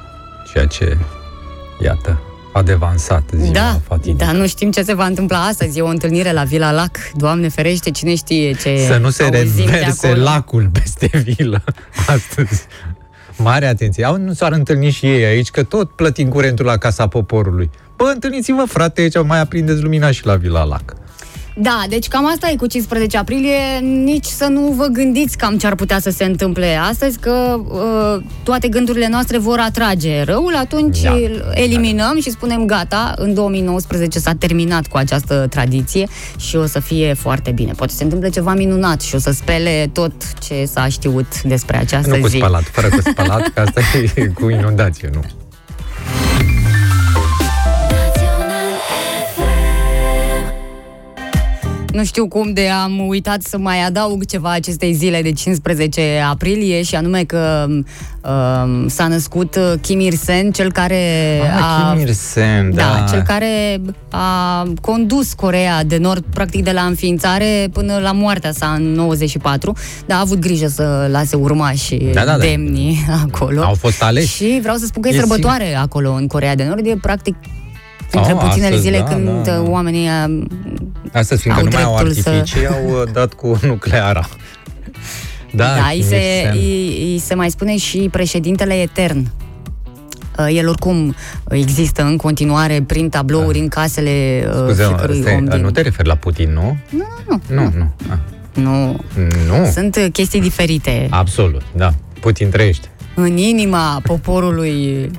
ceea 0.52 0.66
ce, 0.66 0.96
iată, 1.82 2.20
a 2.54 2.62
devansat 2.62 3.22
ziua 3.36 3.52
da, 3.52 3.80
fatidică. 3.86 4.24
dar 4.24 4.34
nu 4.34 4.46
știm 4.46 4.70
ce 4.70 4.82
se 4.82 4.94
va 4.94 5.06
întâmpla 5.06 5.44
astăzi. 5.44 5.78
E 5.78 5.82
o 5.82 5.86
întâlnire 5.86 6.32
la 6.32 6.42
Vila 6.44 6.72
Lac. 6.72 6.96
Doamne 7.14 7.48
ferește, 7.48 7.90
cine 7.90 8.14
știe 8.14 8.52
ce 8.52 8.84
Să 8.88 8.96
nu 8.96 9.10
se 9.10 9.22
auzim 9.22 9.64
de 9.64 9.70
reverse 9.70 10.06
acolo. 10.06 10.22
lacul 10.22 10.70
peste 10.72 11.10
vilă 11.24 11.64
astăzi. 12.06 12.66
Mare 13.36 13.66
atenție. 13.66 14.04
Au, 14.04 14.16
nu 14.16 14.32
s-ar 14.32 14.52
întâlni 14.52 14.90
și 14.90 15.06
ei 15.06 15.24
aici, 15.24 15.50
că 15.50 15.62
tot 15.62 15.90
plătim 15.90 16.28
curentul 16.28 16.64
la 16.64 16.76
Casa 16.76 17.06
Poporului. 17.08 17.70
Bă, 17.96 18.10
întâlniți-vă, 18.14 18.64
frate, 18.68 19.00
aici 19.00 19.22
mai 19.26 19.40
aprindeți 19.40 19.80
lumina 19.82 20.10
și 20.10 20.26
la 20.26 20.36
Vila 20.36 20.64
Lac. 20.64 20.94
Da, 21.56 21.84
deci 21.88 22.08
cam 22.08 22.26
asta 22.26 22.50
e 22.50 22.56
cu 22.56 22.66
15 22.66 23.16
aprilie, 23.16 23.78
nici 23.80 24.24
să 24.24 24.46
nu 24.46 24.60
vă 24.60 24.86
gândiți 24.86 25.36
cam 25.36 25.56
ce 25.58 25.66
ar 25.66 25.74
putea 25.74 25.98
să 26.00 26.10
se 26.10 26.24
întâmple 26.24 26.74
astăzi, 26.76 27.18
că 27.18 27.60
uh, 27.68 28.22
toate 28.42 28.68
gândurile 28.68 29.08
noastre 29.08 29.38
vor 29.38 29.58
atrage 29.58 30.22
răul, 30.22 30.56
atunci 30.56 31.00
Da. 31.00 31.10
îl 31.12 31.44
eliminăm 31.54 32.20
și 32.20 32.30
spunem 32.30 32.66
gata, 32.66 33.14
în 33.16 33.34
2019 33.34 34.18
s-a 34.18 34.32
terminat 34.38 34.86
cu 34.86 34.96
această 34.96 35.46
tradiție 35.50 36.08
și 36.38 36.56
o 36.56 36.66
să 36.66 36.80
fie 36.80 37.14
foarte 37.14 37.50
bine. 37.50 37.72
Poate 37.76 37.92
se 37.92 38.02
întâmple 38.04 38.28
ceva 38.28 38.54
minunat 38.54 39.00
și 39.00 39.14
o 39.14 39.18
să 39.18 39.30
spele 39.32 39.90
tot 39.92 40.12
ce 40.40 40.64
s-a 40.64 40.88
știut 40.88 41.42
despre 41.42 41.76
această 41.76 42.14
nu 42.14 42.20
cu 42.20 42.26
zi. 42.28 42.36
spălat, 42.36 42.62
fără 42.62 42.88
cu 42.88 43.00
spălat, 43.10 43.50
că 43.54 43.60
asta 43.60 43.80
e 44.16 44.26
cu 44.40 44.48
inundație, 44.48 45.10
nu? 45.12 45.20
Nu 51.94 52.04
știu 52.04 52.28
cum 52.28 52.52
de 52.52 52.68
am 52.68 53.06
uitat 53.06 53.42
să 53.42 53.58
mai 53.58 53.84
adaug 53.84 54.24
ceva 54.26 54.50
acestei 54.52 54.92
zile 54.92 55.22
de 55.22 55.32
15 55.32 56.22
aprilie 56.30 56.82
și 56.82 56.94
anume 56.94 57.24
că 57.24 57.66
um, 57.68 58.88
s-a 58.88 59.06
născut 59.08 59.56
uh, 59.56 59.72
Kim 59.80 60.00
Il-sen, 60.00 60.50
cel 60.50 60.72
care 60.72 61.00
Ah, 61.56 61.60
a... 61.88 61.92
Kim 61.92 62.06
Il-sen, 62.06 62.74
da, 62.74 62.82
da. 62.98 63.04
cel 63.10 63.22
care 63.22 63.80
a 64.10 64.62
condus 64.80 65.32
Corea 65.32 65.84
de 65.84 65.96
Nord 65.96 66.24
practic 66.34 66.64
de 66.64 66.70
la 66.72 66.82
înființare 66.82 67.68
până 67.72 67.98
la 68.02 68.12
moartea 68.12 68.52
sa 68.52 68.66
în 68.76 68.82
94, 68.92 69.76
dar 70.06 70.16
a 70.16 70.20
avut 70.20 70.38
grijă 70.38 70.66
să 70.66 71.08
lase 71.10 71.36
urmași 71.36 71.96
Da, 71.96 72.24
da, 72.24 72.30
da. 72.32 72.36
demni 72.38 73.06
acolo. 73.24 73.62
Au 73.62 73.74
fost 73.74 74.02
aleși. 74.02 74.34
Și 74.34 74.58
vreau 74.62 74.76
să 74.76 74.86
spun 74.86 75.02
că 75.02 75.08
e, 75.08 75.12
E 75.14 75.18
sărbătoare 75.18 75.74
acolo 75.76 76.12
în 76.12 76.26
Corea 76.26 76.54
de 76.54 76.64
Nord, 76.64 76.86
e 76.86 76.96
practic 77.00 77.34
între 78.14 78.32
Oh, 78.32 78.40
puținele 78.44 78.64
astăzi, 78.74 78.82
zile 78.82 78.98
da, 78.98 79.04
când 79.04 79.28
da, 79.44 79.52
da. 79.52 79.62
oamenii 79.62 80.08
uh, 80.08 80.42
Astăzi, 81.12 81.40
fiindcă 81.42 81.62
au 81.64 81.68
nu 81.70 81.74
mai 81.76 81.82
au 81.82 81.94
dreptul 82.02 82.22
să- 82.22 82.28
artificii, 82.28 82.66
au 82.66 82.84
uh, 82.88 83.12
dat 83.12 83.32
cu 83.34 83.58
nucleara. 83.66 84.28
Da, 85.52 85.64
Da, 85.64 85.86
îi 85.92 85.98
Kim 85.98 86.06
se, 86.08 86.16
Il-sen. 86.16 86.52
îi, 86.52 87.12
îi 87.12 87.18
se 87.18 87.34
mai 87.34 87.50
spune 87.50 87.76
și 87.76 88.08
președintele 88.12 88.74
etern. 88.74 89.26
Uh, 90.38 90.46
El 90.56 90.68
oricum 90.68 91.14
există 91.48 92.02
în 92.02 92.16
continuare 92.16 92.82
prin 92.86 93.08
tablouri 93.08 93.58
în 93.58 93.68
casele 93.68 94.44
uh, 94.48 94.54
Scuze, 94.54 94.84
fiecărui 94.84 95.20
stai, 95.20 95.34
om 95.34 95.44
din... 95.44 95.60
nu 95.60 95.70
te 95.70 95.80
referi 95.80 96.08
la 96.08 96.14
Putin, 96.16 96.52
nu? 96.52 96.76
Nu, 96.90 97.06
nu, 97.28 97.40
Nu, 97.54 97.72
nu. 97.76 97.94
Ah, 98.10 98.18
nu. 98.54 98.96
Nu, 99.48 99.70
Sunt 99.72 99.96
uh, 99.96 100.06
chestii 100.12 100.40
diferite. 100.40 101.06
absolut, 101.10 101.62
da. 101.76 101.94
Putin 102.20 102.50
trăiește. 102.50 102.88
În 103.14 103.36
inima 103.36 104.00
poporului 104.02 105.10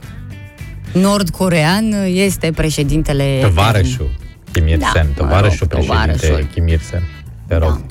nord-corean 1.00 1.94
este 2.06 2.52
președintele 2.56 3.24
etern. 3.24 3.54
Tovarășul 3.56 4.10
Kim 4.52 4.68
Il-sen, 4.68 4.80
Da, 4.94 5.02
mă 5.02 5.14
tovarășul 5.16 5.68
rog, 5.72 5.80
președinte 5.86 6.18
tovarășul. 6.18 6.48
Kim 6.54 6.68
Il-sen. 6.68 7.04
Te 7.48 7.56
rog. 7.58 7.82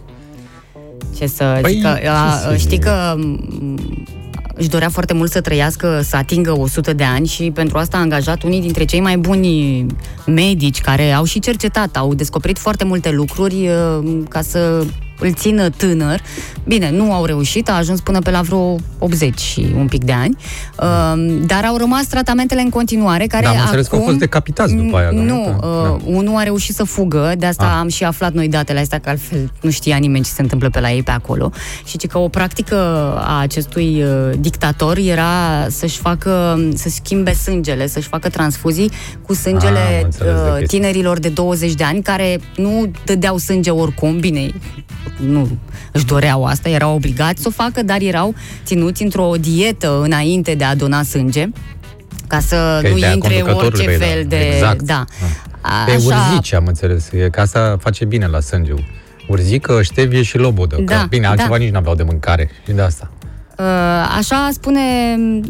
Ce 1.16 1.26
să 1.26 1.58
Păi, 1.62 1.72
zic 1.72 1.82
că, 1.82 1.96
ce 2.00 2.08
a, 2.08 2.30
să 2.30 2.56
știi 2.56 2.68
zic? 2.68 2.82
că 2.82 3.14
m, 3.16 3.78
își 4.54 4.68
dorea 4.68 4.88
foarte 4.88 5.14
mult 5.14 5.30
să 5.30 5.40
trăiască, 5.40 6.00
să 6.02 6.16
atingă 6.16 6.58
100 6.58 6.92
de 6.92 7.04
ani 7.04 7.26
și 7.26 7.50
pentru 7.50 7.78
asta 7.78 7.96
a 7.96 8.00
angajat 8.00 8.42
unii 8.42 8.60
dintre 8.60 8.84
cei 8.84 9.00
mai 9.00 9.16
buni 9.16 9.86
medici 10.26 10.80
care 10.80 11.12
au 11.12 11.24
și 11.24 11.38
cercetat, 11.38 11.96
au 11.96 12.14
descoperit 12.14 12.58
foarte 12.58 12.84
multe 12.84 13.10
lucruri 13.10 13.68
uh, 13.68 14.22
ca 14.28 14.40
să 14.40 14.84
îl 15.26 15.32
țină 15.34 15.68
tânăr. 15.70 16.20
Bine, 16.66 16.90
nu 16.90 17.12
au 17.12 17.24
reușit, 17.24 17.68
a 17.70 17.72
ajuns 17.72 18.00
până 18.00 18.18
pe 18.18 18.30
la 18.30 18.40
vreo 18.40 18.76
80 18.98 19.38
și 19.40 19.66
un 19.76 19.86
pic 19.86 20.04
de 20.04 20.12
ani, 20.12 20.36
uh, 20.80 21.36
dar 21.46 21.64
au 21.64 21.76
rămas 21.76 22.06
tratamentele 22.06 22.60
în 22.60 22.68
continuare 22.68 23.26
care 23.26 23.44
Da, 23.44 23.50
am 23.50 23.56
înțeles 23.60 23.86
că 23.86 23.94
au 23.94 24.00
acum- 24.00 24.10
fost 24.10 24.22
decapitați 24.24 24.74
după 24.74 24.96
aia, 24.96 25.10
Nu, 25.10 25.22
nu? 25.22 25.40
uh, 25.46 25.60
Da. 25.82 25.98
unul 26.04 26.36
a 26.36 26.42
reușit 26.42 26.74
să 26.74 26.84
fugă, 26.84 27.32
de 27.38 27.46
asta 27.46 27.64
Ah. 27.64 27.76
am 27.78 27.88
și 27.88 28.04
aflat 28.04 28.32
noi 28.32 28.48
datele 28.48 28.80
astea, 28.80 28.98
că 28.98 29.08
altfel 29.08 29.52
nu 29.60 29.70
știa 29.70 29.96
nimeni 29.96 30.24
ce 30.24 30.30
se 30.30 30.42
întâmplă 30.42 30.70
pe 30.70 30.80
la 30.80 30.90
ei 30.92 31.02
pe 31.02 31.10
acolo. 31.10 31.50
Și 31.84 31.98
ci 31.98 32.06
că 32.06 32.18
o 32.18 32.28
practică 32.28 32.76
a 33.24 33.40
acestui 33.40 34.02
uh, 34.02 34.30
dictator 34.38 34.96
era 34.96 35.66
să-și 35.68 35.98
facă, 35.98 36.60
să 36.74 36.88
schimbe 36.88 37.32
sângele, 37.32 37.86
să-și 37.86 38.08
facă 38.08 38.28
transfuzii 38.28 38.88
cu 39.22 39.32
Ah, 39.32 39.38
am 39.38 39.42
sângele 39.42 40.00
înțeles 40.04 40.32
de 40.32 40.40
uh, 40.40 40.46
chestia. 40.58 40.66
tinerilor 40.66 41.18
de 41.18 41.28
20 41.28 41.72
de 41.72 41.84
ani 41.84 42.02
care 42.02 42.40
nu 42.56 42.90
dădeau 43.04 43.36
sânge 43.36 43.70
oricum, 43.70 44.18
bine, 44.18 44.50
nu 45.16 45.48
își 45.92 46.04
doreau 46.04 46.44
asta, 46.44 46.68
erau 46.68 46.94
obligați 46.94 47.42
să 47.42 47.48
o 47.48 47.62
facă, 47.62 47.82
dar 47.82 48.00
erau 48.00 48.34
ținuți 48.64 49.02
într-o 49.02 49.32
dietă 49.40 50.00
înainte 50.02 50.54
de 50.54 50.64
a 50.64 50.74
dona 50.74 51.02
sânge 51.02 51.48
ca 52.26 52.40
să 52.40 52.78
Că 52.80 52.86
e 52.86 52.90
nu 52.90 52.98
de 52.98 53.06
a 53.06 53.12
intre 53.12 53.34
conducătorului 53.34 53.86
orice 53.86 53.98
tăi, 53.98 53.98
da. 53.98 54.04
fel 54.04 54.24
de... 54.28 54.36
Exact. 54.36 54.82
Da. 54.82 55.04
Pe 55.86 55.92
urzici, 55.92 56.52
am 56.52 56.66
înțeles. 56.66 57.10
E 57.12 57.28
că 57.30 57.40
asta 57.40 57.76
face 57.80 58.04
bine 58.04 58.26
la 58.26 58.40
sânge. 58.40 58.72
Urzică, 59.28 59.82
ștevie 59.82 60.22
și 60.22 60.36
lobodă. 60.36 60.76
Da, 60.80 61.00
că, 61.00 61.06
bine, 61.08 61.26
altceva 61.26 61.50
da. 61.50 61.56
nici 61.56 61.70
n-aveau 61.70 61.94
de 61.94 62.02
mâncare. 62.02 62.50
Și 62.66 62.72
de 62.72 62.80
asta. 62.80 63.10
Uh, 63.58 63.64
Așa 64.16 64.48
spune 64.52 64.80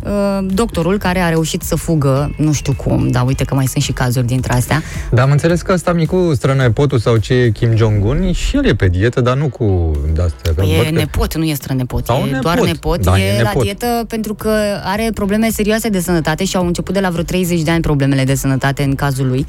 uh, 0.05 0.47
doctorul 0.47 0.99
care 0.99 1.19
a 1.21 1.29
reușit 1.29 1.63
să 1.63 1.77
fugă, 1.77 2.35
nu 2.37 2.53
știu 2.53 2.73
cum, 2.73 3.09
dar 3.11 3.25
uite 3.27 3.45
că 3.45 3.55
mai 3.55 3.67
sunt 3.67 3.83
și 3.83 3.93
cazuri 3.93 4.27
dintre 4.27 4.53
astea. 4.53 4.83
Dar 5.11 5.25
am 5.25 5.31
înțeles 5.31 5.63
că 5.63 5.73
ăsta 5.73 5.93
micu 5.93 6.33
strănepotul 6.35 6.99
sau 6.99 7.17
ce 7.17 7.35
e 7.35 7.51
Kim 7.51 7.77
Jong-un 7.77 8.33
și 8.33 8.57
el 8.57 8.65
e 8.67 8.75
pe 8.75 8.89
dietă, 8.89 9.21
dar 9.21 9.37
nu 9.37 9.49
cu 9.49 9.91
de-astea. 10.15 10.53
că 10.55 10.61
Păi 10.63 10.75
văd 10.77 10.87
e 10.87 10.91
că- 10.91 10.95
nepot, 10.99 11.37
nu 11.37 11.45
e 11.45 11.55
strănepot, 11.55 12.05
Sau 12.07 12.17
e 12.21 12.25
nepot. 12.25 12.41
doar 12.43 12.61
nepot, 12.61 13.03
Da, 13.03 13.19
e, 13.19 13.23
e 13.39 13.43
la 13.43 13.49
nepot. 13.49 13.63
dietă 13.63 14.05
pentru 14.09 14.35
că 14.35 14.51
are 14.85 15.11
probleme 15.15 15.49
serioase 15.51 15.89
de 15.89 16.01
sănătate 16.01 16.45
și 16.45 16.57
au 16.57 16.67
început 16.67 16.95
de 16.95 17.01
la 17.01 17.11
vreo 17.11 17.23
30 17.23 17.61
de 17.63 17.71
ani 17.71 17.81
problemele 17.81 18.25
de 18.25 18.35
sănătate 18.35 18.83
în 18.83 18.95
cazul 18.95 19.27
lui. 19.27 19.47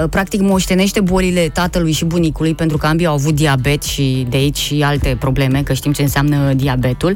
Uh, 0.00 0.04
Practic 0.10 0.40
moștenește 0.40 1.00
bolile 1.00 1.48
tatălui 1.52 1.92
și 1.92 2.04
bunicului 2.04 2.54
pentru 2.54 2.76
că 2.76 2.86
ambii 2.86 3.06
au 3.06 3.14
avut 3.14 3.34
diabet 3.34 3.82
și 3.82 4.26
de 4.30 4.36
aici 4.36 4.56
și 4.56 4.82
alte 4.84 5.16
probleme, 5.20 5.62
că 5.62 5.72
știm 5.72 5.92
ce 5.92 6.02
înseamnă 6.02 6.52
diabetul. 6.52 7.14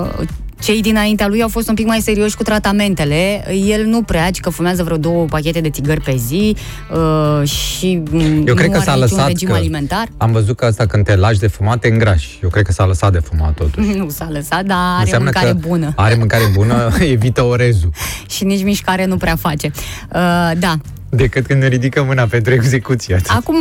Uh, 0.00 0.26
Cei 0.60 0.80
dinaintea 0.80 1.26
lui 1.26 1.42
au 1.42 1.48
fost 1.48 1.68
un 1.68 1.74
pic 1.74 1.86
mai 1.86 2.00
serioși 2.00 2.36
cu 2.36 2.42
tratamentele. 2.42 3.44
El 3.66 3.84
nu 3.84 4.02
prea, 4.02 4.30
ci 4.30 4.40
că 4.40 4.50
fumează 4.50 4.82
vreo 4.82 4.96
două 4.96 5.24
pachete 5.24 5.60
de 5.60 5.70
țigări 5.70 6.00
pe 6.00 6.16
zi 6.16 6.56
uh, 6.92 7.48
și 7.48 8.02
mm, 8.10 8.46
Eu 8.46 8.54
cred 8.54 8.66
nu 8.66 8.72
că 8.72 8.76
are 8.76 8.84
s-a 8.84 8.94
niciun 8.94 9.00
lăsat 9.00 9.26
regim 9.26 9.48
că 9.48 9.54
alimentar. 9.54 10.08
Am 10.16 10.32
văzut 10.32 10.56
că 10.56 10.64
asta 10.64 10.86
când 10.86 11.04
te 11.04 11.16
lași 11.16 11.38
de 11.38 11.46
fumat, 11.46 11.80
te 11.80 11.88
îngrași. 11.88 12.38
Eu 12.42 12.48
cred 12.48 12.64
că 12.64 12.72
s-a 12.72 12.86
lăsat 12.86 13.12
de 13.12 13.18
fumat 13.18 13.54
totuși. 13.54 13.88
Nu 13.98 14.08
s-a 14.08 14.28
lăsat, 14.30 14.64
dar 14.64 14.78
are 14.78 15.00
Înseamnă 15.00 15.30
mâncare 15.32 15.58
că 15.60 15.68
bună. 15.68 15.92
Are 15.96 16.14
mâncare 16.14 16.44
bună, 16.52 16.88
evită 17.14 17.42
orezul. 17.42 17.90
și 18.28 18.44
nici 18.44 18.62
mișcare 18.62 19.04
nu 19.04 19.16
prea 19.16 19.36
face. 19.36 19.70
Uh, 20.12 20.50
da. 20.58 20.76
Decât 21.10 21.46
când 21.46 21.62
ne 21.62 21.68
ridică 21.68 22.02
mâna 22.02 22.24
pentru 22.24 22.52
execuție. 22.52 23.20
Acum, 23.26 23.56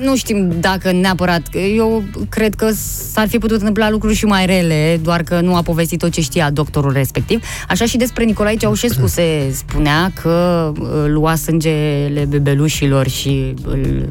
nu 0.00 0.16
știm 0.16 0.52
dacă 0.60 0.92
neapărat, 0.92 1.42
eu 1.76 2.02
cred 2.28 2.54
că 2.54 2.70
s-ar 3.12 3.28
fi 3.28 3.38
putut 3.38 3.58
întâmpla 3.58 3.90
lucruri 3.90 4.14
și 4.14 4.24
mai 4.24 4.46
rele, 4.46 5.00
doar 5.02 5.22
că 5.22 5.40
nu 5.40 5.54
a 5.56 5.62
povestit 5.62 5.98
tot 5.98 6.10
ce 6.12 6.20
știa 6.20 6.50
doctorul 6.50 6.92
respectiv. 6.92 7.44
Așa 7.68 7.84
și 7.84 7.96
despre 7.96 8.24
Nicolae 8.24 8.56
Ceaușescu 8.56 9.06
se 9.06 9.50
spunea 9.52 10.12
că 10.22 10.72
uh, 10.80 10.88
lua 11.06 11.34
sângele 11.34 12.24
bebelușilor 12.28 13.08
și 13.08 13.54
îl 13.66 14.08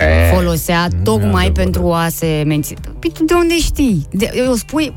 E, 0.00 0.32
folosea 0.34 0.88
nu 0.90 0.96
e 0.98 1.02
tocmai 1.02 1.28
adevărat. 1.44 1.52
pentru 1.52 1.92
a 1.92 2.08
se 2.10 2.42
menține. 2.46 2.78
Păi 2.98 3.10
tu 3.14 3.24
de 3.24 3.32
unde 3.34 3.58
știi? 3.58 4.06
De, 4.12 4.30
eu 4.34 4.54
spui, 4.54 4.94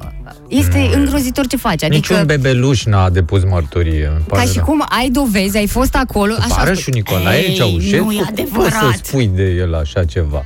este 0.52 0.90
îngrozitor 0.94 1.48
ce 1.48 1.58
faci. 1.58 1.84
Adică, 1.84 1.96
Niciun 2.14 2.26
bebeluș 2.26 2.84
n-a 2.86 3.10
depus 3.10 3.44
mărturie. 3.44 4.06
îmi 4.08 4.18
ca 4.28 4.36
pare 4.36 4.48
și 4.48 4.56
rău. 4.56 4.66
cum 4.66 4.86
ai 5.00 5.10
dovezi, 5.10 5.58
ai 5.58 5.68
fost 5.68 5.96
acolo, 5.96 6.34
așa 6.40 6.48
Bară 6.56 6.70
spui, 6.74 6.82
și 6.82 6.90
Nicolae 6.90 7.48
"Ei, 7.48 7.54
Ceaușescu, 7.56 8.06
Nu 8.06 8.12
e 8.12 8.16
cum 8.16 8.28
adevărat. 8.32 8.64
poți 8.82 8.96
să 8.98 9.00
spui 9.04 9.28
de 9.36 9.44
el 9.44 9.76
așa 9.76 10.04
ceva? 10.06 10.46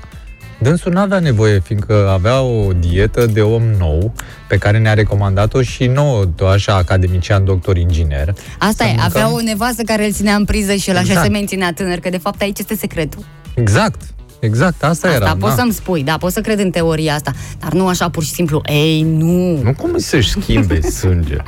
Dânsul 0.60 0.92
nu 0.92 1.00
avea 1.00 1.20
nevoie, 1.20 1.60
fiindcă 1.60 2.10
avea 2.14 2.42
o 2.42 2.72
dietă 2.80 3.26
de 3.26 3.42
om 3.42 3.64
nou, 3.80 4.14
pe 4.48 4.58
care 4.58 4.78
ne-a 4.78 4.94
recomandat-o 4.94 5.62
și 5.62 5.86
nouă, 5.86 6.26
tot 6.36 6.48
așa, 6.48 6.76
academician, 6.76 7.46
doctor 7.46 7.78
inginer. 7.78 8.34
Asta 8.58 8.84
Să 8.84 8.84
e, 8.84 8.86
mâncăm- 8.88 9.06
avea 9.06 9.32
o 9.34 9.42
nevastă 9.42 9.82
care 9.84 10.06
îl 10.06 10.12
ținea 10.12 10.36
în 10.36 10.46
priză 10.46 10.74
și 10.74 10.90
el 10.90 10.96
așa 10.96 11.06
Exact. 11.06 11.26
se 11.26 11.32
menținea 11.32 11.74
tânăr, 11.74 12.00
că 12.00 12.10
de 12.10 12.18
fapt 12.18 12.42
aici 12.42 12.60
este 12.60 12.76
secretul. 12.76 13.24
Exact, 13.56 14.02
exact, 14.40 14.84
asta, 14.84 14.88
Asta 15.08 15.12
era. 15.14 15.32
poți 15.32 15.56
na. 15.56 15.56
să-mi 15.56 15.72
spui, 15.74 16.04
da, 16.04 16.18
pot 16.18 16.32
să 16.32 16.42
cred 16.42 16.60
în 16.60 16.70
teoria 16.70 17.14
asta, 17.14 17.32
dar 17.60 17.72
nu 17.74 17.88
așa 17.88 18.10
pur 18.10 18.24
și 18.24 18.30
simplu, 18.32 18.62
ei, 18.66 19.02
nu. 19.02 19.62
Nu 19.62 19.74
cum 19.74 19.98
să-și 19.98 20.30
schimbe 20.30 20.82
sângele. 21.00 21.44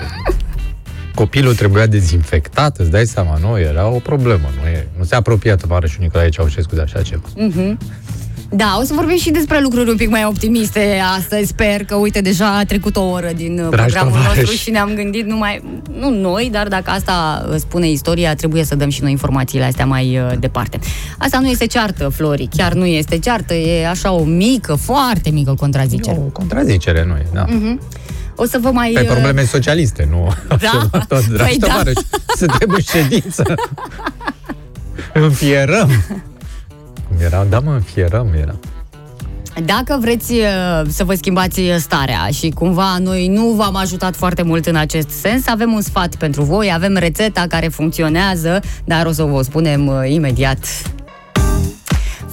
Copilul 1.16 1.56
trebuia 1.56 1.86
dezinfectat, 1.86 2.78
îți 2.78 2.90
dai 2.92 3.06
seama, 3.06 3.38
nu? 3.42 3.60
Era 3.60 3.88
o 3.88 4.00
problemă, 4.00 4.50
nu, 4.62 4.68
e, 4.70 4.88
nu 4.98 5.04
se 5.04 5.16
apropia 5.16 5.56
tovarășul 5.56 6.04
Nicolae 6.04 6.30
Ceaușescu 6.30 6.76
de 6.76 6.82
așa 6.82 7.02
ceva. 7.02 7.28
Da, 8.50 8.78
o 8.80 8.84
să 8.84 8.94
vorbim 8.94 9.18
și 9.18 9.32
despre 9.32 9.60
lucruri 9.62 9.90
un 9.90 9.96
pic 9.96 10.10
mai 10.10 10.26
optimiste 10.26 11.02
astăzi. 11.18 11.48
Sper 11.48 11.84
că, 11.86 11.96
uite, 11.96 12.22
deja 12.22 12.58
a 12.58 12.64
trecut 12.66 12.96
o 12.96 13.02
oră 13.04 13.30
din 13.36 13.60
uh, 13.60 13.70
Dragi 13.70 13.84
programul 13.86 14.12
tovarăși. 14.12 14.40
nostru 14.40 14.56
și 14.56 14.70
ne-am 14.70 14.94
gândit 14.96 15.26
numai, 15.26 15.64
nu 16.00 16.10
noi, 16.10 16.50
dar 16.52 16.68
dacă 16.68 16.92
asta 16.92 17.48
uh, 17.50 17.56
spune 17.60 17.90
istoria, 17.90 18.36
trebuie 18.36 18.64
să 18.64 18.76
dăm 18.76 18.90
și 18.90 19.02
noi 19.02 19.12
informațiile 19.12 19.66
astea 19.66 19.86
mai 19.86 20.20
uh, 20.20 20.32
departe. 20.40 20.80
Asta 21.18 21.40
nu 21.40 21.48
este 21.48 21.66
ceartă, 21.66 22.10
Flori, 22.10 22.48
chiar 22.56 22.74
nu 22.74 22.86
este 22.86 23.18
ceartă, 23.20 23.54
e 23.54 23.88
așa 23.88 24.12
o 24.12 24.24
mică, 24.24 24.76
foarte 24.76 25.30
mică 25.30 25.52
E 25.52 25.60
contrazicere. 25.60 26.18
o 26.20 26.30
contrazicere, 26.30 27.06
nu 27.08 27.16
e, 27.16 27.26
da. 27.34 27.46
O 28.36 28.46
să 28.46 28.58
vă 28.62 28.70
mai... 28.72 28.92
Pe 28.94 29.00
uh, 29.02 29.08
probleme 29.08 29.44
socialiste, 29.44 30.08
nu? 30.12 30.34
Da? 30.48 30.90
Tot, 31.08 31.26
dragi 31.28 31.50
Păi 31.50 31.58
da. 31.60 31.68
tovarăși, 31.68 31.98
suntem 32.38 32.70
în 32.76 32.82
ședință. 32.92 33.44
Înfierăm. 35.14 35.90
Era, 37.22 37.44
da 37.50 37.60
mă, 37.60 37.72
înfierăm, 37.72 38.34
era. 38.42 38.56
Dacă 39.66 39.98
vreți 40.02 40.32
uh, 40.32 40.82
să 40.88 41.04
vă 41.04 41.14
schimbați 41.14 41.62
starea 41.78 42.28
și 42.34 42.50
cumva 42.50 42.98
noi 42.98 43.28
nu 43.28 43.46
v-am 43.48 43.76
ajutat 43.76 44.16
foarte 44.16 44.42
mult 44.42 44.66
în 44.66 44.76
acest 44.76 45.10
sens, 45.10 45.48
avem 45.48 45.74
un 45.74 45.82
sfat 45.82 46.16
pentru 46.16 46.44
voi, 46.44 46.72
avem 46.74 46.96
rețeta 46.96 47.46
care 47.50 47.68
funcționează, 47.68 48.60
dar 48.84 49.06
o 49.06 49.12
să 49.12 49.24
vă 49.24 49.42
spunem 49.42 49.88
uh, 49.88 50.10
imediat. 50.10 50.58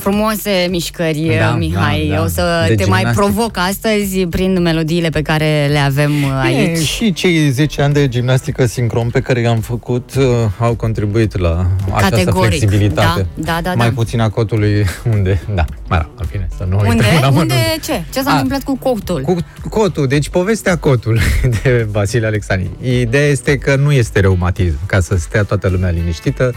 Frumoase 0.05 0.67
mișcări, 0.71 1.37
Da, 1.39 1.55
Mihai. 1.55 2.07
da, 2.09 2.15
da. 2.17 2.23
O 2.23 2.27
să 2.27 2.65
De 2.69 2.75
te 2.75 2.85
mai 2.85 2.99
gimnastică. 2.99 3.25
provoc 3.25 3.57
astăzi 3.57 4.27
prin 4.27 4.63
melodiile 4.63 5.09
pe 5.09 5.23
care 5.23 5.67
le 5.71 5.79
avem 5.79 6.11
uh, 6.23 6.43
Bine, 6.47 6.59
aici. 6.61 6.79
și 6.79 7.13
cei 7.13 7.51
10 7.51 7.83
ani 7.83 7.93
de 7.95 8.09
gimnastică 8.09 8.67
sincron 8.67 9.09
pe 9.11 9.21
care 9.21 9.41
i-am 9.41 9.61
făcut 9.61 10.11
uh, 10.19 10.25
au 10.59 10.75
contribuit 10.75 11.39
la 11.39 11.67
această 11.95 12.17
Categoric. 12.17 12.49
flexibilitate. 12.59 13.27
Da, 13.35 13.53
da, 13.53 13.61
da, 13.63 13.73
Mai 13.75 13.89
da. 13.89 13.95
puțin 13.95 14.21
a 14.21 14.29
cotului 14.29 14.85
unde... 15.15 15.41
Da, 15.55 15.65
mă 15.89 15.97
rog, 15.97 16.11
în 16.17 16.27
fine, 16.27 16.49
să 16.57 16.67
nu 16.69 16.77
Unde? 16.79 16.91
intrăm 16.93 17.11
în 17.11 17.17
Unde? 17.17 17.27
amănunt. 17.27 17.53
Ce? 17.85 18.03
Ce 18.13 18.21
s-a 18.23 18.31
A, 18.31 18.33
întâmplat 18.33 18.63
cu 18.63 18.77
cotul? 18.77 19.21
Cu 19.21 19.37
cotul, 19.69 20.07
deci 20.07 20.29
povestea 20.29 20.77
cotul 20.79 21.19
de 21.63 21.87
Vasile 21.91 22.27
Alexandri. 22.27 22.71
Ideea 23.01 23.27
este 23.29 23.59
că 23.59 23.77
nu 23.77 23.93
este 23.93 24.21
reumatism, 24.21 24.79
ca 24.87 25.01
să 25.01 25.17
stea 25.17 25.43
toată 25.43 25.69
lumea 25.69 25.91
liniștită, 25.91 26.55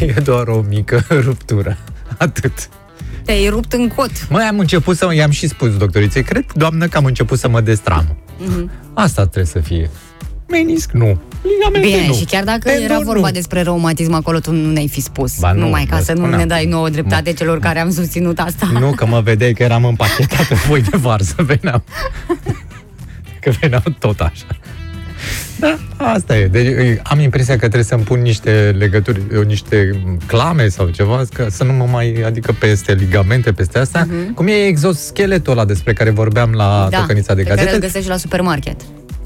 e 0.00 0.20
doar 0.24 0.46
o 0.48 0.64
mică 0.68 1.04
ruptură. 1.10 1.76
Atât. 2.16 2.68
Te-ai 3.24 3.48
rupt 3.48 3.72
în 3.72 3.88
cot. 3.88 4.10
Mai 4.28 4.44
am 4.44 4.58
început 4.58 4.96
să, 4.96 5.14
i-am 5.14 5.30
și 5.30 5.48
spus 5.48 5.76
doctoriței, 5.76 6.22
cred, 6.22 6.44
doamnă, 6.54 6.86
că 6.86 6.96
am 6.96 7.04
început 7.04 7.38
să 7.38 7.48
mă 7.48 7.60
destram. 7.60 8.16
Mhm. 8.38 8.70
Asta 8.94 9.22
trebuie 9.22 9.44
să 9.44 9.58
fie. 9.58 9.90
Menisc, 10.48 10.90
nu. 10.90 11.18
Ligamente, 11.42 11.86
Bine, 11.96 12.06
nu. 12.06 12.14
și 12.14 12.24
chiar 12.24 12.44
dacă 12.44 12.58
Tendon, 12.58 12.84
era 12.84 12.98
vorba 13.00 13.26
nu. 13.26 13.32
despre 13.32 13.62
reumatism 13.62 14.12
acolo, 14.12 14.38
tu 14.38 14.52
nu 14.52 14.70
ne-ai 14.72 14.88
fi 14.88 15.00
spus. 15.00 15.38
Ba 15.38 15.52
nu, 15.52 15.60
Numai 15.60 15.84
ca 15.84 15.96
vă 15.96 16.02
să 16.02 16.12
nu 16.12 16.18
spuneam. 16.18 16.40
ne 16.40 16.46
dai 16.46 16.64
nouă 16.66 16.88
dreptate 16.88 17.32
celor 17.32 17.58
care 17.58 17.78
am 17.78 17.90
susținut 17.90 18.38
asta. 18.38 18.66
Nu, 18.72 18.90
că 18.90 19.06
mă 19.06 19.20
vedeai 19.20 19.52
că 19.52 19.62
eram 19.62 19.84
împachetat 19.84 20.50
în 20.50 20.56
foi 20.56 20.80
de 20.82 20.96
varză, 20.96 21.34
veneam. 21.38 21.82
Că 23.40 23.50
veneau 23.60 23.82
tot 23.98 24.20
așa. 24.20 24.46
Da, 25.58 25.78
asta 25.96 26.36
e. 26.38 26.46
Deci 26.46 26.66
îi- 26.66 27.00
am 27.02 27.20
impresia 27.20 27.52
că 27.54 27.60
trebuie 27.60 27.82
să-mi 27.84 28.02
pun 28.02 28.20
niște 28.20 28.74
legături, 28.78 29.20
niște 29.46 29.90
clame 30.26 30.68
sau 30.68 30.88
ceva, 30.88 31.22
ca 31.32 31.46
să 31.50 31.64
nu 31.64 31.72
mă 31.72 31.86
mai, 31.90 32.22
adică 32.26 32.52
peste 32.58 32.92
ligamente, 32.94 33.52
peste 33.52 33.78
asta, 33.78 34.06
cum 34.34 34.46
e 34.46 34.66
exoscheletul 34.66 35.52
ăla 35.52 35.64
despre 35.64 35.92
care 35.92 36.10
vorbeam 36.10 36.52
la 36.52 36.86
da, 36.90 36.98
tocănița 37.00 37.34
de 37.34 37.42
pe 37.42 37.48
care 37.48 37.60
îl 37.60 37.66
gazete. 37.66 37.86
găsești 37.86 38.08
la 38.08 38.16
supermarket. 38.16 38.80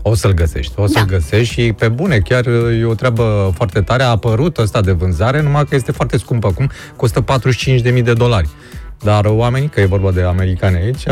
O 0.07 0.15
să-l 0.15 0.33
găsești, 0.35 0.73
o 0.77 0.87
să-l 0.87 1.05
Da. 1.09 1.17
găsești 1.17 1.53
și 1.55 1.73
pe 1.73 1.89
bune, 1.89 2.19
chiar 2.19 2.47
e 2.81 2.85
o 2.85 2.95
treabă 2.95 3.53
foarte 3.57 3.81
tare. 3.81 4.03
A 4.03 4.07
apărut 4.09 4.59
ăsta 4.59 4.81
de 4.81 4.93
vânzare, 4.93 5.43
numai 5.43 5.65
că 5.69 5.75
este 5.75 5.93
foarte 5.93 6.19
scump 6.19 6.45
acum, 6.45 6.71
costă 6.97 7.21
45.000 7.21 8.03
de 8.03 8.13
dolari. 8.13 8.49
Dar 9.03 9.25
oamenii, 9.25 9.69
că 9.69 9.81
e 9.81 9.85
vorba 9.85 10.11
de 10.11 10.23
americani 10.23 10.77
aici, 10.77 11.03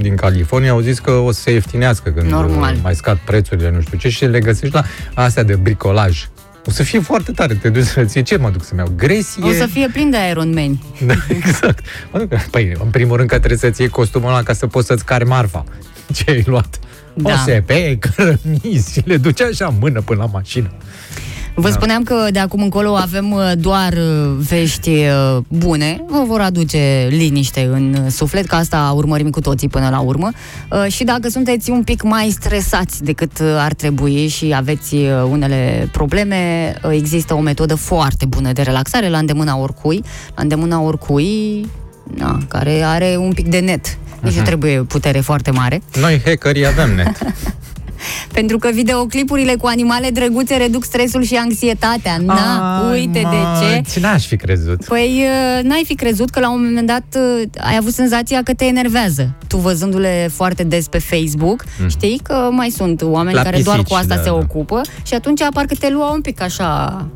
din 0.00 0.16
California, 0.16 0.70
au 0.70 0.80
zis 0.80 0.98
că 0.98 1.10
o 1.10 1.30
să 1.32 1.40
se 1.40 1.52
ieftinească 1.52 2.10
când 2.10 2.30
Normal. 2.30 2.76
mai 2.82 2.94
scad 2.94 3.18
prețurile, 3.24 3.70
nu 3.70 3.80
știu 3.80 3.98
ce, 3.98 4.08
și 4.08 4.24
le 4.24 4.40
găsești 4.40 4.74
la 4.74 4.82
astea 5.14 5.42
de 5.42 5.54
bricolaj. 5.56 6.26
O 6.66 6.70
să 6.70 6.82
fie 6.82 7.00
foarte 7.00 7.32
tare, 7.32 7.54
te 7.54 7.68
duci 7.68 7.84
să 7.84 8.04
ție, 8.04 8.22
ce 8.22 8.36
mă 8.36 8.50
duc 8.50 8.64
să-mi 8.64 8.80
iau? 8.80 8.92
Gresie? 8.96 9.44
O 9.44 9.52
să 9.52 9.66
fie 9.66 9.88
plin 9.92 10.10
de 10.10 10.16
Iron 10.30 10.52
Man. 10.54 10.78
Da, 11.06 11.14
exact. 11.28 11.84
Mă 12.12 12.18
duc, 12.18 12.40
păi, 12.40 12.76
în 12.84 12.90
primul 12.90 13.16
rând 13.16 13.28
că 13.28 13.38
trebuie 13.38 13.58
să-ți 13.58 13.80
iei 13.80 13.90
costumul 13.90 14.28
ăla 14.28 14.42
ca 14.42 14.52
să 14.52 14.66
poți 14.66 14.86
să-ți 14.86 15.04
cari 15.04 15.24
marfa. 15.26 15.64
Ce 16.14 16.24
ai 16.30 16.42
luat? 16.46 16.78
Da. 17.14 17.32
OSP, 17.32 17.70
cărămizi, 17.98 19.02
le 19.04 19.16
duce 19.16 19.44
așa 19.44 19.66
în 19.66 19.74
mână 19.80 20.00
până 20.00 20.20
la 20.20 20.26
mașină. 20.32 20.70
Vă 21.54 21.70
spuneam 21.70 22.02
că 22.02 22.26
de 22.30 22.38
acum 22.38 22.62
încolo 22.62 22.94
avem 22.96 23.30
uh, 23.30 23.52
doar 23.58 23.92
uh, 23.92 24.34
vești 24.48 24.88
uh, 24.88 25.38
bune, 25.48 26.04
vă 26.08 26.22
vor 26.26 26.40
aduce 26.40 27.06
liniște 27.10 27.68
în 27.72 27.96
uh, 28.04 28.10
suflet, 28.10 28.46
că 28.46 28.54
asta 28.54 28.92
urmărim 28.96 29.30
cu 29.30 29.40
toții 29.40 29.68
până 29.68 29.88
la 29.88 29.98
urmă. 30.00 30.30
Uh, 30.70 30.92
Și 30.92 31.04
dacă 31.04 31.28
sunteți 31.28 31.70
un 31.70 31.82
pic 31.82 32.02
mai 32.02 32.28
stresați 32.30 33.04
decât 33.04 33.38
uh, 33.38 33.46
ar 33.58 33.72
trebui 33.72 34.28
și 34.28 34.52
aveți 34.56 34.94
uh, 34.94 35.08
unele 35.30 35.88
probleme, 35.92 36.72
uh, 36.84 36.90
există 36.92 37.34
o 37.34 37.40
metodă 37.40 37.74
foarte 37.74 38.26
bună 38.26 38.52
de 38.52 38.62
relaxare 38.62 39.08
la 39.08 39.18
îndemâna 39.18 39.56
oricui, 39.56 40.02
la 40.34 40.42
îndemâna 40.42 40.80
oricui 40.80 41.66
na, 42.16 42.38
care 42.48 42.82
are 42.82 43.16
un 43.18 43.32
pic 43.32 43.48
de 43.48 43.58
net. 43.58 43.98
Nici 44.20 44.34
nu 44.34 44.42
trebuie 44.42 44.82
putere 44.82 45.20
foarte 45.20 45.50
mare. 45.50 45.82
Noi 46.00 46.20
hackerii 46.24 46.66
avem 46.66 46.94
net. 46.94 47.18
Pentru 48.32 48.58
că 48.58 48.70
videoclipurile 48.72 49.54
cu 49.54 49.66
animale 49.66 50.10
drăguțe 50.10 50.56
reduc 50.56 50.84
stresul 50.84 51.22
și 51.22 51.34
anxietatea. 51.34 52.16
Na, 52.24 52.78
Ai, 52.78 52.98
uite 52.98 53.18
de 53.18 53.36
mă, 53.36 53.82
ce. 53.92 54.00
N-aș 54.00 54.26
fi 54.26 54.36
crezut. 54.36 54.84
Păi 54.84 55.24
uh, 55.24 55.62
n-ai 55.62 55.82
fi 55.86 55.94
crezut 55.94 56.30
că 56.30 56.40
la 56.40 56.52
un 56.52 56.64
moment 56.64 56.86
dat 56.86 57.04
uh, 57.16 57.42
ai 57.58 57.76
avut 57.78 57.92
senzația 57.92 58.42
că 58.42 58.54
te 58.54 58.64
enervează. 58.64 59.34
Tu 59.46 59.56
văzându-le 59.56 60.30
foarte 60.34 60.62
des 60.62 60.88
pe 60.88 60.98
Facebook, 60.98 61.64
știi 61.88 62.20
că 62.22 62.48
mai 62.50 62.70
sunt 62.70 63.02
oameni 63.02 63.36
La 63.36 63.42
care 63.42 63.60
doar 63.62 63.76
pisici, 63.76 63.92
cu 63.92 63.98
asta 63.98 64.14
da, 64.14 64.22
se 64.22 64.28
da. 64.28 64.34
ocupă 64.34 64.80
și 65.02 65.14
atunci 65.14 65.40
parcă 65.54 65.74
te 65.74 65.90
lua 65.90 66.12
un 66.12 66.20
pic 66.20 66.40
așa... 66.40 67.06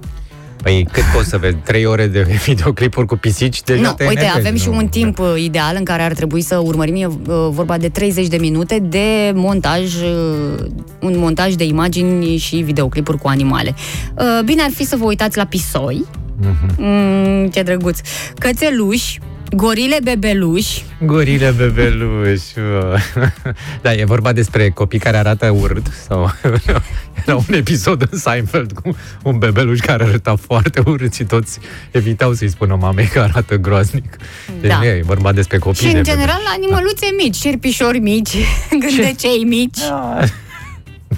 Păi 0.67 0.87
cât 0.93 1.03
poți 1.15 1.29
să 1.29 1.39
vezi? 1.39 1.57
Trei 1.57 1.85
ore 1.85 2.07
de 2.07 2.21
videoclipuri 2.47 3.07
cu 3.07 3.17
pisici? 3.17 3.63
Deja 3.63 3.81
nu, 3.81 3.93
te 3.93 4.05
uite, 4.07 4.21
enervezi, 4.21 4.47
avem 4.47 4.57
și 4.59 4.69
nu? 4.69 4.77
un 4.77 4.89
timp 4.89 5.19
uh, 5.19 5.35
ideal 5.39 5.75
în 5.79 5.85
care 5.85 6.03
ar 6.03 6.13
trebui 6.13 6.41
să 6.43 6.57
urmărim, 6.59 6.95
e 6.95 7.07
uh, 7.07 7.15
vorba 7.51 7.79
de 7.79 7.89
30 7.89 8.27
de 8.27 8.37
minute 8.37 8.79
de 8.79 9.33
montaj, 9.35 9.95
uh, 9.95 10.65
un 11.01 11.19
montaj 11.19 11.55
de 11.55 11.65
imagini 11.65 12.37
și 12.37 12.57
videoclipuri 12.57 13.19
cu 13.19 13.29
animale. 13.29 13.75
Uh, 14.19 14.41
Bine 14.45 14.63
ar 14.63 14.71
fi 14.75 14.85
să 14.85 14.97
vă 14.97 15.05
uitați 15.05 15.37
la 15.37 15.45
pisoi, 15.45 16.05
Mhm. 16.41 16.75
mm, 16.83 17.49
ce 17.49 17.63
drăguț, 17.63 17.99
cățeluși, 18.39 19.21
gorile 19.51 19.99
bebeluși, 20.03 20.85
Gorile 21.01 21.51
bebeluși. 21.57 22.53
bă. 22.55 22.99
da, 23.83 23.93
e 23.95 24.05
vorba 24.05 24.33
despre 24.33 24.71
copii 24.71 24.99
care 24.99 25.17
arată 25.17 25.51
urât 25.61 25.87
sau 26.09 26.33
era 27.27 27.37
un 27.37 27.55
episod 27.55 28.09
în 28.11 28.19
Seinfeld 28.19 28.73
cu 28.73 28.97
un 29.23 29.39
bebeluș 29.39 29.79
care 29.81 30.05
arăta 30.05 30.37
foarte 30.37 30.83
urât 30.87 31.15
și 31.15 31.25
toți 31.25 31.59
evitau 31.91 32.33
să-i 32.33 32.49
spună 32.49 32.77
mamei 32.81 33.07
că 33.07 33.21
arată 33.21 33.57
groaznic. 33.57 34.17
Deci 34.61 34.71
Da. 34.71 34.77
nu 34.79 34.85
e 34.85 35.03
vorba 35.05 35.33
despre 35.33 35.59
copii 35.59 35.87
Și, 35.87 35.93
de 35.93 35.99
în 35.99 36.03
bebeluși. 36.05 36.27
general, 36.27 36.43
animăluțe 36.57 37.07
mici, 37.23 37.35
șerpișori 37.37 37.99
mici, 37.99 38.35
gândecei 38.89 39.45
mici. 39.45 39.79
Ah, 40.19 40.29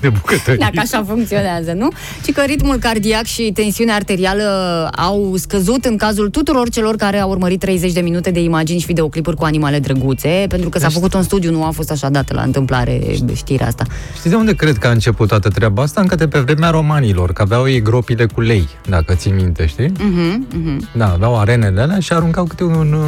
De 0.01 0.09
bucătării. 0.09 0.61
Dacă 0.61 0.73
așa 0.77 1.05
funcționează, 1.09 1.73
nu? 1.73 1.89
Ci 2.25 2.33
că 2.33 2.43
ritmul 2.47 2.77
cardiac 2.77 3.25
și 3.25 3.51
tensiunea 3.55 3.95
arterială 3.95 4.45
au 4.97 5.35
scăzut 5.37 5.85
în 5.85 5.97
cazul 5.97 6.29
tuturor 6.31 6.69
celor 6.69 6.97
care 6.97 7.19
au 7.19 7.31
urmărit 7.31 7.61
30 7.61 7.93
de 7.93 8.01
minute 8.01 8.31
de 8.31 8.41
imagini 8.43 8.81
și 8.81 8.87
videoclipuri 8.87 9.37
cu 9.37 9.45
animale 9.45 9.79
drăguțe, 9.79 10.45
pentru 10.49 10.69
că 10.69 10.79
s-a 10.79 10.87
Deci- 10.87 10.95
făcut 10.95 11.15
un 11.15 11.23
studiu, 11.23 11.51
nu 11.51 11.65
a 11.65 11.71
fost 11.71 11.91
așa 11.91 12.09
dată 12.09 12.35
la 12.35 12.43
întâmplare 12.43 13.01
știrea 13.35 13.67
asta. 13.67 13.85
Știți 14.15 14.29
de 14.29 14.35
unde 14.35 14.55
cred 14.55 14.77
că 14.79 14.87
a 14.87 14.91
început 14.91 15.29
toată 15.29 15.49
treaba 15.49 15.83
asta? 15.83 16.01
Încă 16.01 16.15
de 16.15 16.29
pe 16.29 16.39
vremea 16.39 16.71
romanilor, 16.71 17.33
că 17.33 17.43
aveau 17.43 17.69
ei 17.69 17.83
gropile 17.83 18.27
cu 18.27 18.41
lei, 18.41 18.69
dacă 18.89 19.15
ții 19.15 19.31
minte, 19.31 19.67
știi? 19.67 19.93
Mhm, 19.99 20.47
mhm. 20.55 20.89
Da, 20.97 21.13
aveau 21.13 21.39
arenele 21.39 21.81
alea 21.81 21.99
și 21.99 22.13
aruncau 22.13 22.45
câte 22.45 22.65
un 22.65 22.93
uh, 22.93 23.01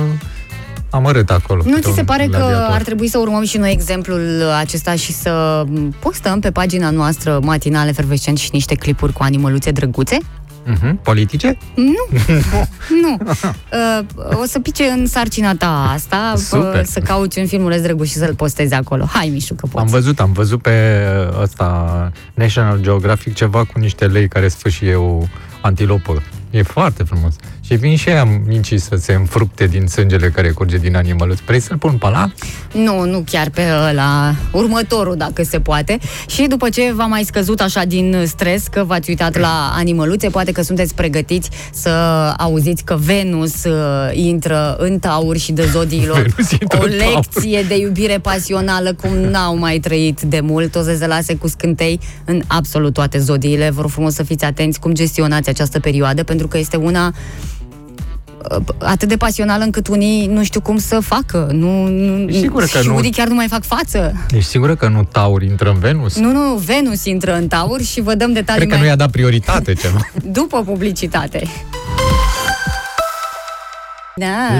amărât 0.90 1.30
acolo. 1.30 1.62
Nu 1.64 1.74
câte 1.74 1.88
ți 1.88 1.94
se 1.94 2.00
un 2.00 2.06
pare 2.06 2.22
că 2.24 2.36
gladiator. 2.36 2.74
ar 2.74 2.82
trebui 2.82 3.08
să 3.08 3.18
urmăm 3.18 3.44
și 3.44 3.58
noi 3.58 3.70
exemplul 3.72 4.50
acesta 4.58 4.94
și 4.94 5.12
să 5.12 5.64
postăm 5.98 6.40
pe 6.40 6.50
pagina 6.50 6.90
noastră 6.90 7.38
matinal 7.42 7.88
efervescent 7.88 8.38
și 8.38 8.48
niște 8.52 8.74
clipuri 8.74 9.12
cu 9.12 9.22
animăluțe 9.22 9.70
drăguțe? 9.70 10.18
Mhm. 10.66 11.02
Politice? 11.02 11.58
Nu, 11.74 12.18
nu. 13.02 13.18
Uh, 13.20 14.34
o 14.40 14.44
să 14.44 14.58
pice 14.60 14.84
în 14.84 15.06
sarcina 15.06 15.54
ta 15.54 15.90
asta, 15.94 16.32
uh, 16.34 16.40
Super. 16.40 16.84
să 16.84 17.00
cauți 17.00 17.38
un 17.38 17.46
filmuleț 17.46 17.80
drăguț 17.82 18.08
și 18.08 18.14
să-l 18.14 18.34
postezi 18.34 18.74
acolo. 18.74 19.04
Hai, 19.04 19.28
Mișu, 19.28 19.54
că 19.54 19.66
poți. 19.66 19.84
Am 19.84 19.90
văzut, 19.90 20.20
am 20.20 20.32
văzut 20.32 20.62
pe 20.62 21.06
ăsta 21.42 22.12
National 22.34 22.80
Geographic 22.80 23.34
ceva 23.34 23.64
cu 23.64 23.78
niște 23.78 24.06
lei 24.06 24.28
care 24.28 24.48
sfâșie 24.48 24.94
o 24.94 25.18
antilopă. 25.60 26.22
E 26.50 26.62
foarte 26.62 27.02
frumos. 27.02 27.34
Și 27.70 27.76
vin 27.76 27.96
și 27.96 28.08
aia 28.08 28.24
micii 28.46 28.78
să 28.78 28.96
se 28.96 29.12
înfrupte 29.12 29.66
din 29.66 29.86
sângele 29.86 30.28
care 30.28 30.50
curge 30.50 30.76
din 30.76 30.96
animăluț. 30.96 31.38
Vrei 31.38 31.60
să-l 31.60 31.76
pun 31.76 31.92
pe 31.92 32.06
ăla? 32.06 32.32
Nu, 32.72 33.04
nu 33.04 33.24
chiar 33.30 33.50
pe 33.50 33.62
ăla, 33.88 34.34
următorul, 34.52 35.16
dacă 35.16 35.42
se 35.42 35.60
poate. 35.60 35.98
Și 36.26 36.46
după 36.46 36.68
ce 36.68 36.92
v-a 36.92 37.06
mai 37.06 37.22
scăzut 37.24 37.60
așa 37.60 37.84
din 37.84 38.22
stres, 38.26 38.66
că 38.66 38.84
v-ați 38.86 39.08
uitat 39.08 39.38
la 39.38 39.72
animăluțe, 39.74 40.28
poate 40.28 40.52
că 40.52 40.62
sunteți 40.62 40.94
pregătiți 40.94 41.50
să 41.72 41.88
auziți 42.36 42.84
că 42.84 42.96
Venus 42.96 43.64
uh, 43.64 44.10
intră 44.12 44.76
în 44.78 44.98
taur 44.98 45.36
și 45.36 45.52
de 45.52 45.68
zodiilor 45.72 46.16
Venus 46.16 46.50
intră 46.50 46.78
o 46.78 46.84
în 46.84 46.98
taur. 46.98 47.14
lecție 47.14 47.62
de 47.68 47.76
iubire 47.78 48.18
pasională 48.18 48.94
cum 48.94 49.16
n-au 49.16 49.56
mai 49.56 49.78
trăit 49.78 50.20
de 50.20 50.40
mult. 50.40 50.74
O 50.74 50.82
să 50.82 50.94
se 50.98 51.06
lase 51.06 51.34
cu 51.34 51.48
scântei 51.48 52.00
în 52.24 52.42
absolut 52.46 52.92
toate 52.92 53.18
zodiile. 53.18 53.70
Vă 53.70 53.80
rog 53.80 53.90
frumos 53.90 54.14
să 54.14 54.22
fiți 54.22 54.44
atenți 54.44 54.80
cum 54.80 54.92
gestionați 54.92 55.48
această 55.48 55.80
perioadă, 55.80 56.22
pentru 56.22 56.48
că 56.48 56.58
este 56.58 56.76
una 56.76 57.06
uh, 57.06 57.58
atât 58.78 59.08
de 59.08 59.16
pasională 59.16 59.64
încât 59.64 59.86
unii 59.88 60.26
nu 60.26 60.42
știu 60.44 60.60
cum 60.60 60.78
să 60.78 61.00
facă. 61.00 61.48
Nu, 61.52 61.86
nu, 61.88 62.28
E 62.28 62.32
sigur 62.32 62.62
că 62.72 62.78
și 62.80 62.88
nu. 62.88 62.94
unii 62.96 63.10
chiar 63.10 63.28
nu 63.28 63.34
mai 63.34 63.46
fac 63.48 63.64
față. 63.64 64.12
Ești 64.30 64.48
sigură 64.50 64.74
că 64.74 64.88
nu 64.88 65.04
Taur 65.12 65.42
intră 65.42 65.70
în 65.70 65.78
Venus? 65.78 66.16
Nu, 66.18 66.32
nu, 66.32 66.54
Venus 66.54 67.04
intră 67.04 67.36
în 67.36 67.48
taur 67.48 67.80
și 67.82 68.00
vă 68.00 68.14
dăm 68.14 68.32
detalii 68.32 68.60
Cred 68.60 68.68
că 68.72 68.74
mai 68.74 68.82
nu 68.84 68.90
i-a 68.90 68.96
dat 68.96 69.10
prioritate 69.10 69.72
ceva. 69.72 70.08
după 70.40 70.62
publicitate. 70.62 71.42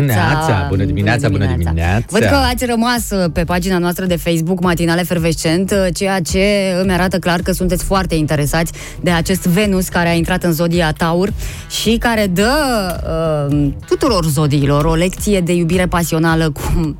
Neața, 0.00 0.66
bună 0.68 0.84
dimineața, 0.84 1.28
bună 1.28 1.46
dimineața. 1.46 2.04
Văd 2.08 2.22
că 2.22 2.34
ați 2.34 2.64
rămas 2.64 3.10
uh, 3.10 3.30
pe 3.32 3.44
pagina 3.44 3.78
noastră 3.78 4.04
de 4.04 4.16
Facebook 4.16 4.60
Matinale 4.62 5.02
Fervescent, 5.02 5.70
uh, 5.70 5.86
ceea 5.94 6.20
ce 6.20 6.44
îmi 6.82 6.92
arată 6.92 7.18
clar 7.18 7.40
că 7.40 7.52
sunteți 7.52 7.84
foarte 7.84 8.14
interesați 8.14 8.72
de 9.00 9.10
acest 9.10 9.46
Venus 9.46 9.88
care 9.88 10.08
a 10.08 10.12
intrat 10.12 10.42
în 10.42 10.52
zodia 10.52 10.92
Taur 10.92 11.32
și 11.82 11.96
care 11.96 12.26
dă 12.26 12.50
uh, 13.50 13.68
tuturor 13.86 14.24
zodiilor 14.26 14.84
o 14.84 14.94
lecție 14.94 15.40
de 15.40 15.52
iubire 15.54 15.86
pasională 15.86 16.50
cum 16.50 16.96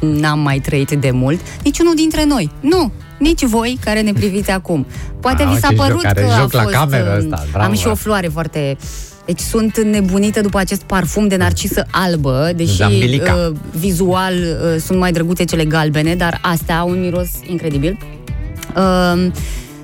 n-am 0.00 0.38
mai 0.38 0.58
trăit 0.58 0.90
de 0.90 1.10
mult, 1.10 1.40
niciunul 1.64 1.94
dintre 1.94 2.24
noi. 2.24 2.50
Nu, 2.60 2.92
nici 3.18 3.44
voi 3.44 3.78
care 3.84 4.00
ne 4.00 4.12
priviți 4.12 4.50
acum. 4.50 4.86
Poate 5.20 5.42
Ah, 5.42 5.48
vi 5.54 5.60
s-a 5.60 5.68
ce 5.68 5.74
părut 5.74 6.00
joc, 6.00 6.04
are 6.04 6.20
că 6.20 6.32
a 6.32 6.38
joc 6.40 6.52
la 6.52 6.62
fost... 6.62 6.74
cameră 6.74 7.10
uh, 7.10 7.24
ăsta, 7.24 7.44
bravo. 7.52 7.66
am 7.66 7.74
și 7.74 7.86
o 7.86 7.94
floare 7.94 8.26
foarte... 8.28 8.76
Deci 9.26 9.40
sunt 9.40 9.80
nebunită 9.82 10.40
după 10.40 10.58
acest 10.58 10.82
parfum 10.82 11.28
de 11.28 11.36
narcisă 11.36 11.86
albă, 11.90 12.50
deși 12.56 12.76
Zambilica. 12.76 13.34
uh, 13.50 13.56
vizual 13.78 14.34
uh, 14.34 14.80
sunt 14.80 14.98
mai 14.98 15.12
drăguțe 15.12 15.44
cele 15.44 15.64
galbene, 15.64 16.14
dar 16.14 16.38
astea 16.42 16.78
au 16.78 16.88
un 16.88 17.00
miros 17.00 17.28
incredibil. 17.46 17.98
Uh, 18.76 19.30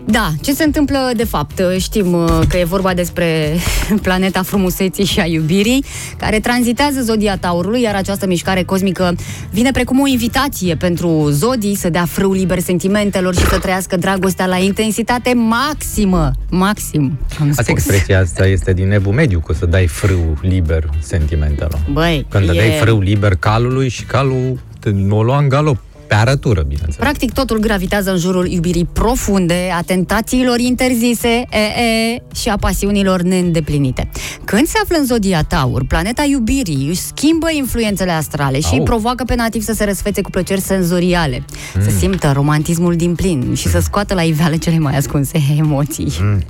da, 0.04 0.30
ce 0.42 0.52
se 0.52 0.64
întâmplă 0.64 1.10
de 1.16 1.24
fapt? 1.24 1.62
Știm 1.78 2.12
uh, 2.12 2.40
că 2.48 2.56
e 2.56 2.64
vorba 2.64 2.94
despre 2.94 3.56
planeta 4.02 4.42
frumuseții 4.42 5.04
și 5.04 5.20
a 5.20 5.26
iubirii, 5.26 5.84
care 6.16 6.40
tranzitează 6.40 7.00
zodia 7.00 7.36
Taurului, 7.36 7.80
iar 7.80 7.94
această 7.94 8.26
mișcare 8.26 8.62
cosmică 8.62 9.14
vine 9.50 9.70
precum 9.70 10.00
o 10.00 10.06
invitație 10.06 10.74
pentru 10.74 11.28
zodii 11.30 11.74
să 11.74 11.90
dea 11.90 12.04
frâu 12.04 12.32
liber 12.32 12.58
sentimentelor 12.58 13.34
și 13.34 13.44
să 13.46 13.58
trăiască 13.58 13.96
dragostea 13.96 14.46
la 14.46 14.56
intensitate 14.56 15.32
maximă. 15.34 16.30
Maxim, 16.50 17.18
am 17.40 17.48
Asta 17.48 17.62
spus. 17.62 17.66
expresia 17.68 18.20
asta 18.20 18.46
este 18.46 18.72
din 18.72 18.88
nebul 18.88 19.12
mediu, 19.12 19.40
că 19.40 19.52
să 19.52 19.66
dai 19.66 19.86
frâu 19.86 20.38
liber 20.42 20.88
sentimentelor. 20.98 21.78
Băi, 21.92 22.26
Când 22.28 22.48
e... 22.48 22.52
dai 22.52 22.70
frâu 22.80 23.00
liber 23.00 23.34
calului 23.36 23.88
și 23.88 24.04
calul 24.04 24.58
te, 24.80 24.90
o 25.08 25.22
lua 25.22 25.38
în 25.38 25.48
galop, 25.48 25.76
pe 26.10 26.16
arătură, 26.16 26.60
bineînțeles. 26.60 26.96
Practic 26.96 27.32
totul 27.32 27.58
gravitează 27.58 28.10
în 28.10 28.16
jurul 28.18 28.46
iubirii 28.46 28.84
profunde, 28.92 29.70
a 29.76 29.82
tentațiilor 29.82 30.58
interzise 30.58 31.28
e, 31.28 31.58
e, 31.58 32.22
și 32.34 32.48
a 32.48 32.56
pasiunilor 32.56 33.22
neîndeplinite. 33.22 34.10
Când 34.44 34.66
se 34.66 34.78
află 34.82 34.96
în 34.98 35.04
zodia 35.04 35.42
Taur, 35.42 35.84
planeta 35.86 36.24
iubirii 36.24 36.88
își 36.88 37.00
schimbă 37.00 37.46
influențele 37.52 38.10
astrale 38.10 38.60
și 38.60 38.68
Au. 38.70 38.78
îi 38.78 38.84
provoacă 38.84 39.24
pe 39.24 39.34
nativ 39.34 39.62
să 39.62 39.72
se 39.72 39.84
răsfețe 39.84 40.20
cu 40.20 40.30
plăceri 40.30 40.60
senzoriale, 40.60 41.44
mm. 41.74 41.82
să 41.82 41.90
simtă 41.90 42.32
romantismul 42.34 42.96
din 42.96 43.14
plin 43.14 43.54
și 43.54 43.68
să 43.68 43.80
scoată 43.80 44.14
la 44.14 44.22
iveală 44.22 44.56
cele 44.56 44.78
mai 44.78 44.96
ascunse 44.96 45.38
emoții. 45.58 46.12
Mm. 46.20 46.42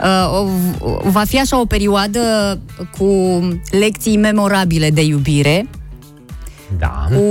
Uh, 0.00 0.48
o- 0.80 1.10
va 1.10 1.22
fi 1.24 1.38
așa 1.40 1.60
o 1.60 1.64
perioadă 1.64 2.20
cu 2.98 3.06
lecții 3.70 4.16
memorabile 4.16 4.90
de 4.90 5.04
iubire, 5.04 5.66
Da. 6.78 7.06
cu 7.14 7.22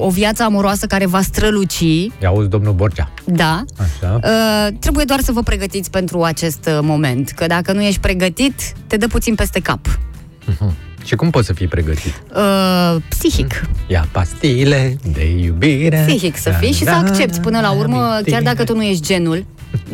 o 0.00 0.08
viață 0.10 0.42
amoroasă 0.42 0.86
care 0.86 1.06
va 1.06 1.20
străluci, 1.20 1.80
Ia 2.22 2.28
auzi, 2.28 2.48
domnul 2.48 2.72
Borcea. 2.72 3.12
da. 3.24 3.64
Așa. 3.78 4.20
Uh, 4.24 4.76
trebuie 4.78 5.04
doar 5.04 5.20
să 5.20 5.32
vă 5.32 5.42
pregătiți 5.42 5.90
pentru 5.90 6.22
acest 6.22 6.66
uh, 6.68 6.78
moment, 6.82 7.30
că 7.30 7.46
dacă 7.46 7.72
nu 7.72 7.82
ești 7.82 8.00
pregătit, 8.00 8.54
te 8.86 8.96
dă 8.96 9.06
puțin 9.06 9.34
peste 9.34 9.60
cap. 9.60 9.98
Și 11.04 11.14
cum 11.16 11.30
poți 11.30 11.46
să 11.46 11.52
fii 11.52 11.66
pregătit? 11.66 12.22
Uh, 12.36 12.96
psihic. 13.08 13.62
Ia 13.86 14.08
pastile 14.12 14.96
de 15.12 15.30
iubire. 15.30 16.04
Psihic 16.06 16.36
să 16.36 16.50
fii 16.60 16.72
și 16.72 16.84
să 16.84 16.90
accepti 16.90 17.38
până 17.40 17.60
la 17.60 17.70
urmă, 17.70 18.18
chiar 18.26 18.42
dacă 18.42 18.64
tu 18.64 18.74
nu 18.74 18.82
ești 18.82 19.02
genul, 19.02 19.44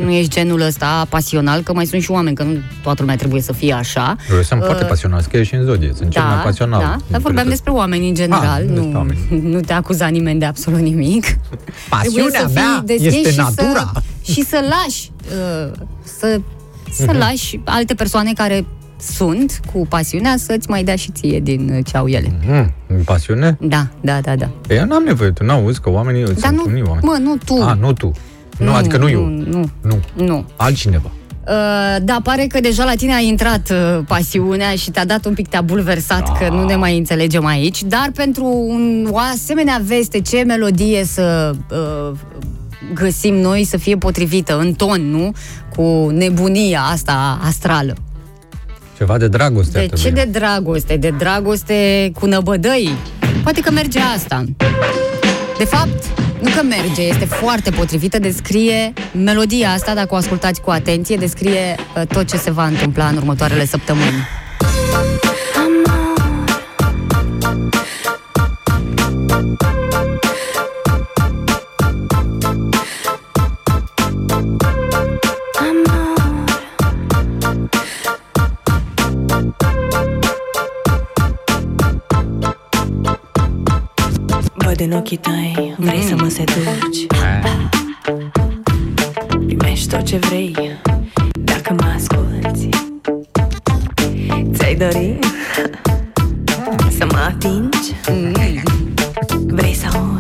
nu 0.05 0.11
ești 0.11 0.31
genul 0.31 0.61
ăsta 0.61 1.07
pasional, 1.09 1.63
că 1.63 1.73
mai 1.73 1.87
sunt 1.87 2.03
și 2.03 2.11
oameni, 2.11 2.37
că 2.37 2.43
nu 2.43 2.53
toată 2.83 3.01
lumea 3.03 3.17
trebuie 3.17 3.41
să 3.43 3.53
fie 3.53 3.73
așa. 3.73 4.17
Eu 4.33 4.43
sunt 4.43 4.61
Uh, 4.61 4.67
foarte 4.67 4.85
pasional, 4.85 5.23
că 5.31 5.37
eu 5.37 5.43
și 5.43 5.55
în 5.55 5.65
zodie, 5.65 5.93
sunt 5.97 6.11
cel 6.11 6.23
mai 6.23 6.43
pasional. 6.45 6.81
Da, 6.81 6.87
dar 6.87 6.97
dintre 7.01 7.19
vorbeam 7.19 7.47
toți. 7.47 7.49
despre 7.57 7.73
oameni 7.73 8.09
în 8.09 8.15
general, 8.15 8.61
Ah, 8.61 8.67
despre 8.67 8.81
nu, 8.85 8.97
oameni. 8.97 9.19
nu 9.53 9.61
te 9.61 9.73
acuza 9.73 10.07
nimeni 10.07 10.39
de 10.39 10.45
absolut 10.45 10.81
nimic. 10.81 11.25
Trebuie 11.25 11.69
Pasiunea 11.89 12.41
să 12.41 12.47
fii 12.47 12.55
mea 12.55 12.83
deschis 12.85 13.15
este 13.15 13.31
și 13.31 13.37
natura. 13.39 13.91
Să, 13.95 14.33
și 14.33 14.43
să 14.45 14.65
lași, 14.69 15.11
uh, 15.67 15.73
să, 16.19 16.41
să 16.93 17.05
Mhm. 17.09 17.17
lași 17.19 17.61
alte 17.65 17.95
persoane 17.95 18.33
care 18.33 18.65
sunt 19.15 19.61
cu 19.73 19.87
pasiunea 19.89 20.35
să-ți 20.39 20.71
mai 20.71 20.85
dea 20.85 20.97
și 20.97 21.11
ție 21.11 21.41
din 21.41 21.71
uh, 21.73 21.85
ce 21.87 21.97
au 21.97 22.07
ele. 22.07 22.33
Mm, 22.47 22.73
în 22.87 23.03
pasiune? 23.05 23.57
Da, 23.61 23.87
da, 24.01 24.21
da, 24.21 24.37
da. 24.37 24.51
Păi 24.67 24.77
eu 24.77 24.85
n-am 24.85 25.03
nevoie, 25.03 25.31
tu 25.31 25.45
n-auzi 25.45 25.81
că 25.81 25.91
oamenii 25.91 26.25
Dar 26.25 26.35
sunt 26.39 26.57
nu, 26.57 26.65
unii 26.67 26.83
oameni. 26.83 27.05
mă, 27.07 27.17
nu 27.21 27.37
tu. 27.45 27.63
A, 27.63 27.77
nu 27.81 27.93
tu. 27.93 28.13
Nu, 28.61 28.75
adică 28.75 28.97
nu 28.97 29.09
eu. 29.11 29.25
Nu, 29.25 29.45
nu, 29.51 29.71
Nu. 29.83 30.25
nu. 30.25 30.45
Altcineva. 30.57 31.11
Uh, 31.49 31.97
da, 32.03 32.21
pare 32.23 32.47
că 32.47 32.61
deja 32.61 32.85
la 32.85 32.95
tine 32.95 33.15
a 33.15 33.19
intrat 33.21 33.71
uh, 33.71 34.03
pasiunea 34.07 34.71
și 34.75 34.91
te-a 34.91 35.05
dat 35.07 35.25
un 35.25 35.35
pic, 35.35 35.49
te-a 35.49 35.61
bulversat 35.61 36.39
că 36.39 36.49
nu 36.49 36.65
ne 36.65 36.77
mai 36.77 36.97
înțelegem 36.99 37.45
aici, 37.47 37.83
dar 37.83 38.11
pentru 38.15 38.45
un, 38.69 39.09
o 39.11 39.19
asemenea 39.33 39.81
veste, 39.85 40.21
ce 40.21 40.43
melodie 40.47 41.05
să 41.05 41.53
uh, 41.71 42.17
găsim 42.95 43.35
noi 43.35 43.65
să 43.65 43.77
fie 43.77 43.97
potrivită, 43.97 44.59
în 44.59 44.73
ton, 44.73 45.11
nu? 45.11 45.33
Cu 45.77 46.09
nebunia 46.13 46.81
asta 46.81 47.39
astrală. 47.43 47.97
Ceva 48.97 49.19
de 49.19 49.29
dragoste 49.29 49.79
ar 49.79 49.85
De 49.87 49.97
ce 49.97 50.03
trebui. 50.11 50.23
de 50.25 50.39
dragoste? 50.39 50.97
De 50.97 51.15
dragoste 51.19 52.11
cu 52.21 52.27
năbădăi? 52.27 52.91
Poate 53.43 53.61
că 53.61 53.71
merge 53.71 53.99
asta. 54.17 54.45
De 55.59 55.65
fapt, 55.65 56.05
nu 56.43 56.51
că 56.57 56.63
merge, 56.63 57.03
este 57.03 57.25
foarte 57.25 57.71
potrivită, 57.71 58.19
descrie 58.19 58.93
melodia 59.13 59.71
asta, 59.71 59.95
dacă 59.95 60.15
o 60.15 60.17
ascultați 60.17 60.61
cu 60.61 60.71
atenție, 60.71 61.17
descrie 61.17 61.75
uh, 61.97 62.07
tot 62.07 62.29
ce 62.29 62.37
se 62.37 62.51
va 62.51 62.67
întâmpla 62.67 63.07
în 63.07 63.17
următoarele 63.17 63.65
săptămâni. 63.67 64.29
Văd 69.29 69.80
în 84.81 84.93
ochii 84.93 85.17
tăi, 85.17 85.75
vrei 85.79 86.03
să 86.03 86.15
mă 86.15 86.29
seduci? 86.29 87.07
Primești 89.47 89.89
tot 89.89 90.03
ce 90.03 90.17
vrei, 90.17 90.57
dacă 91.33 91.75
mă 91.79 91.93
asculți 91.97 92.69
Ți-ai 94.53 94.75
dori 94.75 95.19
să 96.99 97.07
mă 97.11 97.19
atingi? 97.19 97.95
Vrei 99.47 99.75
să 99.75 99.87
auzi 99.93 100.20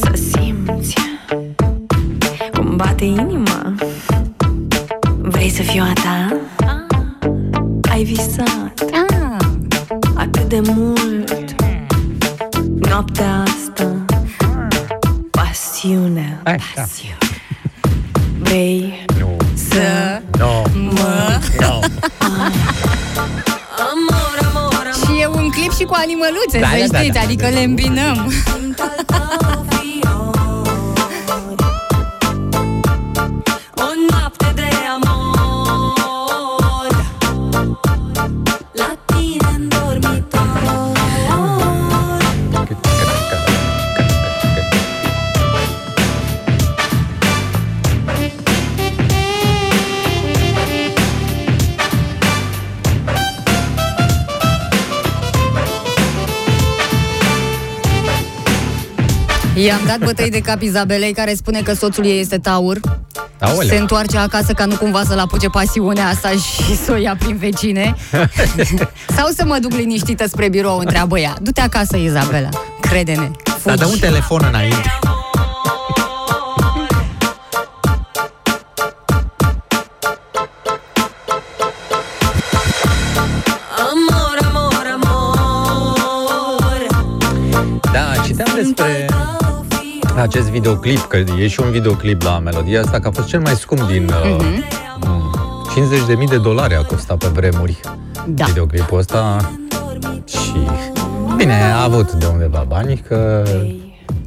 Să 0.00 0.12
simți 0.30 0.94
Cum 2.54 2.76
bate 2.76 3.04
inima 3.04 3.74
Vrei 5.18 5.48
să 5.50 5.62
fiu 5.62 5.82
a 5.82 5.92
ta? 5.92 6.36
Ai 7.90 8.02
visat 8.02 8.84
Ah, 8.92 9.46
atât 10.14 10.42
de 10.48 10.60
mult 10.74 11.54
Noaptea 12.88 13.42
asta 13.42 14.04
Pasiune 15.30 16.40
Hai, 16.44 16.58
da. 16.74 16.82
Vrei 18.38 19.04
Nu, 19.18 19.36
să 19.54 20.20
nu, 20.38 20.64
mă... 20.92 21.38
nu. 21.60 21.66
Amor, 23.90 24.38
amor, 24.54 24.70
amor 24.84 24.94
Și 25.04 25.20
e 25.20 25.26
un 25.26 25.48
clip 25.50 25.72
și 25.74 25.84
cu 25.84 25.94
animăluțe, 25.96 26.58
Da, 26.60 26.66
să 26.68 26.86
da, 26.86 26.86
da, 26.92 26.98
știți, 26.98 27.12
da, 27.14 27.20
adică 27.20 27.42
da. 27.44 27.48
le 27.58 27.66
I-am 59.74 59.86
dat 59.86 59.98
bătăi 59.98 60.30
de 60.30 60.38
cap 60.38 60.62
Izabelei 60.62 61.12
care 61.12 61.34
spune 61.34 61.60
că 61.60 61.74
soțul 61.74 62.04
ei 62.04 62.20
este 62.20 62.38
taur. 62.38 62.80
Aolea. 63.40 63.74
Se 63.74 63.80
întoarce 63.80 64.18
acasă 64.18 64.52
ca 64.52 64.64
nu 64.64 64.76
cumva 64.76 65.02
să-l 65.06 65.18
apuce 65.18 65.48
pasiunea 65.48 66.08
asta 66.08 66.30
și 66.30 66.76
să 66.84 66.92
o 66.92 66.96
ia 66.96 67.16
prin 67.18 67.36
vecine. 67.36 67.94
Sau 69.16 69.28
să 69.36 69.44
mă 69.44 69.58
duc 69.60 69.72
liniștită 69.72 70.26
spre 70.28 70.48
birou, 70.48 70.78
întreabă 70.78 71.18
ea. 71.18 71.34
Du-te 71.40 71.60
acasă, 71.60 71.96
Izabela. 71.96 72.48
Crede-ne. 72.80 73.30
Dar 73.64 73.76
dă 73.76 73.86
un 73.86 73.98
telefon 73.98 74.44
înainte. 74.48 74.98
Acest 90.24 90.48
videoclip, 90.48 91.00
că 91.00 91.16
e 91.38 91.48
și 91.48 91.60
un 91.60 91.70
videoclip 91.70 92.22
la 92.22 92.38
melodia 92.38 92.80
asta, 92.80 93.00
că 93.00 93.08
a 93.08 93.10
fost 93.10 93.28
cel 93.28 93.40
mai 93.40 93.52
scump 93.54 93.82
din... 93.90 94.10
Uh, 94.24 94.62
50.000 96.22 96.28
de 96.28 96.38
dolari 96.38 96.74
a 96.74 96.82
costat 96.82 97.16
pe 97.16 97.26
vremuri 97.26 97.80
Da. 98.26 98.44
videoclipul 98.44 98.98
ăsta 98.98 99.50
și... 100.28 100.52
Bine, 101.36 101.62
a 101.62 101.82
avut 101.82 102.12
de 102.12 102.26
undeva 102.26 102.64
bani, 102.68 102.96
că... 103.08 103.42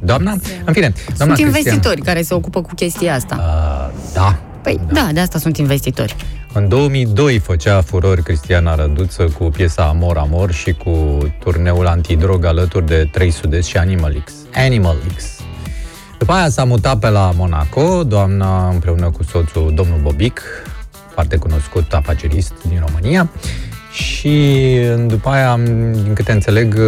Doamna? 0.02 0.30
În 0.64 0.72
fine, 0.72 0.92
doamna 1.16 1.34
Sunt 1.34 1.48
Cristian- 1.48 1.56
investitori 1.56 2.00
care 2.00 2.22
se 2.22 2.34
ocupă 2.34 2.62
cu 2.62 2.74
chestia 2.74 3.14
asta. 3.14 3.36
Uh, 3.38 4.00
da. 4.14 4.38
Păi, 4.62 4.80
da, 4.92 5.08
de 5.12 5.20
asta 5.20 5.38
sunt 5.38 5.56
investitori. 5.56 6.16
În 6.52 6.68
2002 6.68 7.38
făcea 7.38 7.80
furori 7.80 8.22
Cristiana 8.22 8.74
Răduță 8.74 9.24
cu 9.38 9.44
piesa 9.44 9.82
Amor 9.82 10.16
Amor 10.16 10.52
și 10.52 10.72
cu 10.72 11.18
turneul 11.44 11.86
antidrog 11.86 12.44
alături 12.44 12.86
de 12.86 13.08
3 13.12 13.30
Sud 13.30 13.64
și 13.64 13.76
Animal 13.76 14.22
X. 14.24 14.32
Animal 14.54 14.96
X. 15.16 15.37
După 16.28 16.40
aia 16.40 16.50
s-a 16.50 16.64
mutat 16.64 16.98
pe 16.98 17.08
la 17.08 17.32
Monaco, 17.36 18.04
doamna 18.04 18.68
împreună 18.70 19.10
cu 19.10 19.22
soțul 19.22 19.72
domnul 19.74 19.98
Bobic, 20.02 20.40
foarte 21.12 21.36
cunoscut 21.36 21.92
afacerist 21.92 22.52
din 22.68 22.82
România. 22.86 23.30
Și 23.92 24.54
după 25.06 25.28
aia, 25.28 25.58
din 25.92 26.12
câte 26.14 26.32
înțeleg, 26.32 26.78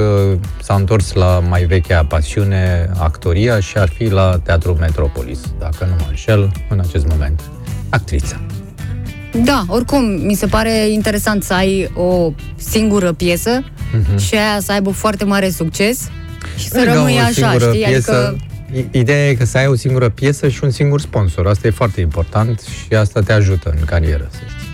s-a 0.62 0.74
întors 0.74 1.12
la 1.12 1.42
mai 1.48 1.64
vechea 1.64 2.04
pasiune, 2.04 2.90
actoria, 2.98 3.60
și 3.60 3.76
ar 3.78 3.88
fi 3.88 4.04
la 4.08 4.38
Teatrul 4.42 4.76
Metropolis, 4.80 5.38
dacă 5.58 5.84
nu 5.84 5.94
mă 5.98 6.06
înșel, 6.08 6.52
în 6.68 6.80
acest 6.80 7.06
moment. 7.06 7.40
Actriță. 7.88 8.40
Da, 9.44 9.64
oricum, 9.68 10.04
mi 10.04 10.34
se 10.34 10.46
pare 10.46 10.88
interesant 10.88 11.42
să 11.42 11.54
ai 11.54 11.90
o 11.94 12.32
singură 12.56 13.12
piesă 13.12 13.64
și 14.18 14.34
aia 14.34 14.60
să 14.60 14.72
aibă 14.72 14.90
foarte 14.90 15.24
mare 15.24 15.50
succes 15.50 16.08
și 16.56 16.68
să 16.68 16.76
Lângă 16.76 16.92
rămâi 16.92 17.14
o 17.14 17.18
așa, 17.18 17.30
singură 17.32 17.68
știi? 17.68 17.84
Piesă, 17.84 18.10
Adică, 18.12 18.36
i- 18.44 18.48
Ideea 18.90 19.28
e 19.28 19.34
că 19.34 19.44
să 19.44 19.58
ai 19.58 19.66
o 19.66 19.74
singură 19.74 20.08
piesă 20.08 20.48
și 20.48 20.64
un 20.64 20.70
singur 20.70 21.00
sponsor. 21.00 21.46
Asta 21.46 21.66
e 21.66 21.70
foarte 21.70 22.00
important 22.00 22.60
și 22.86 22.94
asta 22.94 23.20
te 23.20 23.32
ajută 23.32 23.74
în 23.78 23.84
carieră, 23.84 24.28
să 24.30 24.38
știi. 24.48 24.68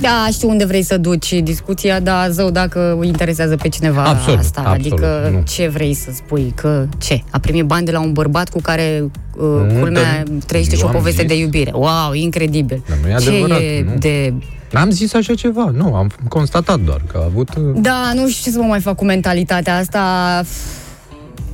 da, 0.00 0.26
știu 0.32 0.48
unde 0.48 0.64
vrei 0.64 0.82
să 0.82 0.96
duci 0.98 1.32
discuția, 1.42 2.00
dar 2.00 2.30
zău 2.30 2.50
dacă 2.50 2.96
îi 3.00 3.06
interesează 3.06 3.56
pe 3.56 3.68
cineva 3.68 4.02
Absolut, 4.04 4.38
asta. 4.38 4.60
absolut, 4.66 4.92
adică 4.92 5.28
nu. 5.32 5.42
ce 5.48 5.68
vrei 5.68 5.94
să 5.94 6.10
spui? 6.14 6.52
Că 6.56 6.86
ce? 6.98 7.22
A 7.30 7.38
primit 7.38 7.64
bani 7.64 7.84
de 7.84 7.90
la 7.92 8.00
un 8.00 8.12
bărbat 8.12 8.48
cu 8.48 8.60
care 8.60 9.02
uh, 9.36 9.42
Nu, 9.72 9.78
culmea 9.80 10.02
dar 10.02 10.22
trăiește 10.46 10.74
și 10.74 10.80
eu 10.80 10.86
o 10.86 10.90
am 10.90 10.96
poveste 10.96 11.20
zis- 11.22 11.30
de 11.30 11.38
iubire. 11.38 11.70
Wow, 11.74 12.12
incredibil. 12.12 12.82
Dar 12.88 12.98
nu 13.02 13.08
e 13.08 13.14
ce 13.16 13.28
adevărat, 13.28 13.60
e 13.60 13.84
nu. 13.86 13.98
de 13.98 14.32
N-am 14.70 14.90
zis 14.90 15.14
așa 15.14 15.34
ceva, 15.34 15.70
nu, 15.76 15.94
am 15.94 16.10
constatat 16.28 16.80
doar 16.80 17.02
că 17.12 17.18
a 17.20 17.24
avut... 17.24 17.48
uh, 17.56 17.62
Da, 17.74 18.10
nu 18.14 18.28
știu 18.28 18.42
ce 18.44 18.50
să 18.50 18.58
mă 18.62 18.66
mai 18.68 18.80
fac 18.80 18.96
cu 18.96 19.04
mentalitatea 19.04 19.76
asta. 19.76 20.00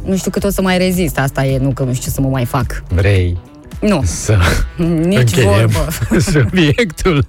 Nu 0.04 0.16
știu 0.16 0.30
cât 0.30 0.44
o 0.44 0.50
să 0.50 0.62
mai 0.62 0.78
rezist. 0.78 1.18
Asta 1.18 1.44
e, 1.44 1.58
nu 1.58 1.70
că 1.70 1.82
nu 1.82 1.92
știu 1.92 2.04
ce 2.04 2.10
să 2.10 2.20
mă 2.20 2.28
mai 2.28 2.44
fac. 2.44 2.82
Vrei 2.88 3.36
Nu, 3.80 4.02
să 4.04 4.36
nici 4.76 5.18
încheiem 5.18 5.50
vorbă. 5.50 5.88
subiectul. 6.32 7.26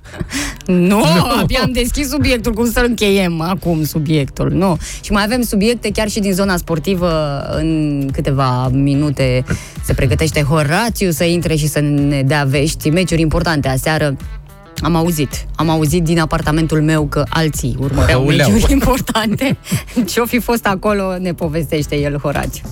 Nu, 0.65 1.03
abia 1.41 1.59
am 1.63 1.71
deschis 1.71 2.09
subiectul, 2.09 2.53
cum 2.53 2.71
să 2.71 2.83
încheiem 2.87 3.41
acum 3.41 3.83
subiectul, 3.83 4.51
nu. 4.51 4.77
Și 5.01 5.11
mai 5.11 5.23
avem 5.23 5.41
subiecte 5.41 5.89
chiar 5.91 6.09
și 6.09 6.19
din 6.19 6.33
zona 6.33 6.57
sportivă, 6.57 7.39
în 7.55 8.09
câteva 8.13 8.67
minute 8.67 9.43
se 9.83 9.93
pregătește 9.93 10.41
Horațiu 10.41 11.11
să 11.11 11.23
intre 11.23 11.55
și 11.55 11.67
să 11.67 11.79
ne 11.79 12.21
dea 12.21 12.43
vești, 12.43 12.89
meciuri 12.89 13.21
importante 13.21 13.67
aseară. 13.67 14.15
Am 14.81 14.95
auzit, 14.95 15.45
am 15.55 15.69
auzit 15.69 16.03
din 16.03 16.19
apartamentul 16.19 16.81
meu 16.81 17.05
că 17.05 17.23
alții 17.29 17.75
urmăreau 17.79 18.21
Aoleu. 18.21 18.49
meciuri 18.51 18.71
importante. 18.79 19.57
Ce-o 20.05 20.25
fi 20.25 20.39
fost 20.39 20.65
acolo, 20.65 21.17
ne 21.17 21.33
povestește 21.33 21.95
el, 21.95 22.17
Horațiu. 22.17 22.63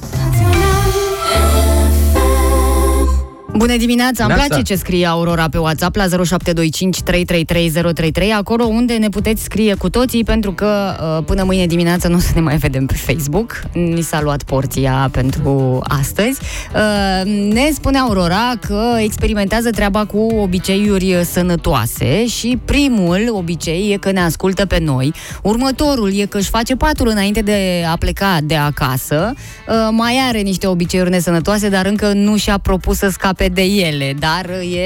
Bună 3.58 3.78
dimineața! 3.78 4.24
Îmi 4.24 4.34
Neața. 4.34 4.48
place 4.48 4.62
ce 4.62 4.76
scrie 4.76 5.06
Aurora 5.06 5.50
pe 5.50 5.58
WhatsApp 5.58 5.96
la 5.96 6.04
0725 6.04 7.02
333033, 7.02 8.32
acolo 8.32 8.66
unde 8.66 8.94
ne 8.94 9.10
puteți 9.10 9.44
scrie 9.44 9.74
cu 9.74 9.90
toții, 9.90 10.24
pentru 10.24 10.52
că 10.52 10.96
uh, 11.18 11.24
până 11.26 11.44
mâine 11.44 11.66
dimineață 11.66 12.08
nu 12.08 12.16
o 12.16 12.20
să 12.20 12.32
ne 12.36 12.42
mai 12.42 12.58
vedem 12.58 12.86
pe 12.86 12.94
Facebook. 12.94 13.62
Ni 13.74 14.02
s-a 14.02 14.22
luat 14.22 14.44
porția 14.44 15.10
pentru 15.12 15.80
astăzi. 15.84 16.40
Uh, 16.76 17.32
Ne 17.54 17.70
spune 17.74 17.98
Aurora 17.98 18.54
că 18.68 18.84
experimentează 19.00 19.70
treaba 19.70 20.06
cu 20.06 20.18
obiceiuri 20.18 21.20
sănătoase 21.32 22.28
și 22.28 22.60
primul 22.66 23.28
obicei 23.32 23.92
e 23.92 23.98
că 23.98 24.12
ne 24.12 24.20
ascultă 24.20 24.66
pe 24.66 24.80
noi. 24.80 25.14
Următorul 25.42 26.14
e 26.20 26.26
că 26.26 26.38
își 26.38 26.50
face 26.50 26.76
patul 26.76 27.08
înainte 27.08 27.42
de 27.42 27.86
a 27.92 27.96
pleca 27.98 28.38
de 28.44 28.56
acasă. 28.56 29.34
Uh, 29.68 29.74
Mai 29.92 30.20
are 30.28 30.40
niște 30.40 30.68
obiceiuri 30.68 31.10
nesănătoase, 31.10 31.70
dar 31.70 31.86
încă 31.86 32.12
nu 32.14 32.38
și-a 32.38 32.58
propus 32.58 32.98
să 32.98 33.10
scape 33.10 33.47
de 33.48 33.62
ele, 33.62 34.16
dar 34.20 34.50
e 34.50 34.80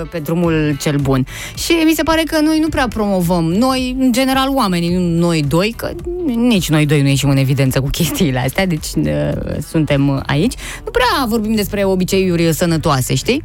uh, 0.00 0.08
pe 0.10 0.18
drumul 0.18 0.76
cel 0.80 0.96
bun. 0.96 1.26
Și 1.56 1.72
mi 1.72 1.92
se 1.94 2.02
pare 2.02 2.22
că 2.26 2.40
noi 2.40 2.58
nu 2.58 2.68
prea 2.68 2.88
promovăm, 2.88 3.44
noi, 3.44 3.96
în 3.98 4.12
general, 4.12 4.48
oamenii, 4.54 4.94
nu 4.94 5.00
noi 5.00 5.42
doi, 5.42 5.74
că 5.76 5.90
nici 6.24 6.68
noi 6.68 6.86
doi 6.86 7.02
nu 7.02 7.08
ieșim 7.08 7.28
în 7.28 7.36
evidență 7.36 7.80
cu 7.80 7.88
chestiile 7.88 8.38
astea, 8.38 8.66
deci 8.66 8.86
uh, 8.96 9.12
suntem 9.68 10.22
aici, 10.26 10.54
nu 10.84 10.90
prea 10.90 11.26
vorbim 11.28 11.54
despre 11.54 11.84
obiceiuri 11.84 12.54
sănătoase, 12.54 13.14
știi? 13.14 13.44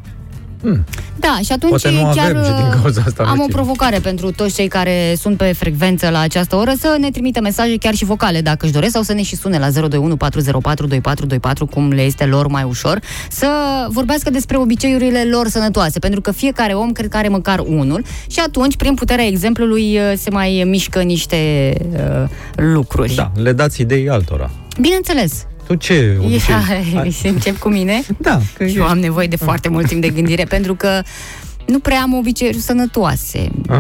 Da, 1.20 1.39
și 1.43 1.51
atunci 1.51 1.82
Poate 1.82 1.89
nu 1.89 2.12
chiar 2.16 2.30
avem 2.30 2.43
și 2.43 2.51
din 2.51 2.80
cauza 2.82 3.01
asta 3.05 3.24
am 3.24 3.28
ne 3.28 3.32
o 3.32 3.45
ținem. 3.45 3.55
provocare 3.55 3.99
pentru 3.99 4.32
toți 4.32 4.55
cei 4.55 4.68
care 4.68 5.16
sunt 5.18 5.38
pe 5.38 5.53
frecvență 5.57 6.09
la 6.09 6.20
această 6.20 6.55
oră 6.55 6.72
să 6.80 6.97
ne 6.99 7.09
trimită 7.12 7.41
mesaje 7.41 7.78
chiar 7.78 7.93
și 7.93 8.05
vocale 8.05 8.41
dacă 8.41 8.66
își 8.66 8.74
doresc 8.74 8.91
sau 8.93 9.01
să 9.01 9.14
ne 9.14 9.24
și 9.24 9.36
sune 9.36 9.57
la 9.59 9.70
021 9.70 10.16
404 10.18 10.86
2424 10.88 11.66
cum 11.66 11.91
le 11.91 12.01
este 12.01 12.26
lor 12.26 12.47
mai 12.47 12.64
ușor 12.64 12.99
să 13.30 13.47
vorbească 13.89 14.30
despre 14.30 14.57
obiceiurile 14.57 15.24
lor 15.32 15.47
sănătoase 15.47 15.99
pentru 15.99 16.22
că 16.22 16.32
fiecare 16.32 16.74
om 16.74 16.91
cred 16.91 17.09
că 17.09 17.18
are 17.18 17.28
măcar 17.28 17.59
unul 17.59 18.03
și 18.28 18.39
atunci 18.39 18.76
prin 18.76 18.93
puterea 18.93 19.26
exemplului 19.26 19.97
uh, 19.97 20.14
se 20.18 20.30
mai 20.30 20.64
mișcă 20.68 21.01
niște 21.01 21.74
uh, 21.93 22.30
lucruri. 22.55 23.16
Da, 23.16 23.32
le 23.36 23.51
dați 23.53 23.82
idei 23.82 24.09
altora. 24.09 24.49
Bineînțeles. 24.82 25.45
Tu 25.72 25.78
ce 25.78 26.17
obicei? 26.19 26.53
Ia, 26.93 27.03
să 27.11 27.28
încep 27.28 27.57
cu 27.57 27.69
mine? 27.69 28.01
Da, 28.17 28.41
că 28.57 28.63
Eu 28.63 28.84
am 28.84 28.97
nevoie 28.99 29.28
de 29.28 29.36
foarte 29.36 29.69
mult 29.69 29.88
timp 29.88 30.01
de 30.01 30.09
gândire 30.09 30.43
pentru 30.43 30.76
că 30.76 31.01
nu 31.65 31.80
prea 31.80 32.01
am 32.01 32.13
obiceiuri 32.13 32.57
sănătoase. 32.57 33.49
Ah, 33.67 33.80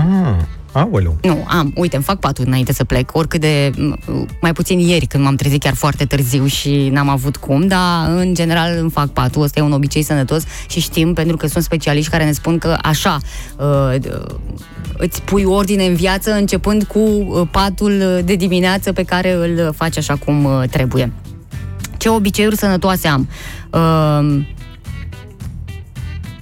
aoleu. 0.71 1.17
Nu, 1.21 1.45
am. 1.47 1.71
Uite, 1.75 1.95
îmi 1.95 2.05
fac 2.05 2.19
patul 2.19 2.43
înainte 2.47 2.73
să 2.73 2.83
plec, 2.83 3.15
oricât 3.15 3.41
de... 3.41 3.71
m- 3.75 4.25
mai 4.41 4.53
puțin 4.53 4.79
ieri, 4.79 5.05
când 5.05 5.23
m-am 5.23 5.35
trezit 5.35 5.61
chiar 5.63 5.73
foarte 5.73 6.05
târziu 6.05 6.45
și 6.45 6.89
n-am 6.91 7.09
avut 7.09 7.37
cum, 7.37 7.67
dar 7.67 8.09
în 8.15 8.33
general 8.33 8.77
îmi 8.79 8.89
fac 8.91 9.07
patul. 9.07 9.41
Ăsta 9.41 9.59
e 9.59 9.63
un 9.63 9.71
obicei 9.71 10.01
sănătos 10.03 10.43
și 10.69 10.79
știm, 10.79 11.13
pentru 11.13 11.37
că 11.37 11.47
sunt 11.47 11.63
specialiști 11.63 12.11
care 12.11 12.25
ne 12.25 12.31
spun 12.31 12.57
că 12.57 12.77
așa 12.81 13.17
uh, 13.57 13.95
d- 13.99 14.25
îți 14.97 15.21
pui 15.21 15.43
ordine 15.43 15.85
în 15.85 15.95
viață 15.95 16.31
începând 16.31 16.83
cu 16.83 16.99
uh, 16.99 17.47
patul 17.51 18.21
de 18.25 18.35
dimineață 18.35 18.91
pe 18.93 19.03
care 19.03 19.31
îl 19.33 19.73
faci 19.75 19.97
așa 19.97 20.15
cum 20.15 20.43
uh, 20.43 20.63
trebuie. 20.69 21.11
Ce 22.01 22.09
obiceiuri 22.09 22.55
sănătoase 22.57 23.07
am? 23.07 23.27
Uh, 23.71 24.41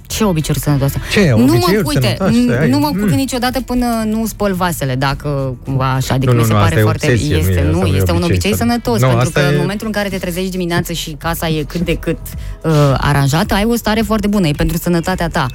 ce 0.06 0.24
obiceiuri 0.24 0.62
sănătoase? 0.62 1.00
Ce, 1.12 1.30
nu 1.30 1.36
mă, 1.44 1.52
obiceiuri 1.52 1.86
uite, 1.86 2.00
sănătoase 2.18 2.56
ai? 2.60 2.70
nu 2.70 2.78
mă 2.78 2.90
Mm. 2.92 2.98
culc 2.98 3.10
niciodată 3.12 3.60
până 3.60 3.86
nu 4.06 4.26
spăl 4.26 4.52
vasele, 4.54 4.94
dacă 4.94 5.56
cumva 5.64 5.92
așa, 5.92 6.14
adică 6.14 6.32
Nu, 6.32 6.36
mi 6.36 6.42
nu, 6.42 6.48
se 6.48 6.52
nu, 6.52 6.58
pare 6.58 6.68
asta 6.68 6.78
e 6.80 6.82
foarte... 6.82 7.06
obsesie, 7.10 7.34
nu 7.34 7.38
este, 7.40 7.52
e- 7.52 7.62
nu, 7.62 7.70
asta 7.70 7.86
nu 7.86 7.94
e 7.94 7.96
este 7.96 8.10
un 8.12 8.16
obicei 8.16 8.32
obicei 8.34 8.54
sănătos. 8.56 8.98
sănătos, 8.98 9.00
Nu, 9.00 9.06
pentru 9.06 9.26
asta 9.26 9.40
că 9.40 9.46
e- 9.46 9.50
în 9.50 9.56
momentul 9.60 9.86
în 9.86 9.92
care 9.92 10.08
te 10.08 10.16
trezești 10.18 10.50
dimineață 10.50 10.92
și 10.92 11.10
casa 11.18 11.48
e 11.48 11.62
cât 11.62 11.80
de 11.80 11.94
cât 11.96 12.18
uh, 12.62 12.72
aranjată, 12.96 13.54
ai 13.54 13.64
o 13.64 13.74
stare 13.74 14.00
foarte 14.00 14.26
bună, 14.26 14.46
e 14.46 14.52
pentru 14.56 14.76
sănătatea 14.76 15.28
ta. 15.28 15.46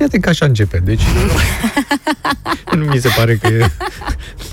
Iată 0.00 0.16
că 0.18 0.28
așa 0.28 0.46
începe. 0.46 0.82
Deci 0.84 1.02
nu 2.76 2.84
mi 2.84 2.98
se 2.98 3.08
pare 3.16 3.36
că 3.36 3.46
e 3.46 3.70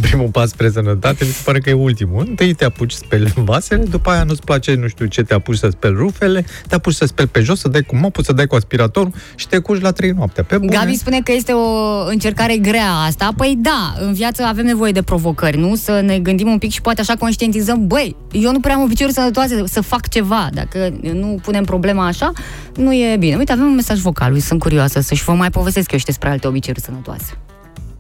primul 0.02 0.28
pas 0.28 0.50
spre 0.50 0.70
sănătate, 0.70 1.26
mi 1.26 1.32
se 1.32 1.42
pare 1.44 1.60
că 1.60 1.70
e 1.70 1.74
ultimul. 1.74 2.26
Întâi 2.28 2.54
te 2.54 2.66
apuci 2.66 2.92
să 2.92 3.00
speli 3.04 3.34
vasele, 3.36 3.84
după 3.84 4.10
aia 4.10 4.24
nu-ți 4.24 4.42
place 4.42 4.74
nu 4.74 4.88
știu 4.88 5.06
ce, 5.06 5.24
te 5.24 5.34
apuci 5.34 5.58
să 5.58 5.70
speli 5.70 5.96
rufele, 5.96 6.46
te 6.68 6.76
apuci 6.76 6.94
să 6.94 7.06
speli 7.06 7.28
pe 7.28 7.40
jos, 7.40 7.60
să 7.60 7.68
dai 7.68 7.82
cu 7.82 7.96
mopul, 7.96 8.24
să 8.24 8.34
dai 8.34 8.48
cu 8.48 8.56
aspiratorul 8.56 9.14
și 9.36 9.48
te 9.48 9.58
culci 9.58 9.82
la 9.82 9.92
3 9.92 10.12
noaptea. 10.12 10.44
Pe 10.44 10.58
bune. 10.58 10.78
Gabi 10.78 10.96
spune 10.96 11.22
că 11.22 11.32
este 11.32 11.52
o 11.52 12.06
încercare 12.08 12.58
grea 12.58 12.92
asta. 12.92 13.30
Păi 13.38 13.58
da, 13.58 13.94
în 14.00 14.14
viață 14.14 14.44
avem 14.44 14.66
nevoie 14.66 14.92
de 14.92 15.02
provocări, 15.02 15.58
nu? 15.58 15.76
Să 15.76 16.02
ne 16.06 16.20
gândim 16.20 16.48
un 16.48 16.58
pic 16.58 16.72
și 16.72 16.82
poate 16.82 17.02
așa 17.02 17.16
conștientizăm, 17.16 17.88
băi, 17.88 18.16
eu 18.32 18.52
nu 18.52 18.60
prea 18.60 18.76
am 18.76 18.82
obiceiuri 18.82 19.16
sănătoase 19.16 19.64
să 19.66 19.82
fac 19.82 20.10
ceva. 20.10 20.50
Dacă 20.54 20.94
nu 21.14 21.40
punem 21.42 21.64
problema 21.64 22.06
așa, 22.06 22.32
nu 22.78 22.94
e 22.94 23.16
bine. 23.20 23.36
Uite, 23.36 23.52
avem 23.52 23.66
un 23.66 23.76
mesaj 23.76 24.00
vocal, 24.00 24.32
lui, 24.32 24.40
sunt 24.40 24.60
curioasă 24.60 25.00
să-și 25.00 25.24
vă 25.24 25.32
mai 25.34 25.50
povestesc 25.50 25.92
eu 25.92 25.98
și 26.00 26.06
despre 26.06 26.30
alte 26.30 26.48
obiceiuri 26.48 26.82
sănătoase. 26.84 27.38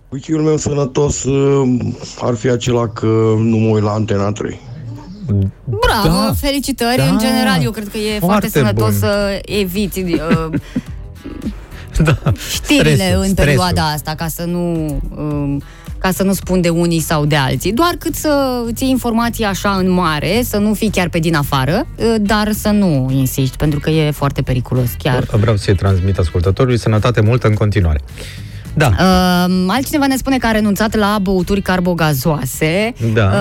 Obiceiul 0.09 0.41
meu 0.43 0.57
sănătos 0.57 1.23
uh, 1.23 1.80
ar 2.21 2.36
fi 2.36 2.49
acela 2.49 2.88
că 2.88 3.05
nu 3.38 3.57
mă 3.57 3.67
uit 3.69 3.84
la 3.84 3.91
Antena 3.91 4.32
3. 4.32 4.59
Bravo, 5.63 6.07
Da, 6.07 6.34
felicitări. 6.39 6.97
da. 6.97 7.03
În 7.03 7.17
general, 7.17 7.63
eu 7.63 7.71
cred 7.71 7.88
că 7.88 7.97
e 7.97 8.19
foarte, 8.19 8.25
Foarte 8.25 8.49
sănătos 8.49 8.89
bun. 8.89 8.99
să 8.99 9.41
eviți 9.45 9.99
uh, 9.99 10.49
da. 12.03 12.17
știrile 12.53 12.93
Stresul, 12.95 13.21
în 13.28 13.34
perioada 13.34 13.69
stresul. 13.82 13.93
asta, 13.93 14.15
ca 14.15 14.28
să 14.28 14.43
nu... 14.43 14.86
Um, 15.17 15.61
ca 16.00 16.12
să 16.12 16.24
nu 16.24 16.34
spun 16.34 16.62
de 16.62 16.70
unii 16.70 17.00
sau 17.00 17.26
de 17.26 17.36
alții, 17.36 17.74
doar 17.74 17.95
cât 18.00 18.16
să 18.16 18.64
ții 18.74 18.89
informații 18.89 19.43
așa 19.43 19.70
în 19.70 19.89
mare, 19.89 20.41
să 20.43 20.58
nu 20.58 20.74
fii 20.74 20.89
chiar 20.89 21.10
pe 21.10 21.20
din 21.20 21.36
afară, 21.36 21.88
uh, 21.95 22.16
dar 22.22 22.52
să 22.52 22.70
nu 22.70 23.08
insiști, 23.12 23.58
pentru 23.58 23.80
că 23.80 23.89
e 23.89 24.12
foarte 24.12 24.41
periculos 24.41 24.89
chiar. 24.98 25.24
Vreau 25.24 25.56
să-i 25.56 25.76
transmit 25.76 26.18
ascultătorului 26.18 26.78
sănătate 26.78 27.22
multă 27.22 27.48
în 27.48 27.54
continuare. 27.54 28.00
Da. 28.78 28.88
Uh, 28.88 29.65
altcineva 29.67 30.07
ne 30.07 30.15
spune 30.15 30.38
că 30.38 30.47
a 30.47 30.51
renunțat 30.51 30.95
la 30.95 31.19
băuturi 31.21 31.61
carbogazoase. 31.61 32.93
Da. 33.13 33.32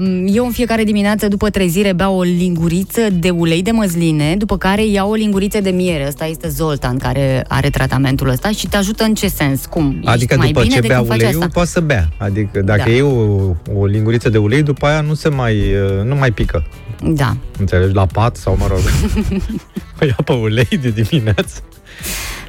Uh, 0.00 0.22
eu 0.26 0.44
în 0.44 0.50
fiecare 0.52 0.84
dimineață 0.84 1.28
după 1.28 1.50
trezire 1.50 1.92
beau 1.92 2.16
o 2.18 2.22
linguriță 2.22 3.00
de 3.12 3.30
ulei 3.30 3.62
de 3.62 3.70
măsline, 3.70 4.36
după 4.36 4.56
care 4.58 4.86
iau 4.86 5.10
o 5.10 5.14
linguriță 5.14 5.60
de 5.60 5.70
miere. 5.70 6.04
Ăsta 6.06 6.26
este 6.26 6.48
Zoltan 6.48 6.96
care 6.98 7.44
are 7.48 7.70
tratamentul 7.70 8.28
ăsta 8.28 8.50
și 8.50 8.66
te 8.68 8.76
ajută 8.76 9.04
în 9.04 9.14
ce 9.14 9.28
sens? 9.28 9.66
Cum? 9.66 9.94
Ești 9.96 10.08
Adică 10.08 10.36
mai 10.36 10.46
după 10.46 10.60
bine 10.60 10.74
ce 10.74 10.80
de 10.80 10.86
bea 10.86 10.96
când 10.96 11.08
faci 11.08 11.18
uleiul, 11.18 11.40
asta? 11.40 11.50
poate 11.52 11.68
să 11.68 11.80
bea. 11.80 12.08
Adică 12.16 12.60
dacă 12.60 12.82
Da. 12.84 12.90
e 12.90 13.02
o, 13.02 13.54
o 13.74 13.86
linguriță 13.86 14.28
de 14.28 14.38
ulei, 14.38 14.62
după 14.62 14.86
aia 14.86 15.00
nu 15.00 15.14
se 15.14 15.28
mai, 15.28 15.54
uh, 15.54 16.04
nu 16.04 16.14
mai 16.14 16.30
pică. 16.30 16.66
Da. 17.02 17.36
Înțelegi? 17.58 17.94
La 17.94 18.06
pat 18.06 18.36
sau, 18.36 18.56
mă 18.58 18.66
rog, 18.68 18.78
o 20.00 20.04
ia 20.10 20.16
pe 20.24 20.32
ulei 20.32 20.78
de 20.82 20.88
dimineață. 20.90 21.60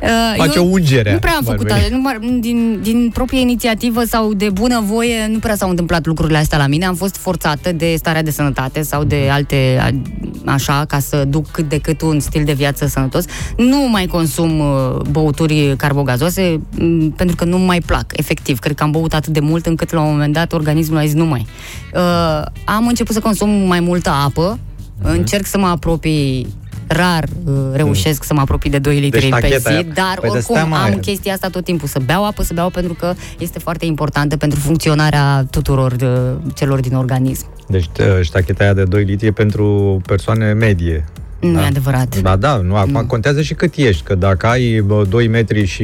Uh, 0.03 0.33
Face 0.37 0.57
eu 0.57 0.65
o 0.65 0.69
ungere. 0.69 1.11
Nu 1.11 1.19
prea 1.19 1.33
am 1.35 1.43
făcut 1.43 1.71
asta. 1.71 1.87
Nu, 1.91 1.97
mă- 1.97 2.19
din, 2.39 2.79
din 2.81 3.09
proprie 3.13 3.39
inițiativă 3.39 4.03
sau 4.03 4.33
de 4.33 4.49
bună 4.49 4.81
voie, 4.85 5.27
nu 5.31 5.39
prea 5.39 5.55
s-au 5.55 5.69
întâmplat 5.69 6.05
lucrurile 6.05 6.37
astea 6.37 6.57
la 6.57 6.67
mine. 6.67 6.85
Am 6.85 6.95
fost 6.95 7.15
forțată 7.15 7.71
de 7.71 7.95
starea 7.97 8.23
de 8.23 8.31
sănătate 8.31 8.81
sau 8.81 9.03
de 9.03 9.27
alte, 9.31 9.79
a- 9.81 10.51
așa, 10.51 10.85
ca 10.87 10.99
să 10.99 11.25
duc 11.27 11.47
cât 11.51 11.69
de 11.69 11.77
cât 11.77 12.01
un 12.01 12.19
stil 12.19 12.43
de 12.43 12.53
viață 12.53 12.85
sănătos. 12.87 13.25
Nu 13.57 13.89
mai 13.89 14.05
consum 14.05 14.59
uh, 14.59 14.95
băuturi 15.11 15.73
carbogazoase 15.77 16.59
m, 16.79 17.09
pentru 17.09 17.35
că 17.35 17.45
nu 17.45 17.57
mai 17.57 17.79
plac, 17.85 18.05
efectiv. 18.15 18.59
Cred 18.59 18.75
că 18.75 18.83
am 18.83 18.91
băut 18.91 19.13
atât 19.13 19.33
de 19.33 19.39
mult 19.39 19.65
încât 19.65 19.91
la 19.91 20.01
un 20.01 20.09
moment 20.11 20.33
dat 20.33 20.53
organismul 20.53 20.97
a 20.97 21.01
zis 21.05 21.13
nu 21.13 21.25
mai. 21.25 21.45
Uh, 21.93 22.41
am 22.65 22.87
început 22.87 23.15
să 23.15 23.21
consum 23.21 23.49
mai 23.49 23.79
multă 23.79 24.09
apă. 24.25 24.59
Mhm. 25.03 25.11
Încerc 25.11 25.45
să 25.45 25.57
mă 25.57 25.67
apropii 25.67 26.47
rar 26.91 27.23
uh, 27.45 27.53
reușesc 27.73 28.23
să 28.23 28.33
mă 28.33 28.39
apropii 28.39 28.69
de 28.69 28.79
2 28.79 28.99
litri 28.99 29.21
pe 29.21 29.29
tacheta 29.29 29.57
zi, 29.69 29.75
aia. 29.75 29.85
dar 29.93 30.17
Păi 30.19 30.29
de 30.29 30.35
oricum 30.37 30.55
stea, 30.55 30.65
mă, 30.65 30.75
am 30.75 30.83
aia. 30.83 30.97
chestia 30.99 31.33
asta 31.33 31.47
tot 31.49 31.63
timpul, 31.63 31.87
să 31.87 31.99
beau 32.05 32.25
apă, 32.25 32.43
să 32.43 32.53
beau 32.53 32.69
pentru 32.69 32.93
că 32.93 33.13
este 33.37 33.59
foarte 33.59 33.85
importantă 33.85 34.37
pentru 34.37 34.59
funcționarea 34.59 35.45
tuturor 35.49 35.91
uh, 35.91 36.51
celor 36.55 36.79
din 36.79 36.95
organism. 36.95 37.45
Deci 37.67 37.85
uh, 37.99 38.05
ștacheta 38.21 38.63
aia 38.63 38.73
de 38.73 38.83
2 38.83 39.03
litri 39.03 39.27
e 39.27 39.31
pentru 39.31 40.01
persoane 40.05 40.53
medie. 40.53 41.05
Nu 41.39 41.59
e 41.61 41.65
adevărat. 41.65 42.21
Ba 42.21 42.35
da, 42.35 42.55
nu, 42.55 42.75
acum 42.75 43.05
contează 43.07 43.41
și 43.41 43.53
cât 43.53 43.75
ești, 43.75 44.03
că 44.03 44.15
dacă 44.15 44.47
ai 44.47 44.81
bă, 44.85 45.05
2 45.09 45.27
metri 45.27 45.65
și 45.65 45.83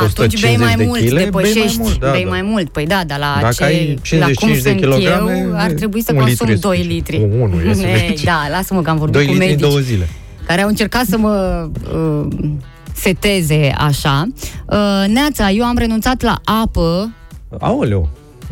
Atunci 0.00 0.40
bei 0.40 0.56
mai 0.56 0.74
de 0.76 0.84
mult, 0.84 1.00
kg, 1.00 1.16
depășești, 1.24 1.58
bei 1.58 1.66
mai 1.66 1.76
mult, 1.78 1.98
da, 1.98 2.10
bei 2.10 2.22
da. 2.22 2.28
mai 2.28 2.42
mult. 2.42 2.68
Păi 2.68 2.86
da, 2.86 3.02
dar 3.06 3.18
la 3.18 3.38
Dacă 3.40 3.54
ce, 3.54 3.64
ai 3.64 3.98
la 4.18 4.24
cum 4.24 4.48
55 4.48 4.62
de 4.62 4.68
sunt 4.68 4.80
kilograme, 4.80 5.44
eu, 5.46 5.52
ar 5.56 5.70
trebui 5.70 6.02
să 6.02 6.12
un 6.12 6.18
consum 6.18 6.46
litru 6.46 6.70
e 6.70 6.70
2 6.70 6.76
suficient. 6.76 7.08
litri. 7.08 7.16
Unul 7.40 7.60
e 7.64 7.68
Ei, 7.68 7.74
suficient. 7.74 8.22
Da, 8.24 8.46
lasă-mă 8.50 8.82
că 8.82 8.90
am 8.90 8.96
vorbit 8.98 9.14
2 9.14 9.24
cu 9.26 9.32
litri 9.32 9.46
în 9.46 9.50
medici 9.50 9.68
două 9.68 9.78
zile. 9.78 10.08
Care 10.48 10.62
au 10.62 10.68
încercat 10.68 11.04
să 11.06 11.18
mă 11.18 11.68
uh, 11.94 12.26
seteze 12.94 13.72
așa. 13.78 14.26
Uh, 14.66 15.04
Neața, 15.08 15.50
eu 15.50 15.64
am 15.64 15.76
renunțat 15.78 16.22
la 16.22 16.38
apă 16.44 17.10
Aoleu. 17.58 18.08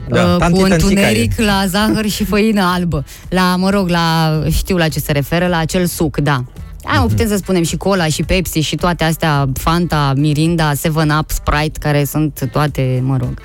da, 0.08 0.16
Da, 0.24 0.32
cu 0.32 0.38
tanti, 0.38 0.58
tanti, 0.58 0.72
întuneric 0.84 1.34
care. 1.34 1.48
la 1.48 1.64
zahăr 1.66 2.08
și 2.08 2.24
făină 2.24 2.62
albă. 2.74 3.04
La, 3.28 3.56
mă 3.56 3.70
rog, 3.70 3.88
la, 3.88 4.40
știu 4.50 4.76
la 4.76 4.88
ce 4.88 4.98
se 5.00 5.12
referă, 5.12 5.46
la 5.46 5.58
acel 5.58 5.86
suc, 5.86 6.16
da. 6.16 6.44
A, 6.84 6.98
Mhm. 6.98 7.08
putem 7.08 7.28
să 7.28 7.36
spunem 7.36 7.62
și 7.62 7.76
cola, 7.76 8.06
și 8.06 8.22
Pepsi, 8.22 8.58
și 8.58 8.76
toate 8.76 9.04
astea, 9.04 9.46
Fanta, 9.54 10.12
Mirinda, 10.16 10.72
7-Up, 10.74 11.30
Sprite, 11.30 11.78
care 11.78 12.04
sunt 12.04 12.48
toate, 12.52 13.02
mă 13.04 13.16
rog, 13.16 13.40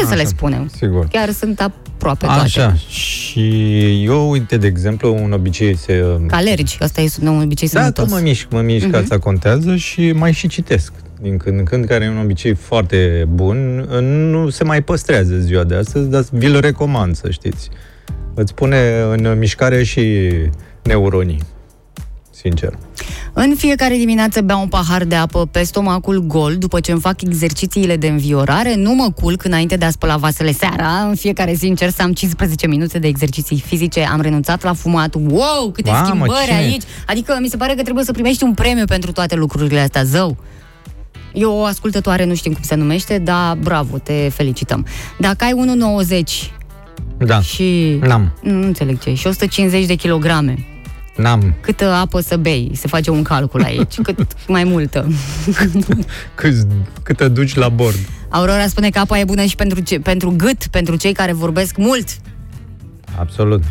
putem 0.00 0.06
să 0.06 0.12
Așa, 0.14 0.22
le 0.22 0.28
spunem. 0.36 0.70
sigur. 0.76 1.06
Chiar 1.10 1.30
sunt 1.30 1.60
aproape 1.60 2.24
toate. 2.26 2.40
Așa, 2.40 2.74
și 2.74 4.04
eu, 4.04 4.30
uite, 4.30 4.56
de 4.56 4.66
exemplu, 4.66 5.14
un 5.22 5.32
obicei 5.32 5.76
se... 5.76 6.04
Ca 6.26 6.36
alergi, 6.36 6.76
asta 6.80 7.00
e 7.00 7.08
un 7.22 7.42
obicei 7.42 7.68
Da, 7.68 7.80
sănătos. 7.80 8.04
tot 8.04 8.12
mă 8.14 8.20
mișc, 8.22 8.46
mă 8.50 8.60
mișc, 8.60 8.86
Mhm. 8.86 8.94
uh-huh. 8.94 9.02
asta 9.02 9.18
contează 9.18 9.76
și 9.76 10.12
mai 10.12 10.32
și 10.32 10.48
citesc. 10.48 10.92
Din 11.22 11.36
când 11.36 11.58
în 11.58 11.64
când, 11.64 11.84
care 11.84 12.04
e 12.04 12.08
un 12.08 12.18
obicei 12.18 12.54
foarte 12.54 13.28
bun, 13.32 13.86
nu 14.30 14.48
se 14.48 14.64
mai 14.64 14.82
păstrează 14.82 15.34
ziua 15.38 15.64
de 15.64 15.74
astăzi, 15.74 16.08
dar 16.08 16.24
vi-l 16.32 16.60
recomand, 16.60 17.16
să 17.16 17.30
știți. 17.30 17.68
Îți 18.34 18.54
pune 18.54 19.00
în 19.16 19.38
mișcare 19.38 19.82
și 19.82 20.30
neuronii, 20.82 21.42
sincer. 22.42 22.78
În 23.32 23.54
fiecare 23.56 23.96
dimineață 23.96 24.40
beau 24.40 24.60
un 24.60 24.68
pahar 24.68 25.04
de 25.04 25.14
apă 25.14 25.46
pe 25.46 25.62
stomacul 25.62 26.18
gol 26.26 26.56
după 26.56 26.80
ce 26.80 26.92
îmi 26.92 27.00
fac 27.00 27.22
exercițiile 27.22 27.96
de 27.96 28.06
înviorare. 28.08 28.74
Nu 28.74 28.94
mă 28.94 29.10
culc 29.20 29.44
înainte 29.44 29.76
de 29.76 29.84
a 29.84 29.90
spăla 29.90 30.16
vasele 30.16 30.52
seara. 30.52 30.88
În 31.08 31.14
fiecare 31.14 31.52
zi 31.52 31.66
încerc 31.66 31.94
să 31.94 32.02
am 32.02 32.12
15 32.12 32.66
minute 32.66 32.98
de 32.98 33.06
exerciții 33.06 33.60
fizice. 33.66 34.04
Am 34.12 34.20
renunțat 34.20 34.62
la 34.62 34.72
fumat. 34.72 35.14
Wow, 35.14 35.70
câte 35.72 35.90
Mamă, 35.90 36.06
schimbări 36.06 36.44
cine? 36.44 36.56
aici! 36.56 36.82
Adică 37.06 37.38
mi 37.40 37.48
se 37.48 37.56
pare 37.56 37.74
că 37.74 37.82
trebuie 37.82 38.04
să 38.04 38.12
primești 38.12 38.44
un 38.44 38.54
premiu 38.54 38.84
pentru 38.84 39.12
toate 39.12 39.34
lucrurile 39.34 39.80
astea. 39.80 40.02
Zău! 40.02 40.36
Eu 41.32 41.52
o 41.52 41.64
ascultătoare, 41.64 42.24
nu 42.24 42.34
știm 42.34 42.52
cum 42.52 42.62
se 42.62 42.74
numește, 42.74 43.18
dar 43.18 43.56
bravo, 43.62 43.98
te 43.98 44.28
felicităm. 44.34 44.86
Dacă 45.18 45.44
ai 45.44 45.52
1,90 46.06 46.52
Da, 47.18 47.40
și... 47.40 47.98
N-am. 48.02 48.32
Nu 48.42 48.62
înțeleg 48.62 48.98
ce. 48.98 49.14
Și 49.14 49.26
150 49.26 49.86
de 49.86 49.94
kilograme. 49.94 50.64
N-am. 51.20 51.54
Câtă 51.60 51.84
apă 51.84 52.20
să 52.20 52.36
bei? 52.36 52.70
Se 52.74 52.88
face 52.88 53.10
un 53.10 53.22
calcul 53.22 53.62
aici. 53.62 53.94
Cât 54.02 54.18
mai 54.48 54.64
multă. 54.64 55.08
Cât, 56.34 56.52
cât 57.02 57.16
te 57.16 57.28
duci 57.28 57.54
la 57.54 57.68
bord. 57.68 57.96
Aurora 58.28 58.66
spune 58.66 58.90
că 58.90 58.98
apa 58.98 59.18
e 59.18 59.24
bună 59.24 59.44
și 59.44 59.56
pentru, 59.56 59.80
ce, 59.80 59.98
pentru 60.00 60.34
gât, 60.36 60.66
pentru 60.66 60.96
cei 60.96 61.12
care 61.12 61.32
vorbesc 61.32 61.76
mult, 61.76 62.08
Absolut. 63.18 63.62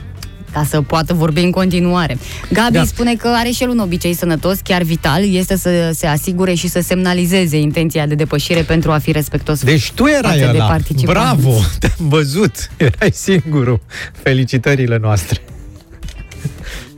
ca 0.51 0.63
să 0.69 0.81
poată 0.81 1.13
vorbi 1.13 1.39
în 1.41 1.51
continuare. 1.51 2.17
Gabi 2.53 2.73
Da. 2.73 2.83
spune 2.83 3.15
că 3.15 3.27
are 3.27 3.49
și 3.49 3.63
el 3.63 3.69
un 3.69 3.79
obicei 3.79 4.13
sănătos, 4.13 4.59
chiar 4.63 4.81
vital, 4.81 5.23
este 5.33 5.57
să 5.57 5.89
se 5.93 6.07
asigure 6.07 6.53
și 6.53 6.67
să 6.67 6.79
semnalizeze 6.79 7.59
intenția 7.59 8.05
de 8.05 8.15
depășire 8.15 8.61
pentru 8.61 8.91
a 8.91 8.97
fi 8.97 9.11
respectos 9.11 9.63
Deci 9.63 9.91
tu 9.91 10.05
erai 10.07 10.39
față 10.39 10.51
de 10.51 10.57
ăla. 10.57 10.65
participanți. 10.67 11.19
Bravo, 11.41 11.57
te-am 11.79 12.07
văzut. 12.09 12.69
Erai 12.77 13.11
singurul. 13.13 13.81
Felicitările 14.21 14.97
noastre. 15.01 15.39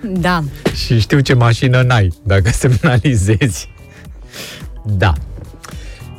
Da. 0.04 0.44
Și 0.86 1.00
știu 1.00 1.20
ce 1.20 1.34
mașină 1.34 1.82
n-ai, 1.82 2.14
dacă 2.24 2.50
semnalizezi. 2.60 3.70
Da. 4.86 5.14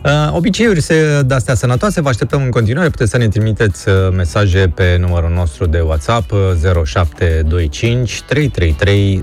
Uh, 0.04 0.32
obiceiuri 0.32 0.80
se, 0.80 1.22
de 1.26 1.34
astea 1.34 1.54
sănătoase, 1.54 2.00
vă 2.00 2.08
așteptăm 2.08 2.42
în 2.42 2.50
continuare. 2.50 2.88
Puteți 2.88 3.10
să 3.10 3.16
ne 3.16 3.28
trimiteți 3.28 3.88
uh, 3.88 3.94
mesaje 4.16 4.72
pe 4.74 4.96
numărul 5.00 5.30
nostru 5.30 5.66
de 5.66 5.80
WhatsApp 5.80 6.32
uh, 6.32 6.84
0725 6.84 8.22
333 8.22 9.20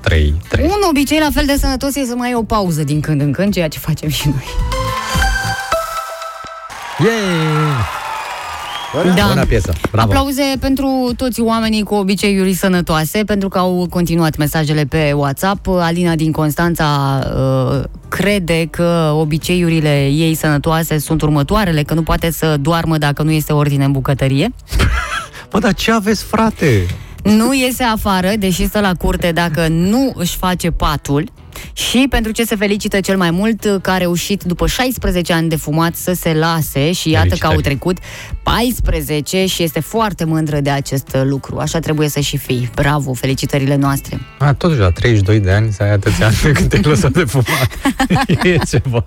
033. 0.00 0.64
Un 0.64 0.70
obicei 0.88 1.18
la 1.18 1.28
fel 1.32 1.46
de 1.46 1.56
sănătos 1.58 1.96
e 1.96 2.04
să 2.04 2.14
mai 2.14 2.28
ai 2.28 2.34
o 2.34 2.42
pauză 2.42 2.84
din 2.84 3.00
când 3.00 3.20
în 3.20 3.32
când, 3.32 3.52
ceea 3.52 3.68
ce 3.68 3.78
facem 3.78 4.08
și 4.08 4.28
noi. 4.28 4.44
Yay! 6.98 7.97
Da. 8.92 9.26
Bună 9.28 9.44
piesă. 9.44 9.72
Bravo. 9.90 10.08
Aplauze 10.08 10.42
pentru 10.60 11.10
toți 11.16 11.40
oamenii 11.40 11.82
cu 11.82 11.94
obiceiuri 11.94 12.52
sănătoase, 12.54 13.24
pentru 13.24 13.48
că 13.48 13.58
au 13.58 13.86
continuat 13.90 14.36
mesajele 14.36 14.84
pe 14.84 15.12
WhatsApp. 15.12 15.66
Alina 15.68 16.14
din 16.14 16.32
Constanța 16.32 17.18
uh, 17.36 17.82
crede 18.08 18.66
că 18.70 19.12
obiceiurile 19.14 20.06
ei 20.06 20.34
sănătoase 20.34 20.98
sunt 20.98 21.22
următoarele, 21.22 21.82
că 21.82 21.94
nu 21.94 22.02
poate 22.02 22.30
să 22.30 22.56
doarmă 22.60 22.98
dacă 22.98 23.22
nu 23.22 23.30
este 23.30 23.52
ordine 23.52 23.84
în 23.84 23.92
bucătărie. 23.92 24.54
Bă, 25.50 25.58
dar 25.58 25.74
ce 25.74 25.92
aveți, 25.92 26.24
frate? 26.24 26.86
Nu 27.22 27.54
iese 27.54 27.82
afară, 27.82 28.30
deși 28.38 28.66
stă 28.66 28.80
la 28.80 28.94
curte 28.94 29.32
dacă 29.32 29.66
nu 29.68 30.12
își 30.14 30.36
face 30.36 30.70
patul. 30.70 31.30
Și 31.72 32.06
pentru 32.10 32.32
ce 32.32 32.44
se 32.44 32.56
felicită 32.56 33.00
cel 33.00 33.16
mai 33.16 33.30
mult, 33.30 33.78
că 33.82 33.90
a 33.90 33.96
reușit 33.96 34.42
după 34.42 34.66
16 34.66 35.32
ani 35.32 35.48
de 35.48 35.56
fumat 35.56 35.94
să 35.94 36.12
se 36.12 36.34
lase 36.34 36.92
și 36.92 37.10
iată 37.10 37.34
că 37.38 37.46
au 37.46 37.52
Felicitări. 37.52 37.62
trecut 37.62 37.98
14 38.42 39.46
și 39.46 39.62
este 39.62 39.80
foarte 39.80 40.24
mândră 40.24 40.60
de 40.60 40.70
acest 40.70 41.16
lucru. 41.22 41.58
Așa 41.58 41.78
trebuie 41.78 42.08
să 42.08 42.20
și 42.20 42.36
fii. 42.36 42.70
Bravo, 42.74 43.12
felicitările 43.12 43.76
noastre. 43.76 44.20
A, 44.38 44.52
totuși, 44.54 44.78
la 44.80 44.90
32 44.90 45.40
de 45.40 45.50
ani 45.50 45.72
să 45.72 45.82
ai 45.82 45.92
atâția 45.92 46.26
ani 46.26 46.36
de 46.42 46.52
când 46.52 46.68
te-ai 46.68 46.82
lăsat 46.82 47.12
de 47.12 47.24
fumat. 47.24 47.68
e 48.44 48.56
ceva. 48.68 49.04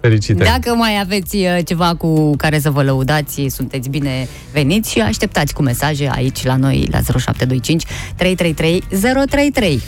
Felicitări. 0.00 0.48
Dacă 0.48 0.74
mai 0.74 0.98
aveți 1.00 1.36
uh, 1.36 1.58
ceva 1.64 1.94
cu 1.94 2.36
care 2.36 2.58
să 2.58 2.70
vă 2.70 2.82
lăudați, 2.82 3.46
sunteți 3.48 3.88
bine 3.88 4.28
veniți 4.52 4.90
și 4.90 5.00
așteptați 5.00 5.54
cu 5.54 5.62
mesaje 5.62 6.10
aici 6.14 6.44
la 6.44 6.56
noi 6.56 6.88
la 6.90 7.00
0725 7.18 7.84
333 8.16 8.82
033. 9.26 9.80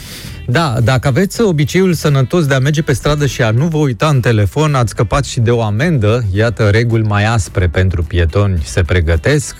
Da, 0.50 0.80
dacă 0.80 1.08
aveți 1.08 1.40
obiceiul 1.40 1.92
sănătos 1.92 2.46
de 2.46 2.54
a 2.54 2.58
merge 2.58 2.82
pe 2.82 2.92
stradă 2.92 3.26
și 3.26 3.42
a 3.42 3.50
nu 3.50 3.66
vă 3.66 3.76
uita 3.76 4.08
în 4.08 4.20
telefon, 4.20 4.74
ați 4.74 4.90
scăpat 4.90 5.24
și 5.24 5.40
de 5.40 5.50
o 5.50 5.62
amendă. 5.62 6.24
Iată, 6.32 6.70
reguli 6.70 7.02
mai 7.02 7.24
aspre 7.24 7.68
pentru 7.68 8.02
pietoni 8.02 8.60
se 8.64 8.82
pregătesc, 8.82 9.54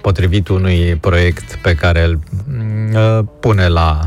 potrivit 0.00 0.48
unui 0.48 0.96
proiect 1.00 1.54
pe 1.54 1.74
care 1.74 2.04
îl 2.04 2.18
mm, 2.48 2.94
uh, 2.94 3.24
pune 3.40 3.68
la 3.68 4.04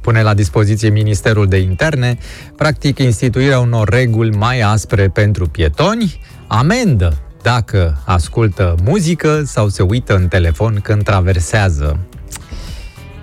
pune 0.00 0.22
la 0.22 0.34
dispoziție 0.34 0.88
Ministerul 0.88 1.46
de 1.46 1.56
Interne, 1.56 2.18
practic 2.56 2.98
instituirea 2.98 3.58
unor 3.58 3.88
reguli 3.88 4.36
mai 4.36 4.60
aspre 4.60 5.08
pentru 5.08 5.48
pietoni, 5.48 6.20
amendă 6.46 7.18
dacă 7.42 8.02
ascultă 8.04 8.74
muzică 8.84 9.42
sau 9.44 9.68
se 9.68 9.82
uită 9.82 10.14
în 10.14 10.28
telefon 10.28 10.80
când 10.82 11.02
traversează. 11.02 11.98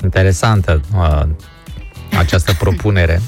Interesantă 0.03 0.81
uh, 0.95 1.21
această 2.17 2.53
propunere. 2.59 3.21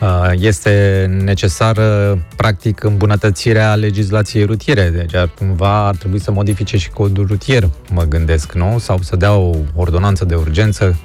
Uh, 0.00 0.30
Este 0.32 1.06
necesară, 1.22 2.18
practic, 2.36 2.82
îmbunătățirea 2.82 3.74
legislației 3.74 4.44
rutiere. 4.44 4.88
Deci, 4.88 5.14
ar, 5.14 5.30
cumva, 5.38 5.86
ar 5.86 5.96
trebui 5.96 6.20
să 6.20 6.30
modifice 6.30 6.76
și 6.76 6.90
codul 6.90 7.26
rutier, 7.26 7.68
mă 7.90 8.02
gândesc, 8.02 8.52
nu? 8.52 8.78
Sau 8.78 8.98
să 9.02 9.16
dea 9.16 9.32
o 9.32 9.54
ordonanță 9.74 10.24
de 10.24 10.34
urgență 10.34 10.96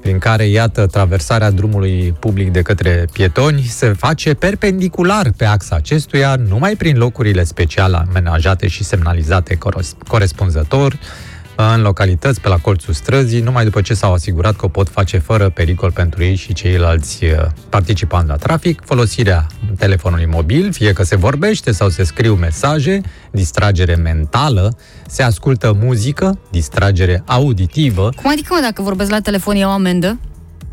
prin 0.00 0.18
care, 0.18 0.46
iată, 0.46 0.86
traversarea 0.86 1.50
drumului 1.50 2.14
public 2.18 2.52
de 2.52 2.62
către 2.62 3.04
pietoni 3.12 3.62
se 3.62 3.92
face 3.92 4.34
perpendicular 4.34 5.32
pe 5.36 5.44
axa 5.44 5.76
acestuia, 5.76 6.36
numai 6.48 6.74
prin 6.76 6.96
locurile 6.96 7.44
special 7.44 7.94
amenajate 7.94 8.68
și 8.68 8.84
semnalizate 8.84 9.54
coros- 9.54 9.96
corespunzător, 10.08 10.98
în 11.56 11.82
localități 11.82 12.40
pe 12.40 12.48
la 12.48 12.56
colțul 12.56 12.94
străzii, 12.94 13.40
numai 13.40 13.64
după 13.64 13.80
ce 13.80 13.94
s-au 13.94 14.12
asigurat 14.12 14.56
că 14.56 14.64
o 14.64 14.68
pot 14.68 14.88
face 14.88 15.18
fără 15.18 15.48
pericol 15.48 15.92
pentru 15.92 16.22
ei 16.22 16.34
și 16.34 16.52
ceilalți 16.52 17.24
uh, 17.24 17.30
participanți 17.68 18.28
la 18.28 18.36
trafic, 18.36 18.82
folosirea 18.84 19.46
telefonului 19.78 20.26
mobil, 20.26 20.72
fie 20.72 20.92
că 20.92 21.02
se 21.02 21.16
vorbește 21.16 21.72
sau 21.72 21.88
se 21.88 22.04
scriu 22.04 22.34
mesaje, 22.34 23.00
distragere 23.30 23.94
mentală, 23.94 24.76
se 25.06 25.22
ascultă 25.22 25.76
muzică, 25.80 26.38
distragere 26.50 27.22
auditivă, 27.26 28.10
Cum 28.22 28.30
adică, 28.30 28.54
mă, 28.54 28.60
dacă 28.62 28.82
vorbesc 28.82 29.10
la 29.10 29.20
telefon, 29.20 29.56
iau 29.56 29.70
amendă? 29.70 30.18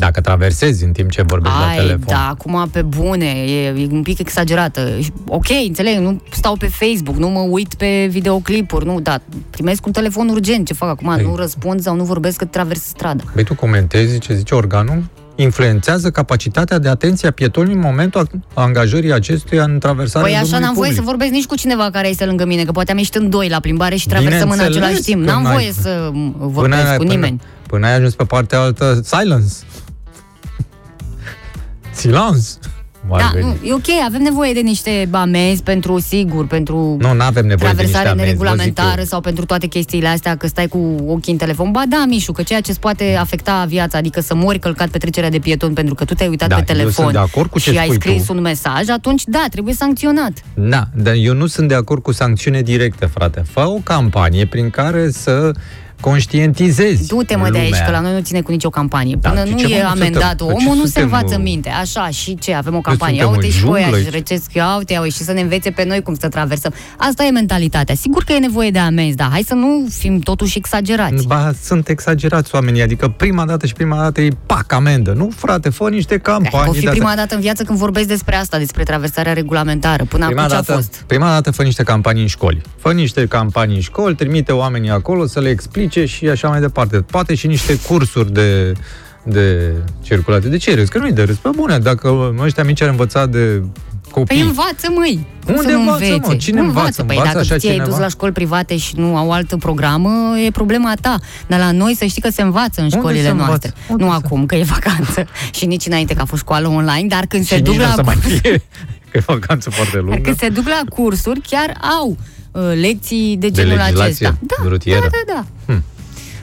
Dacă 0.01 0.21
traversezi 0.21 0.83
în 0.83 0.91
timp 0.91 1.09
ce 1.09 1.21
vorbești 1.27 1.57
la 1.59 1.65
Ai, 1.67 1.75
telefon. 1.75 2.03
da, 2.07 2.27
acum 2.29 2.69
pe 2.71 2.81
bune, 2.81 3.25
e, 3.25 3.65
e 3.67 3.87
un 3.91 4.01
pic 4.01 4.19
exagerată. 4.19 4.89
Ok, 5.27 5.45
înțeleg, 5.67 5.97
nu 5.97 6.21
stau 6.31 6.55
pe 6.55 6.67
Facebook, 6.67 7.15
nu 7.17 7.27
mă 7.29 7.39
uit 7.39 7.73
pe 7.73 8.07
videoclipuri, 8.09 8.85
nu, 8.85 8.99
da, 8.99 9.21
primesc 9.49 9.85
un 9.85 9.91
telefon 9.91 10.29
urgent, 10.29 10.67
ce 10.67 10.73
fac 10.73 10.89
acum, 10.89 11.15
Ei. 11.17 11.23
nu 11.25 11.35
răspund 11.35 11.81
sau 11.81 11.95
nu 11.95 12.03
vorbesc 12.03 12.37
că 12.37 12.45
travers 12.45 12.81
strada. 12.83 13.23
Băi, 13.33 13.43
tu 13.43 13.55
comentezi 13.55 14.19
ce 14.19 14.33
zice 14.33 14.55
organul? 14.55 15.03
Influențează 15.35 16.09
capacitatea 16.11 16.77
de 16.79 16.89
atenție 16.89 17.27
a 17.27 17.31
pietonului 17.31 17.75
în 17.75 17.81
momentul 17.81 18.29
angajării 18.53 19.13
acestuia 19.13 19.63
în 19.63 19.79
traversarea 19.79 20.21
Păi 20.27 20.31
așa 20.31 20.41
drumului 20.41 20.65
n-am 20.65 20.73
voie 20.75 20.87
public. 20.89 21.03
să 21.05 21.09
vorbesc 21.11 21.31
nici 21.31 21.45
cu 21.45 21.55
cineva 21.55 21.89
care 21.91 22.07
este 22.09 22.25
lângă 22.25 22.45
mine, 22.45 22.63
că 22.63 22.71
poate 22.71 22.91
am 22.91 22.97
ieșit 22.97 23.15
în 23.15 23.29
doi 23.29 23.49
la 23.49 23.59
plimbare 23.59 23.95
și 23.95 24.07
traversăm 24.07 24.49
în 24.49 24.55
Bineînțeles 24.55 24.83
același 24.85 25.01
timp. 25.01 25.25
că 25.25 25.31
N-am 25.31 25.43
n-ai- 25.43 25.53
voie 25.53 25.71
să 25.81 26.09
m, 26.13 26.35
vorbesc 26.37 26.87
ai- 26.87 26.97
cu 26.97 27.03
nimeni. 27.03 27.37
Până, 27.37 27.49
până 27.67 27.85
ai 27.85 27.93
ajuns 27.95 28.13
pe 28.15 28.23
partea 28.23 28.59
altă, 28.59 29.01
silence. 29.03 29.53
Silence. 31.93 32.47
Cum 33.07 33.13
ar 33.13 33.21
Da, 33.21 33.29
veni. 33.33 33.45
nu, 33.61 33.67
e 33.67 33.73
ok, 33.73 33.85
avem 34.05 34.21
nevoie 34.21 34.53
de 34.53 34.59
niște 34.59 35.07
amenzi 35.11 35.63
pentru, 35.63 35.99
sigur, 35.99 36.47
pentru 36.47 36.75
Nu, 36.99 37.13
nu 37.13 37.21
avem 37.23 37.45
nevoie 37.45 37.71
de 37.73 37.81
niște 37.81 37.91
traversare 37.91 38.07
amenzi, 38.07 38.07
vă 38.07 38.11
zic 38.11 38.17
neregulamentară 38.25 38.99
eu. 38.99 39.05
sau 39.05 39.21
pentru 39.21 39.45
toate 39.45 39.67
chestiile 39.67 40.07
astea, 40.07 40.35
că 40.35 40.47
stai 40.47 40.67
cu 40.67 40.95
ochii 41.07 41.31
în 41.31 41.37
telefon. 41.37 41.71
Ba 41.71 41.81
da, 41.89 42.03
Mișu, 42.07 42.31
că 42.31 42.43
ceea 42.43 42.61
ce 42.61 42.71
îți 42.71 42.79
poate 42.79 43.15
afecta 43.19 43.65
viața, 43.67 43.97
adică 43.97 44.21
să 44.21 44.35
mori 44.35 44.59
călcat 44.59 44.89
pe 44.89 44.97
trecerea 44.97 45.29
de 45.29 45.39
pieton 45.39 45.73
pentru 45.73 45.95
că 45.95 46.05
tu 46.05 46.13
te-ai 46.13 46.29
uitat 46.29 46.49
Da, 46.49 46.55
pe 46.55 46.61
eu 46.67 46.75
telefon 46.75 46.91
sunt 46.93 47.11
de 47.11 47.17
acord 47.17 47.49
cu 47.49 47.59
ce 47.59 47.71
și 47.71 47.77
ai 47.77 47.83
spui 47.85 47.95
scris 47.99 48.25
tu. 48.25 48.33
un 48.33 48.41
mesaj, 48.41 48.87
atunci 48.89 49.23
da, 49.25 49.45
trebuie 49.51 49.73
sancționat. 49.73 50.31
Da, 50.53 50.83
dar 50.95 51.13
eu 51.17 51.33
nu 51.33 51.45
sunt 51.45 51.67
de 51.67 51.75
acord 51.75 52.01
cu 52.01 52.11
sancțiune 52.11 52.61
directă, 52.61 53.05
frate. 53.05 53.43
Fă 53.51 53.59
o 53.67 53.77
campanie 53.83 54.45
prin 54.45 54.69
care 54.69 55.09
să 55.11 55.51
conștientizezi 56.01 57.07
Du-te 57.07 57.35
mă 57.35 57.49
de 57.49 57.57
aici, 57.57 57.69
lumea. 57.69 57.85
că 57.85 57.91
la 57.91 57.99
noi 57.99 58.13
nu 58.13 58.19
ține 58.19 58.41
cu 58.41 58.51
nicio 58.51 58.69
campanie. 58.69 59.17
Da, 59.21 59.29
Până 59.29 59.43
ce- 59.43 59.49
nu 59.51 59.57
ce, 59.57 59.67
mă, 59.67 59.73
e 59.73 59.81
nu 59.81 59.87
amendat 59.87 60.39
suntem- 60.39 60.47
ce 60.47 60.53
omul, 60.65 60.75
nu 60.75 60.85
se 60.85 60.91
suntem, 60.91 61.03
învață 61.03 61.35
uh, 61.37 61.41
minte. 61.43 61.69
Așa, 61.69 62.09
și 62.09 62.35
ce? 62.35 62.53
Avem 62.53 62.75
o 62.75 62.81
campanie. 62.81 63.15
Ia 63.15 63.23
suntem 63.23 63.41
uite 63.41 63.53
în 63.53 63.59
și 63.59 63.65
voi 63.65 63.81
junglă 63.81 63.97
și 63.97 64.03
aici? 64.05 64.13
recesc, 64.13 64.53
ia 64.53 64.75
uite, 64.77 64.93
ia 64.93 65.01
uite, 65.01 65.15
și 65.15 65.23
să 65.23 65.31
ne 65.31 65.41
învețe 65.41 65.69
pe 65.71 65.83
noi 65.85 66.01
cum 66.01 66.15
să 66.15 66.27
traversăm. 66.27 66.73
Asta 66.97 67.23
e 67.23 67.29
mentalitatea. 67.29 67.95
Sigur 67.95 68.23
că 68.23 68.33
e 68.33 68.37
nevoie 68.37 68.69
de 68.71 68.79
amenzi, 68.79 69.15
dar 69.15 69.29
hai 69.31 69.43
să 69.47 69.53
nu 69.53 69.87
fim 69.97 70.19
totuși 70.19 70.57
exagerați. 70.57 71.27
Ba, 71.27 71.51
sunt 71.63 71.87
exagerați 71.87 72.55
oamenii, 72.55 72.81
adică 72.81 73.07
prima 73.07 73.45
dată 73.45 73.65
și 73.65 73.73
prima 73.73 73.97
dată 73.97 74.21
e 74.21 74.29
pac 74.45 74.71
amendă. 74.73 75.11
Nu, 75.13 75.29
frate, 75.35 75.69
fă 75.69 75.89
niște 75.89 76.15
O 76.15 76.17
campanii. 76.17 76.65
fi 76.73 76.79
de-astea. 76.79 76.91
prima 76.91 77.13
dată 77.15 77.35
în 77.35 77.41
viață 77.41 77.63
când 77.63 77.77
vorbesc 77.77 78.07
despre 78.07 78.35
asta, 78.35 78.57
despre 78.57 78.83
traversarea 78.83 79.33
regulamentară. 79.33 80.03
Până 80.03 80.25
Prima 80.25 80.41
acum 80.41 80.51
ce 80.53 80.57
a 80.57 80.61
dată, 80.61 80.73
fost? 80.73 81.03
prima 81.07 81.29
dată 81.29 81.51
fă 81.51 81.63
niște 81.63 81.83
campanii 81.83 82.21
în 82.21 82.27
școli. 82.27 82.61
Fă 82.77 82.91
niște 82.91 83.25
campanii 83.25 83.75
în 83.75 83.81
școli, 83.81 84.15
trimite 84.15 84.51
oamenii 84.51 84.89
acolo 84.89 85.25
să 85.25 85.39
le 85.39 85.49
explice 85.91 86.05
și 86.17 86.27
așa 86.29 86.47
mai 86.49 86.59
departe. 86.59 86.97
Poate 87.01 87.35
și 87.35 87.47
niște 87.47 87.75
cursuri 87.87 88.33
de, 88.33 88.71
de 89.23 89.71
circulație. 90.01 90.49
De 90.49 90.57
ce 90.57 90.75
râzi? 90.75 90.91
Că 90.91 90.97
nu-i 90.97 91.11
de 91.11 91.23
râs. 91.23 91.35
Pe 91.35 91.49
bune, 91.55 91.77
dacă 91.79 92.35
ăștia 92.39 92.63
mici 92.63 92.81
ar 92.81 92.89
învăța 92.89 93.25
de 93.25 93.61
copii. 94.11 94.35
Păi 94.37 94.45
învață, 94.45 94.87
măi! 94.95 95.27
Cum 95.45 95.55
Unde 95.55 95.67
să 95.71 95.75
nu 95.75 95.79
învață, 95.79 96.03
mă? 96.05 96.13
învețe? 96.13 96.35
Cine 96.37 96.59
nu 96.61 96.65
învață? 96.67 97.03
Păi 97.03 97.15
Învață 97.15 97.33
dacă 97.37 97.39
așa 97.45 97.57
ți-ai 97.57 97.75
dus 97.75 97.83
cineva? 97.83 98.01
la 98.03 98.07
școli 98.07 98.31
private 98.31 98.77
și 98.77 98.93
nu 98.95 99.15
au 99.17 99.31
altă 99.31 99.57
programă, 99.57 100.37
e 100.45 100.51
problema 100.51 100.93
ta. 101.01 101.19
Dar 101.47 101.59
la 101.59 101.71
noi 101.71 101.95
să 101.95 102.05
știi 102.05 102.21
că 102.21 102.29
se 102.29 102.41
învață 102.41 102.73
în 102.81 102.83
Unde 102.83 102.97
școlile 102.97 103.21
se 103.23 103.29
învață? 103.29 103.47
noastre. 103.49 103.73
Unde 103.87 104.03
nu 104.03 104.09
se- 104.09 104.15
acum, 104.23 104.45
că 104.45 104.55
e 104.55 104.63
vacanță. 104.63 105.25
și 105.57 105.65
nici 105.65 105.85
înainte 105.85 106.13
că 106.13 106.21
a 106.21 106.25
fost 106.25 106.41
școală 106.41 106.67
online, 106.67 107.07
dar 107.07 107.25
când 107.27 107.45
se 107.45 107.55
și 107.55 107.61
duc 107.61 107.73
nici 107.73 107.81
nu 107.81 107.87
o 107.87 107.89
la 107.89 107.95
să 107.95 108.03
mai 108.05 108.15
fie, 108.15 108.61
că 109.11 109.17
e 109.17 109.19
vacanță 109.25 109.69
foarte 109.69 109.95
Dar 109.95 110.03
lungă. 110.03 110.21
când 110.21 110.37
se 110.37 110.49
duc 110.49 110.67
la 110.67 110.81
cursuri, 110.89 111.39
chiar 111.49 111.77
au 111.99 112.07
uh, 112.09 112.15
lecții 112.81 113.37
de 113.37 113.47
De 113.47 113.61
genul 113.61 113.77
legislație 113.77 114.27
acesta. 114.27 114.37
Da, 114.39 114.69
rutieră. 114.69 114.99
da, 114.99 115.33
da. 115.33 115.33
da. 115.33 115.45
Hmm. 115.65 115.83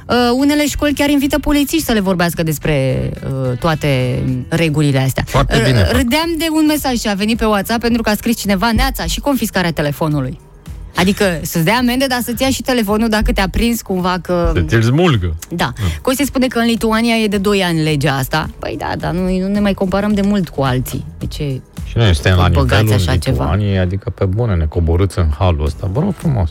Uh, 0.08 0.14
unele 0.34 0.66
școli 0.66 0.94
chiar 0.94 1.08
invită 1.08 1.38
polițiști 1.38 1.84
să 1.84 1.92
le 1.92 2.00
vorbească 2.00 2.42
despre 2.42 3.10
uh, 3.24 3.58
toate 3.58 4.22
regulile 4.48 4.98
astea. 4.98 5.24
Foarte 5.26 5.62
bine 5.64 5.82
R- 5.82 5.86
fac. 5.86 5.96
Râdeam 5.96 6.34
de 6.38 6.44
un 6.52 6.66
mesaj 6.66 6.98
ce 7.00 7.08
a 7.08 7.14
venit 7.14 7.38
pe 7.38 7.44
WhatsApp 7.44 7.80
pentru 7.80 8.02
că 8.02 8.10
a 8.10 8.14
scris 8.14 8.36
cineva 8.36 8.72
neața 8.72 9.04
și 9.04 9.20
confiscarea 9.20 9.72
telefonului. 9.72 10.38
Adică 10.98 11.24
să-ți 11.42 11.64
dea 11.64 11.76
amende, 11.76 12.06
dar 12.06 12.20
să-ți 12.22 12.42
ia 12.42 12.50
și 12.50 12.62
telefonul 12.62 13.08
dacă 13.08 13.32
te-a 13.32 13.48
prins 13.48 13.82
cumva 13.82 14.18
că... 14.22 14.50
Să 14.54 14.60
ți-l 14.60 14.82
smulgă. 14.82 15.34
Da. 15.50 15.72
Costi 16.02 16.24
spune 16.24 16.46
că 16.46 16.58
în 16.58 16.66
Lituania 16.66 17.14
e 17.14 17.26
de 17.26 17.38
2 17.38 17.62
ani 17.62 17.82
legea 17.82 18.16
asta. 18.16 18.50
Păi 18.58 18.76
da, 18.78 18.92
dar 18.98 19.12
nu, 19.12 19.38
nu 19.38 19.48
ne 19.48 19.60
mai 19.60 19.74
comparăm 19.74 20.12
de 20.12 20.20
mult 20.20 20.48
cu 20.48 20.62
alții. 20.62 21.04
De 21.18 21.26
ce? 21.26 21.60
Și 21.84 21.96
noi 21.96 22.14
suntem 22.14 22.36
la 22.36 22.48
Băgați 22.48 22.82
nivelul 22.82 23.00
așa 23.00 23.12
în 23.12 23.18
ceva. 23.18 23.42
Lituaniei, 23.44 23.78
adică 23.78 24.10
pe 24.10 24.24
bune, 24.24 24.54
ne 24.54 24.64
coborâți 24.64 25.18
în 25.18 25.28
halul 25.38 25.64
ăsta. 25.64 25.88
Vă 25.92 26.00
rog 26.00 26.14
frumos. 26.14 26.50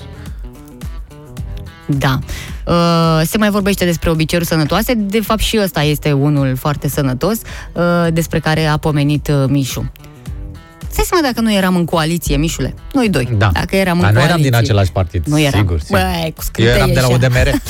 Da. 1.87 2.19
Uh, 2.65 3.21
se 3.25 3.37
mai 3.37 3.49
vorbește 3.49 3.85
despre 3.85 4.09
obiceiuri 4.09 4.47
sănătoase. 4.47 4.93
De 4.93 5.21
fapt, 5.21 5.39
și 5.39 5.59
ăsta 5.63 5.81
este 5.81 6.11
unul 6.11 6.55
foarte 6.55 6.87
sănătos, 6.87 7.41
uh, 7.73 7.83
despre 8.13 8.39
care 8.39 8.65
a 8.65 8.77
pomenit 8.77 9.27
uh, 9.27 9.43
Mișu. 9.47 9.91
Stai 10.89 11.05
seama 11.09 11.27
dacă 11.27 11.41
nu 11.41 11.53
eram 11.53 11.75
în 11.75 11.85
coaliție, 11.85 12.37
Mișule. 12.37 12.73
Noi 12.93 13.09
doi. 13.09 13.29
Da. 13.37 13.49
Dacă 13.53 13.75
eram 13.75 13.99
Dar 13.99 14.07
în 14.09 14.13
nu 14.15 14.19
coaliție. 14.19 14.29
eram 14.29 14.41
din 14.41 14.55
același 14.55 14.91
partid. 14.91 15.25
Nu 15.25 15.39
eram. 15.39 15.59
Sigur, 15.59 15.79
sigur. 15.79 15.99
Băi, 15.99 16.21
cu 16.21 16.33
Eu 16.37 16.43
scânteie 16.43 16.75
eram 16.75 16.93
de 16.93 16.99
la 16.99 17.05
așa. 17.05 17.15
UDMR. 17.15 17.47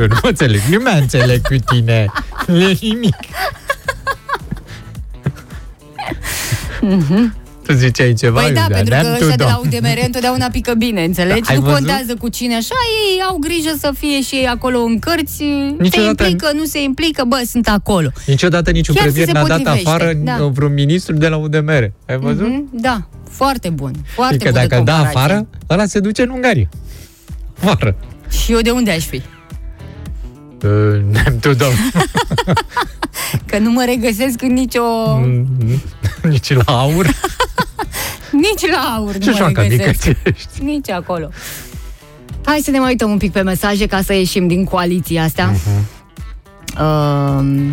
Eu 0.00 0.06
nu 0.06 0.16
mă 0.22 0.28
înțeleg, 0.28 0.60
nu 0.70 0.78
mă 0.82 0.88
înțeleg 1.00 1.42
cu 1.46 1.54
tine. 1.66 2.10
Nu 2.46 2.60
e 2.60 2.76
nimic. 2.80 3.16
Tu 7.72 7.78
ziceai 7.78 8.12
ceva? 8.12 8.40
Păi 8.40 8.52
da, 8.52 8.60
Iulia, 8.60 8.76
pentru 8.76 8.94
că 8.94 9.00
ne-am 9.00 9.12
ăștia 9.12 9.30
tu, 9.30 9.36
de 9.36 9.42
la 9.44 9.50
da. 9.50 9.60
UDMR 9.64 9.98
întotdeauna 10.04 10.46
pică 10.52 10.74
bine, 10.74 11.04
înțelegi? 11.04 11.40
Da, 11.40 11.48
ai 11.50 11.56
nu 11.56 11.62
văzut? 11.62 11.76
contează 11.78 12.14
cu 12.20 12.28
cine 12.28 12.54
așa, 12.54 12.74
ei 13.14 13.22
au 13.28 13.36
grijă 13.36 13.72
să 13.78 13.92
fie 13.98 14.22
și 14.22 14.34
ei 14.34 14.46
acolo 14.46 14.78
în 14.80 14.98
cărți, 14.98 15.36
se 15.36 15.44
Niciodată- 15.78 16.24
implică, 16.24 16.50
nu 16.54 16.64
se 16.64 16.82
implică, 16.82 17.24
bă, 17.28 17.42
sunt 17.50 17.68
acolo. 17.68 18.08
Niciodată 18.26 18.70
niciun 18.70 18.94
Chiar 18.94 19.04
premier 19.04 19.26
se 19.26 19.32
n-a 19.32 19.42
dat 19.46 19.56
potrivește, 19.58 19.88
afară 19.88 20.12
da. 20.12 20.36
vreun 20.52 20.72
ministru 20.72 21.14
de 21.14 21.28
la 21.28 21.36
UDMR. 21.36 21.90
Ai 22.06 22.16
văzut? 22.18 22.46
Mhm, 22.48 22.68
Da, 22.72 23.06
foarte 23.30 23.68
bun, 23.68 23.92
foarte 24.14 24.34
Adică 24.34 24.50
bună 24.50 24.62
dacă 24.62 24.78
îl 24.78 24.84
da 24.84 24.92
comparație. 24.92 25.20
afară, 25.20 25.46
ăla 25.70 25.86
se 25.86 26.00
duce 26.00 26.22
în 26.22 26.28
Ungaria. 26.30 26.68
Afară. 27.62 27.96
Și 28.44 28.52
eu 28.52 28.60
de 28.60 28.70
unde 28.70 28.90
aș 28.90 29.04
fi? 29.04 29.16
Uh, 30.64 31.00
name 31.12 31.36
to 31.40 31.52
dom. 31.54 31.72
Că 33.46 33.58
nu 33.58 33.70
mă 33.70 33.82
regăsesc 33.86 34.42
în 34.42 34.52
nicio... 34.52 34.82
Nici 36.30 36.54
la 36.54 36.62
aur. 36.66 37.06
Nici 38.46 38.70
la 38.70 38.94
aur 38.96 39.14
nu 39.16 39.22
Și 39.22 39.28
așa 39.28 39.44
mă 39.44 39.50
că 39.50 39.60
mică 39.60 39.74
regăsesc. 39.74 40.02
ce 40.02 40.16
ești. 40.24 40.62
Nici 40.62 40.90
acolo. 40.90 41.28
Hai 42.44 42.60
să 42.64 42.70
ne 42.70 42.78
mai 42.78 42.88
uităm 42.88 43.10
un 43.10 43.18
pic 43.18 43.32
pe 43.32 43.42
mesaje 43.42 43.86
ca 43.86 44.02
să 44.02 44.12
ieșim 44.14 44.46
din 44.46 44.64
coaliția 44.64 45.22
asta. 45.22 45.52
Mhm. 45.52 45.88
Uh, 46.80 47.70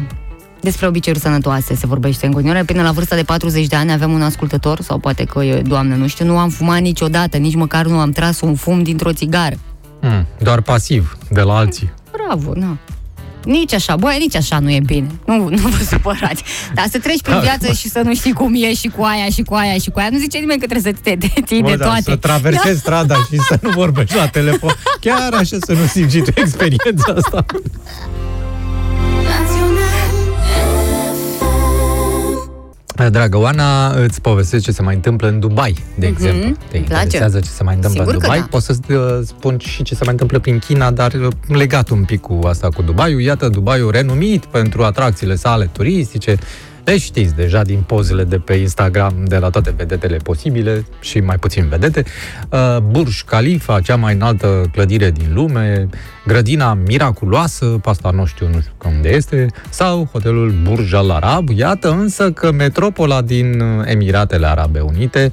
despre 0.61 0.87
obiceiuri 0.87 1.21
sănătoase 1.21 1.75
se 1.75 1.87
vorbește 1.87 2.25
în 2.25 2.31
continuare. 2.31 2.63
Până 2.63 2.81
la 2.81 2.91
vârsta 2.91 3.15
de 3.15 3.23
40 3.23 3.67
de 3.67 3.75
ani 3.75 3.91
aveam 3.91 4.11
un 4.11 4.21
ascultător, 4.21 4.81
sau 4.81 4.97
poate 4.97 5.23
că 5.23 5.43
e 5.43 5.61
doamnă, 5.61 5.95
nu 5.95 6.07
știu, 6.07 6.25
nu 6.25 6.37
am 6.37 6.49
fumat 6.49 6.79
niciodată, 6.79 7.37
nici 7.37 7.55
măcar 7.55 7.85
nu 7.85 7.99
am 7.99 8.11
tras 8.11 8.41
un 8.41 8.55
fum 8.55 8.83
dintr-o 8.83 9.13
țigară. 9.13 9.55
Mm, 10.01 10.25
doar 10.43 10.61
pasiv, 10.61 11.17
de 11.29 11.41
la 11.41 11.55
alții. 11.57 11.93
Bravo, 12.11 12.51
na. 12.55 12.77
Nici 13.49 13.73
așa, 13.73 13.95
băi, 13.95 14.17
nici 14.19 14.35
așa 14.35 14.59
nu 14.59 14.71
e 14.71 14.79
bine. 14.85 15.07
Nu, 15.25 15.35
nu 15.49 15.57
vă 15.57 15.83
supărați. 15.89 16.43
Dar 16.73 16.85
să 16.91 16.99
treci 16.99 17.21
prin 17.21 17.33
Da. 17.35 17.39
viață 17.41 17.73
și 17.73 17.89
să 17.89 18.01
nu 18.03 18.15
știi 18.15 18.33
cum 18.33 18.53
e 18.55 18.73
și 18.73 18.87
cu 18.87 19.03
aia 19.03 19.25
și 19.29 19.41
cu 19.41 19.53
aia 19.53 19.73
și 19.77 19.89
cu 19.89 19.99
aia. 19.99 20.09
Nu 20.11 20.17
zice 20.17 20.37
nimeni 20.37 20.59
că 20.59 20.65
trebuie 20.67 20.93
să 20.93 20.99
te, 21.03 21.15
te 21.15 21.41
ții 21.41 21.61
Bă, 21.61 21.69
de 21.69 21.75
da, 21.75 21.85
toate. 21.85 22.01
să 22.01 22.15
traversezi 22.15 22.79
strada 22.79 23.15
și 23.15 23.37
să 23.47 23.59
nu 23.61 23.69
vorbești 23.69 24.15
la 24.15 24.27
telefon. 24.27 24.73
Chiar 24.99 25.33
așa 25.33 25.57
să 25.59 25.73
nu 25.73 25.85
simți 25.85 26.15
și 26.15 26.21
tu 26.21 26.31
experiența 26.35 27.13
asta. 27.17 27.45
Dragă 33.07 33.37
Oana, 33.37 33.89
îți 33.93 34.21
povestesc 34.21 34.63
ce 34.63 34.71
se 34.71 34.81
mai 34.81 34.95
întâmplă 34.95 35.27
în 35.27 35.39
Dubai, 35.39 35.75
de 35.97 36.07
Mhm, 36.07 36.15
exemplu. 36.15 36.55
Te 36.69 36.77
îmi 36.77 36.85
place. 36.85 37.03
interesează 37.03 37.39
ce 37.39 37.49
se 37.49 37.63
mai 37.63 37.75
întâmplă 37.75 37.99
Sigur 37.99 38.13
în 38.13 38.19
că 38.19 38.25
Dubai? 38.25 38.39
da. 38.39 38.47
Pot 38.49 38.61
să 38.61 38.75
spun 39.25 39.57
și 39.59 39.83
ce 39.83 39.93
se 39.95 40.01
mai 40.03 40.11
întâmplă 40.13 40.39
prin 40.39 40.59
China, 40.59 40.91
dar 40.91 41.13
uh, 41.13 41.27
legat 41.47 41.89
un 41.89 42.03
pic 42.03 42.21
cu 42.21 42.39
asta 42.47 42.67
cu 42.69 42.81
Dubaiul. 42.81 43.21
Iată, 43.21 43.47
Dubaiul 43.49 43.91
renumit 43.91 44.45
pentru 44.45 44.83
atracțiile 44.83 45.35
sale 45.35 45.69
turistice. 45.71 46.37
Le 46.89 46.97
știți 46.97 47.35
deja 47.35 47.61
din 47.61 47.81
pozele 47.81 48.23
de 48.23 48.37
pe 48.37 48.53
Instagram 48.53 49.13
de 49.25 49.37
la 49.37 49.49
toate 49.49 49.73
vedetele 49.77 50.17
posibile 50.17 50.85
și 50.99 51.19
mai 51.19 51.37
puțin 51.37 51.67
vedete. 51.67 52.03
Uh, 52.49 52.77
Burj 52.77 53.21
Khalifa, 53.21 53.79
cea 53.79 53.95
mai 53.95 54.13
înaltă 54.13 54.69
clădire 54.71 55.11
din 55.11 55.33
lume, 55.33 55.89
grădina 56.25 56.73
miraculoasă, 56.73 57.65
pe 57.65 57.89
asta 57.89 58.11
nu 58.11 58.25
știu, 58.25 58.47
nu 58.47 58.59
știu 58.59 58.73
unde 58.85 59.09
este, 59.09 59.45
sau 59.69 60.09
hotelul 60.11 60.53
Burj 60.63 60.93
Al 60.93 61.09
Arab. 61.09 61.49
Iată 61.49 61.91
însă 61.91 62.31
că 62.31 62.51
metropola 62.51 63.21
din 63.21 63.59
uh, 63.59 63.83
Emiratele 63.85 64.47
Arabe 64.47 64.79
Unite 64.79 65.31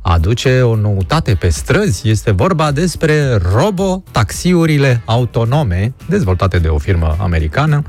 aduce 0.00 0.60
o 0.60 0.76
noutate 0.76 1.34
pe 1.34 1.48
străzi. 1.48 2.08
Este 2.08 2.30
vorba 2.30 2.72
despre 2.72 3.38
robotaxiurile 3.54 5.02
autonome, 5.04 5.92
dezvoltate 6.08 6.58
de 6.58 6.68
o 6.68 6.78
firmă 6.78 7.16
americană. 7.18 7.84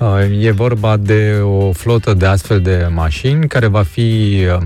Uh, 0.00 0.40
E 0.40 0.50
vorba 0.50 0.96
de 0.96 1.40
o 1.42 1.72
flotă 1.72 2.14
de 2.14 2.26
astfel 2.26 2.60
de 2.60 2.88
mașini 2.92 3.48
care 3.48 3.66
va 3.66 3.82
fi 3.82 4.36
uh, 4.54 4.62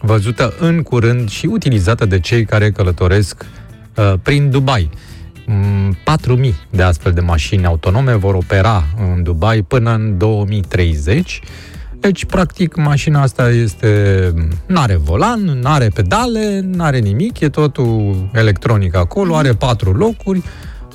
văzută 0.00 0.54
în 0.58 0.82
curând 0.82 1.30
și 1.30 1.46
utilizată 1.46 2.06
de 2.06 2.20
cei 2.20 2.44
care 2.44 2.70
călătoresc 2.70 3.46
uh, 3.96 4.12
prin 4.22 4.50
Dubai. 4.50 4.90
Mm, 5.46 5.96
4.000 6.42 6.54
de 6.70 6.82
astfel 6.82 7.12
de 7.12 7.20
mașini 7.20 7.66
autonome 7.66 8.14
vor 8.14 8.34
opera 8.34 8.84
în 9.14 9.22
Dubai 9.22 9.62
până 9.62 9.94
în 9.94 10.18
2030. 10.18 11.40
Deci, 12.00 12.24
practic, 12.24 12.76
mașina 12.76 13.22
asta 13.22 13.50
este... 13.50 14.32
N-are 14.66 14.96
volan, 14.96 15.40
n-are 15.40 15.88
pedale, 15.94 16.60
n-are 16.64 16.98
nimic, 16.98 17.40
e 17.40 17.48
totul 17.48 18.28
electronic 18.32 18.96
acolo, 18.96 19.36
are 19.36 19.52
patru 19.52 19.92
locuri, 19.92 20.42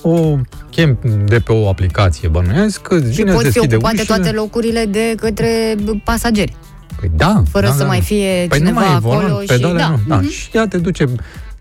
o 0.09 0.37
chem 0.69 0.97
de 1.25 1.39
pe 1.39 1.51
o 1.51 1.69
aplicație, 1.69 2.27
bănuiesc, 2.27 2.89
îți 2.91 3.09
Și 3.11 3.15
vine, 3.15 3.31
îți 3.31 3.37
poți 3.41 3.47
fi 3.47 3.53
deschide 3.53 3.75
ocupat 3.75 3.95
de 3.95 4.01
ușile. 4.01 4.15
toate 4.17 4.31
locurile 4.35 4.85
de 4.85 5.15
către 5.17 5.75
pasageri. 6.03 6.55
Păi 6.99 7.11
da. 7.15 7.43
Fără 7.49 7.65
da, 7.65 7.71
să 7.71 7.77
da. 7.81 7.85
mai 7.85 8.01
fie 8.01 8.45
păi 8.49 8.57
cineva 8.57 8.79
nu 8.79 8.85
mai 8.85 8.93
e 8.93 8.95
acolo 8.95 9.19
volan, 9.27 9.41
și- 9.41 9.47
pedale, 9.47 9.79
da. 9.79 9.89
nu. 9.89 9.99
Da. 10.07 10.15
Mhm. 10.15 10.29
Și 10.29 10.49
ea 10.53 10.67
te 10.67 10.77
duce, 10.77 11.05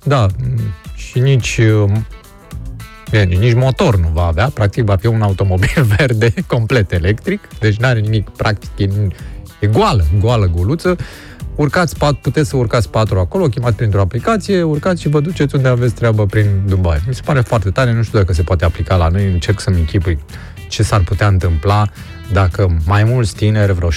da, 0.02 0.26
și 0.94 1.18
nici 1.18 1.58
um, 1.82 2.06
Bine, 3.10 3.24
nici 3.24 3.54
motor 3.54 3.96
nu 3.96 4.08
va 4.12 4.26
avea, 4.26 4.48
practic 4.54 4.84
va 4.84 4.96
fi 4.96 5.06
un 5.06 5.22
automobil 5.22 5.86
verde 5.96 6.32
complet 6.46 6.92
electric, 6.92 7.40
deci 7.58 7.76
nu 7.76 7.86
are 7.86 8.00
nimic, 8.00 8.28
practic 8.28 8.70
e, 8.76 8.88
e 9.60 9.66
goală, 9.66 10.04
goală 10.20 10.50
goluță. 10.56 10.96
Urcați 11.56 11.96
pat, 11.98 12.12
puteți 12.14 12.48
să 12.48 12.56
urcați 12.56 12.90
patru 12.90 13.18
acolo, 13.18 13.46
chemați 13.46 13.76
printr-o 13.76 14.00
aplicație, 14.00 14.62
urcați 14.62 15.00
și 15.00 15.08
vă 15.08 15.20
duceți 15.20 15.54
unde 15.54 15.68
aveți 15.68 15.94
treabă 15.94 16.26
prin 16.26 16.46
Dubai. 16.66 17.02
Mi 17.06 17.14
se 17.14 17.20
pare 17.24 17.40
foarte 17.40 17.70
tare, 17.70 17.92
nu 17.92 18.02
știu 18.02 18.18
dacă 18.18 18.32
se 18.32 18.42
poate 18.42 18.64
aplica 18.64 18.96
la 18.96 19.08
noi, 19.08 19.24
încerc 19.32 19.60
să-mi 19.60 19.78
închipui 19.78 20.18
ce 20.68 20.82
s-ar 20.82 21.00
putea 21.00 21.26
întâmpla 21.26 21.86
dacă 22.32 22.76
mai 22.86 23.04
mulți 23.04 23.34
tineri, 23.34 23.72
vreo 23.72 23.88
6-7, 23.90 23.92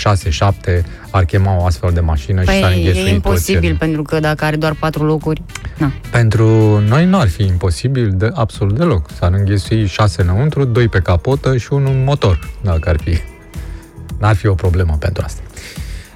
ar 1.11 1.25
chema 1.25 1.57
o 1.61 1.65
astfel 1.65 1.91
de 1.93 1.99
mașină 1.99 2.41
și 2.41 2.47
s-ar 2.47 2.59
Păi 2.71 2.77
înghesui 2.77 3.09
e 3.09 3.13
imposibil, 3.13 3.59
toți 3.59 3.71
în- 3.71 3.77
pentru 3.77 4.01
că 4.01 4.19
dacă 4.19 4.45
are 4.45 4.55
doar 4.55 4.73
patru 4.79 5.05
locuri... 5.05 5.41
Na. 5.77 5.91
pentru 6.11 6.79
noi 6.87 7.05
nu 7.05 7.19
ar 7.19 7.27
fi 7.29 7.43
imposibil 7.43 8.11
de 8.15 8.29
absolut 8.33 8.77
deloc. 8.77 9.09
S-ar 9.19 9.33
înghesui 9.33 9.85
șase 9.85 10.21
înăuntru, 10.21 10.63
doi 10.65 10.87
pe 10.87 10.99
capotă 10.99 11.57
și 11.57 11.73
unul 11.73 11.91
în 11.93 12.03
motor, 12.03 12.49
dacă 12.61 12.89
ar 12.89 12.97
fi. 13.03 13.17
N-ar 14.19 14.35
fi 14.35 14.47
o 14.47 14.53
problemă 14.53 14.95
pentru 14.99 15.23
asta. 15.25 15.41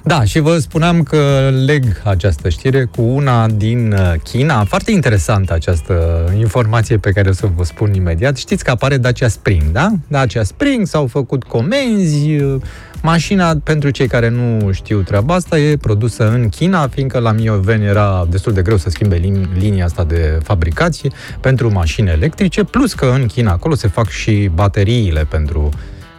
Da, 0.06 0.24
și 0.24 0.38
vă 0.38 0.58
spuneam 0.58 1.02
că 1.02 1.50
leg 1.66 1.84
această 2.04 2.48
știre 2.48 2.84
cu 2.84 3.02
una 3.02 3.48
din 3.48 3.92
uh, 3.92 4.12
China. 4.22 4.64
Foarte 4.64 4.90
interesantă 4.90 5.52
această 5.52 6.24
informație 6.38 6.96
pe 6.98 7.10
care 7.10 7.28
o 7.28 7.32
să 7.32 7.48
vă 7.54 7.64
spun 7.64 7.94
imediat. 7.94 8.36
Știți 8.36 8.64
că 8.64 8.70
apare 8.70 8.96
Dacia 8.96 9.28
Spring, 9.28 9.62
da? 9.72 9.90
Dacia 10.08 10.42
Spring, 10.42 10.86
s-au 10.86 11.06
făcut 11.06 11.44
comenzi, 11.44 12.36
uh, 12.36 12.60
Mașina, 13.02 13.56
pentru 13.64 13.90
cei 13.90 14.08
care 14.08 14.28
nu 14.28 14.72
știu 14.72 15.00
treaba 15.00 15.34
asta, 15.34 15.58
e 15.58 15.76
produsă 15.76 16.30
în 16.30 16.48
China, 16.48 16.88
fiindcă 16.88 17.18
la 17.18 17.32
Mioveni 17.32 17.84
era 17.84 18.26
destul 18.30 18.52
de 18.52 18.62
greu 18.62 18.76
să 18.76 18.90
schimbe 18.90 19.20
lin- 19.20 19.48
linia 19.58 19.84
asta 19.84 20.04
de 20.04 20.38
fabricație 20.42 21.10
pentru 21.40 21.72
mașini 21.72 22.08
electrice, 22.08 22.64
plus 22.64 22.94
că 22.94 23.12
în 23.14 23.26
China 23.26 23.52
acolo 23.52 23.74
se 23.74 23.88
fac 23.88 24.08
și 24.08 24.50
bateriile 24.54 25.26
pentru 25.28 25.68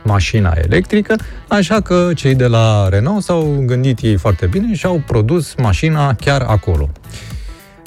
mașina 0.05 0.53
electrică, 0.55 1.15
așa 1.47 1.81
că 1.81 2.11
cei 2.15 2.35
de 2.35 2.47
la 2.47 2.89
Renault 2.89 3.23
s-au 3.23 3.63
gândit 3.65 3.99
ei 4.01 4.17
foarte 4.17 4.45
bine 4.45 4.73
și 4.73 4.85
au 4.85 5.01
produs 5.07 5.55
mașina 5.57 6.13
chiar 6.13 6.41
acolo. 6.41 6.89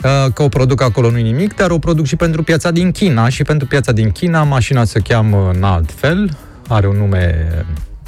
Uh, 0.04 0.32
Că 0.34 0.42
o 0.42 0.48
produc 0.48 0.82
acolo 0.82 1.10
nu 1.10 1.16
nimic, 1.16 1.56
dar 1.56 1.70
o 1.70 1.78
produc 1.78 2.06
și 2.06 2.16
pentru 2.16 2.42
piața 2.42 2.70
din 2.70 2.90
China. 2.90 3.28
Și 3.28 3.42
pentru 3.42 3.66
piața 3.66 3.92
din 3.92 4.10
China 4.10 4.42
mașina 4.42 4.84
se 4.84 5.00
cheamă 5.00 5.50
în 5.54 5.62
alt 5.62 5.90
fel, 5.92 6.36
are 6.68 6.88
un 6.88 6.96
nume 6.96 7.48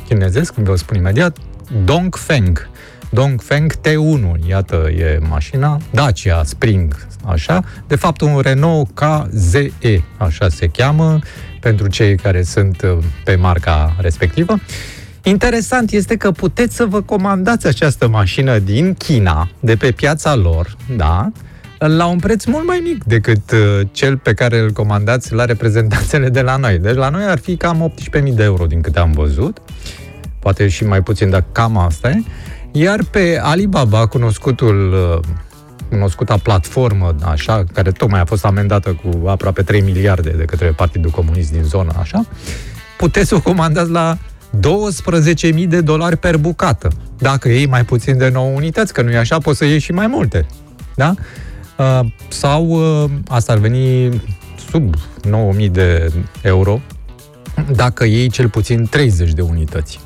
chinezesc, 0.06 0.54
vă 0.54 0.76
spun 0.76 0.96
imediat, 0.96 1.36
Dongfeng. 1.84 2.68
Dongfeng 3.10 3.72
T1, 3.72 4.48
iată 4.48 4.88
e 4.98 5.18
mașina, 5.28 5.78
Dacia 5.90 6.44
Spring, 6.44 7.06
așa, 7.26 7.64
de 7.86 7.96
fapt 7.96 8.20
un 8.20 8.38
Renault 8.38 8.88
KZE, 8.94 10.02
așa 10.16 10.48
se 10.48 10.66
cheamă, 10.66 11.18
pentru 11.60 11.88
cei 11.88 12.16
care 12.16 12.42
sunt 12.42 12.82
uh, 12.82 12.98
pe 13.24 13.34
marca 13.34 13.96
respectivă. 14.00 14.60
Interesant 15.22 15.90
este 15.90 16.16
că 16.16 16.30
puteți 16.30 16.76
să 16.76 16.84
vă 16.84 17.00
comandați 17.00 17.66
această 17.66 18.08
mașină 18.08 18.58
din 18.58 18.94
China, 18.94 19.48
de 19.60 19.76
pe 19.76 19.90
piața 19.90 20.34
lor, 20.34 20.76
da, 20.96 21.30
la 21.78 22.06
un 22.06 22.18
preț 22.18 22.44
mult 22.44 22.66
mai 22.66 22.80
mic 22.82 23.04
decât 23.04 23.50
uh, 23.50 23.80
cel 23.92 24.16
pe 24.16 24.34
care 24.34 24.58
îl 24.58 24.70
comandați 24.70 25.32
la 25.32 25.44
reprezentanțele 25.44 26.28
de 26.28 26.40
la 26.40 26.56
noi. 26.56 26.78
Deci 26.78 26.94
la 26.94 27.08
noi 27.08 27.24
ar 27.24 27.38
fi 27.38 27.56
cam 27.56 27.94
18.000 28.20 28.34
de 28.34 28.42
euro 28.42 28.66
din 28.66 28.80
câte 28.80 28.98
am 28.98 29.12
văzut, 29.12 29.58
poate 30.38 30.68
și 30.68 30.84
mai 30.84 31.02
puțin, 31.02 31.30
dar 31.30 31.44
cam 31.52 31.76
asta 31.76 32.10
e. 32.10 32.22
Iar 32.72 33.00
pe 33.10 33.38
Alibaba, 33.42 34.06
cunoscutul 34.06 34.92
uh, 34.92 35.28
cunoscuta 35.90 36.36
platformă, 36.36 37.14
așa, 37.24 37.64
care 37.72 37.90
tocmai 37.90 38.20
a 38.20 38.24
fost 38.24 38.44
amendată 38.44 38.98
cu 39.02 39.28
aproape 39.28 39.62
3 39.62 39.80
miliarde 39.80 40.30
de 40.30 40.44
către 40.44 40.66
Partidul 40.66 41.10
Comunist 41.10 41.52
din 41.52 41.62
zonă, 41.62 41.92
așa, 41.98 42.26
puteți 42.96 43.28
să 43.28 43.34
o 43.34 43.40
comandați 43.40 43.90
la 43.90 44.18
12.000 45.54 45.66
de 45.68 45.80
dolari 45.80 46.16
per 46.16 46.36
bucată. 46.36 46.88
Dacă 47.18 47.48
iei 47.48 47.66
mai 47.66 47.84
puțin 47.84 48.18
de 48.18 48.28
9 48.28 48.54
unități, 48.54 48.92
că 48.92 49.02
nu 49.02 49.10
e 49.10 49.16
așa, 49.16 49.38
poți 49.38 49.58
să 49.58 49.64
iei 49.64 49.78
și 49.78 49.92
mai 49.92 50.06
multe. 50.06 50.46
Da? 50.94 51.14
Uh, 51.76 52.00
sau 52.28 52.66
uh, 52.66 53.10
asta 53.28 53.52
ar 53.52 53.58
veni 53.58 54.10
sub 54.70 54.94
9.000 55.58 55.70
de 55.70 56.12
euro 56.42 56.80
dacă 57.74 58.04
iei 58.04 58.28
cel 58.28 58.48
puțin 58.48 58.86
30 58.90 59.32
de 59.32 59.42
unități. 59.42 60.00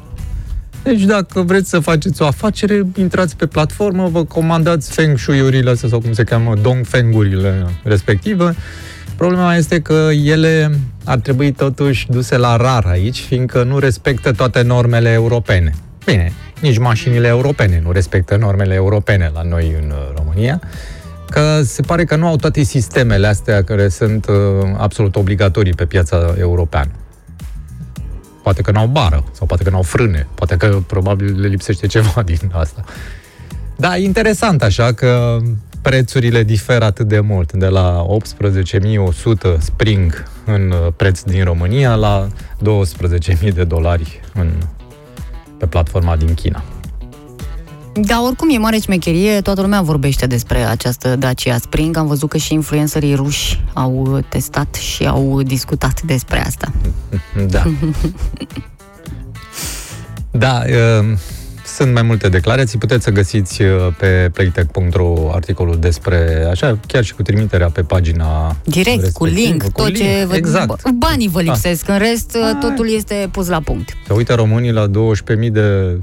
Deci 0.84 1.02
dacă 1.02 1.42
vreți 1.42 1.68
să 1.68 1.78
faceți 1.78 2.22
o 2.22 2.26
afacere, 2.26 2.86
intrați 2.96 3.36
pe 3.36 3.46
platformă, 3.46 4.08
vă 4.08 4.24
comandați 4.24 4.92
feng 4.92 5.18
shui-urile 5.18 5.70
astea, 5.70 5.88
sau 5.88 6.00
cum 6.00 6.12
se 6.12 6.24
cheamă, 6.24 6.54
dong 6.62 6.84
feng-urile 6.86 7.66
respective. 7.82 8.54
Problema 9.16 9.56
este 9.56 9.80
că 9.80 10.08
ele 10.24 10.78
ar 11.04 11.18
trebui 11.18 11.52
totuși 11.52 12.06
duse 12.10 12.36
la 12.36 12.56
rar 12.56 12.84
aici, 12.86 13.20
fiindcă 13.20 13.62
nu 13.62 13.78
respectă 13.78 14.32
toate 14.32 14.62
normele 14.62 15.10
europene. 15.10 15.74
Bine, 16.04 16.32
nici 16.60 16.78
mașinile 16.78 17.26
europene 17.26 17.80
nu 17.84 17.92
respectă 17.92 18.36
normele 18.36 18.74
europene 18.74 19.30
la 19.34 19.42
noi 19.42 19.76
în 19.82 19.90
uh, 19.90 19.96
România, 20.16 20.60
că 21.30 21.60
se 21.62 21.82
pare 21.82 22.04
că 22.04 22.16
nu 22.16 22.26
au 22.26 22.36
toate 22.36 22.62
sistemele 22.62 23.26
astea 23.26 23.64
care 23.64 23.88
sunt 23.88 24.26
uh, 24.26 24.34
absolut 24.76 25.16
obligatorii 25.16 25.72
pe 25.72 25.84
piața 25.84 26.34
europeană. 26.38 26.90
Poate 28.44 28.62
că 28.62 28.70
n-au 28.70 28.86
bară, 28.86 29.24
sau 29.32 29.46
poate 29.46 29.62
că 29.62 29.70
n-au 29.70 29.82
frâne, 29.82 30.26
poate 30.34 30.56
că 30.56 30.78
probabil 30.86 31.40
le 31.40 31.48
lipsește 31.48 31.86
ceva 31.86 32.22
din 32.32 32.52
asta. 32.52 32.84
Da, 33.76 33.96
interesant 33.96 34.62
așa 34.62 34.92
că 34.92 35.38
prețurile 35.82 36.42
diferă 36.42 36.84
atât 36.84 37.08
de 37.08 37.20
mult, 37.20 37.52
de 37.52 37.66
la 37.66 38.06
18.100 39.54 39.58
Spring 39.58 40.24
în 40.44 40.70
uh, 40.70 40.92
preț 40.96 41.22
din 41.22 41.44
România 41.44 41.94
la 41.94 42.28
12.000 43.46 43.52
de 43.54 43.64
dolari 43.64 44.20
în, 44.34 44.50
pe 45.58 45.66
platforma 45.66 46.16
din 46.16 46.34
China. 46.34 46.64
Da, 48.02 48.22
oricum 48.26 48.48
e 48.50 48.58
mare 48.58 48.78
șmecherie, 48.78 49.40
toată 49.40 49.60
lumea 49.60 49.80
vorbește 49.82 50.26
despre 50.26 50.58
această 50.58 51.16
Dacia 51.16 51.58
Spring. 51.58 51.96
Am 51.96 52.06
văzut 52.06 52.28
că 52.28 52.36
și 52.36 52.52
influencerii 52.54 53.14
ruși 53.14 53.60
au 53.72 54.20
testat 54.28 54.74
și 54.74 55.06
au 55.06 55.42
discutat 55.42 56.02
despre 56.02 56.40
asta. 56.46 56.72
Da. 57.48 57.62
da, 60.30 60.62
uh, 60.68 61.16
sunt 61.76 61.92
mai 61.92 62.02
multe 62.02 62.28
declarații, 62.28 62.78
puteți 62.78 63.04
să 63.04 63.10
găsiți 63.10 63.62
uh, 63.62 63.68
pe 63.98 64.30
playtech.ro 64.32 65.30
articolul 65.32 65.76
despre, 65.80 66.46
așa, 66.50 66.78
chiar 66.86 67.04
și 67.04 67.14
cu 67.14 67.22
trimiterea 67.22 67.68
pe 67.68 67.82
pagina 67.82 68.56
Direct, 68.64 69.12
cu 69.12 69.24
respectivă, 69.24 69.48
link, 69.48 69.62
cu 69.62 69.70
tot 69.82 69.86
link, 69.86 69.96
ce... 69.96 70.24
vă- 70.26 70.34
Exact. 70.34 70.80
b- 70.80 70.92
Banii 70.94 71.28
vă 71.28 71.40
lipsesc, 71.40 71.88
în 71.88 71.98
rest 71.98 72.36
Ah. 72.42 72.58
totul 72.60 72.94
este 72.94 73.28
pus 73.32 73.48
la 73.48 73.60
punct. 73.60 73.88
Se 74.06 74.12
uită 74.12 74.34
românii 74.34 74.72
la 74.72 74.86
12.000 74.86 75.50
de 75.50 75.98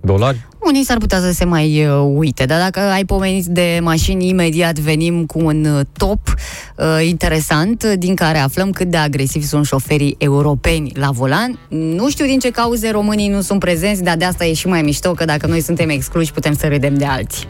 dolari? 0.00 0.48
Unii 0.58 0.84
s-ar 0.84 0.98
putea 0.98 1.20
să 1.20 1.32
se 1.32 1.44
mai 1.44 1.86
uh, 1.86 2.12
uite, 2.14 2.44
dar 2.44 2.60
dacă 2.60 2.80
ai 2.80 3.04
pomenit 3.04 3.44
de 3.44 3.78
mașini, 3.82 4.28
imediat 4.28 4.78
venim 4.78 5.26
cu 5.26 5.38
un 5.38 5.64
uh, 5.64 5.80
top 5.92 6.18
uh, 6.28 7.06
interesant 7.08 7.82
uh, 7.82 7.92
din 7.98 8.14
care 8.14 8.38
aflăm 8.38 8.70
cât 8.70 8.90
de 8.90 8.96
agresivi 8.96 9.44
sunt 9.44 9.66
șoferii 9.66 10.14
europeni 10.18 10.92
la 10.94 11.10
volan. 11.10 11.58
Nu 11.68 12.10
știu 12.10 12.24
din 12.24 12.38
ce 12.38 12.50
cauze 12.50 12.90
românii 12.90 13.28
nu 13.28 13.40
sunt 13.40 13.60
prezenți, 13.60 14.02
dar 14.02 14.16
de 14.16 14.24
asta 14.24 14.44
e 14.44 14.52
și 14.52 14.66
mai 14.66 14.82
mișto, 14.82 15.12
că 15.12 15.24
dacă 15.24 15.46
noi 15.46 15.60
suntem 15.60 15.88
excluși, 15.88 16.32
putem 16.32 16.54
să 16.54 16.68
râdem 16.68 16.94
de 16.94 17.04
alții. 17.04 17.46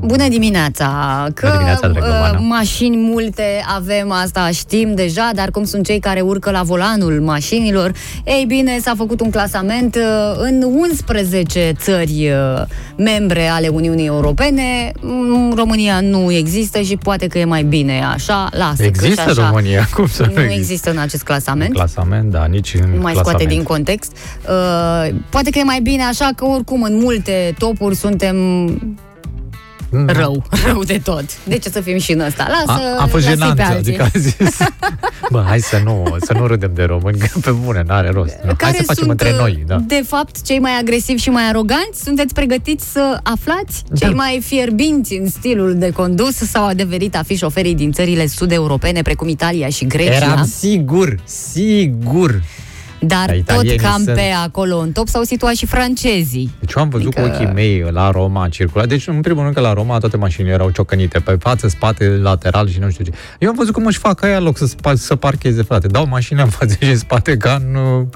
Bună 0.00 0.28
dimineața! 0.28 0.86
Că 1.34 1.40
Bună 1.46 1.52
dimineața, 1.52 1.88
dragă 1.88 2.06
uh, 2.08 2.20
Oana. 2.20 2.38
mașini 2.38 2.96
multe 2.96 3.44
avem, 3.76 4.10
asta 4.10 4.48
știm 4.52 4.94
deja, 4.94 5.30
dar 5.34 5.50
cum 5.50 5.64
sunt 5.64 5.84
cei 5.84 5.98
care 6.00 6.20
urcă 6.20 6.50
la 6.50 6.62
volanul 6.62 7.20
mașinilor? 7.20 7.92
Ei 8.24 8.44
bine, 8.46 8.78
s-a 8.82 8.92
făcut 8.96 9.20
un 9.20 9.30
clasament 9.30 9.94
uh, 9.96 10.02
în 10.36 10.62
11 10.62 11.72
țări 11.78 12.30
uh, 12.30 12.62
membre 12.96 13.46
ale 13.48 13.68
Uniunii 13.68 14.06
Europene. 14.06 14.92
Mm, 15.00 15.52
România 15.56 16.00
nu 16.00 16.32
există 16.32 16.80
și 16.80 16.96
poate 16.96 17.26
că 17.26 17.38
e 17.38 17.44
mai 17.44 17.62
bine 17.62 18.04
așa. 18.14 18.48
Lasă 18.52 18.74
că 18.76 18.82
și 18.82 18.88
Există 18.88 19.20
așa. 19.30 19.46
România, 19.48 19.88
cum 19.94 20.06
să 20.06 20.22
nu, 20.22 20.32
Nu 20.34 20.40
existe? 20.40 20.58
există 20.60 20.90
în 20.90 20.98
acest 20.98 21.22
clasament. 21.22 21.72
Clasament, 21.72 22.30
da, 22.30 22.44
nici 22.44 22.74
în 22.74 22.80
Nu 22.80 22.86
mai 22.86 23.12
clasament. 23.12 23.26
scoate 23.26 23.44
din 23.44 23.62
context. 23.62 24.12
Uh, 24.48 25.08
poate 25.28 25.50
că 25.50 25.58
e 25.58 25.62
mai 25.62 25.80
bine 25.80 26.02
așa 26.02 26.28
că 26.36 26.44
oricum 26.44 26.82
în 26.82 26.98
multe 27.02 27.54
topuri 27.58 27.94
suntem 27.96 28.36
Mm. 29.90 30.06
rău, 30.06 30.44
rău 30.66 30.82
de 30.84 31.00
tot. 31.04 31.24
De 31.44 31.58
ce 31.58 31.70
să 31.70 31.80
fim 31.80 31.98
și 31.98 32.12
în 32.12 32.20
ăsta? 32.20 32.46
Lasă, 32.48 32.80
A, 32.98 33.02
a 33.02 33.06
fost 33.06 33.12
lasă-i 33.12 33.38
jenant, 33.38 33.56
pe 33.56 33.62
alții. 33.62 33.78
adică 33.78 34.02
a 34.14 34.18
zis 34.18 34.36
Bă, 35.32 35.44
hai 35.46 35.60
să 35.60 35.80
nu, 35.84 36.16
să 36.20 36.32
nu 36.32 36.46
râdem 36.46 36.70
de 36.74 36.82
români 36.82 37.18
Că 37.18 37.38
pe 37.38 37.50
bune, 37.50 37.82
n-are 37.86 38.10
rost 38.10 38.34
nu. 38.34 38.46
Hai 38.46 38.54
care 38.56 38.76
să 38.76 38.82
facem 38.82 38.94
sunt, 39.06 39.10
între 39.10 39.36
noi 39.36 39.64
da. 39.66 39.76
de 39.86 40.02
fapt, 40.06 40.42
cei 40.42 40.58
mai 40.58 40.72
agresivi 40.80 41.20
și 41.20 41.30
mai 41.30 41.48
aroganți? 41.48 42.02
Sunteți 42.04 42.34
pregătiți 42.34 42.92
să 42.92 43.18
aflați? 43.22 43.82
Cei 43.98 44.08
Da. 44.08 44.14
mai 44.14 44.40
fierbinți 44.44 45.14
în 45.14 45.28
stilul 45.28 45.74
de 45.78 45.90
condus 45.90 46.34
sau 46.36 46.66
adeverit 46.66 47.16
a 47.16 47.22
fi 47.26 47.36
șoferii 47.36 47.74
din 47.74 47.92
țările 47.92 48.26
sud-europene, 48.26 49.02
precum 49.02 49.28
Italia 49.28 49.68
și 49.68 49.86
Grecia? 49.86 50.12
Eram 50.14 50.44
sigur, 50.44 51.14
sigur 51.24 52.42
Dar 53.02 53.18
Dar 53.18 53.26
tot 53.28 53.36
italienii 53.36 53.78
cam 53.78 54.02
sunt- 54.02 54.14
pe 54.16 54.30
acolo 54.44 54.78
în 54.78 54.92
top 54.92 55.08
s-au 55.08 55.22
situat 55.22 55.54
și 55.54 55.66
francezii. 55.66 56.50
Deci 56.60 56.72
eu 56.76 56.82
am 56.82 56.88
văzut 56.88 57.16
Adică- 57.16 57.20
cu 57.36 57.42
ochii 57.42 57.52
mei 57.54 57.84
la 57.90 58.10
Roma 58.10 58.48
circula. 58.48 58.86
Deci, 58.86 59.06
în 59.06 59.20
primul 59.20 59.42
rând 59.42 59.54
că 59.54 59.60
la 59.60 59.72
Roma 59.72 59.98
toate 59.98 60.16
mașinile 60.16 60.52
erau 60.52 60.70
ciocănite, 60.70 61.18
pe 61.18 61.36
față, 61.40 61.68
spate, 61.68 62.08
lateral 62.08 62.68
și 62.68 62.78
nu 62.78 62.90
știu 62.90 63.04
ce. 63.04 63.10
Eu 63.38 63.48
am 63.48 63.54
văzut 63.56 63.72
cum 63.74 63.86
își 63.86 63.98
fac 63.98 64.22
aia 64.22 64.38
loc 64.40 64.56
să, 64.56 64.64
spa- 64.66 64.94
să 64.94 65.16
parcheze, 65.16 65.62
frate. 65.62 65.86
Dau 65.86 66.06
mașina 66.06 66.42
în 66.42 66.48
față 66.48 66.76
și 66.80 66.90
în 66.90 66.98
spate 66.98 67.36
ca 67.36 67.60
în, 67.66 67.74
uh, 67.74 68.06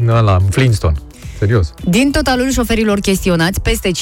în 0.00 0.08
ăla, 0.08 0.34
în 0.34 0.46
Flintstone. 0.50 0.96
Serios. 1.38 1.72
Din 1.84 2.10
totalul 2.10 2.50
șoferilor 2.50 2.98
chestionați, 3.00 3.60
peste 3.60 3.90
55% 3.90 3.92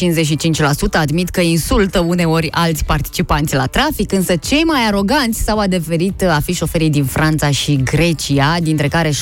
admit 0.92 1.28
că 1.28 1.40
insultă 1.40 1.98
uneori 2.00 2.48
alți 2.52 2.84
participanți 2.84 3.54
la 3.54 3.66
trafic, 3.66 4.12
însă 4.12 4.36
cei 4.36 4.62
mai 4.62 4.86
aroganți 4.86 5.42
s-au 5.42 5.58
adeverit 5.58 6.22
a 6.22 6.40
fi 6.44 6.52
șoferii 6.52 6.90
din 6.90 7.04
Franța 7.04 7.50
și 7.50 7.80
Grecia, 7.84 8.56
dintre 8.62 8.88
care 8.88 9.10
70% 9.10 9.14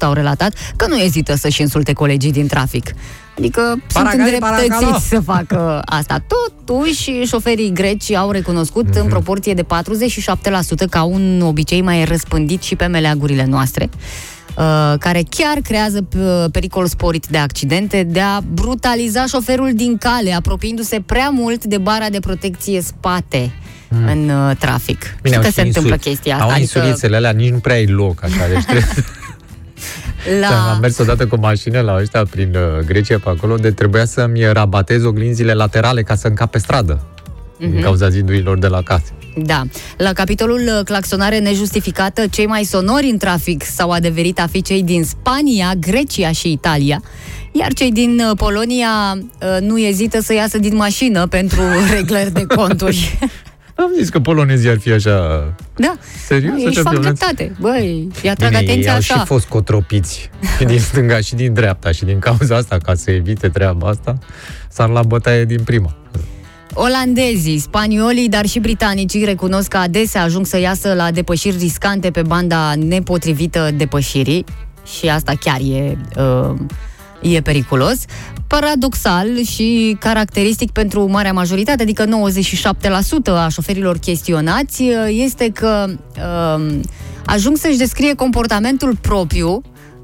au 0.00 0.12
relatat 0.12 0.54
că 0.76 0.86
nu 0.88 0.98
ezită 0.98 1.34
să-și 1.36 1.60
insulte 1.60 1.92
colegii 1.92 2.32
din 2.32 2.46
trafic. 2.46 2.92
Adică 3.38 3.76
Paragale, 3.92 4.28
sunt 4.28 4.38
paragalo. 4.40 4.64
îndreptățiți 4.74 5.08
să 5.08 5.20
facă 5.20 5.82
asta. 5.84 6.24
Totuși, 6.26 7.10
șoferii 7.10 7.72
greci 7.72 8.12
au 8.12 8.30
recunoscut 8.30 8.88
Mhm. 8.88 8.98
în 9.00 9.06
proporție 9.08 9.54
de 9.54 9.62
47% 9.62 10.86
ca 10.90 11.02
un 11.02 11.40
obicei 11.40 11.80
mai 11.82 12.04
răspândit 12.04 12.62
și 12.62 12.76
pe 12.76 12.86
meleagurile 12.86 13.44
noastre 13.44 13.88
uh, 13.92 14.00
care 14.98 15.22
chiar 15.30 15.58
creează 15.62 16.00
p- 16.00 16.50
pericol 16.50 16.86
sporit 16.86 17.26
de 17.26 17.38
accidente, 17.38 18.02
de 18.02 18.20
a 18.20 18.40
brutaliza 18.52 19.26
șoferul 19.26 19.70
din 19.74 19.96
cale, 19.98 20.32
apropiindu-se 20.32 21.02
prea 21.06 21.28
mult 21.28 21.64
de 21.64 21.78
bara 21.78 22.08
de 22.10 22.20
protecție 22.20 22.80
spate 22.80 23.52
în 24.06 24.28
uh, 24.28 24.56
trafic. 24.58 25.16
Știi 25.24 25.34
au 25.36 25.40
că 25.42 25.46
și 25.48 25.52
se 25.52 25.60
întâmplă 25.62 25.94
insuli- 25.94 26.08
chestia 26.10 26.32
asta. 26.32 26.44
Au 26.44 26.50
adică 26.50 26.78
insurițele 26.78 27.16
alea, 27.16 27.30
nici 27.30 27.50
nu 27.50 27.58
prea 27.58 27.74
ai 27.74 27.86
loc, 27.86 28.22
așa, 28.24 28.48
deci 28.52 28.62
trebuie... 28.64 28.86
Da. 30.40 30.46
Am 30.46 30.66
la... 30.72 30.78
mers 30.80 30.98
odată 30.98 31.26
cu 31.26 31.36
mașină 31.36 31.80
la 31.80 31.96
ăștia 32.00 32.24
prin 32.24 32.54
uh, 32.54 32.84
Grecia 32.86 33.18
pe 33.18 33.28
acolo, 33.28 33.56
de 33.56 33.70
trebuia 33.70 34.04
să-mi 34.04 34.52
rabatez 34.52 35.04
oglinzile 35.04 35.52
laterale 35.52 36.02
ca 36.02 36.14
să 36.14 36.26
încap 36.26 36.50
pe 36.50 36.58
stradă. 36.58 37.00
Din 37.58 37.80
cauza 37.82 38.08
zidurilor 38.08 38.58
de 38.58 38.66
la 38.66 38.82
casă. 38.82 39.12
Da. 39.36 39.62
La 39.96 40.12
capitolul 40.12 40.60
uh, 40.60 40.84
claxonare 40.84 41.38
nejustificată, 41.38 42.26
cei 42.26 42.46
mai 42.46 42.64
sonori 42.64 43.06
în 43.06 43.18
trafic 43.18 43.64
s-au 43.64 43.90
adeverit 43.90 44.40
a 44.40 44.46
fi 44.50 44.62
cei 44.62 44.82
din 44.82 45.04
Spania, 45.04 45.72
Grecia 45.80 46.32
și 46.32 46.52
Italia, 46.52 47.02
iar 47.52 47.72
cei 47.72 47.92
din 47.92 48.20
uh, 48.20 48.36
Polonia 48.36 48.88
uh, 49.18 49.60
nu 49.60 49.78
ezită 49.78 50.20
să 50.20 50.34
iasă 50.34 50.58
din 50.58 50.76
mașină 50.76 51.26
pentru 51.26 51.60
reglări 51.94 52.32
de 52.32 52.46
conturi. 52.46 53.18
Am 53.74 53.90
zis 53.98 54.08
că 54.08 54.20
polonezii 54.20 54.70
ar 54.70 54.78
fi 54.78 54.92
așa... 54.92 55.44
Da. 55.76 55.96
Serios? 56.26 56.58
Ei 56.58 56.66
Așa 56.66 56.82
fac 56.82 56.92
violenți? 56.92 57.20
dreptate. 57.20 57.56
Băi, 57.60 58.08
îi 58.22 58.30
atrag 58.30 58.48
Bine, 58.50 58.62
ei 58.62 58.68
atenția 58.68 58.90
au 58.90 58.96
așa. 58.96 59.14
și 59.14 59.24
fost 59.24 59.46
cotropiți 59.46 60.30
și 60.58 60.64
din 60.64 60.78
stânga 60.78 61.20
și 61.20 61.34
din 61.34 61.52
dreapta 61.52 61.92
și 61.92 62.04
din 62.04 62.18
cauza 62.18 62.56
asta, 62.56 62.78
ca 62.78 62.94
să 62.94 63.10
evite 63.10 63.48
treaba 63.48 63.88
asta, 63.88 64.18
s-ar 64.68 64.88
la 64.88 65.02
bătaie 65.02 65.44
din 65.44 65.62
prima. 65.62 65.96
Olandezii, 66.74 67.58
spaniolii, 67.58 68.28
dar 68.28 68.46
și 68.46 68.58
britanicii 68.58 69.24
recunosc 69.24 69.68
că 69.68 69.76
adesea 69.76 70.22
ajung 70.22 70.46
să 70.46 70.58
iasă 70.58 70.94
la 70.94 71.10
depășiri 71.10 71.56
riscante 71.56 72.10
pe 72.10 72.22
banda 72.22 72.74
nepotrivită 72.74 73.70
depășirii 73.76 74.44
și 74.98 75.08
asta 75.08 75.32
chiar 75.40 75.60
e, 75.60 75.98
uh, 76.16 77.34
e 77.34 77.40
periculos. 77.40 77.96
Paradoxal 78.46 79.42
și 79.42 79.96
caracteristic 80.00 80.70
pentru 80.70 81.10
marea 81.10 81.32
majoritate, 81.32 81.82
adică 81.82 82.04
97% 82.04 82.08
a 83.26 83.48
șoferilor 83.48 83.98
chestionați, 83.98 84.82
uh, 84.82 84.94
este 85.08 85.50
că 85.50 85.86
uh, 86.16 86.80
ajung 87.26 87.56
să-și 87.56 87.78
descrie 87.78 88.14
comportamentul 88.14 88.96
propriu 89.00 89.62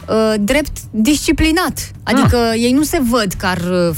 uh, 0.09 0.35
drept 0.41 0.79
disciplinat. 0.91 1.91
Adică 2.03 2.37
ei 2.57 2.73
nu 2.73 2.83
se 2.83 3.01
văd 3.11 3.33
că 3.33 3.47
ar 3.47 3.59
uh, 3.59 3.95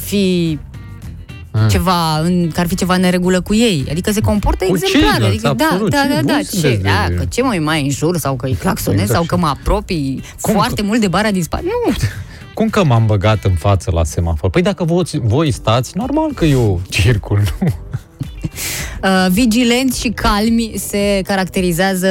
fi 1.52 1.66
ceva, 1.68 2.18
în, 2.18 2.50
că 2.54 2.60
ar 2.60 2.66
fi 2.66 2.74
ceva 2.74 2.94
în 2.94 3.00
neregulă 3.00 3.40
cu 3.40 3.54
ei. 3.54 3.86
Adică 3.90 4.10
se 4.10 4.20
comportă 4.20 4.64
Cu 4.64 4.74
exemplar. 4.76 5.10
ceilalți, 5.12 5.26
Adică, 5.46 5.54
da, 5.56 5.64
absolut. 5.70 5.90
da, 5.90 6.02
Ce 6.02 6.08
da, 6.08 6.14
da. 6.14 6.20
buni 6.32 6.38
Ce, 6.44 6.44
sunteți 6.50 6.76
de- 6.82 6.88
da, 6.88 7.06
că 7.16 7.24
ce 7.24 7.42
mai 7.42 7.58
mai 7.58 7.82
înjur 7.82 8.16
sau 8.18 8.34
că 8.36 8.46
îi 8.46 8.54
claxonez 8.54 9.00
Exact 9.00 9.14
sau 9.14 9.22
și- 9.22 9.28
că 9.28 9.36
mă 9.36 9.46
apropii 9.46 10.22
Cum 10.40 10.54
foarte 10.54 10.82
mult 10.82 11.00
de 11.00 11.08
bara 11.08 11.30
din 11.30 11.42
spate. 11.42 11.64
Nu, 11.64 11.92
Cum 12.54 12.68
că 12.68 12.84
m-am 12.84 13.06
băgat 13.06 13.44
în 13.44 13.54
față 13.54 13.90
la 13.94 14.04
semafor? 14.04 14.50
Păi 14.50 14.62
dacă 14.62 14.84
voi, 14.84 15.04
voi 15.22 15.50
stați, 15.50 15.96
normal 15.96 16.32
că 16.34 16.44
eu 16.44 16.80
circul, 16.88 17.40
nu? 17.60 17.68
Uh, 19.02 19.26
vigilenți 19.30 20.00
și 20.00 20.08
calmi 20.08 20.72
se 20.76 21.20
caracterizează 21.24 22.08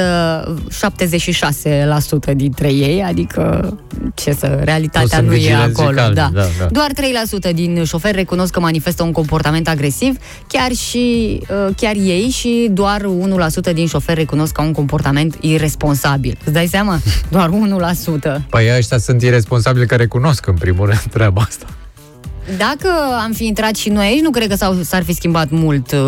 76% 2.32 2.34
dintre 2.34 2.72
ei, 2.72 3.02
adică 3.02 3.76
ce 4.14 4.32
să, 4.32 4.46
Nu 4.46 4.64
realitatea 4.64 5.16
sunt 5.16 5.26
nu 5.28 5.34
e 5.34 5.36
vigilenți 5.36 5.80
și 5.80 5.86
acolo. 5.86 5.96
calmi, 5.96 6.14
da. 6.14 6.30
da, 6.34 6.42
da. 6.58 6.66
Doar 6.66 6.90
3% 7.50 7.54
din 7.54 7.84
șoferi 7.84 8.16
recunosc 8.16 8.52
că 8.52 8.60
manifestă 8.60 9.02
un 9.02 9.12
comportament 9.12 9.68
agresiv, 9.68 10.16
chiar 10.48 10.72
și 10.72 11.40
uh, 11.42 11.74
chiar 11.76 11.94
ei 11.94 12.28
și 12.28 12.68
doar 12.72 13.00
1% 13.70 13.72
din 13.72 13.86
șoferi 13.86 14.18
recunosc 14.18 14.52
că 14.52 14.60
au 14.60 14.66
un 14.66 14.72
comportament 14.72 15.36
irresponsabil. 15.40 16.38
Îți 16.44 16.52
dai 16.54 16.66
seama? 16.66 16.98
Doar 17.28 17.50
1%. 17.50 18.46
Păi 18.50 18.66
ăștia 18.76 18.98
sunt 18.98 19.22
irresponsabili 19.22 19.86
care 19.86 20.02
recunosc 20.02 20.46
în 20.46 20.54
primul 20.54 20.86
rând 20.86 21.02
treaba 21.10 21.42
asta. 21.48 21.66
Dacă 22.58 22.88
am 23.24 23.32
fi 23.32 23.46
intrat 23.46 23.74
și 23.76 23.88
noi 23.88 24.06
aici, 24.06 24.20
nu 24.22 24.30
cred 24.30 24.48
că 24.48 24.54
s-au, 24.56 24.76
s-ar 24.82 25.02
fi 25.02 25.12
schimbat 25.14 25.50
mult 25.50 25.92
uh, 25.92 26.00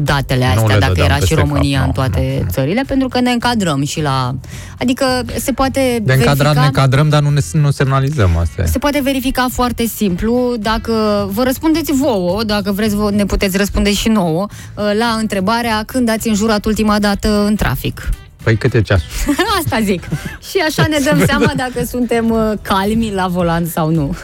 datele 0.00 0.44
Nu 0.44 0.50
astea, 0.60 0.74
le 0.74 0.78
dacă 0.80 0.92
dădeam 0.92 1.06
era 1.06 1.14
și 1.14 1.20
peste 1.20 1.34
cap, 1.34 1.44
România 1.46 1.78
nu, 1.78 1.84
în 1.86 1.92
toate 1.92 2.46
țările, 2.50 2.82
pentru 2.86 3.08
că 3.08 3.20
ne 3.20 3.30
încadrăm 3.30 3.84
și 3.84 4.00
la... 4.02 4.34
Adică 4.78 5.04
se 5.38 5.52
poate 5.52 6.00
De 6.02 6.12
încadrat 6.12 6.36
verifica... 6.36 6.60
ne 6.60 6.66
încadrăm, 6.66 7.08
dar 7.08 7.22
nu 7.22 7.30
ne 7.30 7.40
nu 7.52 7.70
semnalizăm 7.70 8.36
asta. 8.36 8.62
e. 8.62 8.66
Se 8.66 8.78
poate 8.78 9.00
verifica 9.02 9.46
foarte 9.52 9.86
simplu 9.86 10.54
dacă 10.60 10.92
vă 11.32 11.42
răspundeți 11.42 11.92
vouă, 11.92 12.42
dacă 12.44 12.72
vreți 12.72 12.94
vă- 12.96 13.10
ne 13.10 13.24
puteți 13.24 13.56
răspunde 13.56 13.92
și 13.92 14.08
nouă, 14.08 14.46
uh, 14.74 14.84
la 14.98 15.16
întrebarea 15.18 15.82
când 15.86 16.10
ați 16.10 16.28
înjurat 16.28 16.64
ultima 16.64 16.98
dată 16.98 17.44
în 17.46 17.54
trafic. 17.56 18.08
Păi 18.42 18.56
câte 18.56 18.82
ceasul? 18.82 19.06
Asta 19.64 19.80
zic. 19.82 20.02
Și 20.50 20.58
așa 20.68 20.86
ne 20.88 20.98
dăm 21.10 21.24
seama 21.26 21.52
dacă 21.56 21.84
suntem 21.84 22.30
uh, 22.30 22.52
calmi 22.62 23.10
la 23.14 23.26
volan 23.26 23.66
sau 23.66 23.90
nu. 23.90 24.14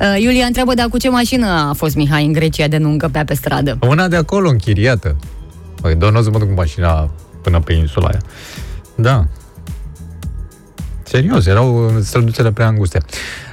Uh, 0.00 0.20
Iulia 0.20 0.46
întreabă, 0.46 0.74
dar 0.74 0.88
cu 0.88 0.98
ce 0.98 1.08
mașină 1.08 1.46
a 1.46 1.72
fost 1.72 1.94
Mihai 1.94 2.24
în 2.24 2.32
Grecia 2.32 2.68
de 2.68 2.76
nu 2.76 2.90
încăpea 2.90 3.24
pe 3.24 3.34
stradă? 3.34 3.78
Una 3.80 4.08
de 4.08 4.16
acolo, 4.16 4.48
închiriată. 4.48 5.16
Păi, 5.80 5.94
doar 5.94 6.12
nu 6.12 6.18
o 6.18 6.22
să 6.22 6.30
mă 6.30 6.38
duc 6.38 6.48
cu 6.48 6.54
mașina 6.54 7.10
până 7.42 7.60
pe 7.60 7.72
insula 7.72 8.08
aia. 8.08 8.20
Da. 8.94 9.26
Serios, 11.02 11.46
erau 11.46 11.92
străduțele 12.02 12.52
prea 12.52 12.68
înguste. 12.68 13.02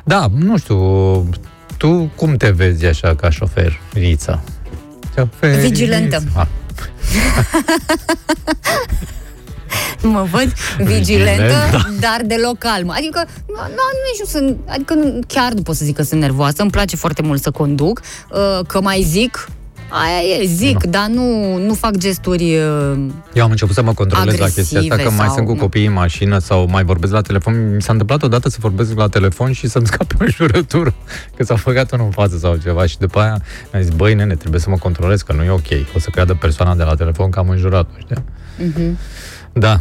Da, 0.04 0.28
nu 0.38 0.58
știu, 0.58 1.30
tu 1.78 2.12
cum 2.16 2.36
te 2.36 2.50
vezi 2.50 2.86
așa 2.86 3.16
ca 3.16 3.30
șofer, 3.30 3.80
Rița? 3.94 4.42
Șofer, 5.18 5.60
Vigilentă. 5.60 6.24
Ah, 9.76 10.03
Mă 10.15 10.27
văd 10.31 10.53
vigilentă, 10.77 11.41
Vigilentă. 11.43 11.93
dar 11.99 12.22
deloc 12.26 12.57
calmă. 12.57 12.93
Adică, 12.97 13.23
nu, 13.47 13.53
nu, 13.56 13.84
nu 14.03 14.11
știu, 14.14 14.39
sunt, 14.39 14.57
adică 14.68 14.93
nu, 14.93 15.19
chiar 15.27 15.52
nu 15.52 15.61
pot 15.61 15.76
să 15.76 15.85
zic 15.85 15.95
că 15.95 16.03
sunt 16.03 16.19
nervoasă. 16.22 16.61
Îmi 16.61 16.72
place 16.72 16.95
foarte 16.95 17.22
mult 17.22 17.41
să 17.41 17.52
conduc, 17.52 18.02
uh, 18.31 18.65
că 18.68 18.81
mai 18.81 19.02
zic, 19.07 19.47
aia 19.89 20.41
e, 20.41 20.45
zic, 20.45 20.84
dar 20.84 21.06
nu, 21.07 21.57
nu 21.57 21.73
fac 21.73 21.95
gesturi... 21.97 22.43
uh, 22.57 22.97
Eu 23.34 23.43
am 23.43 23.49
început 23.49 23.76
să 23.76 23.81
mă 23.84 23.93
controlez 23.93 24.38
la 24.38 24.45
chestia 24.45 24.80
asta, 24.80 24.88
că 24.88 24.93
Agresive 24.93 25.15
mai 25.18 25.26
sau- 25.26 25.35
sunt 25.35 25.47
cu 25.47 25.56
copiii 25.56 25.85
în 25.85 25.93
mașină 25.93 26.38
sau 26.39 26.68
mai 26.72 26.84
vorbesc 26.84 27.14
la 27.14 27.22
telefon. 27.22 27.73
Mi 27.76 27.81
s-a 27.81 27.91
întâmplat 27.91 28.23
odată 28.23 28.49
să 28.49 28.57
vorbesc 28.60 28.93
la 28.97 29.07
telefon 29.07 29.52
și 29.52 29.68
să-mi 29.68 29.88
scape 29.91 30.15
o 30.22 30.26
jurătură, 30.27 30.93
că 31.35 31.43
s-a 31.43 31.56
făcut 31.56 31.91
unul 31.91 32.06
în 32.06 32.11
față 32.11 32.38
sau 32.38 32.56
ceva 32.56 32.85
și 32.85 32.97
după 32.97 33.19
aia 33.19 33.41
mi-a 33.73 33.81
zis, 33.81 33.91
băi, 33.91 34.14
nene, 34.14 34.35
trebuie 34.35 34.61
să 34.61 34.69
mă 34.69 34.77
controlez, 34.77 35.22
că 35.22 35.34
nu 35.34 35.43
e 35.43 35.49
ok. 35.49 35.69
O 35.95 35.99
să 35.99 36.10
creadă 36.10 36.34
persoana 36.34 36.76
de 36.76 36.84
la 36.84 36.95
telefon 36.95 37.30
că 37.30 37.39
am 37.39 37.49
înjurat 37.49 37.88
știi? 37.97 38.23
Mhm. 38.57 38.97
Da, 39.60 39.80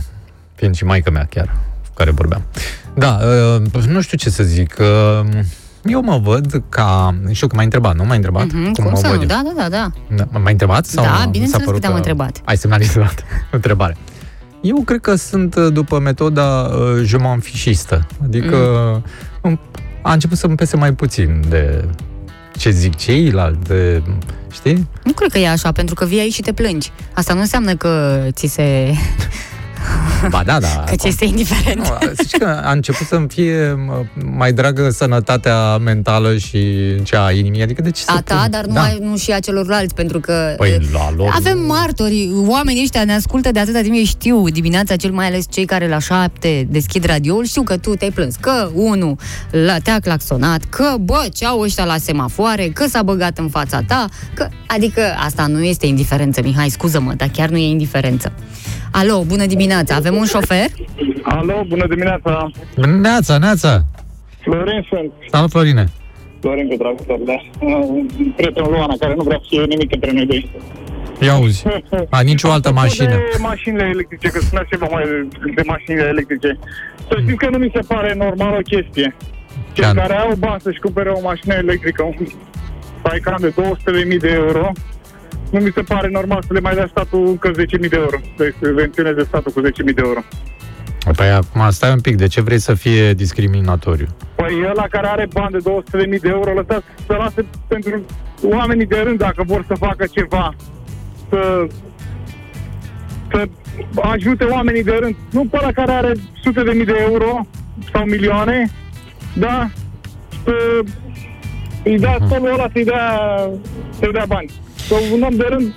fiind 0.54 0.74
și 0.74 0.84
maica 0.84 1.10
mea 1.10 1.26
chiar, 1.30 1.56
cu 1.86 1.94
care 1.94 2.10
vorbeam. 2.10 2.42
Da, 2.94 3.18
uh, 3.74 3.82
nu 3.86 4.00
știu 4.00 4.16
ce 4.16 4.30
să 4.30 4.42
zic. 4.42 4.76
Uh, 4.80 5.40
eu 5.84 6.02
mă 6.02 6.18
văd 6.18 6.62
ca... 6.68 7.14
Știu 7.30 7.46
că 7.46 7.54
m-ai 7.54 7.64
întrebat, 7.64 7.96
nu 7.96 8.04
m-ai 8.04 8.16
întrebat? 8.16 8.52
Mhm, 8.52 8.72
cum 8.72 8.84
mă 8.84 8.96
să 8.96 9.06
văd 9.06 9.16
nu? 9.16 9.22
eu? 9.22 9.26
Da, 9.26 9.42
da, 9.44 9.52
da, 9.62 9.68
da. 9.68 9.90
Da, 10.16 10.38
m-ai 10.38 10.52
întrebat? 10.52 10.86
Sau 10.86 11.04
Da, 11.04 11.10
mi 11.10 11.18
s-a 11.18 11.26
bineînțeles 11.26 11.62
că 11.62 11.68
părut 11.68 11.80
te-am 11.80 11.94
întrebat. 11.94 12.40
Ai 12.44 12.56
semnalizat 12.56 13.24
întrebare. 13.50 13.96
Eu 14.60 14.82
cred 14.84 15.00
că 15.00 15.14
sunt 15.14 15.54
uh, 15.54 15.72
după 15.72 15.98
metoda 15.98 16.60
uh, 16.60 17.02
je 17.04 17.16
m'en 17.16 17.40
fișistă. 17.40 18.06
Adică 18.22 18.56
mm. 19.42 19.60
a 20.02 20.12
început 20.12 20.38
să-mi 20.38 20.56
pese 20.56 20.76
mai 20.76 20.92
puțin 20.92 21.44
de 21.48 21.84
ce 22.56 22.70
zic 22.70 22.96
ceilalți, 22.96 23.68
de, 23.68 24.02
știi? 24.52 24.88
Nu 25.04 25.12
cred 25.12 25.30
că 25.30 25.38
e 25.38 25.48
așa, 25.48 25.72
pentru 25.72 25.94
că 25.94 26.04
vii 26.04 26.20
aici 26.20 26.32
și 26.32 26.42
te 26.42 26.52
plângi. 26.52 26.92
Asta 27.14 27.34
nu 27.34 27.40
înseamnă 27.40 27.74
că 27.74 28.22
ți 28.30 28.46
se... 28.46 28.94
Ba 30.28 30.42
da, 30.44 30.58
da. 30.60 30.84
că 30.86 30.94
ți 30.96 31.08
este 31.08 31.24
indiferent. 31.24 31.78
Nu, 31.78 32.12
zici 32.22 32.36
că 32.36 32.60
a 32.64 32.70
început 32.70 33.06
să-mi 33.06 33.28
fie 33.28 33.72
mă, 33.86 34.02
mai 34.36 34.52
dragă 34.52 34.90
sănătatea 34.90 35.76
mentală 35.76 36.36
și 36.36 36.58
cea 37.02 37.24
a 37.24 37.30
inimii. 37.32 37.62
Adică 37.62 37.82
de 37.82 37.90
ce 37.90 38.02
să 38.02 38.12
A 38.16 38.20
ta, 38.20 38.36
pun? 38.36 38.50
dar 38.50 38.64
nu, 38.64 38.72
da. 38.72 38.82
ai, 38.82 38.98
nu 39.02 39.16
și 39.16 39.30
a 39.32 39.38
celorlalți, 39.38 39.94
pentru 39.94 40.20
că 40.20 40.54
Păi 40.56 40.76
uh, 40.80 40.86
la 40.92 41.12
lor 41.16 41.32
avem 41.34 41.58
nu. 41.58 41.66
martori, 41.66 42.30
oamenii 42.48 42.82
ăștia 42.82 43.04
ne 43.04 43.14
ascultă 43.14 43.50
de 43.52 43.58
atâta 43.60 43.80
timp, 43.80 43.94
ei 43.94 44.04
știu 44.04 44.48
dimineața, 44.48 44.96
cel 44.96 45.10
mai 45.12 45.26
ales 45.26 45.44
cei 45.50 45.64
care 45.64 45.88
la 45.88 45.98
șapte 45.98 46.66
deschid 46.70 47.04
radioul, 47.04 47.44
știu 47.44 47.62
că 47.62 47.76
tu 47.76 47.94
te-ai 47.94 48.10
plâns, 48.10 48.34
că 48.40 48.70
unul 48.74 49.16
la, 49.50 49.78
te-a 49.78 49.98
claxonat, 49.98 50.60
că 50.68 50.94
bă, 51.00 51.26
ce 51.34 51.46
au 51.46 51.60
ăștia 51.60 51.84
la 51.84 51.96
semafoare, 51.96 52.68
că 52.68 52.86
s-a 52.88 53.02
băgat 53.02 53.38
în 53.38 53.48
fața 53.48 53.82
ta, 53.86 54.08
că, 54.34 54.48
adică 54.66 55.00
asta 55.24 55.46
nu 55.46 55.62
este 55.62 55.86
indiferență, 55.86 56.40
Mihai, 56.42 56.68
scuză-mă, 56.68 57.12
dar 57.16 57.28
chiar 57.28 57.48
nu 57.48 57.56
e 57.56 57.68
indiferență. 57.68 58.32
Alo, 58.90 59.22
bună 59.26 59.46
dimineața, 59.46 59.73
avem 59.94 60.14
un 60.14 60.24
șofer? 60.24 60.66
Alo, 61.22 61.64
bună 61.68 61.86
dimineața! 61.86 62.50
Neața, 63.02 63.38
neața! 63.38 63.84
Florin 64.40 64.86
sunt. 64.88 65.12
Salut, 65.30 65.50
Florine! 65.50 65.84
Florin 66.40 66.68
cu 66.68 66.76
tractor, 66.76 67.18
da. 67.18 67.32
Uh, 67.66 68.04
Prietenul 68.36 68.70
Luana, 68.70 68.94
care 69.00 69.14
nu 69.16 69.22
vrea 69.22 69.38
să 69.40 69.46
fie 69.48 69.64
nimic 69.64 69.92
între 69.92 70.12
noi 70.12 70.26
doi. 70.26 70.50
Ia 71.20 71.32
auzi. 71.32 71.64
A, 72.10 72.20
nicio 72.20 72.50
altă 72.50 72.68
Apropo 72.68 72.86
mașină. 72.86 73.08
De 73.08 73.38
mașinile 73.38 73.84
electrice, 73.84 74.28
că 74.28 74.40
spunea 74.40 74.66
ceva 74.70 74.86
mai 74.90 75.04
de 75.54 75.62
mașinile 75.66 76.06
electrice. 76.06 76.58
Să 77.08 77.16
știți 77.22 77.36
că 77.36 77.48
nu 77.50 77.58
mi 77.58 77.70
se 77.74 77.80
pare 77.86 78.14
normal 78.14 78.52
o 78.52 78.62
chestie. 78.72 79.14
Cei 79.72 79.82
Ce-an? 79.84 79.94
care 79.96 80.14
au 80.14 80.34
bani 80.38 80.60
să-și 80.60 80.78
cumpere 80.78 81.10
o 81.10 81.20
mașină 81.20 81.54
electrică, 81.54 82.02
un 82.02 82.26
Taycan 83.02 83.36
de 83.40 83.54
200.000 84.14 84.20
de 84.20 84.28
euro, 84.28 84.72
nu 85.50 85.60
mi 85.60 85.70
se 85.74 85.82
pare 85.82 86.08
normal 86.08 86.42
să 86.46 86.52
le 86.52 86.60
mai 86.60 86.74
dea 86.74 86.86
statul 86.90 87.26
încă 87.26 87.50
10.000 87.50 87.88
de 87.88 87.96
euro. 87.96 88.16
Să-i 88.36 88.54
subvenționeze 88.60 89.24
statul 89.24 89.52
cu 89.52 89.60
10.000 89.60 89.94
de 89.94 90.02
euro. 90.04 90.20
Păi 91.16 91.30
acum 91.30 91.70
stai 91.70 91.92
un 91.92 92.00
pic, 92.00 92.16
de 92.16 92.26
ce 92.26 92.40
vrei 92.40 92.58
să 92.58 92.74
fie 92.74 93.12
discriminatoriu? 93.12 94.06
Păi 94.34 94.64
ăla 94.70 94.86
care 94.90 95.06
are 95.06 95.28
bani 95.32 95.52
de 95.52 95.58
200.000 96.14 96.20
de 96.20 96.28
euro, 96.28 96.52
lăsați 96.52 96.84
să 97.06 97.14
lase 97.18 97.46
pentru 97.66 98.04
oamenii 98.42 98.86
de 98.86 99.00
rând 99.04 99.18
dacă 99.18 99.42
vor 99.46 99.64
să 99.66 99.74
facă 99.74 100.06
ceva. 100.10 100.54
Să, 101.28 101.66
să 103.30 103.48
ajute 104.00 104.44
oamenii 104.44 104.82
de 104.82 104.96
rând. 105.00 105.16
Nu 105.30 105.44
pe 105.44 105.58
ăla 105.62 105.72
care 105.72 105.92
are 105.92 106.12
sute 106.42 106.62
de 106.62 106.72
mii 106.72 106.84
de 106.84 107.06
euro 107.08 107.46
sau 107.92 108.04
milioane, 108.04 108.70
da? 109.32 109.70
Să 110.44 110.52
îi 111.84 111.98
dea 111.98 112.16
solul 112.28 112.52
ăla 112.52 112.68
să-i 112.72 112.84
dea, 112.84 113.20
să-i 113.98 114.12
dea 114.12 114.24
bani. 114.28 114.50
Că 114.88 114.94
un 115.14 115.22
om 115.22 115.34
de 115.36 115.46
rând 115.48 115.74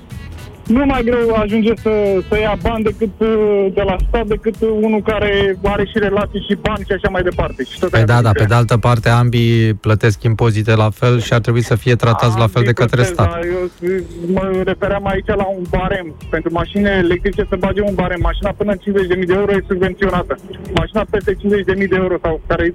nu 0.68 0.86
mai 0.86 1.04
greu 1.04 1.34
ajunge 1.36 1.72
să, 1.82 1.90
să 2.30 2.40
ia 2.40 2.58
bani 2.62 2.84
decât 2.84 3.10
uh, 3.18 3.66
de 3.74 3.82
la 3.82 3.96
stat, 4.08 4.26
decât 4.26 4.56
uh, 4.62 4.70
unul 4.82 5.02
care 5.02 5.58
are 5.64 5.86
și 5.86 6.00
relații 6.00 6.46
și 6.50 6.56
bani 6.62 6.84
și 6.88 6.92
așa 6.98 7.10
mai 7.12 7.22
departe. 7.24 7.64
Și 7.64 7.80
tot 7.80 7.90
Păi 7.90 7.98
aia 8.00 8.08
da, 8.08 8.22
da, 8.22 8.30
zice. 8.30 8.42
pe 8.42 8.48
de 8.50 8.54
altă 8.54 8.78
parte 8.78 9.10
ambii 9.10 9.74
plătesc 9.74 10.24
impozite 10.24 10.76
la 10.76 10.90
fel 10.90 11.20
și 11.20 11.34
ar 11.34 11.40
trebui 11.40 11.62
să 11.64 11.76
fie 11.76 11.96
tratați 11.96 12.38
la 12.38 12.48
fel 12.48 12.64
de 12.64 12.74
către 12.74 13.00
Ambii 13.02 13.14
stat. 13.14 13.30
plătesc, 13.32 13.80
dar 13.80 13.90
Eu 13.90 14.34
mă 14.34 14.62
refeream 14.66 15.08
aici 15.08 15.28
la 15.28 15.46
un 15.58 15.64
barem. 15.70 16.16
Pentru 16.30 16.50
mașinile 16.54 16.90
electrice 17.04 17.46
să 17.50 17.56
bage 17.60 17.82
un 17.82 17.94
barem. 17.94 18.20
Mașina 18.22 18.52
până 18.58 18.72
în 18.72 18.78
50.000 19.20 19.26
de 19.28 19.34
euro 19.34 19.52
e 19.52 19.64
subvenționată. 19.68 20.36
Mașina 20.74 21.06
peste 21.10 21.34
50.000 21.34 21.40
de 21.90 21.96
euro 21.96 22.16
sau 22.22 22.42
care 22.48 22.74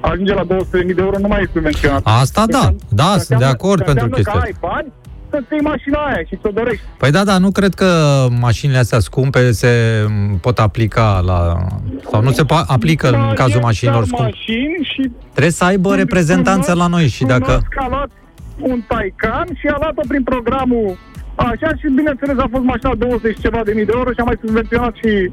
ajunge 0.00 0.34
la 0.34 0.44
200.000 0.44 0.46
de 0.94 1.02
euro 1.02 1.18
nu 1.18 1.28
mai 1.28 1.42
e 1.42 1.48
subvenționată. 1.52 2.02
Asta 2.08 2.44
da, 2.46 2.74
da, 2.88 3.04
sunt 3.04 3.18
de 3.28 3.34
Înseamnă- 3.34 3.46
acord 3.46 3.84
pentru 3.84 4.04
înseamnă 4.04 4.14
chestia 4.14 4.32
că 4.32 4.38
asta. 4.38 4.50
ai 4.50 4.70
bani 4.72 4.92
să-ți 5.30 5.46
iei 5.52 5.60
mașina 5.60 5.98
aia 6.04 6.22
și 6.28 6.36
ți-o 6.40 6.50
dorești. 6.50 6.82
Păi 6.98 7.10
da, 7.10 7.24
da, 7.24 7.38
nu 7.38 7.50
cred 7.50 7.74
că 7.74 7.86
mașinile 8.40 8.78
astea 8.78 8.98
scumpe 8.98 9.50
se 9.52 10.04
m, 10.08 10.36
pot 10.38 10.58
aplica 10.58 11.20
la... 11.24 11.56
sau 12.10 12.22
nu 12.22 12.30
se 12.30 12.44
po- 12.44 12.66
aplică 12.66 13.06
în 13.06 13.12
Da, 13.12 13.32
cazul 13.34 13.58
e 13.60 13.62
mașinilor 13.62 14.04
doar 14.04 14.06
scumpe. 14.06 14.32
mașini 14.46 14.88
și 14.94 15.10
Trebuie 15.30 15.52
să 15.52 15.64
aibă 15.64 15.94
reprezentanță 15.94 16.72
la 16.74 16.86
noi 16.86 17.06
și 17.08 17.24
dacă... 17.24 17.44
Cunosc 17.44 17.66
că 17.68 17.80
a 17.82 17.88
luat 17.88 18.10
un 18.58 18.80
Taycan 18.88 19.46
și 19.60 19.66
a 19.66 19.76
luat-o 19.80 20.02
prin 20.08 20.22
programul 20.22 20.98
așa 21.38 21.68
și 21.78 21.86
bineînțeles 21.94 22.36
a 22.38 22.46
fost 22.50 22.64
mașina 22.64 22.94
20 22.94 23.34
și 23.34 23.40
ceva 23.40 23.60
de 23.64 23.72
mii 23.74 23.84
de 23.84 23.92
euro 23.94 24.10
și 24.10 24.20
a 24.20 24.24
mai 24.24 24.38
subvenționat 24.44 24.94
și 24.94 25.30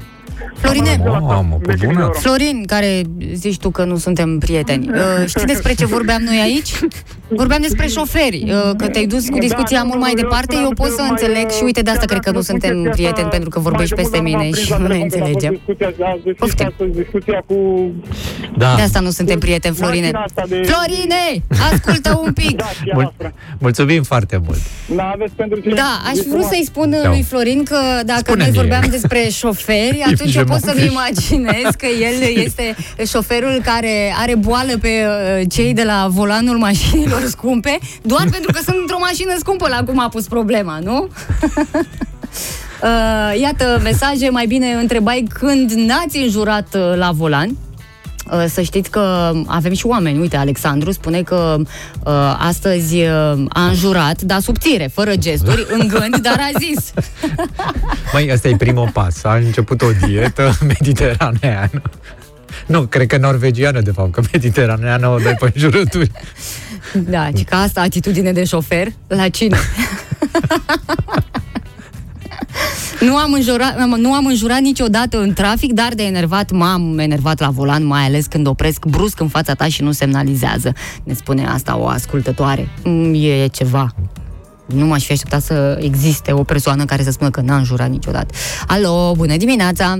Florine, 0.54 1.02
Mamă, 1.20 1.58
pe 1.62 1.72
10.000 1.74 1.78
de 1.78 1.86
bune? 1.86 1.98
euro. 2.00 2.12
Florin, 2.12 2.62
care 2.66 3.02
zici 3.32 3.58
tu 3.58 3.70
că 3.70 3.84
nu 3.84 3.96
suntem 3.96 4.38
prieteni, 4.38 4.88
uh, 4.94 5.26
știi 5.26 5.44
despre 5.46 5.74
ce 5.74 5.86
vorbeam 5.86 6.22
noi 6.22 6.38
aici? 6.42 6.70
Vorbeam 7.28 7.60
despre 7.60 7.86
șoferi, 7.86 8.44
uh, 8.46 8.70
că 8.76 8.88
te-ai 8.88 9.06
dus 9.06 9.28
cu 9.28 9.38
discuția 9.38 9.76
Da, 9.78 9.82
mult 9.82 9.94
nu, 9.94 10.00
mai 10.00 10.10
eu 10.16 10.22
departe, 10.22 10.54
eu 10.54 10.62
spuneam 10.62 10.74
pot 10.74 10.86
că 10.86 10.92
să 10.94 11.00
mai, 11.00 11.10
înțeleg 11.10 11.50
și 11.50 11.62
uite 11.64 11.82
de 11.82 11.90
asta 11.90 12.04
chiar 12.04 12.08
cred 12.08 12.20
că 12.24 12.30
dacă 12.30 12.36
nu 12.36 12.42
spun 12.42 12.58
suntem 12.60 12.76
chestia 12.76 12.90
asta, 12.90 13.02
prieteni, 13.02 13.28
pentru 13.30 13.48
că 13.50 13.58
vorbești 13.60 13.94
mai 13.94 14.02
de 14.02 14.08
peste 14.10 14.18
mult 14.20 14.32
mine 14.32 14.44
am 14.50 14.52
și 14.52 14.64
prins 14.64 14.68
la 14.68 14.78
nu 14.78 14.86
ne 14.86 14.98
telefon 14.98 15.08
când 15.10 15.22
a 15.22 15.26
fost 15.26 15.34
înțelegem. 15.34 15.52
Discuția, 15.58 15.88
a 16.06 16.12
deschis 16.24 16.40
Poftim. 16.42 16.66
astăzi 16.70 16.92
discuția 17.02 17.38
cu 17.48 17.56
Da, 18.62 18.74
De 18.78 18.82
asta 18.88 19.00
nu 19.00 19.10
suntem 19.18 19.38
prieteni, 19.46 19.74
Florine. 19.80 20.10
mașina 20.10 20.22
asta 20.30 20.44
de... 20.52 20.58
Florine, 20.70 21.22
ascultă 21.72 22.10
un 22.24 22.32
pic! 22.32 22.56
Da, 22.56 22.64
și 22.78 22.88
a 22.90 22.94
Mul- 22.98 23.02
noastră. 23.02 23.26
mulțim 23.64 24.02
foarte 24.12 24.36
mult. 24.46 24.60
Da, 24.98 25.06
aveți 25.16 25.34
pentru 25.42 25.58
cine? 25.60 25.74
Da, 25.74 25.94
aș 26.10 26.16
vrea 26.30 26.46
să-i 26.48 26.62
spun 26.64 26.90
Da. 27.02 27.08
lui 27.08 27.22
Florin 27.22 27.62
că 27.64 27.78
dacă 28.04 28.18
Spune-mi. 28.26 28.48
noi 28.50 28.58
vorbeam 28.58 28.84
despre 28.90 29.28
șoferi, 29.38 30.02
atunci 30.12 30.30
Je 30.30 30.38
eu 30.38 30.44
pot 30.44 30.56
m'en 30.56 30.60
să-mi 30.64 30.78
fiche. 30.80 30.92
imaginez 30.92 31.70
că 31.78 31.86
el 31.86 32.36
este 32.46 32.76
șoferul 33.06 33.60
care 33.64 34.14
are 34.18 34.34
boală 34.34 34.78
pe 34.80 34.88
uh, 34.88 35.42
cei 35.52 35.72
de 35.72 35.82
la 35.82 36.06
volanul 36.10 36.56
mașinilor 36.58 37.22
scumpe, 37.36 37.78
doar 38.02 38.26
pentru 38.30 38.52
că 38.52 38.60
sunt 38.64 38.76
într-o 38.80 38.98
mașină 39.00 39.34
scumpă 39.38 39.68
la 39.68 39.82
cum 39.84 39.98
a 39.98 40.08
pus 40.08 40.24
problema, 40.26 40.78
nu? 40.82 41.08
Uh, 42.82 43.40
iată, 43.40 43.80
mesaje, 43.82 44.28
mai 44.30 44.46
bine 44.46 44.72
întrebai 44.72 45.26
când 45.34 45.70
n-ați 45.72 46.16
înjurat 46.18 46.74
uh, 46.74 46.96
la 46.96 47.10
volan. 47.10 47.56
Uh, 48.30 48.44
să 48.48 48.60
știți 48.60 48.90
că 48.90 49.32
avem 49.46 49.72
și 49.72 49.86
oameni. 49.86 50.18
Uite, 50.18 50.36
Alexandru 50.36 50.90
spune 50.90 51.22
că 51.22 51.56
uh, 51.58 52.36
astăzi 52.38 52.96
uh, 52.96 53.44
a 53.48 53.66
înjurat, 53.68 54.22
dar 54.22 54.40
subțire, 54.40 54.90
fără 54.92 55.16
gesturi, 55.16 55.66
în 55.70 55.88
gând, 55.88 56.16
dar 56.16 56.38
a 56.38 56.58
zis. 56.58 56.92
Măi, 58.12 58.28
ăsta 58.32 58.48
e 58.48 58.56
primul 58.56 58.90
pas. 58.92 59.24
A 59.24 59.34
început 59.34 59.82
o 59.82 59.90
dietă 60.06 60.58
mediteraneană. 60.80 61.82
Nu, 62.66 62.82
cred 62.82 63.06
că 63.06 63.16
norvegiană, 63.16 63.80
de 63.80 63.90
fapt, 63.90 64.12
că 64.12 64.20
mediteraneană 64.32 65.08
o 65.08 65.18
dai 65.18 65.34
pe 65.34 65.50
înjurături. 65.54 66.10
Da, 66.92 67.30
și 67.36 67.44
ca 67.44 67.56
asta 67.56 67.80
atitudine 67.80 68.32
de 68.32 68.44
șofer, 68.44 68.86
la 69.06 69.28
cine? 69.28 69.56
Nu 73.00 73.16
am, 73.16 73.32
înjurat, 73.32 73.78
nu 73.96 74.12
am 74.12 74.26
înjurat 74.26 74.60
niciodată 74.60 75.18
în 75.20 75.32
trafic, 75.32 75.72
dar 75.72 75.94
de 75.94 76.02
enervat 76.02 76.50
m-am 76.50 76.98
enervat 76.98 77.40
la 77.40 77.48
volan, 77.48 77.84
mai 77.86 78.02
ales 78.04 78.26
când 78.26 78.46
opresc 78.46 78.84
brusc 78.86 79.20
în 79.20 79.28
fața 79.28 79.54
ta 79.54 79.64
și 79.68 79.82
nu 79.82 79.92
semnalizează. 79.92 80.72
Ne 81.04 81.12
spune 81.14 81.46
asta 81.46 81.78
o 81.78 81.86
ascultătoare. 81.86 82.68
Mm, 82.84 83.14
E 83.14 83.46
ceva. 83.46 83.94
Nu 84.66 84.86
m-aș 84.86 85.04
fi 85.04 85.12
așteptat 85.12 85.42
să 85.42 85.78
existe 85.82 86.32
o 86.32 86.42
persoană 86.42 86.84
care 86.84 87.02
să 87.02 87.10
spună 87.10 87.30
că 87.30 87.40
n-a 87.40 87.56
înjurat 87.56 87.90
niciodată. 87.90 88.34
Alo, 88.66 89.12
bună 89.16 89.36
dimineața! 89.36 89.98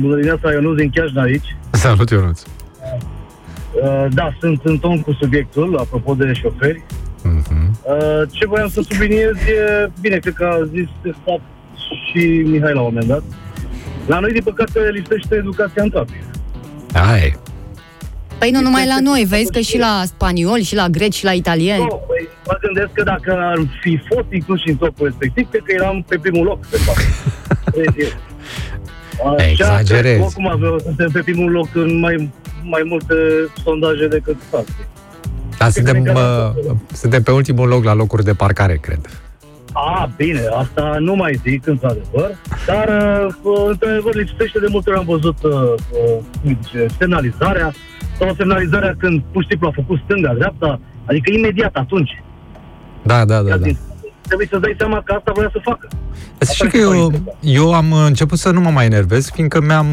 Bună 0.00 0.14
dimineața, 0.14 0.52
Ionuț 0.52 0.76
din 0.76 0.90
Chiajna 0.90 1.22
aici. 1.22 1.56
Salut, 1.70 2.10
Ionuț. 2.10 2.40
Uh, 2.40 4.06
da, 4.10 4.36
sunt 4.40 4.60
în 4.64 4.78
ton 4.78 5.00
cu 5.00 5.12
subiectul, 5.20 5.76
apropo 5.78 6.14
de 6.14 6.32
șoferi. 6.32 6.84
Mhm. 7.22 7.61
Uh, 7.82 8.28
ce 8.30 8.46
voiam 8.46 8.68
să 8.68 8.80
subliniez 8.88 9.34
e, 9.34 9.90
bine, 10.00 10.18
cred 10.18 10.34
că 10.34 10.44
a 10.44 10.64
zis 10.64 10.88
de 11.02 11.12
fapt 11.24 11.42
și 12.06 12.26
Mihai 12.26 12.72
la 12.72 12.80
un 12.80 12.86
moment 12.86 13.06
dat. 13.06 13.22
La 14.06 14.18
noi, 14.18 14.32
din 14.32 14.42
păcate, 14.42 14.90
lipsește 14.92 15.34
educația 15.34 15.82
în 15.82 15.90
trafic. 15.90 16.22
Ai. 16.92 17.36
Păi 18.38 18.50
nu 18.50 18.60
numai 18.60 18.86
la 18.86 19.00
noi, 19.00 19.24
vezi 19.28 19.52
că 19.52 19.60
și 19.60 19.78
la 19.78 20.02
spanioli, 20.04 20.62
și 20.62 20.74
la 20.74 20.88
greci, 20.88 21.14
și 21.14 21.24
la 21.24 21.32
italieni. 21.32 21.82
Nu, 21.82 22.00
păi, 22.06 22.28
mă 22.46 22.58
gândesc 22.60 22.92
că 22.92 23.02
dacă 23.02 23.32
ar 23.32 23.58
fi 23.80 24.00
fost 24.14 24.26
incluși 24.30 24.68
în 24.68 24.76
topul 24.76 25.06
respectiv, 25.06 25.50
cred 25.50 25.62
că 25.64 25.72
eram 25.74 26.04
pe 26.08 26.18
primul 26.18 26.44
loc, 26.44 26.66
de 26.66 26.76
fapt. 26.76 26.98
Cred 27.74 27.94
eu. 27.96 28.08
Așa, 29.34 29.48
Exagerezi. 29.48 30.18
că, 30.18 30.24
Oricum 30.24 30.48
avem, 30.48 30.78
suntem 30.82 31.10
pe 31.12 31.20
primul 31.20 31.50
loc 31.50 31.68
în 31.74 31.98
mai, 31.98 32.30
mai 32.62 32.82
multe 32.84 33.14
sondaje 33.64 34.08
decât 34.08 34.36
alții. 34.52 34.74
Dar 35.58 35.70
suntem, 35.70 36.00
uh, 36.00 36.74
suntem 36.92 37.22
pe 37.22 37.30
ultimul 37.30 37.68
loc 37.68 37.84
la 37.84 37.94
locuri 37.94 38.24
de 38.24 38.32
parcare, 38.32 38.76
cred. 38.76 39.00
A, 39.72 40.10
bine, 40.16 40.40
asta 40.56 40.96
nu 40.98 41.14
mai 41.14 41.40
zic, 41.42 41.66
într-adevăr, 41.66 42.38
dar, 42.66 42.88
uh, 43.42 43.68
într-adevăr, 43.68 44.14
lipsește 44.14 44.58
de 44.58 44.66
multe 44.70 44.90
ori 44.90 44.98
am 44.98 45.04
văzut 45.04 45.42
uh, 45.42 45.52
uh, 45.52 46.18
cum 46.42 46.58
zice, 46.62 46.86
semnalizarea 46.98 47.72
sau 48.18 48.34
semnalizarea 48.34 48.94
când 48.98 49.22
pur 49.32 49.42
și 49.42 49.48
simplu 49.48 49.68
a 49.68 49.72
făcut 49.74 50.00
stânga, 50.04 50.34
dreapta, 50.34 50.80
adică 51.04 51.32
imediat 51.32 51.74
atunci. 51.74 52.22
Da, 53.02 53.24
da, 53.24 53.42
da. 53.42 53.56
da. 53.56 53.66
Trebuie 54.32 54.50
să 54.52 54.58
dai 54.66 54.74
seama 54.78 55.02
că 55.04 55.12
asta 55.12 55.32
vrea 55.34 55.50
să 55.52 55.60
facă. 55.62 55.88
Să 56.38 56.52
știi 56.54 56.68
că 56.68 56.76
eu, 56.76 57.12
eu 57.40 57.74
am 57.74 57.92
început 57.92 58.38
să 58.38 58.50
nu 58.50 58.60
mă 58.60 58.70
mai 58.70 58.84
enervez, 58.84 59.30
fiindcă 59.30 59.60
mi-am, 59.60 59.86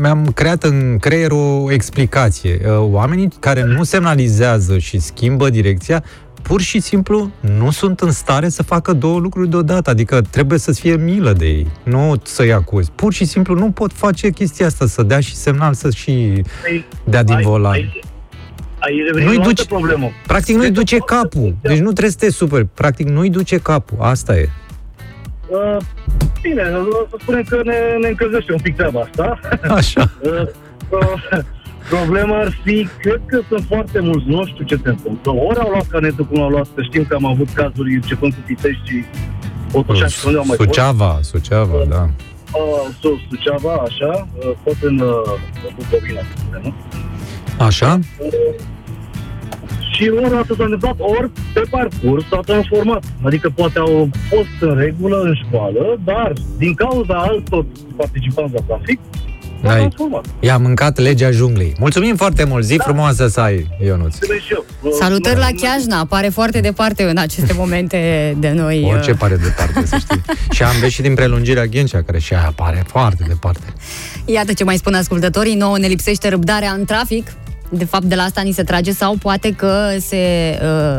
mi-am 0.00 0.30
creat 0.34 0.62
în 0.62 0.98
creier 0.98 1.30
o 1.30 1.72
explicație. 1.72 2.60
Uh, 2.64 2.86
Oamenii 2.90 3.28
care 3.40 3.64
nu 3.64 3.82
semnalizează 3.82 4.78
și 4.78 4.98
schimbă 4.98 5.50
direcția, 5.50 6.04
pur 6.42 6.60
și 6.60 6.80
simplu 6.80 7.30
nu 7.58 7.70
sunt 7.70 8.00
în 8.00 8.10
stare 8.10 8.48
să 8.48 8.62
facă 8.62 8.92
două 8.92 9.18
lucruri 9.18 9.48
deodată. 9.48 9.90
Adică 9.90 10.20
trebuie 10.30 10.58
să-ți 10.58 10.80
fie 10.80 10.96
milă 10.96 11.32
de 11.32 11.46
ei, 11.46 11.66
nu 11.82 12.14
să-i 12.22 12.52
acuzi. 12.52 12.90
Pur 12.94 13.12
și 13.12 13.24
simplu 13.24 13.54
nu 13.54 13.70
pot 13.70 13.92
face 13.92 14.30
chestia 14.30 14.66
asta, 14.66 14.86
să 14.86 15.02
dea 15.02 15.20
și 15.20 15.34
semnal, 15.34 15.74
să 15.74 15.90
și 15.90 16.42
dea 17.04 17.22
din 17.22 17.40
volan. 17.40 17.72
Aici 17.72 18.05
Nu-i 19.12 19.22
nu 19.24 19.32
duce- 19.32 19.48
duce... 19.48 19.64
problemă. 19.66 20.10
Practic 20.26 20.56
nu-i 20.56 20.70
duce 20.70 20.98
capul. 20.98 21.54
Deci 21.60 21.78
nu 21.78 21.90
trebuie 21.90 22.10
să 22.10 22.16
te 22.18 22.30
superi. 22.30 22.66
Practic 22.74 23.08
nu-i 23.08 23.30
duce 23.30 23.58
capul. 23.58 23.96
Asta 24.00 24.36
e. 24.36 24.48
Uh, 25.48 25.76
bine, 26.42 26.62
o 26.62 27.06
să 27.10 27.16
spunem 27.20 27.42
că 27.48 27.60
ne, 27.64 27.74
ne 28.00 28.08
încălzește 28.08 28.52
un 28.52 28.58
pic 28.62 28.76
treaba 28.76 29.00
asta. 29.00 29.38
Așa. 29.78 30.10
Uh, 30.22 30.30
pro- 30.88 31.14
Problema 31.90 32.38
ar 32.38 32.58
fi, 32.64 32.88
cred 33.00 33.20
că 33.26 33.40
sunt 33.48 33.64
foarte 33.68 34.00
mulți, 34.00 34.28
nu 34.28 34.46
știu 34.46 34.64
ce 34.64 34.74
se 34.82 34.88
întâmplă. 34.88 35.32
Ori 35.32 35.58
au 35.58 35.68
luat 35.70 35.86
canetul 35.86 36.24
cum 36.24 36.42
au 36.42 36.48
luat, 36.48 36.66
că 36.74 36.82
știm 36.82 37.04
că 37.04 37.14
am 37.14 37.24
avut 37.26 37.48
cazuri 37.54 37.94
începând 37.94 38.32
cu 38.32 38.38
Pitești 38.46 38.88
și 38.88 39.04
Botoșani 39.72 40.10
și 40.10 40.26
unde 40.26 40.38
au 40.38 40.44
mai 40.46 40.56
fost. 40.56 40.68
Suceava, 40.68 41.18
Suceava, 41.22 41.84
da. 41.88 42.02
Uh, 42.02 42.94
Su- 43.00 43.20
Suceava, 43.30 43.72
așa, 43.74 44.28
uh, 44.38 44.50
tot 44.64 44.76
în 44.80 44.98
uh, 44.98 45.12
Bucovina, 45.76 46.20
să 46.20 46.34
spunem, 46.36 46.60
nu? 46.64 46.74
Așa? 47.58 47.98
Și 49.92 50.08
ori 50.08 50.24
asta 50.24 50.54
s-a 50.56 50.64
întâmplat, 50.64 50.94
ori 50.98 51.30
pe 51.54 51.62
parcurs 51.70 52.24
s-a 52.28 52.40
transformat. 52.46 53.04
Adică 53.22 53.52
poate 53.54 53.78
au 53.78 54.10
fost 54.28 54.70
în 54.70 54.76
regulă 54.78 55.20
în 55.24 55.34
școală, 55.46 56.00
dar 56.04 56.32
din 56.58 56.74
cauza 56.74 57.14
altor 57.14 57.66
participanți 57.96 58.54
la 58.54 58.60
trafic, 58.66 59.00
s-a 59.62 59.70
Ai, 59.70 59.78
transformat. 59.78 60.24
i-a 60.40 60.58
mâncat 60.58 60.98
legea 60.98 61.30
junglei. 61.30 61.74
Mulțumim 61.78 62.16
foarte 62.16 62.44
mult, 62.44 62.64
zi 62.64 62.76
frumoasă 62.82 63.28
să 63.28 63.40
ai, 63.40 63.66
Ionuț. 63.84 64.16
Trebuie 64.16 64.38
și 64.38 64.52
eu. 64.52 64.64
Salutări 64.92 65.38
la 65.38 65.48
Chiajna, 65.60 66.04
pare 66.04 66.28
foarte 66.28 66.60
departe 66.60 67.02
în 67.02 67.16
aceste 67.16 67.52
momente 67.56 68.34
de 68.38 68.50
noi. 68.50 68.90
Orice 68.92 69.10
uh, 69.10 69.16
pare 69.18 69.36
departe, 69.36 69.86
să 69.86 69.96
știi. 69.96 70.22
și 70.50 70.62
am 70.62 70.72
văzut 70.72 70.88
și 70.90 71.02
din 71.02 71.14
prelungirea 71.14 71.64
Ghencea, 71.64 72.02
care 72.02 72.18
și 72.18 72.34
aia 72.34 72.52
pare 72.56 72.84
foarte 72.86 73.24
departe. 73.28 73.72
Iată 74.24 74.52
ce 74.52 74.64
mai 74.64 74.76
spun 74.76 74.94
ascultătorii, 74.94 75.54
nouă 75.54 75.78
ne 75.78 75.86
lipsește 75.86 76.28
răbdarea 76.28 76.70
în 76.70 76.84
trafic. 76.84 77.26
De 77.70 77.84
fapt, 77.84 78.04
de 78.04 78.14
la 78.14 78.22
asta 78.22 78.40
ni 78.40 78.52
se 78.52 78.62
trage 78.62 78.92
sau 78.92 79.16
poate 79.16 79.52
că 79.52 79.88
se, 79.98 80.16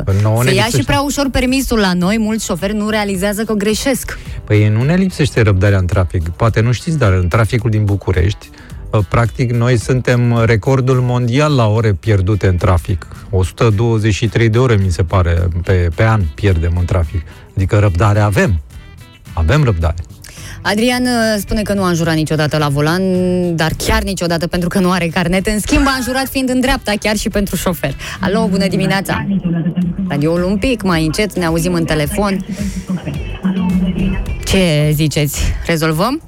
uh, 0.07 0.21
Nouă 0.21 0.43
ne 0.43 0.49
se 0.49 0.55
ia 0.55 0.61
lipsește. 0.61 0.77
și 0.77 0.83
prea 0.85 1.01
ușor 1.01 1.29
permisul 1.29 1.79
la 1.79 1.93
noi. 1.93 2.17
Mulți 2.19 2.45
șoferi 2.45 2.73
nu 2.75 2.89
realizează 2.89 3.43
că 3.43 3.53
greșesc. 3.53 4.17
Păi 4.43 4.67
nu 4.69 4.83
ne 4.83 4.95
lipsește 4.95 5.41
răbdarea 5.41 5.77
în 5.77 5.85
trafic. 5.85 6.29
Poate 6.29 6.59
nu 6.61 6.71
știți, 6.71 6.97
dar 6.97 7.13
în 7.13 7.27
traficul 7.27 7.69
din 7.69 7.83
București, 7.85 8.49
uh, 8.91 8.99
practic 9.09 9.51
noi 9.51 9.77
suntem 9.77 10.43
recordul 10.45 11.01
mondial 11.01 11.55
la 11.55 11.67
ore 11.67 11.93
pierdute 11.93 12.47
în 12.47 12.57
trafic. 12.57 13.07
123 13.29 14.49
de 14.49 14.57
ore, 14.57 14.75
mi 14.75 14.89
se 14.89 15.03
pare, 15.03 15.47
pe, 15.63 15.89
pe 15.95 16.03
an 16.03 16.21
pierdem 16.35 16.73
în 16.79 16.85
trafic. 16.85 17.21
Adică 17.55 17.77
răbdare 17.79 18.19
avem. 18.19 18.59
Avem 19.33 19.63
răbdare. 19.63 19.95
Adrian 20.71 21.03
uh, 21.03 21.09
spune 21.37 21.61
că 21.61 21.73
nu 21.73 21.83
a 21.83 21.87
înjurat 21.87 22.15
niciodată 22.15 22.57
la 22.57 22.67
volan, 22.67 23.01
dar 23.55 23.71
chiar 23.77 24.01
niciodată 24.03 24.47
pentru 24.47 24.69
că 24.69 24.79
nu 24.79 24.91
are 24.91 25.07
carnet. 25.07 25.47
În 25.47 25.59
schimb, 25.59 25.85
a 25.87 25.95
înjurat 25.97 26.27
fiind 26.27 26.49
în 26.49 26.59
dreapta, 26.59 26.93
chiar 26.99 27.15
și 27.15 27.29
pentru 27.29 27.55
șofer. 27.55 27.93
Alo, 28.19 28.47
bună 28.47 28.67
dimineața! 28.67 29.25
Radioul 30.07 30.43
un 30.43 30.57
pic 30.57 30.81
mai 30.81 31.05
încet, 31.05 31.37
ne 31.37 31.45
auzim 31.45 31.73
în 31.73 31.85
telefon. 31.85 32.45
Ce 34.45 34.89
ziceți? 34.91 35.41
Rezolvăm? 35.65 36.21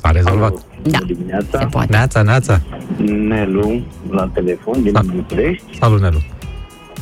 S-a 0.00 0.10
rezolvat. 0.10 0.54
Da, 0.82 0.98
dimineața. 1.06 1.58
se 1.58 1.66
poate. 1.70 1.88
Neața, 1.90 2.22
neața. 2.22 2.60
Nelu, 3.28 3.82
la 4.10 4.30
telefon, 4.34 4.82
din 4.82 4.92
București. 5.14 5.64
Salut, 5.80 6.00
Nelu. 6.00 6.18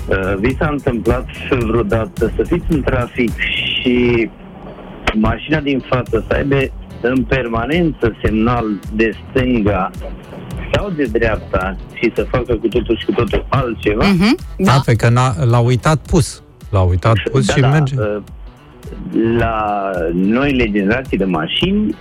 Uh, 0.08 0.36
Vi 0.40 0.56
s-a 0.58 0.68
întâmplat 0.70 1.26
vreodată 1.48 2.32
să 2.36 2.42
fiți 2.42 2.64
în 2.68 2.82
trafic 2.82 3.30
și 3.38 4.28
mașina 5.14 5.60
din 5.60 5.84
față 5.88 6.24
să 6.28 6.34
aibă 6.34 6.56
în 7.02 7.22
permanență 7.24 8.16
semnal 8.24 8.64
de 8.94 9.12
stânga 9.30 9.90
sau 10.74 10.90
de 10.90 11.04
dreapta 11.12 11.76
și 11.94 12.12
să 12.14 12.26
facă 12.30 12.54
cu 12.54 12.68
totul 12.68 12.96
și 12.98 13.04
cu 13.04 13.12
totul 13.12 13.46
altceva? 13.48 14.04
Mm-hmm. 14.04 14.56
Da, 14.58 14.80
pe 14.84 14.94
că 14.94 15.08
n-a, 15.08 15.34
l-a 15.44 15.58
uitat 15.58 15.98
pus. 16.06 16.42
L-a 16.70 16.80
uitat 16.80 17.12
pus 17.30 17.46
Da, 17.46 17.52
și 17.54 17.60
da, 17.60 17.68
merge. 17.68 17.94
uh, 17.98 18.16
La 19.38 19.90
noile 20.12 20.70
generații 20.70 21.18
de 21.18 21.24
mașini, 21.24 21.94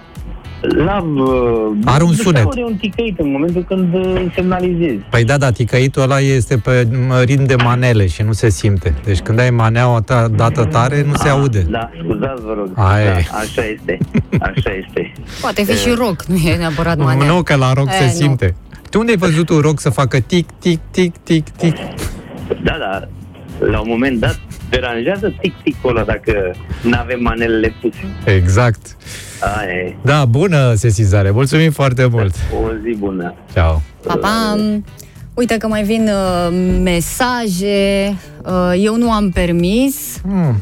la... 0.62 0.98
uh, 1.02 1.72
Are 1.86 2.04
un 2.04 2.10
îți 2.10 2.20
sunet. 2.22 2.44
aude 2.44 2.64
un 2.64 2.76
ticăit 2.76 3.20
în 3.20 3.32
momentul 3.32 3.64
când 3.64 3.94
uh, 3.94 4.26
semnalizezi. 4.36 5.00
Păi 5.10 5.24
da, 5.24 5.38
da, 5.38 5.52
ticăitul 5.52 6.02
ăla 6.02 6.20
este 6.20 6.58
pe 6.58 6.88
m, 6.92 7.14
ritm 7.24 7.46
de 7.46 7.56
manele 7.64 8.08
și 8.08 8.22
nu 8.22 8.32
se 8.32 8.50
simte. 8.50 8.94
Deci 9.06 9.20
când 9.20 9.40
ai 9.40 9.50
maneaua 9.50 10.02
ta 10.02 10.28
dată 10.28 10.66
tare, 10.66 11.04
nu 11.08 11.14
se 11.16 11.28
aude. 11.30 11.66
Da, 11.70 11.90
scuzați, 12.04 12.42
vă 12.42 12.54
rog. 12.58 12.70
Aia 12.76 13.04
e. 13.06 13.26
Da, 13.32 13.38
așa 13.38 13.66
este. 13.66 13.98
Așa 14.40 14.72
este. 14.86 15.14
Poate 15.42 15.64
fi 15.64 15.76
și 15.78 15.90
rock, 15.98 16.24
nu 16.24 16.36
e 16.36 16.56
neapărat 16.56 16.98
manea. 16.98 17.28
Nu, 17.28 17.42
că 17.44 17.56
la 17.56 17.74
rock 17.74 17.88
E, 17.88 17.92
se 17.92 18.04
nu. 18.04 18.10
simte. 18.10 18.56
Tu 18.90 19.00
unde 19.00 19.12
ai 19.12 19.18
văzut 19.18 19.50
un 19.50 19.60
rock 19.60 19.80
să 19.80 19.90
facă 19.90 20.20
tic, 20.20 20.50
tic, 20.60 20.80
tic, 20.92 21.18
tic, 21.18 21.50
tic? 21.50 21.76
Da, 22.64 22.78
da. 22.80 23.08
La 23.72 23.80
un 23.80 23.88
moment 23.90 24.20
dat 24.20 24.40
deranjează 24.72 25.34
tic-ticul 25.41 25.89
ăla 25.89 26.03
dacă 26.06 26.56
nu 26.81 26.98
avem 26.99 27.22
manelele 27.22 27.73
puse. 27.81 28.34
Exact. 28.35 28.95
Aia 29.57 29.72
e. 29.73 29.95
Da, 30.02 30.26
bună 30.26 30.73
sesizare. 30.73 31.31
Mulțumim 31.31 31.72
foarte 31.72 32.06
mult. 32.06 32.35
O 32.53 32.68
zi 32.84 32.95
bună. 32.98 33.34
Ciao. 33.53 33.81
Pa, 34.07 34.15
pa. 34.15 34.56
Uite 35.34 35.57
că 35.57 35.68
mai 35.68 35.84
vin 35.84 36.10
uh, 36.10 36.77
mesaje. 36.84 38.18
Uh, 38.45 38.73
eu 38.84 38.95
nu 38.98 39.11
am 39.11 39.30
permis. 39.30 39.95
Hmm. 40.22 40.61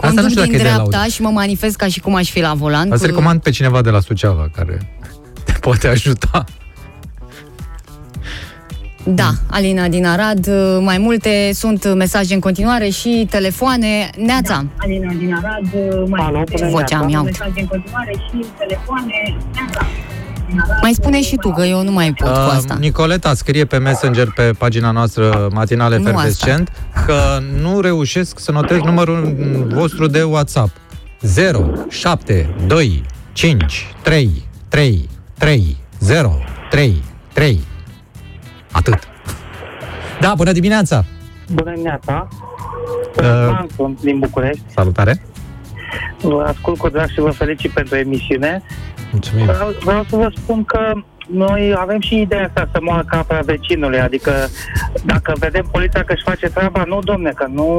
Asta 0.00 0.06
Conduc 0.06 0.22
nu 0.22 0.28
știu 0.28 0.42
din 0.42 0.50
dacă 0.52 0.54
e 0.54 0.56
de 0.56 0.62
dreapta 0.62 0.96
laudă. 0.96 1.10
și 1.10 1.22
mă 1.22 1.28
manifest 1.28 1.76
ca 1.76 1.86
și 1.88 2.00
cum 2.00 2.14
aș 2.14 2.30
fi 2.30 2.40
la 2.40 2.54
volan. 2.54 2.88
Îți 2.92 3.00
cu- 3.00 3.06
recomand 3.06 3.40
pe 3.42 3.50
cineva 3.50 3.82
de 3.82 3.90
la 3.90 4.00
Suceava 4.00 4.48
care 4.54 4.78
te 5.44 5.52
poate 5.60 5.88
ajuta. 5.88 6.44
Da, 9.08 9.30
Alina 9.46 9.88
din 9.88 10.06
Arad, 10.06 10.46
uh, 10.48 10.78
mai 10.80 10.98
multe 10.98 11.50
sunt 11.52 11.94
mesaje 11.94 12.34
în 12.34 12.40
continuare 12.40 12.88
și 12.88 13.26
telefoane. 13.30 14.10
Neața. 14.16 14.66
Alina 14.76 15.12
din 15.12 15.34
Arad, 15.34 15.68
mai 16.08 16.20
Alo, 16.24 16.36
multe 16.36 16.68
Vocea 16.70 17.02
mi 17.02 17.14
mesaje 17.24 17.60
în 17.60 17.66
continuare 17.66 18.12
și 18.12 18.44
telefoane. 18.58 19.36
Neața. 19.54 19.86
Mai 20.80 20.92
spune 20.92 21.22
și 21.22 21.36
tu, 21.36 21.52
că 21.52 21.62
eu 21.62 21.82
nu 21.82 21.92
mai 21.92 22.12
pot 22.12 22.28
cu 22.28 22.34
asta. 22.34 22.74
Uh, 22.74 22.80
Nicoleta 22.80 23.34
scrie 23.34 23.64
pe 23.64 23.78
Messenger 23.78 24.32
pe 24.34 24.50
pagina 24.58 24.90
noastră 24.90 25.48
matinale 25.52 25.96
Nu 25.96 26.04
Fervescent 26.04 26.72
că 27.06 27.38
nu 27.60 27.80
reușesc 27.80 28.38
să 28.38 28.52
notez 28.52 28.78
numărul 28.78 29.36
vostru 29.74 30.06
de 30.06 30.22
WhatsApp. 30.22 30.76
0 31.20 31.70
7 31.88 32.54
2 32.66 33.02
5 33.32 33.86
3 34.02 34.30
3 34.68 35.08
3 35.38 35.76
0 35.98 36.38
3 36.70 37.02
3 37.32 37.60
Atât. 38.76 38.98
Da, 40.20 40.32
bună 40.36 40.52
dimineața! 40.52 41.04
Bună 41.52 41.70
dimineața! 41.70 42.28
Uh, 42.30 43.24
Uh, 43.48 43.64
sunt 43.76 44.00
din 44.00 44.18
București. 44.18 44.62
salutare! 44.74 45.22
Vă 46.20 46.44
ascult 46.48 46.78
cu 46.78 46.88
drag 46.88 47.08
și 47.08 47.20
vă 47.20 47.30
felicit 47.30 47.70
pentru 47.70 47.96
emisiune. 47.96 48.62
Mulțumim! 49.12 49.44
Vreau, 49.44 49.68
vreau 49.84 50.04
să 50.08 50.16
vă 50.16 50.32
spun 50.36 50.64
că 50.64 50.92
noi 51.28 51.74
avem 51.78 52.00
și 52.00 52.20
ideea 52.20 52.44
asta 52.44 52.68
să 52.72 52.78
moară 52.82 53.04
capra 53.06 53.40
vecinului, 53.40 54.00
adică 54.00 54.32
dacă 55.04 55.32
vedem 55.38 55.68
poliția 55.72 56.04
că 56.04 56.12
își 56.12 56.22
face 56.24 56.46
treaba, 56.46 56.82
nu 56.86 56.98
domne, 57.04 57.30
că 57.30 57.46
nu, 57.52 57.70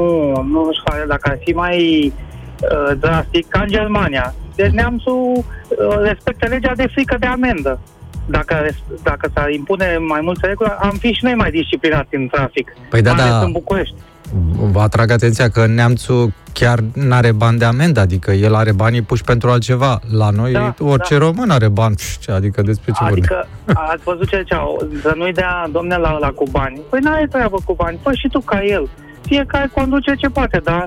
nu 0.42 0.66
își 0.68 0.80
face, 0.84 1.04
dacă 1.08 1.28
ar 1.30 1.38
fi 1.44 1.50
mai 1.52 2.12
uh, 2.60 2.96
drastic, 3.00 3.48
ca 3.48 3.60
în 3.60 3.68
Germania. 3.68 4.34
Deci 4.54 4.70
neamțul 4.72 5.32
uh, 5.36 5.96
respectă 6.02 6.48
legea 6.48 6.72
de 6.76 6.86
frică 6.92 7.16
de 7.20 7.26
amendă. 7.26 7.80
Dacă, 8.30 8.54
res- 8.54 9.00
dacă 9.02 9.30
s-ar 9.34 9.50
impune 9.50 9.98
mai 10.08 10.20
multe 10.22 10.46
reguli, 10.46 10.76
am 10.80 10.96
fi 11.00 11.12
și 11.12 11.24
noi 11.24 11.34
mai 11.34 11.50
disciplinați 11.50 12.14
în 12.14 12.26
trafic. 12.28 12.72
Păi 12.90 13.02
da, 13.02 13.12
mai 13.12 13.20
ales 13.22 13.34
da. 13.34 13.44
în 13.44 13.52
București. 13.52 13.94
Vă 14.72 14.80
atrag 14.80 15.10
atenția 15.10 15.48
că 15.48 15.66
neamțul 15.66 16.32
chiar 16.52 16.78
nu 16.94 17.14
are 17.14 17.32
bani 17.32 17.58
de 17.58 17.64
amendă, 17.64 18.00
adică 18.00 18.30
el 18.32 18.54
are 18.54 18.72
banii 18.72 19.02
puși 19.02 19.22
pentru 19.24 19.50
altceva. 19.50 20.00
La 20.16 20.30
noi 20.30 20.52
Da, 20.52 20.74
orice 20.78 21.18
da. 21.18 21.24
român 21.24 21.50
are 21.50 21.68
bani, 21.68 21.96
Ce- 22.20 22.32
adică 22.32 22.62
despre 22.62 22.92
ce 22.92 22.98
vorbim. 23.04 23.22
Adică 23.22 23.46
ați 23.92 24.02
văzut 24.02 24.28
ce 24.28 24.38
ziceau, 24.38 24.88
să 25.02 25.12
nu-i 25.16 25.32
dea 25.32 25.68
domne 25.72 25.96
la, 25.96 26.18
la 26.18 26.28
cu 26.28 26.44
bani. 26.50 26.80
Păi 26.90 27.00
n-ai 27.02 27.26
treabă 27.30 27.56
cu 27.64 27.74
bani, 27.74 27.98
păi 28.02 28.16
și 28.16 28.28
tu 28.28 28.40
ca 28.40 28.64
el. 28.64 28.88
Fiecare 29.22 29.70
conduce 29.74 30.14
ce 30.14 30.28
poate, 30.28 30.60
dar 30.64 30.86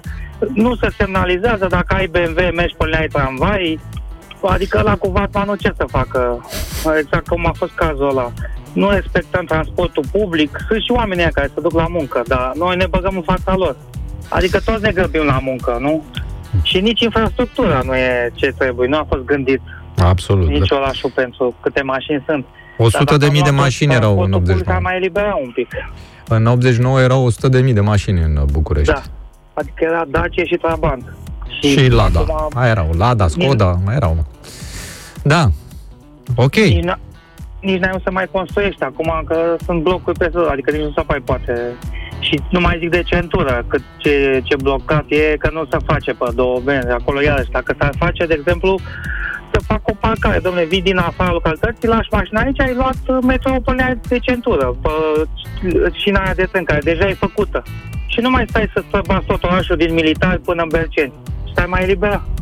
nu 0.53 0.75
se 0.75 0.87
semnalizează 0.97 1.67
dacă 1.69 1.93
ai 1.95 2.07
BMW, 2.07 2.39
mergi 2.55 2.75
pe 2.77 2.97
ai 2.99 3.07
tramvai, 3.07 3.79
adică 4.47 4.81
la 4.81 4.95
cu 4.95 5.09
vatmanul 5.09 5.57
ce 5.57 5.73
să 5.77 5.85
facă? 5.87 6.45
Exact 6.99 7.27
cum 7.27 7.45
a 7.45 7.51
fost 7.55 7.71
cazul 7.71 8.09
ăla. 8.09 8.31
Nu 8.73 8.89
respectăm 8.89 9.45
transportul 9.45 10.03
public, 10.11 10.57
sunt 10.67 10.81
și 10.81 10.91
oamenii 10.91 11.23
ăia 11.23 11.31
care 11.33 11.51
se 11.53 11.61
duc 11.61 11.73
la 11.73 11.87
muncă, 11.89 12.21
dar 12.27 12.51
noi 12.55 12.75
ne 12.75 12.85
băgăm 12.89 13.15
în 13.15 13.21
fața 13.21 13.55
lor. 13.55 13.75
Adică 14.29 14.59
toți 14.59 14.81
ne 14.81 14.91
grăbim 14.91 15.23
la 15.23 15.39
muncă, 15.41 15.77
nu? 15.79 16.03
Și 16.63 16.79
nici 16.79 17.01
infrastructura 17.01 17.81
nu 17.85 17.95
e 17.95 18.31
ce 18.33 18.53
trebuie, 18.57 18.87
nu 18.87 18.97
a 18.97 19.05
fost 19.09 19.23
gândit 19.23 19.61
Absolut. 19.97 20.47
nici 20.47 20.71
orașul 20.71 21.11
pentru 21.15 21.55
câte 21.61 21.81
mașini 21.81 22.23
sunt. 22.27 22.45
100 22.77 23.03
Dar 23.03 23.17
de 23.17 23.17
dacă 23.17 23.31
mii 23.31 23.41
de 23.41 23.49
am 23.49 23.55
luat 23.55 23.65
mașini 23.65 23.93
erau 23.93 24.11
în 24.11 24.17
transportul 24.17 24.39
public, 24.39 24.69
89. 24.69 24.77
ar 24.77 24.83
mai 24.83 24.95
elibera 24.95 25.35
un 25.43 25.51
pic. 25.51 25.67
În 26.27 26.45
89 26.45 27.01
erau 27.01 27.25
100 27.25 27.47
de 27.47 27.61
mii 27.61 27.73
de 27.73 27.79
mașini 27.79 28.21
în 28.21 28.45
București. 28.51 28.93
Da. 28.93 29.01
Adică 29.53 29.83
era 29.83 30.05
Dacia 30.09 30.43
și 30.43 30.55
Trabant. 30.55 31.13
Și 31.59 31.87
Lada. 31.89 32.19
acum 32.19 32.47
Mai 32.53 32.69
erau 32.69 32.89
Lada, 32.97 33.27
Skoda, 33.27 33.79
mai 33.85 33.95
erau. 33.95 34.13
mă. 34.15 34.21
Da. 35.23 35.47
Ok. 36.35 36.55
Nici, 36.55 36.83
n- 36.85 36.99
nici 37.59 37.79
n-ai 37.79 38.01
să 38.03 38.11
mai 38.11 38.27
construiești 38.31 38.83
acum, 38.83 39.23
că 39.25 39.55
sunt 39.65 39.81
blocuri 39.81 40.17
pe 40.17 40.25
tot, 40.27 40.47
adică 40.49 40.71
nici 40.71 40.81
nu 40.81 40.91
se 40.95 41.03
mai 41.07 41.19
poate. 41.25 41.53
Și 42.19 42.39
nu 42.49 42.59
mai 42.59 42.77
zic 42.79 42.89
de 42.89 43.01
centură, 43.05 43.65
cât 43.67 43.81
ce, 43.97 44.41
ce 44.43 44.55
blocat 44.55 45.05
e, 45.07 45.35
că 45.39 45.49
nu 45.53 45.65
se 45.71 45.77
face 45.85 46.11
pe 46.11 46.25
două 46.35 46.59
benzi. 46.63 46.87
Acolo, 46.91 47.21
iarăși, 47.21 47.49
dacă 47.51 47.75
s-ar 47.79 47.93
face, 47.97 48.25
de 48.25 48.35
exemplu, 48.39 48.79
să 49.51 49.59
fac 49.67 49.87
o 49.89 49.93
parcare. 49.99 50.39
Domnule, 50.39 50.65
vii 50.65 50.81
din 50.81 50.97
afara 50.97 51.31
localității, 51.31 51.87
lași 51.87 52.07
mașina 52.11 52.41
aici, 52.41 52.59
ai 52.61 52.73
luat 52.73 53.23
metrou 53.23 53.59
pe 53.61 53.71
lea 53.71 53.97
de 54.07 54.17
centură, 54.19 54.75
pe 54.81 54.89
șina 55.93 56.19
aia 56.23 56.33
de 56.33 56.47
tren, 56.51 56.63
care 56.63 56.79
deja 56.83 57.07
e 57.07 57.13
făcută. 57.13 57.63
Și 58.05 58.19
nu 58.19 58.29
mai 58.29 58.45
stai 58.49 58.69
să 58.73 58.83
străbați 58.87 59.25
tot 59.25 59.43
orașul 59.43 59.75
din 59.75 59.93
militar 59.93 60.37
până 60.45 60.61
în 60.61 60.69
Berceni. 60.71 61.13
Stai 61.51 61.67
mai 61.67 61.83
eliberat. 61.83 62.40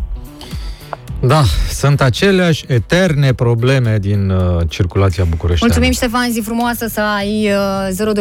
Da, 1.21 1.43
sunt 1.69 2.01
aceleași 2.01 2.65
eterne 2.67 3.33
probleme 3.33 3.97
din 4.01 4.29
uh, 4.29 4.61
circulația 4.67 5.23
bucureșteană. 5.23 5.73
Mulțumim, 5.73 5.91
Ștefan, 5.91 6.31
zi 6.31 6.39
frumoasă 6.39 6.87
să 6.87 7.01
ai 7.17 7.51
uh, 7.51 8.19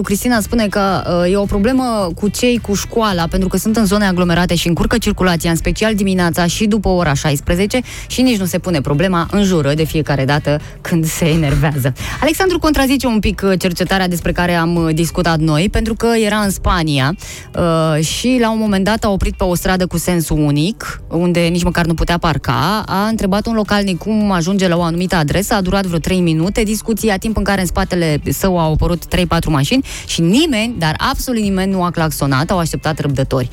021404224. 0.00 0.02
Cristina 0.02 0.40
spune 0.40 0.66
că 0.68 1.02
uh, 1.24 1.32
e 1.32 1.36
o 1.36 1.44
problemă 1.44 2.10
cu 2.14 2.28
cei 2.28 2.58
cu 2.58 2.74
școala, 2.74 3.26
pentru 3.30 3.48
că 3.48 3.56
sunt 3.56 3.76
în 3.76 3.86
zone 3.86 4.04
aglomerate 4.04 4.54
și 4.54 4.68
încurcă 4.68 4.98
circulația, 4.98 5.50
în 5.50 5.56
special 5.56 5.94
dimineața 5.94 6.46
și 6.46 6.66
după 6.66 6.88
ora 6.88 7.14
16 7.14 7.80
și 8.06 8.22
nici 8.22 8.38
nu 8.38 8.44
se 8.44 8.58
pune 8.58 8.80
problema 8.80 9.26
în 9.30 9.44
jură 9.44 9.74
de 9.74 9.84
fiecare 9.84 10.24
dată 10.24 10.60
când 10.80 11.06
se 11.06 11.24
enervează. 11.24 11.92
Alexandru 12.20 12.58
contrazice 12.58 13.06
un 13.06 13.18
pic 13.18 13.42
uh, 13.44 13.58
cercetarea 13.58 14.08
despre 14.08 14.32
care 14.32 14.54
am 14.54 14.74
uh, 14.74 14.94
discutat 14.94 15.38
noi, 15.38 15.68
pentru 15.70 15.94
că 15.94 16.06
era 16.24 16.36
în 16.36 16.50
Spania 16.50 17.14
uh, 17.54 18.04
și 18.04 18.38
la 18.40 18.50
un 18.50 18.58
moment 18.58 18.84
dat 18.84 19.04
a 19.04 19.10
oprit 19.10 19.34
pe 19.34 19.44
o 19.44 19.54
stradă 19.54 19.86
cu 19.86 19.98
sens 19.98 20.28
unic, 20.28 20.89
unde 21.08 21.40
nici 21.40 21.62
măcar 21.62 21.84
nu 21.84 21.94
putea 21.94 22.18
parca, 22.18 22.82
a 22.86 23.06
întrebat 23.06 23.46
un 23.46 23.54
localnic 23.54 23.98
cum 23.98 24.30
ajunge 24.30 24.68
la 24.68 24.76
o 24.76 24.82
anumită 24.82 25.16
adresă, 25.16 25.54
a 25.54 25.60
durat 25.60 25.86
vreo 25.86 25.98
3 25.98 26.20
minute 26.20 26.62
discuția, 26.62 27.16
timp 27.16 27.36
în 27.36 27.44
care 27.44 27.60
în 27.60 27.66
spatele 27.66 28.20
său 28.28 28.58
au 28.58 28.72
apărut 28.72 29.02
3-4 29.16 29.18
mașini 29.46 29.84
și 30.06 30.20
nimeni, 30.20 30.74
dar 30.78 30.94
absolut 31.10 31.42
nimeni 31.42 31.72
nu 31.72 31.82
a 31.82 31.90
claxonat, 31.90 32.50
au 32.50 32.58
așteptat 32.58 32.98
răbdători. 32.98 33.48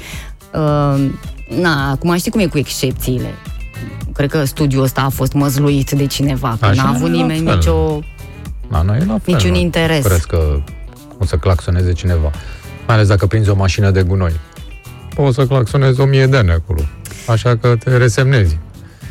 Uh, 0.54 1.10
na, 1.62 1.92
acum 1.92 2.16
știi 2.16 2.32
cum 2.32 2.40
e 2.40 2.46
cu 2.46 2.58
excepțiile. 2.58 3.34
Cred 4.14 4.30
că 4.30 4.44
studiul 4.44 4.84
ăsta 4.84 5.02
a 5.02 5.10
fost 5.10 5.34
măzluit 5.34 5.92
de 5.92 6.06
cineva, 6.06 6.58
că 6.60 6.66
Așa 6.66 6.84
n-a 6.84 6.92
e 6.92 6.96
avut 6.96 7.10
la 7.10 7.16
nimeni 7.16 7.46
fel. 7.46 7.56
nicio... 7.56 8.00
La 8.70 8.82
noi 8.82 8.98
e 8.98 9.06
la 9.06 9.20
fel. 9.24 9.34
Niciun 9.34 9.52
nu 9.52 9.58
interes. 9.58 10.06
Cred 10.06 10.24
că 10.24 10.62
o 11.18 11.26
să 11.26 11.36
claxoneze 11.36 11.94
cineva. 11.94 12.32
Mai 12.88 12.96
ales 12.96 13.08
dacă 13.08 13.26
prinzi 13.28 13.50
o 13.50 13.56
mașină 13.56 13.92
de 13.92 14.04
gunoi. 14.04 14.40
O 15.16 15.32
să 15.32 15.46
claxonezi 15.46 16.00
o 16.00 16.06
mie 16.06 16.28
de 16.28 16.38
ani 16.38 16.52
acolo. 16.52 16.82
Așa 17.28 17.58
că 17.58 17.76
te 17.76 17.98
resemnezi. 17.98 18.58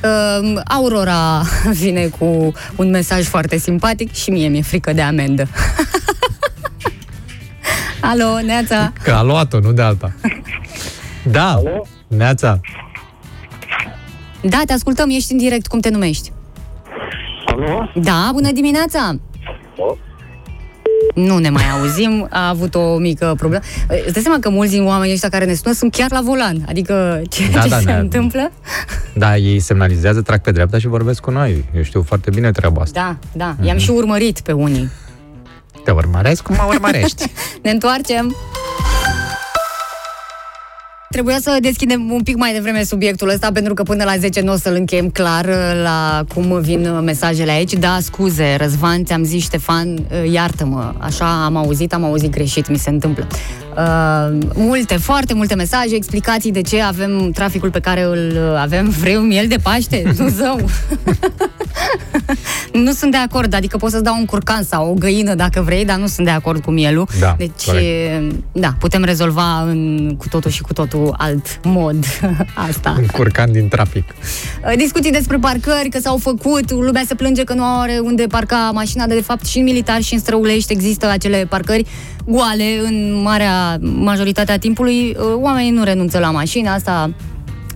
Uh, 0.02 0.60
Aurora 0.64 1.43
vine 1.82 2.06
cu 2.06 2.52
un 2.76 2.90
mesaj 2.90 3.24
foarte 3.24 3.59
simpatic 3.59 4.12
și 4.12 4.30
mie 4.30 4.48
mi-e 4.48 4.62
frică 4.62 4.93
de 4.93 5.02
amendă. 5.02 5.47
Alo, 8.01 8.40
Neața! 8.44 8.93
Că 9.02 9.10
a 9.10 9.22
luat-o, 9.22 9.59
nu 9.59 9.72
de 9.72 9.82
alta. 9.82 10.12
Da, 11.30 11.51
Alo? 11.52 11.86
Neața. 12.06 12.60
Da, 14.43 14.60
te 14.66 14.72
ascultăm, 14.72 15.10
ești 15.10 15.32
în 15.32 15.38
direct, 15.38 15.66
cum 15.66 15.80
te 15.80 15.90
numești? 15.90 16.32
Alo? 17.47 17.90
Da, 17.94 18.30
bună 18.32 18.52
dimineața! 18.52 19.16
Nu 21.14 21.38
ne 21.38 21.48
mai 21.50 21.64
auzim, 21.78 22.26
a 22.30 22.48
avut 22.48 22.74
o 22.74 22.96
mică 22.96 23.34
problemă. 23.36 23.62
Îți 24.04 24.12
dai 24.12 24.22
seama 24.22 24.38
că 24.40 24.48
mulți 24.50 24.72
din 24.72 24.84
oamenii 24.86 25.12
ăștia 25.14 25.28
care 25.28 25.44
ne 25.44 25.54
sună 25.54 25.74
sunt 25.74 25.92
chiar 25.92 26.10
la 26.12 26.20
volan, 26.24 26.64
adică 26.68 27.22
ceea 27.28 27.48
Da, 27.52 27.60
ce 27.60 27.68
da, 27.68 27.78
se 27.78 27.84
ne- 27.84 27.92
întâmplă... 27.98 28.52
Da, 29.14 29.36
ei 29.36 29.58
semnalizează, 29.60 30.22
trag 30.22 30.40
pe 30.40 30.50
dreapta 30.50 30.78
și 30.78 30.86
vorbesc 30.86 31.20
cu 31.20 31.30
noi. 31.30 31.64
Eu 31.76 31.82
știu 31.82 32.02
foarte 32.02 32.30
bine 32.30 32.50
treaba 32.50 32.80
asta. 32.82 33.18
Da, 33.34 33.54
da, 33.58 33.66
i-am 33.66 33.78
și 33.78 33.90
urmărit 33.90 34.40
pe 34.40 34.52
unii. 34.52 34.90
Te 35.84 35.90
urmăresc 35.90 36.42
cum 36.42 36.54
mă 36.54 36.64
urmărești. 36.68 37.30
Ne 37.62 37.70
întoarcem! 37.70 38.34
Trebuia 41.16 41.38
să 41.40 41.59
deschidem 41.60 42.10
un 42.10 42.22
pic 42.22 42.36
mai 42.36 42.52
devreme 42.52 42.82
subiectul 42.82 43.28
ăsta, 43.28 43.52
pentru 43.52 43.74
că 43.74 43.82
până 43.82 44.05
la 44.05 44.16
10 44.16 44.40
nu 44.40 44.52
o 44.52 44.56
să-l 44.56 44.74
încheiem 44.74 45.10
clar 45.10 45.44
uh, 45.44 45.82
la 45.82 46.24
cum 46.34 46.60
vin 46.60 46.86
uh, 46.86 47.01
mesajele 47.05 47.51
aici. 47.51 47.72
Da, 47.72 47.98
scuze, 48.01 48.55
Răzvan, 48.59 49.05
ți-am 49.05 49.24
zis, 49.24 49.43
Ștefan, 49.43 49.88
uh, 49.93 50.32
iartă-mă, 50.32 50.93
așa 50.98 51.44
am 51.44 51.56
auzit, 51.56 51.94
am 51.94 52.05
auzit 52.05 52.30
greșit, 52.30 52.68
mi 52.68 52.78
se 52.78 52.90
întâmplă. 52.90 53.26
Uh, 53.76 54.38
multe, 54.55 54.97
foarte 54.97 55.34
multe 55.34 55.55
mesaje, 55.55 55.94
explicații 55.94 56.52
de 56.52 56.60
ce 56.60 56.82
avem 56.82 57.30
traficul 57.30 57.70
pe 57.70 57.80
care 57.80 58.02
îl 58.02 58.32
uh, 58.34 58.59
avem. 58.59 58.88
Vrei 59.01 59.16
un 59.16 59.26
miel 59.26 59.47
de 59.47 59.56
Paște? 59.62 60.12
Nu 60.18 60.28
zău! 60.28 60.60
nu 62.84 62.93
sunt 62.93 63.10
de 63.10 63.16
acord, 63.16 63.55
adică 63.55 63.76
pot 63.76 63.90
să-ți 63.90 64.02
dau 64.02 64.14
un 64.18 64.24
curcan 64.24 64.62
sau 64.62 64.90
o 64.90 64.93
găină 64.94 65.34
dacă 65.34 65.62
vrei, 65.62 65.84
dar 65.84 65.97
nu 65.97 66.06
sunt 66.06 66.26
de 66.26 66.32
acord 66.32 66.64
cu 66.64 66.70
mielul. 66.70 67.09
Da, 67.20 67.34
deci, 67.38 67.64
corect. 67.66 68.34
da, 68.52 68.74
putem 68.78 69.05
rezolva 69.05 69.62
în 69.62 70.14
cu 70.18 70.28
totul 70.28 70.51
și 70.51 70.62
cu 70.62 70.72
totul 70.72 71.05
alt 71.16 71.60
mod 71.64 72.04
asta. 72.68 72.94
Un 72.98 73.06
curcan 73.06 73.52
din 73.52 73.68
trafic. 73.68 74.04
Discuții 74.76 75.10
despre 75.10 75.36
parcări, 75.36 75.88
că 75.88 75.98
s-au 75.98 76.16
făcut, 76.16 76.70
lumea 76.70 77.02
se 77.06 77.14
plânge 77.14 77.44
că 77.44 77.54
nu 77.54 77.62
are 77.64 77.98
unde 78.02 78.26
parca 78.26 78.70
mașina, 78.74 79.06
dar 79.06 79.16
de 79.16 79.22
fapt 79.22 79.46
și 79.46 79.58
în 79.58 79.64
militar 79.64 80.00
și 80.00 80.14
în 80.14 80.20
străulești 80.20 80.72
există 80.72 81.10
acele 81.10 81.46
parcări 81.48 81.86
goale 82.24 82.80
în 82.84 83.20
marea 83.22 83.78
majoritatea 83.80 84.58
timpului. 84.58 85.16
Oamenii 85.34 85.70
nu 85.70 85.84
renunță 85.84 86.18
la 86.18 86.30
mașină, 86.30 86.70
asta 86.70 87.10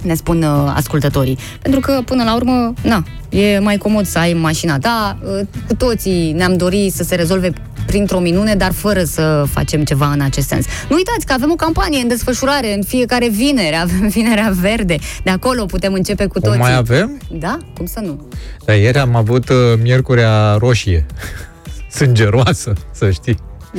ne 0.02 0.14
spun 0.14 0.42
uh, 0.42 0.72
ascultătorii. 0.74 1.38
Pentru 1.62 1.80
că, 1.80 2.02
până 2.04 2.24
la 2.24 2.34
urmă, 2.34 2.72
na, 2.82 3.04
E 3.30 3.58
mai 3.58 3.76
comod 3.76 4.06
să 4.06 4.18
ai 4.18 4.32
mașina 4.32 4.78
ta. 4.78 5.18
Uh, 5.22 5.46
Cu 5.66 5.74
toții 5.74 6.32
ne-am 6.32 6.56
dorit 6.56 6.92
să 6.92 7.02
se 7.02 7.14
rezolve 7.14 7.52
printr-o 7.90 8.18
minune, 8.18 8.54
dar 8.54 8.72
fără 8.72 9.02
să 9.04 9.44
facem 9.52 9.84
ceva 9.84 10.06
în 10.12 10.20
acest 10.20 10.46
sens. 10.48 10.66
Nu 10.88 10.96
uitați 10.96 11.26
că 11.26 11.32
avem 11.32 11.50
o 11.50 11.54
campanie 11.54 12.00
în 12.00 12.08
desfășurare 12.08 12.74
în 12.74 12.82
fiecare 12.82 13.28
vineri, 13.28 13.76
avem 13.80 14.08
Vinerea 14.16 14.52
Verde. 14.60 14.96
De 15.24 15.30
acolo 15.30 15.64
putem 15.64 15.92
începe 15.92 16.26
cu 16.26 16.38
O 16.38 16.40
toții. 16.40 16.58
mai 16.58 16.76
avem? 16.76 17.18
Da? 17.30 17.58
Cum 17.76 17.86
să 17.86 18.00
nu? 18.02 18.28
Dar 18.64 18.76
ieri 18.76 18.98
am 18.98 19.14
avut 19.16 19.48
uh, 19.48 19.56
miercurea 19.82 20.54
roșie. 20.58 21.06
Sângeroasă, 21.98 22.72
să 22.94 23.10
știi. 23.10 23.36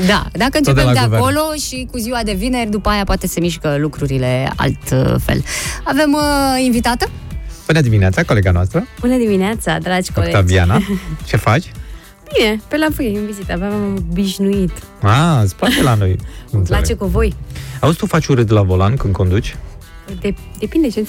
Da, 0.08 0.26
dacă 0.34 0.52
de 0.52 0.58
începem 0.58 0.84
la 0.86 0.92
de, 0.94 1.00
guvern. 1.04 1.22
acolo 1.22 1.42
și 1.68 1.88
cu 1.92 1.98
ziua 1.98 2.20
de 2.24 2.34
vineri, 2.34 2.70
după 2.70 2.90
aia 2.90 3.04
poate 3.04 3.28
se 3.28 3.40
mișcă 3.40 3.76
lucrurile 3.80 4.52
altfel. 4.56 5.44
Avem 5.84 6.14
uh, 6.14 6.64
invitată? 6.64 7.10
Bună 7.68 7.82
dimineața, 7.82 8.24
colega 8.24 8.52
noastră, 8.52 8.88
Bună 9.00 9.18
dimineața, 9.18 9.78
dragi 9.82 10.12
colegi! 10.12 10.36
Octaviana. 10.36 10.82
Ce 11.26 11.38
faci? 11.38 11.72
Bine, 12.38 12.62
pe 12.68 12.78
la 12.78 12.88
voi 12.96 13.16
în 13.16 13.26
vizită, 13.26 13.54
aveam 13.54 13.96
obișnuit. 14.10 14.72
Ah, 15.02 15.40
îți 15.44 15.56
place 15.56 15.84
la 15.84 15.94
noi. 15.96 16.16
Îmi 16.52 16.64
place 16.64 16.94
cu 16.94 17.06
voi. 17.06 17.34
Auzi, 17.80 17.98
tu 17.98 18.06
faci 18.06 18.28
urât 18.28 18.50
la 18.50 18.62
volan 18.62 18.96
când 18.96 19.14
conduci? 19.14 19.56
De, 20.22 20.34
depinde 20.60 20.88
ce, 20.90 21.08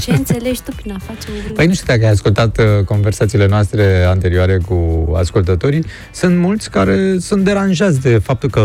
ce 0.00 0.10
înțelegi 0.20 0.62
tu 0.62 0.70
prin 0.76 0.92
a 0.92 0.98
face 1.06 1.28
urât. 1.42 1.54
Păi 1.54 1.66
nu 1.66 1.72
știu 1.72 1.86
dacă 1.86 2.04
ai 2.04 2.10
ascultat 2.10 2.58
uh, 2.58 2.84
conversațiile 2.84 3.46
noastre 3.46 4.04
anterioare 4.04 4.58
cu 4.58 5.08
ascultătorii. 5.16 5.84
Sunt 6.12 6.38
mulți 6.38 6.70
care 6.70 7.18
sunt 7.18 7.44
deranjați 7.44 8.00
de 8.00 8.18
faptul 8.18 8.48
că 8.50 8.60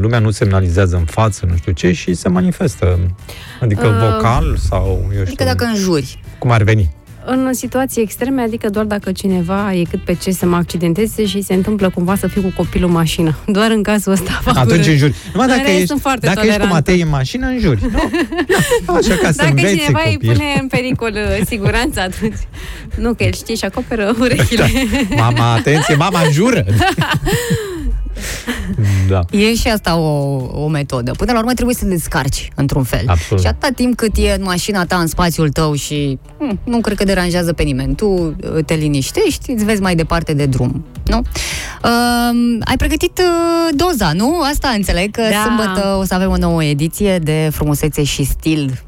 lumea 0.00 0.18
nu 0.18 0.30
semnalizează 0.30 0.96
în 0.96 1.04
față, 1.04 1.46
nu 1.50 1.56
știu 1.56 1.72
ce, 1.72 1.92
și 1.92 2.14
se 2.14 2.28
manifestă. 2.28 2.98
Adică 3.60 3.86
Uh, 3.86 3.92
vocal 4.12 4.56
sau, 4.56 4.86
eu 5.02 5.08
știu, 5.10 5.22
Adică 5.22 5.44
dacă 5.44 5.64
înjuri. 5.64 6.22
cum 6.38 6.50
ar 6.50 6.62
veni. 6.62 6.90
În 7.24 7.52
situații 7.52 8.02
extreme, 8.02 8.42
adică 8.42 8.68
doar 8.68 8.84
dacă 8.84 9.12
cineva 9.12 9.72
e 9.74 9.82
cât 9.90 10.04
pe 10.04 10.14
ce 10.14 10.30
să 10.30 10.46
mă 10.46 10.56
accidenteze 10.56 11.26
și 11.26 11.42
se 11.42 11.54
întâmplă 11.54 11.90
cumva 11.90 12.16
să 12.16 12.26
fiu 12.26 12.40
cu 12.42 12.52
copilul 12.56 12.88
în 12.88 12.94
mașină. 12.94 13.38
Doar 13.56 13.70
în 13.70 13.82
cazul 13.82 14.12
ăsta 14.12 14.40
fac 14.42 14.56
Atunci 14.56 14.72
urât. 14.78 14.86
înjuri. 14.86 15.14
Numai 15.32 15.46
În 15.48 15.52
dacă 15.56 15.66
rest, 15.66 15.74
ești, 15.76 15.86
sunt 15.88 16.00
foarte 16.00 16.26
dacă 16.26 16.38
ești 16.40 16.50
cu 16.50 16.56
tolerantă. 16.58 16.74
Matei 16.90 17.00
în 17.02 17.08
mașină, 17.08 17.46
înjuri. 17.46 17.80
Nu? 17.92 17.98
Așa 18.96 19.14
ca 19.14 19.28
să 19.30 19.34
Dacă 19.36 19.48
înveți 19.48 19.76
cineva 19.76 20.02
îi 20.06 20.12
copil. 20.12 20.28
pune 20.32 20.44
în 20.60 20.66
pericol 20.66 21.12
uh, 21.14 21.44
siguranța, 21.46 22.02
atunci... 22.02 22.34
Nu, 22.98 23.14
că 23.14 23.22
el 23.24 23.32
știe 23.32 23.54
și 23.54 23.64
acoperă 23.64 24.14
urechile. 24.20 24.70
Mama, 25.16 25.52
atenție, 25.52 25.94
mama 25.94 26.20
înjură! 26.26 26.64
da. 26.78 27.10
E 29.30 29.54
și 29.54 29.68
asta 29.68 29.96
o, 29.96 30.36
o 30.64 30.68
metodă. 30.68 31.10
Până 31.16 31.32
la 31.32 31.38
urmă 31.38 31.52
trebuie 31.52 31.74
să 31.74 31.84
te 31.84 31.90
descarci, 31.90 32.48
într-un 32.54 32.82
fel. 32.82 33.04
Absolut. 33.06 33.42
Și 33.42 33.48
atâta 33.48 33.68
timp 33.74 33.96
cât 33.96 34.16
e 34.16 34.34
în 34.38 34.42
mașina 34.42 34.84
ta, 34.84 34.96
în 34.96 35.06
spațiul 35.06 35.48
tău 35.48 35.74
și 35.74 36.18
hm, 36.38 36.58
nu 36.64 36.80
cred 36.80 36.96
că 36.96 37.04
deranjează 37.04 37.52
pe 37.52 37.62
nimeni, 37.62 37.94
tu 37.94 38.06
uh, 38.06 38.34
te 38.66 38.74
liniștești, 38.74 39.50
îți 39.50 39.64
vezi 39.64 39.80
mai 39.80 39.94
departe 39.94 40.34
de 40.34 40.46
drum, 40.46 40.84
nu? 41.04 41.18
Uh, 41.84 42.58
ai 42.64 42.76
pregătit 42.76 43.18
uh, 43.18 43.74
doza, 43.76 44.12
nu? 44.12 44.40
Asta 44.40 44.68
înțeleg, 44.68 45.10
că 45.10 45.22
Da. 45.30 45.42
sâmbătă 45.44 45.96
o 46.00 46.04
să 46.04 46.14
avem 46.14 46.30
o 46.30 46.36
nouă 46.36 46.64
ediție 46.64 47.18
de 47.18 47.48
frumusețe 47.52 48.02
și 48.02 48.24
stil. 48.24 48.82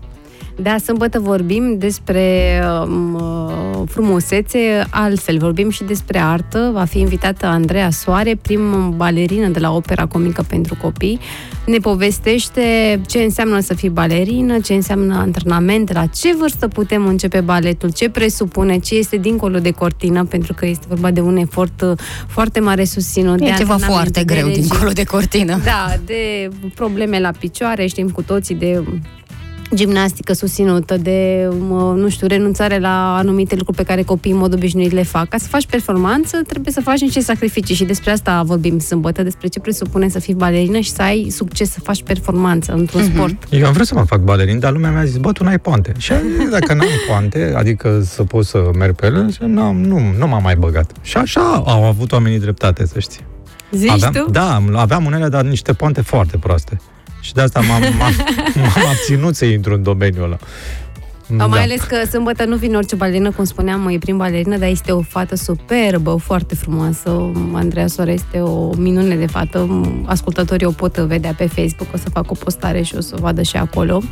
Da, 0.57 0.77
sâmbătă 0.79 1.19
vorbim 1.19 1.79
despre 1.79 2.61
um, 2.85 3.15
uh, 3.15 3.89
frumusețe, 3.89 4.59
altfel 4.91 5.39
vorbim 5.39 5.71
și 5.71 5.85
despre 5.85 6.19
artă. 6.19 6.71
Va 6.73 6.85
fi 6.85 6.99
invitată 6.99 7.47
Andreea 7.47 7.91
Soare, 7.91 8.39
prim 8.43 8.95
balerină 8.97 9.49
de 9.49 9.59
la 9.59 9.75
Opera 9.75 10.07
Comică 10.07 10.45
pentru 10.49 10.77
Copii. 10.83 11.19
Ne 11.67 11.79
povestește 11.79 12.63
ce 13.07 13.19
înseamnă 13.19 13.61
să 13.61 13.75
fii 13.75 13.89
balerină, 13.89 14.59
ce 14.59 14.75
înseamnă 14.75 15.15
antrenament, 15.17 15.93
la 15.93 16.07
ce 16.07 16.35
vârstă 16.35 16.69
putem 16.69 17.07
începe 17.07 17.41
baletul, 17.41 17.93
ce 17.93 18.09
presupune, 18.09 18.79
ce 18.79 18.95
este 18.95 19.17
dincolo 19.17 19.59
de 19.59 19.71
cortină, 19.71 20.25
pentru 20.25 20.55
că 20.55 20.67
este 20.67 20.87
vorba 20.89 21.11
de 21.11 21.21
un 21.21 21.37
efort 21.37 21.81
uh, 21.81 21.93
foarte 22.29 22.61
mare 22.61 22.85
susținut. 22.85 23.41
E 23.41 23.45
de 23.45 23.55
ceva 23.57 23.73
antrenament, 23.73 23.85
foarte 23.85 24.23
de 24.23 24.35
greu 24.35 24.47
regie. 24.47 24.61
dincolo 24.63 24.91
de 24.91 25.05
cortină. 25.05 25.61
Da, 25.65 25.97
de 26.05 26.49
probleme 26.75 27.21
la 27.21 27.31
picioare, 27.39 27.87
știm 27.87 28.09
cu 28.09 28.23
toții 28.23 28.55
de 28.55 28.83
gimnastică 29.75 30.33
susținută, 30.33 30.97
de, 30.97 31.49
mă, 31.69 31.95
nu 31.97 32.09
știu, 32.09 32.27
renunțare 32.27 32.79
la 32.79 33.17
anumite 33.17 33.55
lucruri 33.55 33.77
pe 33.77 33.83
care 33.83 34.03
copiii 34.03 34.35
în 34.35 34.41
mod 34.41 34.53
obișnuit 34.55 34.93
le 34.93 35.03
fac. 35.03 35.29
Ca 35.29 35.37
să 35.39 35.47
faci 35.49 35.67
performanță, 35.67 36.37
trebuie 36.47 36.73
să 36.73 36.81
faci 36.81 37.01
niște 37.01 37.21
sacrificii 37.21 37.75
și 37.75 37.85
despre 37.85 38.11
asta 38.11 38.43
vorbim 38.43 38.79
sâmbătă, 38.79 39.23
despre 39.23 39.49
ce 39.49 39.61
presupune 39.61 40.09
să 40.09 40.19
fii 40.19 40.35
balerină 40.35 40.79
și 40.79 40.91
să 40.91 41.03
ai 41.03 41.27
succes, 41.31 41.71
să 41.71 41.81
faci 41.81 42.03
performanță 42.03 42.73
într-un 42.73 43.01
Mhm. 43.03 43.13
sport. 43.13 43.37
Eu 43.51 43.67
am 43.67 43.73
vrut 43.73 43.87
să 43.87 43.95
mă 43.95 44.05
fac 44.05 44.21
balerin, 44.21 44.59
dar 44.59 44.73
lumea 44.73 44.91
mi-a 44.91 45.05
zis, 45.05 45.17
bă, 45.17 45.33
tu 45.33 45.45
n-ai 45.45 45.59
poante. 45.59 45.93
Și 45.99 46.13
am 46.13 46.21
zis, 46.41 46.49
dacă 46.49 46.75
n-am 46.75 46.87
poante, 47.09 47.53
adică 47.57 48.01
să 48.05 48.23
pot 48.25 48.45
să 48.45 48.71
merg 48.79 48.95
pe 48.95 49.07
ele, 49.07 49.27
zic, 49.31 49.41
n-am, 49.41 49.77
nu, 49.81 50.01
nu 50.19 50.27
m-am 50.27 50.43
mai 50.43 50.57
băgat. 50.57 50.93
Și 51.03 51.17
așa 51.17 51.63
au 51.67 51.85
avut 51.85 52.13
oamenii 52.13 52.39
dreptate, 52.41 52.87
să 52.87 52.99
știi. 52.99 53.21
Zici 53.71 53.91
aveam, 53.91 54.13
tu? 54.13 54.31
Da, 54.31 54.63
aveam 54.75 55.05
unele, 55.05 55.29
dar 55.29 55.43
niște 55.45 55.73
poante 55.73 56.01
foarte 56.01 56.37
proaste. 56.37 56.81
Și 57.25 57.33
de 57.33 57.41
asta 57.41 57.61
m-am, 57.61 57.81
m-am, 57.81 58.13
m-am 58.55 58.89
abținut 58.89 59.35
să 59.35 59.45
intru 59.45 59.75
în 59.75 59.83
domeniul 59.83 60.25
ăla. 60.25 60.39
Da. 61.27 61.47
Mai 61.47 61.63
ales 61.63 61.81
că 61.81 61.97
sâmbătă 62.11 62.45
nu 62.45 62.57
vine 62.57 62.77
orice 62.77 62.95
balerină, 62.95 63.31
cum 63.31 63.45
spuneam, 63.45 63.89
e 63.89 63.99
prim 63.99 64.17
balerină, 64.17 64.57
dar 64.57 64.69
este 64.69 64.93
o 64.93 65.01
fată 65.01 65.37
superbă, 65.37 66.17
foarte 66.17 66.55
frumoasă. 66.55 67.33
Andreea 67.53 67.87
Soare 67.87 68.13
este 68.13 68.41
o 68.41 68.75
minune 68.77 69.17
de 69.17 69.27
fată. 69.27 69.81
Ascultătorii 70.05 70.67
o 70.67 70.71
pot 70.71 70.97
vedea 70.97 71.35
pe 71.37 71.47
Facebook, 71.47 71.89
o 71.95 71.97
să 71.97 72.09
fac 72.11 72.31
o 72.31 72.35
postare 72.35 72.83
și 72.83 72.95
o 72.97 73.01
să 73.01 73.15
o 73.19 73.21
vadă 73.21 73.43
și 73.43 73.57
acolo. 73.57 74.03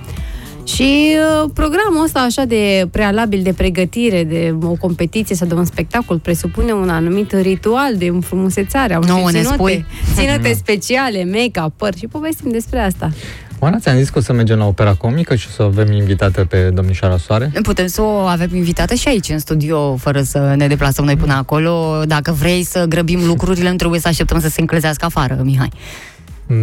Și 0.64 1.16
uh, 1.42 1.50
programul 1.54 2.04
ăsta 2.04 2.20
așa 2.20 2.44
de 2.44 2.88
prealabil 2.90 3.42
de 3.42 3.52
pregătire, 3.52 4.24
de 4.24 4.54
o 4.62 4.74
competiție 4.74 5.36
sau 5.36 5.46
de 5.46 5.54
un 5.54 5.64
spectacol, 5.64 6.18
presupune 6.18 6.72
un 6.72 6.88
anumit 6.88 7.32
ritual 7.32 7.96
de 7.96 8.06
înfrumusețare. 8.06 8.94
Au 8.94 9.02
Nouă 9.02 9.18
niște 9.18 9.36
ne 9.36 9.42
ținote, 9.42 9.56
spui? 9.56 9.84
ținote 10.16 10.52
speciale, 10.52 11.24
make-up, 11.24 11.72
păr 11.76 11.94
și 11.96 12.06
povestim 12.06 12.50
despre 12.50 12.78
asta. 12.78 13.10
Oana, 13.58 13.78
ți-am 13.78 13.96
zis 13.96 14.08
că 14.08 14.18
o 14.18 14.22
să 14.22 14.32
mergem 14.32 14.58
la 14.58 14.66
opera 14.66 14.94
comică 14.94 15.34
și 15.34 15.46
o 15.48 15.52
să 15.52 15.62
avem 15.62 15.92
invitată 15.92 16.44
pe 16.44 16.70
domnișoara 16.74 17.16
Soare? 17.16 17.52
Putem 17.62 17.86
să 17.86 18.02
o 18.02 18.16
avem 18.16 18.48
invitată 18.54 18.94
și 18.94 19.08
aici, 19.08 19.28
în 19.28 19.38
studio, 19.38 19.96
fără 19.96 20.22
să 20.22 20.54
ne 20.56 20.66
deplasăm 20.66 21.04
noi 21.04 21.16
până 21.16 21.32
acolo. 21.32 22.02
Dacă 22.06 22.32
vrei 22.32 22.64
să 22.64 22.84
grăbim 22.84 23.26
lucrurile, 23.26 23.70
nu 23.70 23.76
trebuie 23.76 24.00
să 24.00 24.08
așteptăm 24.08 24.40
să 24.40 24.48
se 24.48 24.60
încălzească 24.60 25.04
afară, 25.04 25.38
Mihai. 25.42 25.70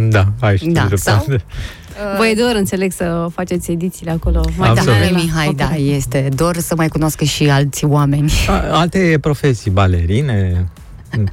Da, 0.08 0.26
ai 0.40 0.56
și 0.56 0.64
tu 0.64 0.70
Da, 0.70 0.84
dreptate. 0.84 1.26
sau? 1.28 1.36
Vă 2.16 2.26
e 2.26 2.34
dor, 2.34 2.54
înțeleg, 2.54 2.92
să 2.92 3.26
faceți 3.34 3.70
edițiile 3.70 4.10
acolo. 4.10 4.40
Mai 4.56 4.68
Absolut. 4.68 4.92
tare 4.94 5.04
Da, 5.04 5.10
la 5.16 5.22
Mihai, 5.22 5.46
opera. 5.48 5.68
da, 5.68 5.74
este 5.74 6.28
dor 6.34 6.56
să 6.58 6.74
mai 6.76 6.88
cunoască 6.88 7.24
și 7.24 7.50
alți 7.50 7.84
oameni. 7.84 8.32
A- 8.48 8.78
Alte 8.78 9.18
profesii, 9.20 9.70
balerine, 9.70 10.68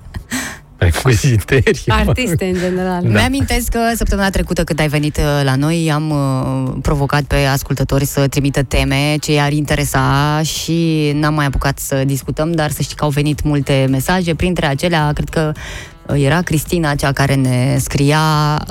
recuziteri. 0.77 1.83
Artiste, 1.87 2.45
în 2.45 2.53
general. 2.59 3.01
Da. 3.03 3.09
Mi-amintesc 3.09 3.67
că 3.69 3.79
săptămâna 3.95 4.29
trecută 4.29 4.63
când 4.63 4.79
ai 4.79 4.87
venit 4.87 5.17
uh, 5.17 5.23
la 5.43 5.55
noi 5.55 5.91
am 5.93 6.09
uh, 6.09 6.73
provocat 6.81 7.23
pe 7.23 7.35
ascultători 7.35 8.05
să 8.05 8.27
trimită 8.27 8.63
teme 8.63 9.15
ce 9.21 9.33
i-ar 9.33 9.51
interesa 9.51 10.41
și 10.43 11.11
n-am 11.15 11.33
mai 11.33 11.45
apucat 11.45 11.79
să 11.79 12.03
discutăm, 12.05 12.51
dar 12.51 12.71
să 12.71 12.81
știi 12.81 12.95
că 12.95 13.03
au 13.03 13.09
venit 13.09 13.43
multe 13.43 13.87
mesaje, 13.89 14.35
printre 14.35 14.65
acelea 14.65 15.11
cred 15.13 15.29
că 15.29 15.51
uh, 16.07 16.23
era 16.23 16.41
Cristina 16.41 16.95
cea 16.95 17.11
care 17.11 17.35
ne 17.35 17.77
scria 17.79 18.19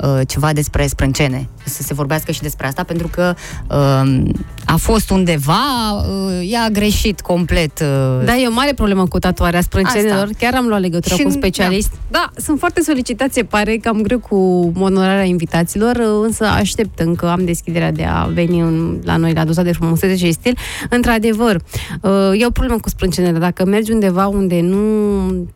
uh, 0.03 0.19
ceva 0.27 0.53
despre 0.53 0.87
sprâncene. 0.87 1.47
Să 1.69 1.81
se 1.83 1.93
vorbească 1.93 2.31
și 2.31 2.41
despre 2.41 2.67
asta, 2.67 2.83
pentru 2.83 3.07
că 3.07 3.33
uh, 3.69 4.21
a 4.65 4.75
fost 4.75 5.09
undeva, 5.09 5.63
uh, 5.93 6.51
ea 6.51 6.63
a 6.63 6.69
greșit 6.69 7.21
complet. 7.21 7.79
Uh, 7.79 8.25
Da, 8.25 8.35
e 8.35 8.47
o 8.47 8.51
mare 8.51 8.73
problemă 8.73 9.07
cu 9.07 9.19
tatuarea 9.19 9.61
sprâncenelor. 9.61 10.23
Asta. 10.23 10.35
Chiar 10.39 10.53
am 10.55 10.65
luat 10.65 10.81
legătură 10.81 11.15
Și- 11.15 11.21
cu 11.21 11.27
un 11.27 11.33
specialist. 11.33 11.89
Da. 11.89 12.29
da, 12.35 12.41
sunt 12.41 12.59
foarte 12.59 12.81
solicitați, 12.81 13.33
se 13.33 13.43
pare 13.43 13.77
cam 13.77 14.01
greu 14.01 14.19
cu 14.19 14.71
onorarea 14.79 15.23
invitaților, 15.23 15.99
însă 16.23 16.45
aștept 16.45 16.99
încă, 16.99 17.29
am 17.29 17.45
deschiderea 17.45 17.91
de 17.91 18.03
a 18.03 18.23
veni 18.25 18.59
în, 18.59 18.99
la 19.03 19.15
noi 19.17 19.33
la 19.33 19.43
doza 19.45 19.61
de 19.63 19.71
frumusețe 19.71 20.15
și 20.25 20.31
stil. 20.31 20.57
Într-adevăr, 20.89 21.61
uh, 22.01 22.11
e 22.41 22.45
o 22.45 22.49
problemă 22.51 22.79
cu 22.79 22.89
sprâncenele. 22.89 23.39
Dacă 23.39 23.65
mergi 23.65 23.91
undeva 23.91 24.27
unde 24.27 24.61
nu 24.61 24.77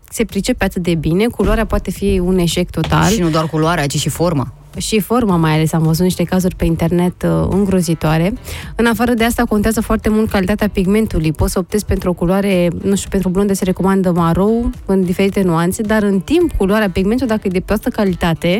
se 0.09 0.25
pricepe 0.25 0.63
atât 0.63 0.83
de 0.83 0.95
bine, 0.95 1.25
culoarea 1.25 1.65
poate 1.65 1.91
fi 1.91 2.21
un 2.23 2.37
eșec 2.37 2.69
total. 2.69 3.11
Și 3.11 3.19
nu 3.19 3.29
doar 3.29 3.45
culoarea, 3.45 3.85
ci 3.87 3.97
și 3.97 4.09
forma. 4.09 4.53
Și 4.77 4.99
forma 4.99 5.35
mai 5.35 5.53
ales, 5.53 5.73
am 5.73 5.83
văzut 5.83 6.03
niște 6.03 6.23
cazuri 6.23 6.55
pe 6.55 6.65
internet 6.65 7.23
uh, 7.23 7.47
îngrozitoare. 7.49 8.33
În 8.75 8.85
afară 8.85 9.13
de 9.13 9.23
asta 9.23 9.43
contează 9.43 9.81
foarte 9.81 10.09
mult 10.09 10.29
calitatea 10.29 10.67
pigmentului. 10.67 11.31
Poți 11.31 11.51
să 11.51 11.59
optezi 11.59 11.85
pentru 11.85 12.09
o 12.09 12.13
culoare, 12.13 12.67
nu 12.83 12.95
știu, 12.95 13.09
pentru 13.09 13.29
blonde 13.29 13.53
se 13.53 13.63
recomandă 13.63 14.11
marou 14.11 14.69
în 14.85 15.03
diferite 15.03 15.41
nuanțe, 15.41 15.81
dar 15.81 16.03
în 16.03 16.19
timp 16.19 16.51
culoarea 16.57 16.89
pigmentului, 16.89 17.35
dacă 17.35 17.47
e 17.47 17.49
de 17.49 17.59
proastă 17.59 17.89
calitate, 17.89 18.59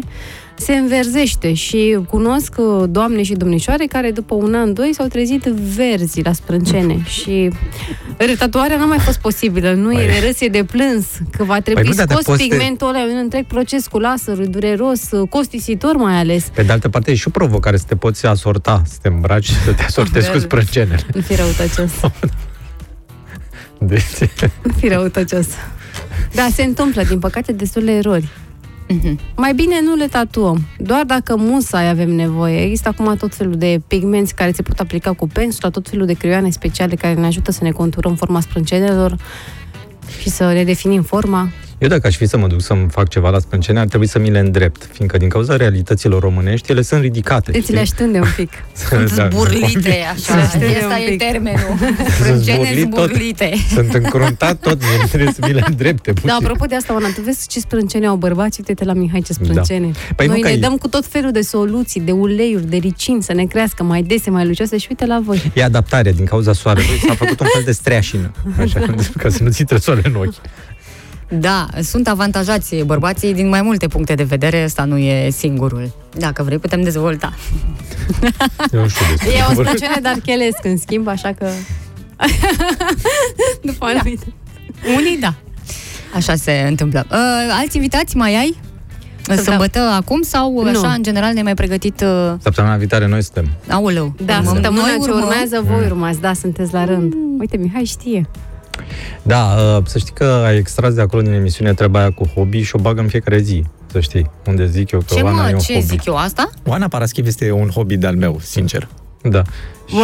se 0.63 0.73
înverzește 0.75 1.53
și 1.53 1.99
cunosc 2.09 2.53
uh, 2.57 2.83
doamne 2.89 3.23
și 3.23 3.33
domnișoare 3.33 3.85
care 3.85 4.11
după 4.11 4.35
un 4.35 4.53
an, 4.53 4.73
doi 4.73 4.91
s-au 4.93 5.07
trezit 5.07 5.43
verzi 5.75 6.21
la 6.21 6.33
sprâncene 6.33 7.03
și 7.21 7.49
retatuarea 8.17 8.77
n-a 8.77 8.85
mai 8.85 8.99
fost 8.99 9.19
posibilă. 9.19 9.73
Nu 9.73 9.91
e 9.91 10.05
Păi- 10.05 10.19
de 10.19 10.25
râs, 10.27 10.41
e 10.41 10.47
de 10.47 10.63
plâns, 10.63 11.05
că 11.37 11.43
va 11.43 11.59
trebui 11.59 11.83
nu, 11.87 11.93
dar 11.93 12.05
de 12.05 12.13
scos 12.13 12.25
poți 12.25 12.37
te- 12.37 12.47
pigmentul 12.47 12.87
ăla, 12.87 12.99
e 13.01 13.11
un 13.11 13.17
întreg 13.17 13.45
proces 13.45 13.87
cu 13.87 13.99
laserul, 13.99 14.45
dureros, 14.45 15.09
costisitor 15.29 15.95
mai 15.95 16.13
ales. 16.19 16.43
Pe 16.53 16.63
de 16.63 16.71
altă 16.71 16.89
parte, 16.89 17.11
e 17.11 17.15
și 17.15 17.27
o 17.27 17.31
provocare 17.31 17.77
să 17.77 17.85
te 17.87 17.95
poți 17.95 18.25
asorta, 18.25 18.81
să 18.85 18.97
te 19.01 19.07
îmbraci 19.07 19.43
și 19.45 19.53
să 19.63 19.71
te 19.73 19.83
asortezi 19.83 20.25
cu 20.25 20.31
Verde. 20.31 20.45
sprâncenele. 20.47 21.05
Nu 21.13 21.21
fi 21.21 21.35
răutăcios. 21.35 21.91
Deci, 23.79 24.29
Fi 24.77 24.87
răutăcios. 24.87 25.47
Da, 26.33 26.47
se 26.53 26.63
întâmplă, 26.63 27.03
din 27.03 27.19
păcate, 27.19 27.51
destule 27.51 27.91
erori. 27.91 28.27
Mai 29.35 29.53
bine 29.53 29.81
nu 29.81 29.95
le 29.95 30.07
tatuăm. 30.07 30.59
Doar 30.77 31.03
dacă 31.03 31.35
musai 31.37 31.89
avem 31.89 32.09
nevoie. 32.09 32.63
Există 32.63 32.87
acum 32.89 33.15
tot 33.15 33.35
felul 33.35 33.55
de 33.55 33.81
pigmenți 33.87 34.35
care 34.35 34.51
se 34.51 34.61
pot 34.61 34.79
aplica 34.79 35.13
cu 35.13 35.27
pensula, 35.27 35.69
tot 35.69 35.89
felul 35.89 36.05
de 36.05 36.13
creioane 36.13 36.49
speciale 36.49 36.95
care 36.95 37.13
ne 37.13 37.25
ajută 37.25 37.51
să 37.51 37.63
ne 37.63 37.71
conturăm 37.71 38.15
forma 38.15 38.39
sprâncenelor 38.39 39.15
și 40.21 40.29
să 40.29 40.51
le 40.51 40.63
definim 40.63 41.01
forma. 41.01 41.49
Eu 41.81 41.87
dacă 41.87 42.07
aș 42.07 42.15
fi 42.15 42.25
să 42.25 42.37
mă 42.37 42.47
duc 42.47 42.61
să-mi 42.61 42.87
fac 42.89 43.07
ceva 43.09 43.29
la 43.29 43.39
sprâncene, 43.39 43.79
ar 43.79 43.87
trebui 43.87 44.07
să 44.07 44.19
mi 44.19 44.29
le 44.29 44.39
îndrept, 44.39 44.89
fiindcă 44.93 45.17
din 45.17 45.29
cauza 45.29 45.55
realităților 45.55 46.21
românești, 46.21 46.71
ele 46.71 46.81
sunt 46.81 47.01
ridicate. 47.01 47.51
Deci 47.51 47.67
le 47.69 47.79
aștânde 47.79 48.19
un 48.19 48.27
pic. 48.35 48.49
Sunt 48.89 49.13
Da. 49.17 49.27
Zburlite, 49.31 49.95
așa. 50.13 50.33
Aștepte 50.41 50.75
Asta 50.75 50.85
un 50.97 51.01
e 51.05 51.09
pic. 51.09 51.17
termenul. 51.19 51.77
Frângene 52.19 52.63
zburlit 52.63 52.89
tot. 52.95 53.07
zburlite. 53.09 53.53
Sunt 53.73 53.93
încruntat 53.93 54.57
tot, 54.59 54.79
mie 54.81 55.05
trebuie 55.07 55.31
să 55.33 55.39
mi 55.47 55.53
le 55.53 55.63
îndrepte. 55.67 56.13
Da, 56.25 56.37
apropo 56.41 56.65
de 56.65 56.75
asta, 56.75 56.93
Oana, 56.93 57.07
tu 57.15 57.21
vezi 57.21 57.47
ce 57.47 57.59
sprâncene 57.59 58.05
au 58.07 58.15
bărbații? 58.15 58.63
Uite-te 58.67 58.85
la 58.85 58.93
Mihai 58.93 59.21
ce 59.21 59.33
sprâncene. 59.33 59.85
Da. 59.85 59.99
Păi 60.15 60.25
nu 60.25 60.31
Noi 60.31 60.41
că 60.41 60.47
le 60.47 60.53
e- 60.53 60.57
dăm 60.59 60.77
cu 60.77 60.87
tot 60.87 61.05
felul 61.05 61.31
de 61.31 61.41
soluții, 61.41 62.01
de 62.01 62.11
uleiuri, 62.11 62.69
de 62.69 62.77
ricin, 62.77 63.21
să 63.21 63.33
ne 63.33 63.43
crească 63.45 63.83
mai 63.83 64.01
dese, 64.03 64.29
mai 64.29 64.45
lucioase 64.47 64.77
și 64.77 64.85
uite 64.89 65.05
la 65.05 65.19
voi. 65.25 65.51
E 65.55 65.63
adaptarea 65.63 66.11
din 66.11 66.25
cauza 66.25 66.53
soarelui. 66.53 66.97
S-a 67.07 67.13
făcut 67.13 67.39
un 67.39 67.47
fel 67.53 67.61
de 67.65 67.71
streașină, 67.71 68.31
așa, 68.59 68.79
ca 69.17 69.29
să 69.29 69.43
nu 69.43 69.49
ți 69.51 69.59
intre 69.61 69.77
soarele 69.77 70.07
în 70.07 70.15
ochi. 70.15 70.33
Da, 71.39 71.65
sunt 71.81 72.07
avantajați 72.07 72.75
bărbații 72.75 73.33
din 73.33 73.49
mai 73.49 73.61
multe 73.61 73.87
puncte 73.87 74.13
de 74.15 74.23
vedere, 74.23 74.63
ăsta 74.63 74.83
nu 74.83 74.97
e 74.97 75.29
singurul. 75.29 75.91
Dacă 76.17 76.43
vrei, 76.43 76.57
putem 76.59 76.81
dezvolta. 76.81 77.33
Eu 78.71 78.81
nu 78.81 78.87
știu 78.87 79.05
despre 79.09 79.29
E 79.29 79.35
ce 79.35 79.41
o 79.49 79.53
vorbesc. 79.53 79.75
sprâncene, 79.77 80.01
dar 80.01 80.13
chelesc 80.25 80.65
în 80.65 80.77
schimb, 80.77 81.07
așa 81.07 81.31
că... 81.37 81.47
După 83.71 83.85
anumite. 83.85 84.33
Unii 84.97 85.17
da. 85.19 85.33
Așa 86.15 86.35
se 86.35 86.65
întâmplă. 86.67 87.05
Uh, 87.11 87.17
alți 87.59 87.75
invitați 87.75 88.15
mai 88.15 88.35
ai? 88.35 88.57
Sâmbătă 89.37 89.79
acum 89.79 90.21
sau 90.21 90.63
Nu. 90.63 90.69
așa, 90.79 90.91
în 90.91 91.03
general, 91.03 91.31
ne-ai 91.31 91.43
mai 91.43 91.53
pregătit... 91.53 92.01
Uh... 92.01 92.33
Săptămâna 92.41 92.75
viitoare 92.75 93.07
noi 93.07 93.23
suntem. 93.23 93.49
Aoleu. 93.69 94.13
Da, 94.25 94.37
urmăm. 94.37 94.53
săptămâna 94.53 94.81
Noi 94.85 94.91
ce 95.03 95.09
urmăm. 95.09 95.23
urmează, 95.27 95.63
voi 95.67 95.85
urmați, 95.85 96.19
da, 96.19 96.33
sunteți 96.33 96.73
la 96.73 96.85
rând. 96.85 97.13
Uite, 97.39 97.57
Mihai 97.57 97.83
știe. 97.83 98.29
Da, 99.21 99.55
uh, 99.77 99.83
să 99.85 99.97
știi 99.97 100.13
că 100.13 100.43
ai 100.45 100.57
extras 100.57 100.93
de 100.93 101.01
acolo 101.01 101.21
din 101.21 101.31
emisiune 101.31 101.73
treaba 101.73 101.99
aia 101.99 102.11
cu 102.11 102.25
hobby 102.35 102.61
și 102.61 102.75
o 102.75 102.79
bag 102.79 102.97
în 102.97 103.07
fiecare 103.07 103.39
zi, 103.39 103.63
să 103.91 103.99
știi. 103.99 104.29
Unde 104.47 104.65
zic 104.67 104.91
eu 104.91 104.99
că 104.99 105.13
Ce 105.15 105.21
Oana 105.21 105.47
e 105.47 105.51
mă, 105.51 105.55
un 105.55 105.59
ce 105.59 105.73
hobby. 105.73 105.87
zic 105.87 106.05
eu 106.05 106.15
asta? 106.15 106.49
Oana 106.65 106.87
Paraschiv 106.87 107.25
este 107.27 107.51
un 107.51 107.69
hobby 107.69 107.97
de-al 107.97 108.15
meu, 108.15 108.39
sincer. 108.41 108.87
Da. 109.21 109.41
Wow. 109.91 110.03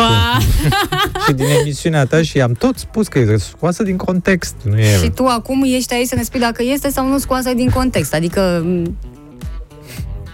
Și 1.25 1.33
din 1.33 1.45
emisiunea 1.61 2.05
ta 2.05 2.21
și 2.21 2.41
am 2.41 2.51
tot 2.51 2.77
spus 2.77 3.07
că 3.07 3.19
e 3.19 3.37
scoasă 3.37 3.83
din 3.83 3.97
context. 3.97 4.55
Nu 4.63 4.77
e... 4.77 4.97
Și 5.03 5.09
tu 5.09 5.25
acum 5.25 5.63
ești 5.65 5.93
aici 5.93 6.07
să 6.07 6.15
ne 6.15 6.23
spui 6.23 6.39
dacă 6.39 6.63
este 6.63 6.89
sau 6.89 7.07
nu 7.07 7.17
scoasă 7.17 7.53
din 7.53 7.69
context. 7.69 8.13
Adică 8.13 8.61
m, 8.65 8.97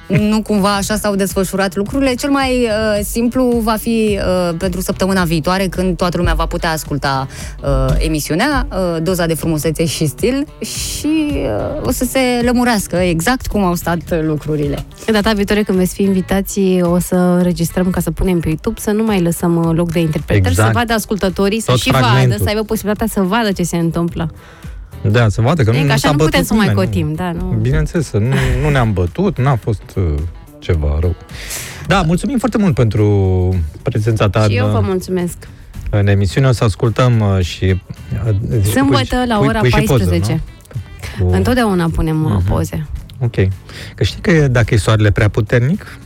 nu 0.08 0.42
cumva 0.42 0.76
așa 0.76 0.96
s-au 0.96 1.16
desfășurat 1.16 1.76
lucrurile. 1.76 2.14
Cel 2.14 2.30
mai 2.30 2.64
uh, 2.64 3.00
simplu 3.04 3.60
va 3.64 3.76
fi 3.76 4.20
uh, 4.50 4.56
pentru 4.58 4.82
săptămâna 4.82 5.24
viitoare, 5.24 5.68
când 5.68 5.98
toată 5.98 6.18
lumea 6.18 6.34
va 6.34 6.46
putea 6.46 6.72
asculta 6.72 7.28
uh, 7.64 7.96
emisiunea, 7.98 8.68
uh, 8.72 9.02
doza 9.02 9.26
de 9.26 9.34
frumusețe 9.34 9.86
și 9.86 10.06
stil 10.06 10.48
și 10.60 11.32
uh, 11.32 11.86
o 11.88 11.92
să 11.92 12.06
se 12.06 12.20
lămurească 12.46 12.96
exact 12.96 13.48
cum 13.48 13.64
au 13.64 13.76
stat 13.76 14.24
lucrurile. 14.26 14.86
Data 15.12 15.32
viitoare 15.34 15.64
când 15.64 15.78
veți 15.78 15.94
fi 15.94 16.02
invitații, 16.04 16.82
o 16.82 17.00
să 17.00 17.16
înregistrăm 17.16 17.90
ca 17.90 18.00
să 18.00 18.12
punem 18.12 18.40
pe 18.40 18.48
YouTube, 18.48 18.80
să 18.80 18.92
nu 18.92 19.04
mai 19.04 19.22
lăsăm 19.22 19.56
uh, 19.56 19.76
loc 19.76 19.92
de 19.92 20.00
interpretări, 20.00 20.50
Exact. 20.50 20.68
să 20.68 20.78
vadă 20.78 20.94
ascultătorii, 20.94 21.60
să 21.60 21.72
Tot 21.72 21.80
și 21.80 21.92
vadă, 21.92 22.06
fragmentul. 22.06 22.38
să 22.38 22.46
aibă 22.48 22.62
posibilitatea 22.64 23.08
să 23.14 23.22
vadă 23.22 23.52
ce 23.52 23.64
se 23.64 23.78
întâmplă. 23.78 24.32
Da, 25.12 25.30
să 25.30 25.42
vadă 25.42 25.64
că 25.64 25.72
nu, 25.72 25.78
E 25.78 25.80
că 25.80 25.86
nu 25.86 25.92
așa 25.92 26.08
s-a 26.08 26.12
nu 26.12 26.18
putem 26.18 26.30
bătut 26.32 26.46
să 26.48 26.54
mai 26.54 26.68
nimeni, 26.68 26.86
cotim, 26.88 27.08
nu. 27.08 27.16
da, 27.16 27.32
nu. 27.32 27.58
Bineînțeles, 27.62 28.08
să 28.08 28.18
nu, 28.18 28.34
nu 28.64 28.70
ne-am 28.70 28.94
bătut, 28.94 29.38
n-a 29.40 29.56
fost 29.56 29.82
uh, 29.96 30.04
ceva 30.60 30.98
rău. 31.00 31.16
Da, 31.88 32.02
mulțumim 32.02 32.38
foarte 32.38 32.58
mult 32.58 32.74
pentru 32.76 33.56
prezența 33.82 34.30
ta 34.30 34.44
Și 34.48 34.56
eu 34.56 34.66
în, 34.66 34.72
vă 34.72 34.80
mulțumesc. 34.80 35.38
în 35.90 36.08
emisiune. 36.08 36.48
O 36.48 36.52
să 36.52 36.64
ascultăm 36.64 37.20
uh, 37.20 37.46
și... 37.46 37.82
uh, 38.28 38.64
Sâmbătă 38.72 39.16
pui- 39.16 39.28
la 39.28 39.36
pui- 39.38 39.48
ora 39.48 39.60
pui 39.60 39.70
și 39.70 39.76
poză, 39.86 40.04
14. 40.06 40.42
nu? 41.20 41.26
Cu- 41.26 41.32
Întotdeauna 41.34 41.90
punem 41.94 42.24
uh 42.24 42.32
Mhm. 42.32 42.46
poze. 42.48 42.86
Ok. 43.20 43.36
Că 43.96 44.04
știi 44.04 44.22
că 44.22 44.48
dacă 44.48 44.74
e 44.74 44.78
soarele 44.78 45.12
prea 45.12 45.28
puternic, 45.28 45.98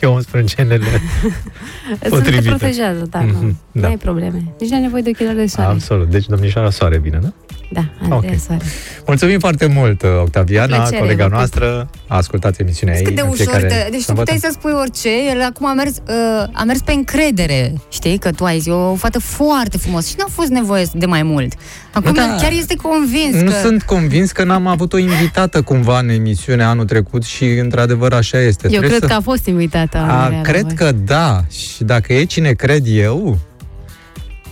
eu 0.00 0.12
îmi 0.14 0.22
sprâncenele 0.22 0.84
Să 0.84 1.96
te 1.98 2.08
potrivite. 2.08 2.48
protejează, 2.48 3.06
da, 3.10 3.18
Mhm, 3.18 3.44
nu, 3.44 3.54
da. 3.72 3.80
nu 3.80 3.86
ai 3.86 3.96
probleme. 3.96 4.44
Nici 4.60 4.68
nu 4.70 4.76
ai 4.76 4.82
nevoie 4.82 5.02
de 5.02 5.10
ochelari 5.14 5.36
de 5.36 5.46
soare. 5.46 5.70
Absolut. 5.72 6.10
Deci 6.10 6.26
domnișoara 6.26 6.70
Soare 6.70 6.98
vine, 6.98 7.18
da? 7.22 7.32
Da, 7.72 7.80
Andreea 8.02 8.32
Ok. 8.34 8.40
Soare. 8.46 8.62
Mulțumim 9.06 9.38
foarte 9.38 9.66
mult, 9.66 10.02
Octaviana, 10.02 10.76
Plăcere, 10.76 10.98
colega 10.98 11.22
vă 11.22 11.28
pup. 11.28 11.32
noastră. 11.32 11.90
Ascultați 12.06 12.60
emisiunea 12.60 12.96
ei 12.96 13.02
Cât 13.04 13.14
de 13.14 13.20
în 13.20 13.26
ușor 13.28 13.36
fiecare 13.46 13.66
te... 13.66 13.74
Deci 13.90 13.98
tu 13.98 14.04
sâmbătă. 14.04 14.32
puteai 14.32 14.50
să 14.52 14.58
spui 14.58 14.72
orice, 14.80 15.08
el 15.30 15.42
acum 15.42 15.66
a 15.66 15.72
mers, 15.74 15.96
uh, 15.96 16.48
a 16.52 16.62
mers 16.66 16.80
pe 16.80 16.92
încredere, 16.92 17.72
știi, 17.88 18.18
că 18.18 18.30
tu 18.30 18.44
ai 18.44 18.58
zis, 18.58 18.72
o 18.72 18.94
fată 18.94 19.18
foarte 19.18 19.78
frumos 19.78 20.06
și 20.08 20.14
n-a 20.18 20.26
fost 20.30 20.48
nevoie 20.48 20.84
de 20.94 21.06
mai 21.06 21.22
mult. 21.22 21.52
Acum 21.92 22.12
Da. 22.14 22.36
chiar 22.40 22.52
este 22.52 22.74
convins 22.74 23.34
Nu 23.42 23.50
că... 23.50 23.56
sunt 23.62 23.82
convins 23.82 24.32
că 24.32 24.44
n-am 24.44 24.66
avut 24.66 24.92
o 24.92 24.98
invitată 24.98 25.62
cumva 25.62 25.98
în 25.98 26.08
emisiune 26.08 26.62
anul 26.64 26.84
trecut 26.84 27.24
și 27.24 27.44
într-adevăr 27.44 28.12
așa 28.12 28.38
este. 28.40 28.60
Eu 28.64 28.70
Trebuie 28.70 28.88
cred 28.90 29.00
să... 29.02 29.06
că 29.06 29.12
a 29.12 29.20
fost 29.20 29.46
invitată. 29.46 29.69
A, 29.76 29.98
Andreea, 29.98 30.28
la 30.28 30.40
cred 30.40 30.62
voi. 30.62 30.74
că 30.74 30.92
da. 30.92 31.44
Și 31.50 31.84
dacă 31.84 32.12
e 32.12 32.24
cine 32.24 32.52
cred 32.52 32.82
eu, 32.86 33.38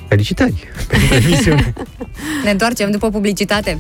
felicitări 0.08 0.68
pentru 0.88 1.14
emisiune. 1.14 1.72
Ne 2.44 2.50
întoarcem 2.50 2.90
după 2.90 3.10
publicitate. 3.10 3.78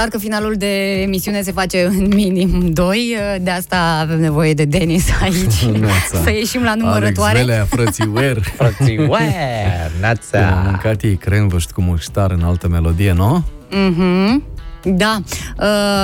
Clar 0.00 0.12
că 0.12 0.18
finalul 0.18 0.54
de 0.56 1.00
emisiune 1.02 1.42
se 1.42 1.52
face 1.52 1.84
în 1.84 2.06
minim 2.14 2.70
2, 2.72 3.16
de 3.40 3.50
asta 3.50 3.98
avem 4.00 4.20
nevoie 4.20 4.54
de 4.54 4.64
Denis 4.64 5.06
aici. 5.22 5.64
Neața. 5.80 6.22
Să 6.22 6.30
ieșim 6.30 6.62
la 6.62 6.74
numărătoare. 6.74 7.38
Alex 7.38 7.46
Velea, 7.46 7.64
frățiuer. 7.64 8.42
Frățiuer, 8.58 9.90
nața. 10.00 10.48
Am 10.48 10.64
mâncat 10.64 11.02
ei 11.02 11.16
cremvăști 11.16 11.72
cu 11.72 11.80
muștar 11.80 12.30
în 12.30 12.42
altă 12.42 12.68
melodie, 12.68 13.12
nu? 13.12 13.44
Mhm. 13.70 14.42
Da. 14.84 15.18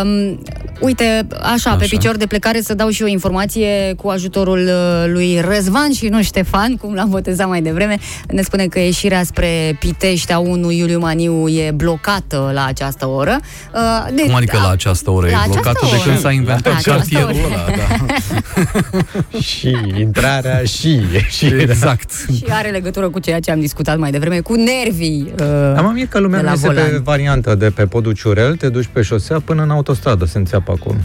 Um, 0.03 0.39
uite, 0.81 1.27
așa, 1.41 1.53
așa, 1.53 1.71
pe 1.77 1.85
Așa. 1.85 1.97
picior 1.97 2.17
de 2.17 2.27
plecare 2.27 2.61
să 2.61 2.75
dau 2.75 2.89
și 2.89 3.03
o 3.03 3.07
informație 3.07 3.95
cu 4.03 4.09
ajutorul 4.09 4.59
uh, 4.67 5.05
lui 5.13 5.41
Răzvan 5.41 5.93
și 5.93 6.07
nu 6.07 6.23
Ștefan, 6.23 6.77
cum 6.77 6.95
l-am 6.95 7.09
botezat 7.09 7.49
mai 7.49 7.63
devreme. 7.63 7.97
Ne 8.29 8.43
spune 8.43 8.67
că 8.67 8.79
ieșirea 8.81 9.23
spre 9.25 9.77
Pitești 9.79 10.33
a 10.33 10.39
1 10.39 10.71
Iuliu 10.71 10.99
Maniu 10.99 11.49
e 11.49 11.71
blocată 11.71 12.51
la 12.55 12.65
această 12.65 13.07
oră. 13.09 13.41
Uh, 13.75 14.07
deci, 14.15 14.25
Cum 14.27 14.35
adică 14.35 14.57
la 14.63 14.71
această 14.71 15.11
oră? 15.11 15.27
La 15.27 15.33
e 15.33 15.35
această 15.35 15.51
blocată 15.53 15.79
de 15.91 15.95
oră. 15.95 16.03
când 16.05 16.19
s-a 16.19 16.29
La 16.29 16.33
inventat 16.33 16.73
această 16.75 16.91
cartierul 16.91 17.29
oră. 17.45 17.55
ăla, 17.55 17.77
da. 17.77 19.39
și 19.49 19.77
intrarea 19.99 20.63
și 20.65 21.01
ieșirea. 21.13 21.61
Exact. 21.63 22.11
Și 22.37 22.45
are 22.49 22.69
legătură 22.69 23.09
cu 23.09 23.19
ceea 23.19 23.41
ce 23.41 23.51
am 23.51 23.61
discutat 23.61 23.99
mai 23.99 24.11
devreme, 24.11 24.41
cu 24.41 24.55
nervii. 24.55 25.33
Uh, 25.41 25.47
Am 25.77 25.91
mie 25.95 26.07
că 26.07 26.19
lumea 26.19 26.39
de 26.41 26.45
nu 26.45 26.49
la 26.51 26.55
este 26.55 26.67
volan. 26.67 26.91
pe 26.91 26.97
varianta 27.05 27.55
de 27.55 27.71
pe 27.71 27.87
podul 27.87 28.13
Ciurel, 28.13 28.55
te 28.67 28.73
duci 28.73 28.89
pe 28.93 29.03
șosea 29.03 29.41
până 29.41 29.63
în 29.63 29.71
autostradă, 29.71 30.25
se 30.25 30.39
înțeapă 30.39 30.73
acolo. 30.73 30.97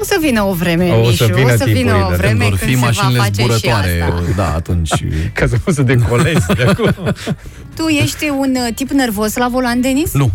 O 0.00 0.04
să 0.04 0.16
vină 0.20 0.42
o 0.42 0.52
vreme, 0.52 0.90
O 0.90 1.10
să 1.10 1.24
Mișu, 1.28 1.34
vină 1.34 1.52
o 1.52 1.56
să 1.56 1.64
vină 1.64 1.74
timpurile, 1.74 2.02
o 2.02 2.06
când 2.06 2.16
vreme 2.18 2.44
Vor 2.44 2.58
când 2.58 2.70
fi 2.70 2.74
se 2.74 2.76
va 2.76 2.86
mașinile 2.86 3.18
face 3.18 3.40
și 3.40 3.46
zburătoare. 3.46 4.00
asta. 4.00 4.22
Da, 4.36 4.54
atunci... 4.54 5.04
Ca 5.38 5.46
să 5.46 5.56
poți 5.64 5.76
să 5.76 5.82
decolezi 5.82 6.46
de 6.56 6.62
acolo. 6.62 6.90
Tu 7.76 7.86
ești 7.86 8.28
un 8.28 8.54
uh, 8.66 8.74
tip 8.74 8.90
nervos 8.90 9.36
la 9.36 9.48
volan, 9.50 9.80
Denis? 9.80 10.12
Nu. 10.12 10.30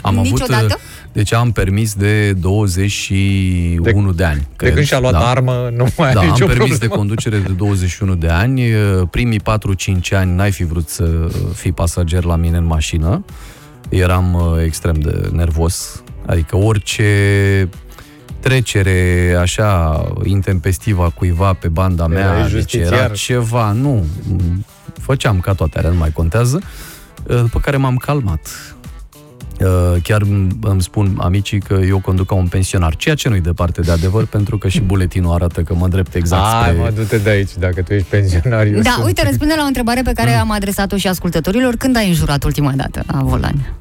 Am 0.00 0.14
Niciodată? 0.14 0.64
avut... 0.64 0.78
Deci 1.12 1.32
am 1.32 1.52
permis 1.52 1.94
de 1.94 2.32
21 2.32 3.82
de, 3.82 4.16
de 4.16 4.24
ani. 4.24 4.46
De 4.56 4.72
când 4.72 4.86
și-a 4.86 4.98
luat 4.98 5.14
armă, 5.14 5.70
nu 5.76 5.86
mai 5.96 6.12
da, 6.12 6.18
are 6.18 6.28
am 6.28 6.32
nicio 6.32 6.46
permis 6.46 6.66
problemă. 6.68 6.80
de 6.80 6.86
conducere 6.86 7.38
de 7.38 7.52
21 7.52 8.14
de 8.14 8.28
ani. 8.28 8.62
Primii 9.10 9.40
4-5 9.40 9.42
ani 10.10 10.34
n-ai 10.34 10.50
fi 10.50 10.64
vrut 10.64 10.88
să 10.88 11.04
fii 11.54 11.72
pasager 11.72 12.24
la 12.24 12.36
mine 12.36 12.56
în 12.56 12.64
mașină. 12.64 13.24
Eram 13.88 14.34
uh, 14.34 14.62
extrem 14.64 14.94
de 14.94 15.28
nervos. 15.32 16.02
Adică 16.26 16.56
orice 16.56 17.68
trecere 18.40 19.36
așa 19.40 20.04
intempestivă 20.24 21.04
a 21.04 21.08
cuiva 21.08 21.52
pe 21.52 21.68
banda 21.68 22.06
Erai 22.10 22.22
mea, 22.22 22.42
deci 22.42 22.50
justițiar. 22.50 22.92
era 22.92 23.08
ceva, 23.08 23.72
nu, 23.72 24.06
făceam 25.00 25.40
ca 25.40 25.52
toate 25.52 25.78
alea, 25.78 25.90
nu 25.90 25.96
mai 25.96 26.12
contează, 26.12 26.60
după 27.26 27.60
care 27.60 27.76
m-am 27.76 27.96
calmat. 27.96 28.48
Uh, 29.60 29.96
Chiar 30.02 30.22
îmi 30.22 30.48
îmi 30.60 30.82
spun 30.82 31.16
amicii 31.20 31.60
că 31.60 31.74
eu 31.88 31.98
conduc 31.98 32.26
ca 32.26 32.34
un 32.34 32.46
pensionar, 32.46 32.96
ceea 32.96 33.14
ce 33.14 33.28
nu-i 33.28 33.40
departe 33.40 33.80
de 33.80 33.90
adevăr, 33.90 34.26
pentru 34.36 34.58
că 34.58 34.68
și 34.68 34.80
buletinul 34.80 35.32
arată 35.34 35.60
că 35.62 35.74
mă 35.74 35.84
îndrept 35.84 36.14
exact 36.14 36.42
Ai, 36.62 36.68
spre... 36.70 36.82
mă, 36.82 36.90
du-te 36.94 37.18
de 37.18 37.30
aici, 37.30 37.50
dacă 37.58 37.82
tu 37.82 37.92
ești 37.92 38.08
pensionar. 38.08 38.66
eu 38.66 38.80
Da, 38.80 38.90
sunt- 38.90 39.04
uite, 39.06 39.22
răspunde 39.22 39.54
la 39.56 39.62
o 39.62 39.66
întrebare 39.66 40.02
pe 40.02 40.12
care 40.12 40.30
am 40.32 40.50
adresat-o 40.50 40.96
și 40.96 41.06
ascultătorilor. 41.08 41.74
Când 41.76 41.96
ai 41.96 42.08
înjurat 42.08 42.44
ultima 42.44 42.72
dată 42.76 43.02
la 43.12 43.20
volan? 43.22 43.72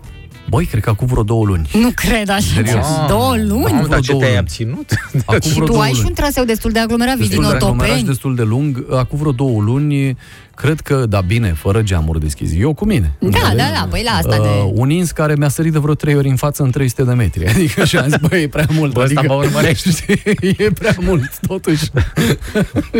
Băi, 0.49 0.65
cred 0.65 0.83
că 0.83 0.89
acum 0.89 1.07
vreo 1.07 1.23
două 1.23 1.45
luni. 1.45 1.69
Nu 1.73 1.89
cred 1.95 2.29
așa. 2.29 2.53
Serios? 2.55 2.85
Două 3.07 3.35
luni? 3.37 3.63
Mamă, 3.73 3.87
dar 3.87 3.99
ce 3.99 4.07
două 4.11 4.19
te-ai 4.21 4.31
luni. 4.33 4.41
abținut? 4.43 4.91
Acum 5.25 5.39
Și 5.49 5.53
vreo 5.55 5.65
tu 5.65 5.71
două 5.71 5.83
ai 5.83 5.89
și 5.89 5.95
luni. 5.95 6.07
un 6.07 6.13
traseu 6.13 6.43
destul 6.43 6.71
de 6.71 6.79
aglomerat, 6.79 7.17
vii 7.17 7.27
din 7.27 7.37
destul 7.39 7.57
de 7.59 7.65
aglomerat 7.65 7.85
și 7.85 7.91
Otopeni. 7.91 8.07
destul 8.07 8.35
de 8.35 8.43
lung. 8.43 8.85
Acum 8.91 9.17
vreo 9.19 9.31
două 9.31 9.61
luni, 9.61 10.17
cred 10.55 10.79
că, 10.79 11.05
da, 11.09 11.21
bine, 11.21 11.53
fără 11.53 11.81
geamuri 11.81 12.19
deschis. 12.19 12.51
Eu 12.57 12.73
cu 12.73 12.85
mine. 12.85 13.15
Da, 13.19 13.25
înțelegi? 13.27 13.55
da, 13.55 13.63
da, 13.73 13.87
păi 13.89 14.01
la 14.05 14.11
asta 14.11 14.41
de... 14.41 14.47
Uh, 14.65 14.71
un 14.73 14.89
ins 14.89 15.11
care 15.11 15.35
mi-a 15.37 15.49
sărit 15.49 15.71
de 15.71 15.79
vreo 15.79 15.93
trei 15.93 16.15
ori 16.15 16.27
în 16.29 16.35
față 16.35 16.63
în 16.63 16.71
300 16.71 17.03
de 17.03 17.13
metri. 17.13 17.47
Adică 17.53 17.85
și 17.85 17.97
am 17.97 18.07
zis, 18.07 18.17
băi, 18.29 18.41
e 18.41 18.47
prea 18.47 18.65
mult. 18.71 18.93
Bă, 18.93 19.01
ăsta 19.03 19.19
adică, 19.19 19.33
mă 19.33 19.39
urmărește. 19.43 19.89
știi, 19.97 20.55
e 20.57 20.71
prea 20.71 20.95
mult, 20.99 21.39
totuși. 21.47 21.85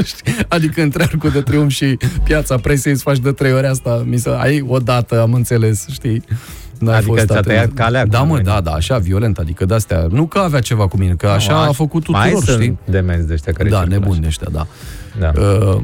Știi? 0.04 0.34
adică 0.48 0.82
între 0.82 1.04
Arcul 1.04 1.30
de 1.30 1.42
Triumf 1.42 1.72
și 1.72 1.98
Piața 2.24 2.58
Presei 2.58 2.92
îți 2.94 3.04
faci 3.04 3.18
de 3.20 3.32
trei 3.32 3.54
ori 3.54 3.68
asta. 3.68 4.04
Mi 4.06 4.18
se, 4.18 4.30
ai 4.38 4.64
odată, 4.68 5.22
am 5.22 5.34
înțeles, 5.34 5.86
știi? 5.92 6.24
N-a 6.80 6.96
Adică 6.96 7.12
fost 7.12 7.26
ți-a 7.26 7.36
atent. 7.38 7.46
tăiat 7.56 7.74
calea 7.74 8.06
Da, 8.06 8.18
cu 8.20 8.24
mă, 8.26 8.30
mâini. 8.32 8.46
da, 8.46 8.62
da, 8.62 8.72
așa, 8.72 8.98
violent, 8.98 9.38
adică 9.38 9.66
de-astea. 9.66 10.08
Nu 10.10 10.26
că 10.26 10.40
avea 10.40 10.60
ceva 10.60 10.88
cu 10.88 10.98
mine, 10.98 11.14
că 11.14 11.28
așa 11.28 11.52
Nu, 11.54 11.58
a 11.60 11.68
aș- 11.68 11.76
făcut 11.76 12.08
Mai 12.08 12.24
tuturor, 12.30 12.44
sunt 12.50 12.62
știi? 12.64 12.78
demenți 12.86 13.28
de 13.28 13.34
ăștia 13.34 13.54
care 13.54 13.70
Da, 13.70 13.78
circulă 13.78 13.98
nebuni 14.00 14.18
așa. 14.20 14.28
ăștia, 14.28 14.48
da. 14.52 14.68
Da. 15.20 15.32
Uh, 15.42 15.78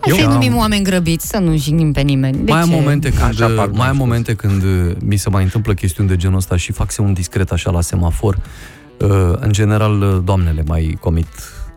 Hai 0.00 0.12
să-i 0.14 0.24
am- 0.24 0.32
numim 0.32 0.56
oameni 0.56 0.82
grăbiți, 0.84 1.28
să 1.28 1.38
nu 1.38 1.56
jignim 1.56 1.92
pe 1.92 2.00
nimeni. 2.00 2.36
De 2.44 2.50
mai 2.52 2.60
am 2.60 2.68
ce? 2.68 2.74
momente 2.74 3.08
când, 3.08 3.22
Așa 3.22 3.44
par 3.46 3.54
mai 3.54 3.66
am 3.66 3.76
mai 3.76 3.90
momente 3.92 4.34
când 4.34 4.62
uh, 4.62 4.92
mi 5.04 5.16
se 5.16 5.30
mai 5.30 5.42
întâmplă 5.42 5.74
chestiuni 5.74 6.08
de 6.08 6.16
genul 6.16 6.36
ăsta 6.36 6.56
și 6.56 6.72
fac 6.72 6.90
semn 6.90 7.12
discret 7.12 7.50
așa 7.50 7.70
la 7.70 7.80
semafor. 7.80 8.38
Uh, 8.98 9.08
În 9.40 9.52
general, 9.52 10.00
uh, 10.02 10.18
doamnele 10.24 10.62
mai 10.66 10.96
comit 11.00 11.26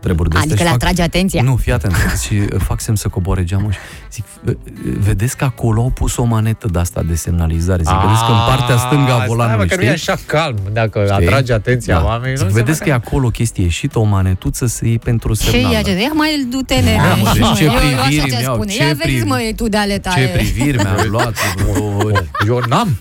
treburi 0.06 0.28
de 0.30 0.36
astea 0.36 0.52
Adică 0.52 0.66
și 0.68 0.72
le 0.72 0.76
fac- 0.76 0.82
atrage 0.82 1.02
atenția. 1.02 1.42
Nu, 1.42 1.56
fii 1.56 1.72
atent. 1.72 1.94
și 2.24 2.32
uh, 2.34 2.46
fac 2.58 2.80
semn 2.80 2.96
să 2.96 3.08
coboare 3.08 3.44
geamul 3.44 3.72
și 3.72 3.78
zic, 4.12 4.24
uh, 4.44 4.54
vedeți 4.98 5.36
că 5.36 5.44
acolo 5.44 5.80
au 5.82 5.90
pus 5.90 6.16
o 6.16 6.24
manetă 6.24 6.68
de 6.72 6.78
asta 6.78 7.02
de 7.02 7.14
semnalizare. 7.14 7.82
Zic, 7.82 7.94
vedeți 7.94 8.20
că 8.26 8.32
în 8.32 8.56
partea 8.56 8.76
stângă 8.76 9.10
a 9.10 9.14
Ah, 9.14 9.22
Stai, 9.22 9.26
mă, 9.28 9.34
volanului, 9.34 9.68
că 9.68 9.76
nu 9.76 9.82
e 9.82 9.96
știi? 9.96 10.12
așa 10.12 10.22
calm. 10.26 10.58
Dacă 10.72 11.00
Știi? 11.12 11.26
atrage 11.26 11.52
atenția 11.52 11.98
Da. 11.98 12.04
oamenilor... 12.04 12.36
Zic, 12.46 12.46
se 12.48 12.52
vedeți 12.62 12.78
mai- 12.78 12.88
că 12.88 12.94
e 12.94 13.06
acolo 13.06 13.26
o 13.26 13.30
chestie 13.30 13.62
ieșită, 13.64 13.98
o 13.98 14.02
manetuță 14.02 14.66
să 14.66 14.86
iei 14.86 14.98
pentru 14.98 15.34
Ce 15.34 15.50
semnal. 15.50 15.72
ia 15.72 15.82
ce? 15.82 15.90
Ia 16.00 16.12
mai 16.12 16.46
du-te, 16.50 16.74
nene. 16.74 16.96
Mamă, 16.96 17.30
deci 17.34 17.52
ce 17.56 17.64
Eu- 17.64 17.72
eu 17.72 17.78
priviri 17.78 18.18
așa 18.20 18.26
ți-aș 18.28 18.40
mi-au, 18.40 18.54
spune. 18.54 18.70
ce 18.72 18.82
Ia 18.82 18.86
vezi, 18.86 19.00
privi- 19.02 19.24
mă, 19.26 19.52
tu 19.56 19.68
de 19.68 19.76
ale 19.76 19.98
tale. 19.98 20.20
Ce 20.26 20.32
priviri 20.32 20.76
mi-am 20.82 21.06
luat 21.08 21.32
de 21.32 21.62
vreo 21.62 21.72
două 21.74 22.02
ori. 22.04 22.28
Eu 22.46 22.62
n-am. 22.68 22.96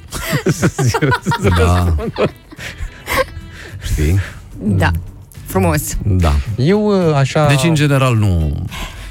Da. 1.57 1.95
Știi? 3.91 4.19
Da. 4.59 4.91
Frumos. 5.59 5.97
Da. 6.03 6.33
Eu 6.55 6.85
uh, 6.85 7.15
așa... 7.15 7.47
Deci, 7.47 7.63
în 7.63 7.75
general, 7.75 8.15
nu... 8.15 8.55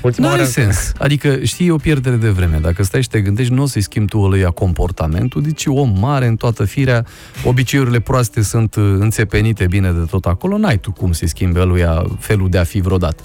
Ultima 0.02 0.26
Nu 0.26 0.32
are 0.32 0.42
oară- 0.42 0.52
sens. 0.52 0.92
Adică, 0.98 1.38
știi, 1.42 1.66
e 1.66 1.70
o 1.70 1.76
pierdere 1.76 2.16
de 2.16 2.28
vreme. 2.28 2.58
Dacă 2.62 2.82
stai 2.82 3.02
și 3.02 3.08
te 3.08 3.20
gândești, 3.20 3.52
nu 3.52 3.62
o 3.62 3.66
să-i 3.66 3.80
schimbi 3.80 4.08
tu 4.10 4.18
ălăia 4.20 4.50
comportamentul, 4.50 5.42
deci 5.42 5.64
om 5.66 5.96
mare 5.98 6.26
în 6.26 6.36
toată 6.36 6.64
firea, 6.64 7.04
obiceiurile 7.44 8.00
proaste 8.00 8.42
sunt 8.42 8.74
uh, 8.74 8.82
înțepenite 8.98 9.66
bine 9.66 9.90
de 9.90 10.04
tot 10.10 10.24
acolo, 10.24 10.58
n-ai 10.58 10.78
tu 10.78 10.92
cum 10.92 11.12
să-i 11.12 11.28
schimbi 11.28 11.58
ăluia 11.58 12.04
felul 12.18 12.48
de 12.48 12.58
a 12.58 12.64
fi 12.64 12.80
vreodată. 12.80 13.22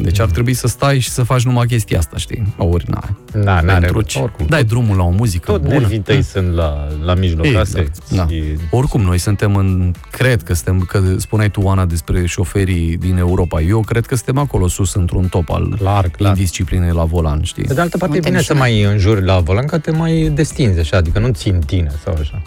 Deci 0.00 0.18
ar 0.20 0.26
trebui 0.30 0.54
să 0.54 0.66
stai 0.68 0.98
și 0.98 1.08
să 1.10 1.22
faci 1.22 1.42
numai 1.44 1.66
chestia 1.66 1.98
asta, 1.98 2.16
știi? 2.16 2.54
Ori, 2.56 2.84
na. 2.88 3.00
Na, 3.42 3.60
n-are 3.60 3.78
Pentru 3.78 3.92
rost. 3.92 4.06
ce? 4.06 4.18
Oricum, 4.18 4.46
Dai 4.48 4.64
drumul 4.64 4.96
la 4.96 5.02
o 5.02 5.10
muzică 5.10 5.50
Tot 5.52 5.60
bună. 5.62 5.74
nervii 5.78 5.98
tăi 5.98 6.22
sunt 6.22 6.52
la, 6.54 6.86
la 7.04 7.14
mijloc 7.14 7.44
Exact, 7.46 7.68
casei. 7.72 7.88
da. 8.16 8.26
Și- 8.26 8.42
Oricum, 8.70 9.00
noi 9.00 9.18
suntem 9.18 9.56
în... 9.56 9.92
Cred 10.10 10.42
că 10.42 10.54
suntem... 10.54 10.80
Că 10.80 11.02
spuneai 11.16 11.50
tu, 11.50 11.68
Ana, 11.68 11.84
despre 11.84 12.26
șoferii 12.26 12.96
din 12.96 13.16
Europa. 13.16 13.60
Eu 13.60 13.80
cred 13.80 14.06
că 14.06 14.14
suntem 14.14 14.38
acolo 14.38 14.68
sus, 14.68 14.94
într-un 14.94 15.26
top 15.28 15.50
al 15.50 15.78
Larg, 15.82 16.10
clar. 16.16 16.36
indisciplinei 16.36 16.92
la 16.92 17.04
volan, 17.04 17.42
știi? 17.42 17.64
Pe 17.64 17.74
de 17.74 17.80
altă 17.80 17.96
parte, 17.96 18.14
e 18.14 18.18
Uite, 18.18 18.28
bine 18.28 18.40
și 18.40 18.46
să 18.46 18.52
noi. 18.54 18.62
mai 18.62 18.82
înjuri 18.92 19.24
la 19.24 19.38
volan, 19.38 19.66
că 19.66 19.78
te 19.78 19.90
mai 19.90 20.30
destinzi 20.34 20.78
așa, 20.78 20.96
adică 20.96 21.18
nu 21.18 21.28
țin 21.28 21.58
tine 21.66 21.90
sau 22.04 22.16
așa. 22.20 22.42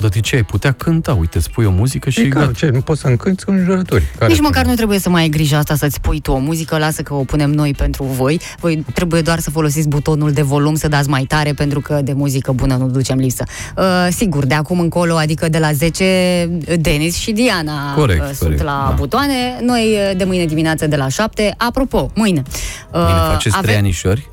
Dar 0.00 0.10
de 0.10 0.20
ce 0.20 0.36
ai 0.36 0.42
putea 0.42 0.72
cânta? 0.72 1.14
Uite, 1.14 1.40
spui 1.40 1.64
o 1.64 1.70
muzică 1.70 2.10
și... 2.10 2.20
Și 2.20 2.28
că, 2.28 2.50
ce, 2.56 2.68
nu 2.68 2.80
poți 2.80 3.00
să 3.00 3.06
încânți 3.06 3.44
cu 3.44 3.50
înjurături. 3.50 4.04
Care 4.18 4.32
Nici 4.32 4.40
măcar 4.40 4.64
nu 4.64 4.74
trebuie 4.74 4.98
să 4.98 5.08
mai 5.08 5.22
ai 5.22 5.28
grijă 5.28 5.56
asta 5.56 5.74
să-ți 5.74 6.00
pui 6.00 6.20
tu 6.20 6.32
o 6.32 6.38
muzică, 6.38 6.78
lasă 6.78 7.02
că 7.02 7.14
o 7.14 7.24
punem 7.24 7.50
noi 7.50 7.74
pentru 7.74 8.04
voi. 8.04 8.40
Voi 8.60 8.84
trebuie 8.94 9.20
doar 9.20 9.38
să 9.38 9.50
folosiți 9.50 9.88
butonul 9.88 10.32
de 10.32 10.42
volum, 10.42 10.74
să 10.74 10.88
dați 10.88 11.08
mai 11.08 11.24
tare, 11.24 11.52
pentru 11.52 11.80
că 11.80 12.00
de 12.04 12.12
muzică 12.12 12.52
bună 12.52 12.76
nu 12.76 12.88
ducem 12.88 13.18
lipsă. 13.18 13.44
Uh, 13.76 13.84
sigur, 14.10 14.46
de 14.46 14.54
acum 14.54 14.80
încolo, 14.80 15.16
adică 15.16 15.48
de 15.48 15.58
la 15.58 15.72
10, 15.72 16.50
Denis 16.80 17.16
și 17.16 17.32
Diana 17.32 17.94
Corect, 17.94 18.20
uh, 18.20 18.26
sunt 18.26 18.38
corect, 18.38 18.62
la 18.62 18.84
da. 18.88 18.94
butoane, 18.96 19.58
noi 19.62 19.96
uh, 20.10 20.16
de 20.16 20.24
mâine 20.24 20.44
dimineață 20.44 20.86
de 20.86 20.96
la 20.96 21.08
7. 21.08 21.54
Apropo, 21.56 22.10
mâine. 22.14 22.42
Uh, 22.90 23.00
Bine, 23.00 23.18
faceți 23.32 23.60
trei 23.60 23.76
anișori? 23.76 24.32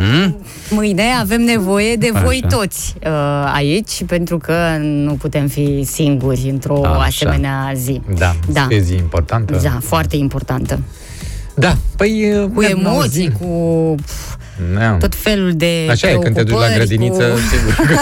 Hmm? 0.00 0.36
Mâine 0.70 1.02
avem 1.20 1.40
nevoie 1.42 1.94
de 1.96 2.10
voi 2.24 2.40
Așa. 2.44 2.56
toți 2.56 2.94
uh, 3.06 3.52
aici, 3.54 4.04
pentru 4.06 4.38
că 4.38 4.54
nu 4.80 5.12
putem 5.12 5.46
fi 5.46 5.82
singuri 5.84 6.48
într-o 6.50 6.84
Așa. 6.86 7.00
asemenea 7.00 7.72
zi. 7.74 8.00
Da, 8.18 8.34
Da. 8.52 8.66
e 8.70 8.78
zi 8.78 8.94
importantă. 8.94 9.58
Da, 9.62 9.78
foarte 9.82 10.16
importantă. 10.16 10.80
Da, 11.54 11.76
păi... 11.96 12.48
Cu 12.54 12.62
emoții, 12.62 13.32
cu 13.40 13.94
Da. 14.74 14.92
tot 14.92 15.14
felul 15.14 15.52
de 15.54 15.86
Așa 15.90 16.10
e, 16.10 16.14
când 16.16 16.34
te 16.34 16.42
duci 16.42 16.58
la 16.58 16.64
preocupări, 16.64 16.86
grădiniță, 16.88 17.28
cu... 17.28 17.38
sigur. 17.38 17.96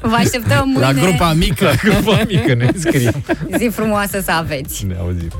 Vă 0.10 0.14
așteptăm 0.18 0.62
mâine. 0.64 0.80
La 0.80 0.92
grupa 0.92 1.32
mică. 1.32 1.64
La 1.64 1.72
grupa 1.90 2.22
mică 2.28 2.54
ne 2.54 2.68
scrie. 2.78 3.10
Zi 3.58 3.68
frumoasă 3.72 4.20
să 4.24 4.30
aveți. 4.30 4.86
Ne 4.86 4.94
auzim. 5.00 5.30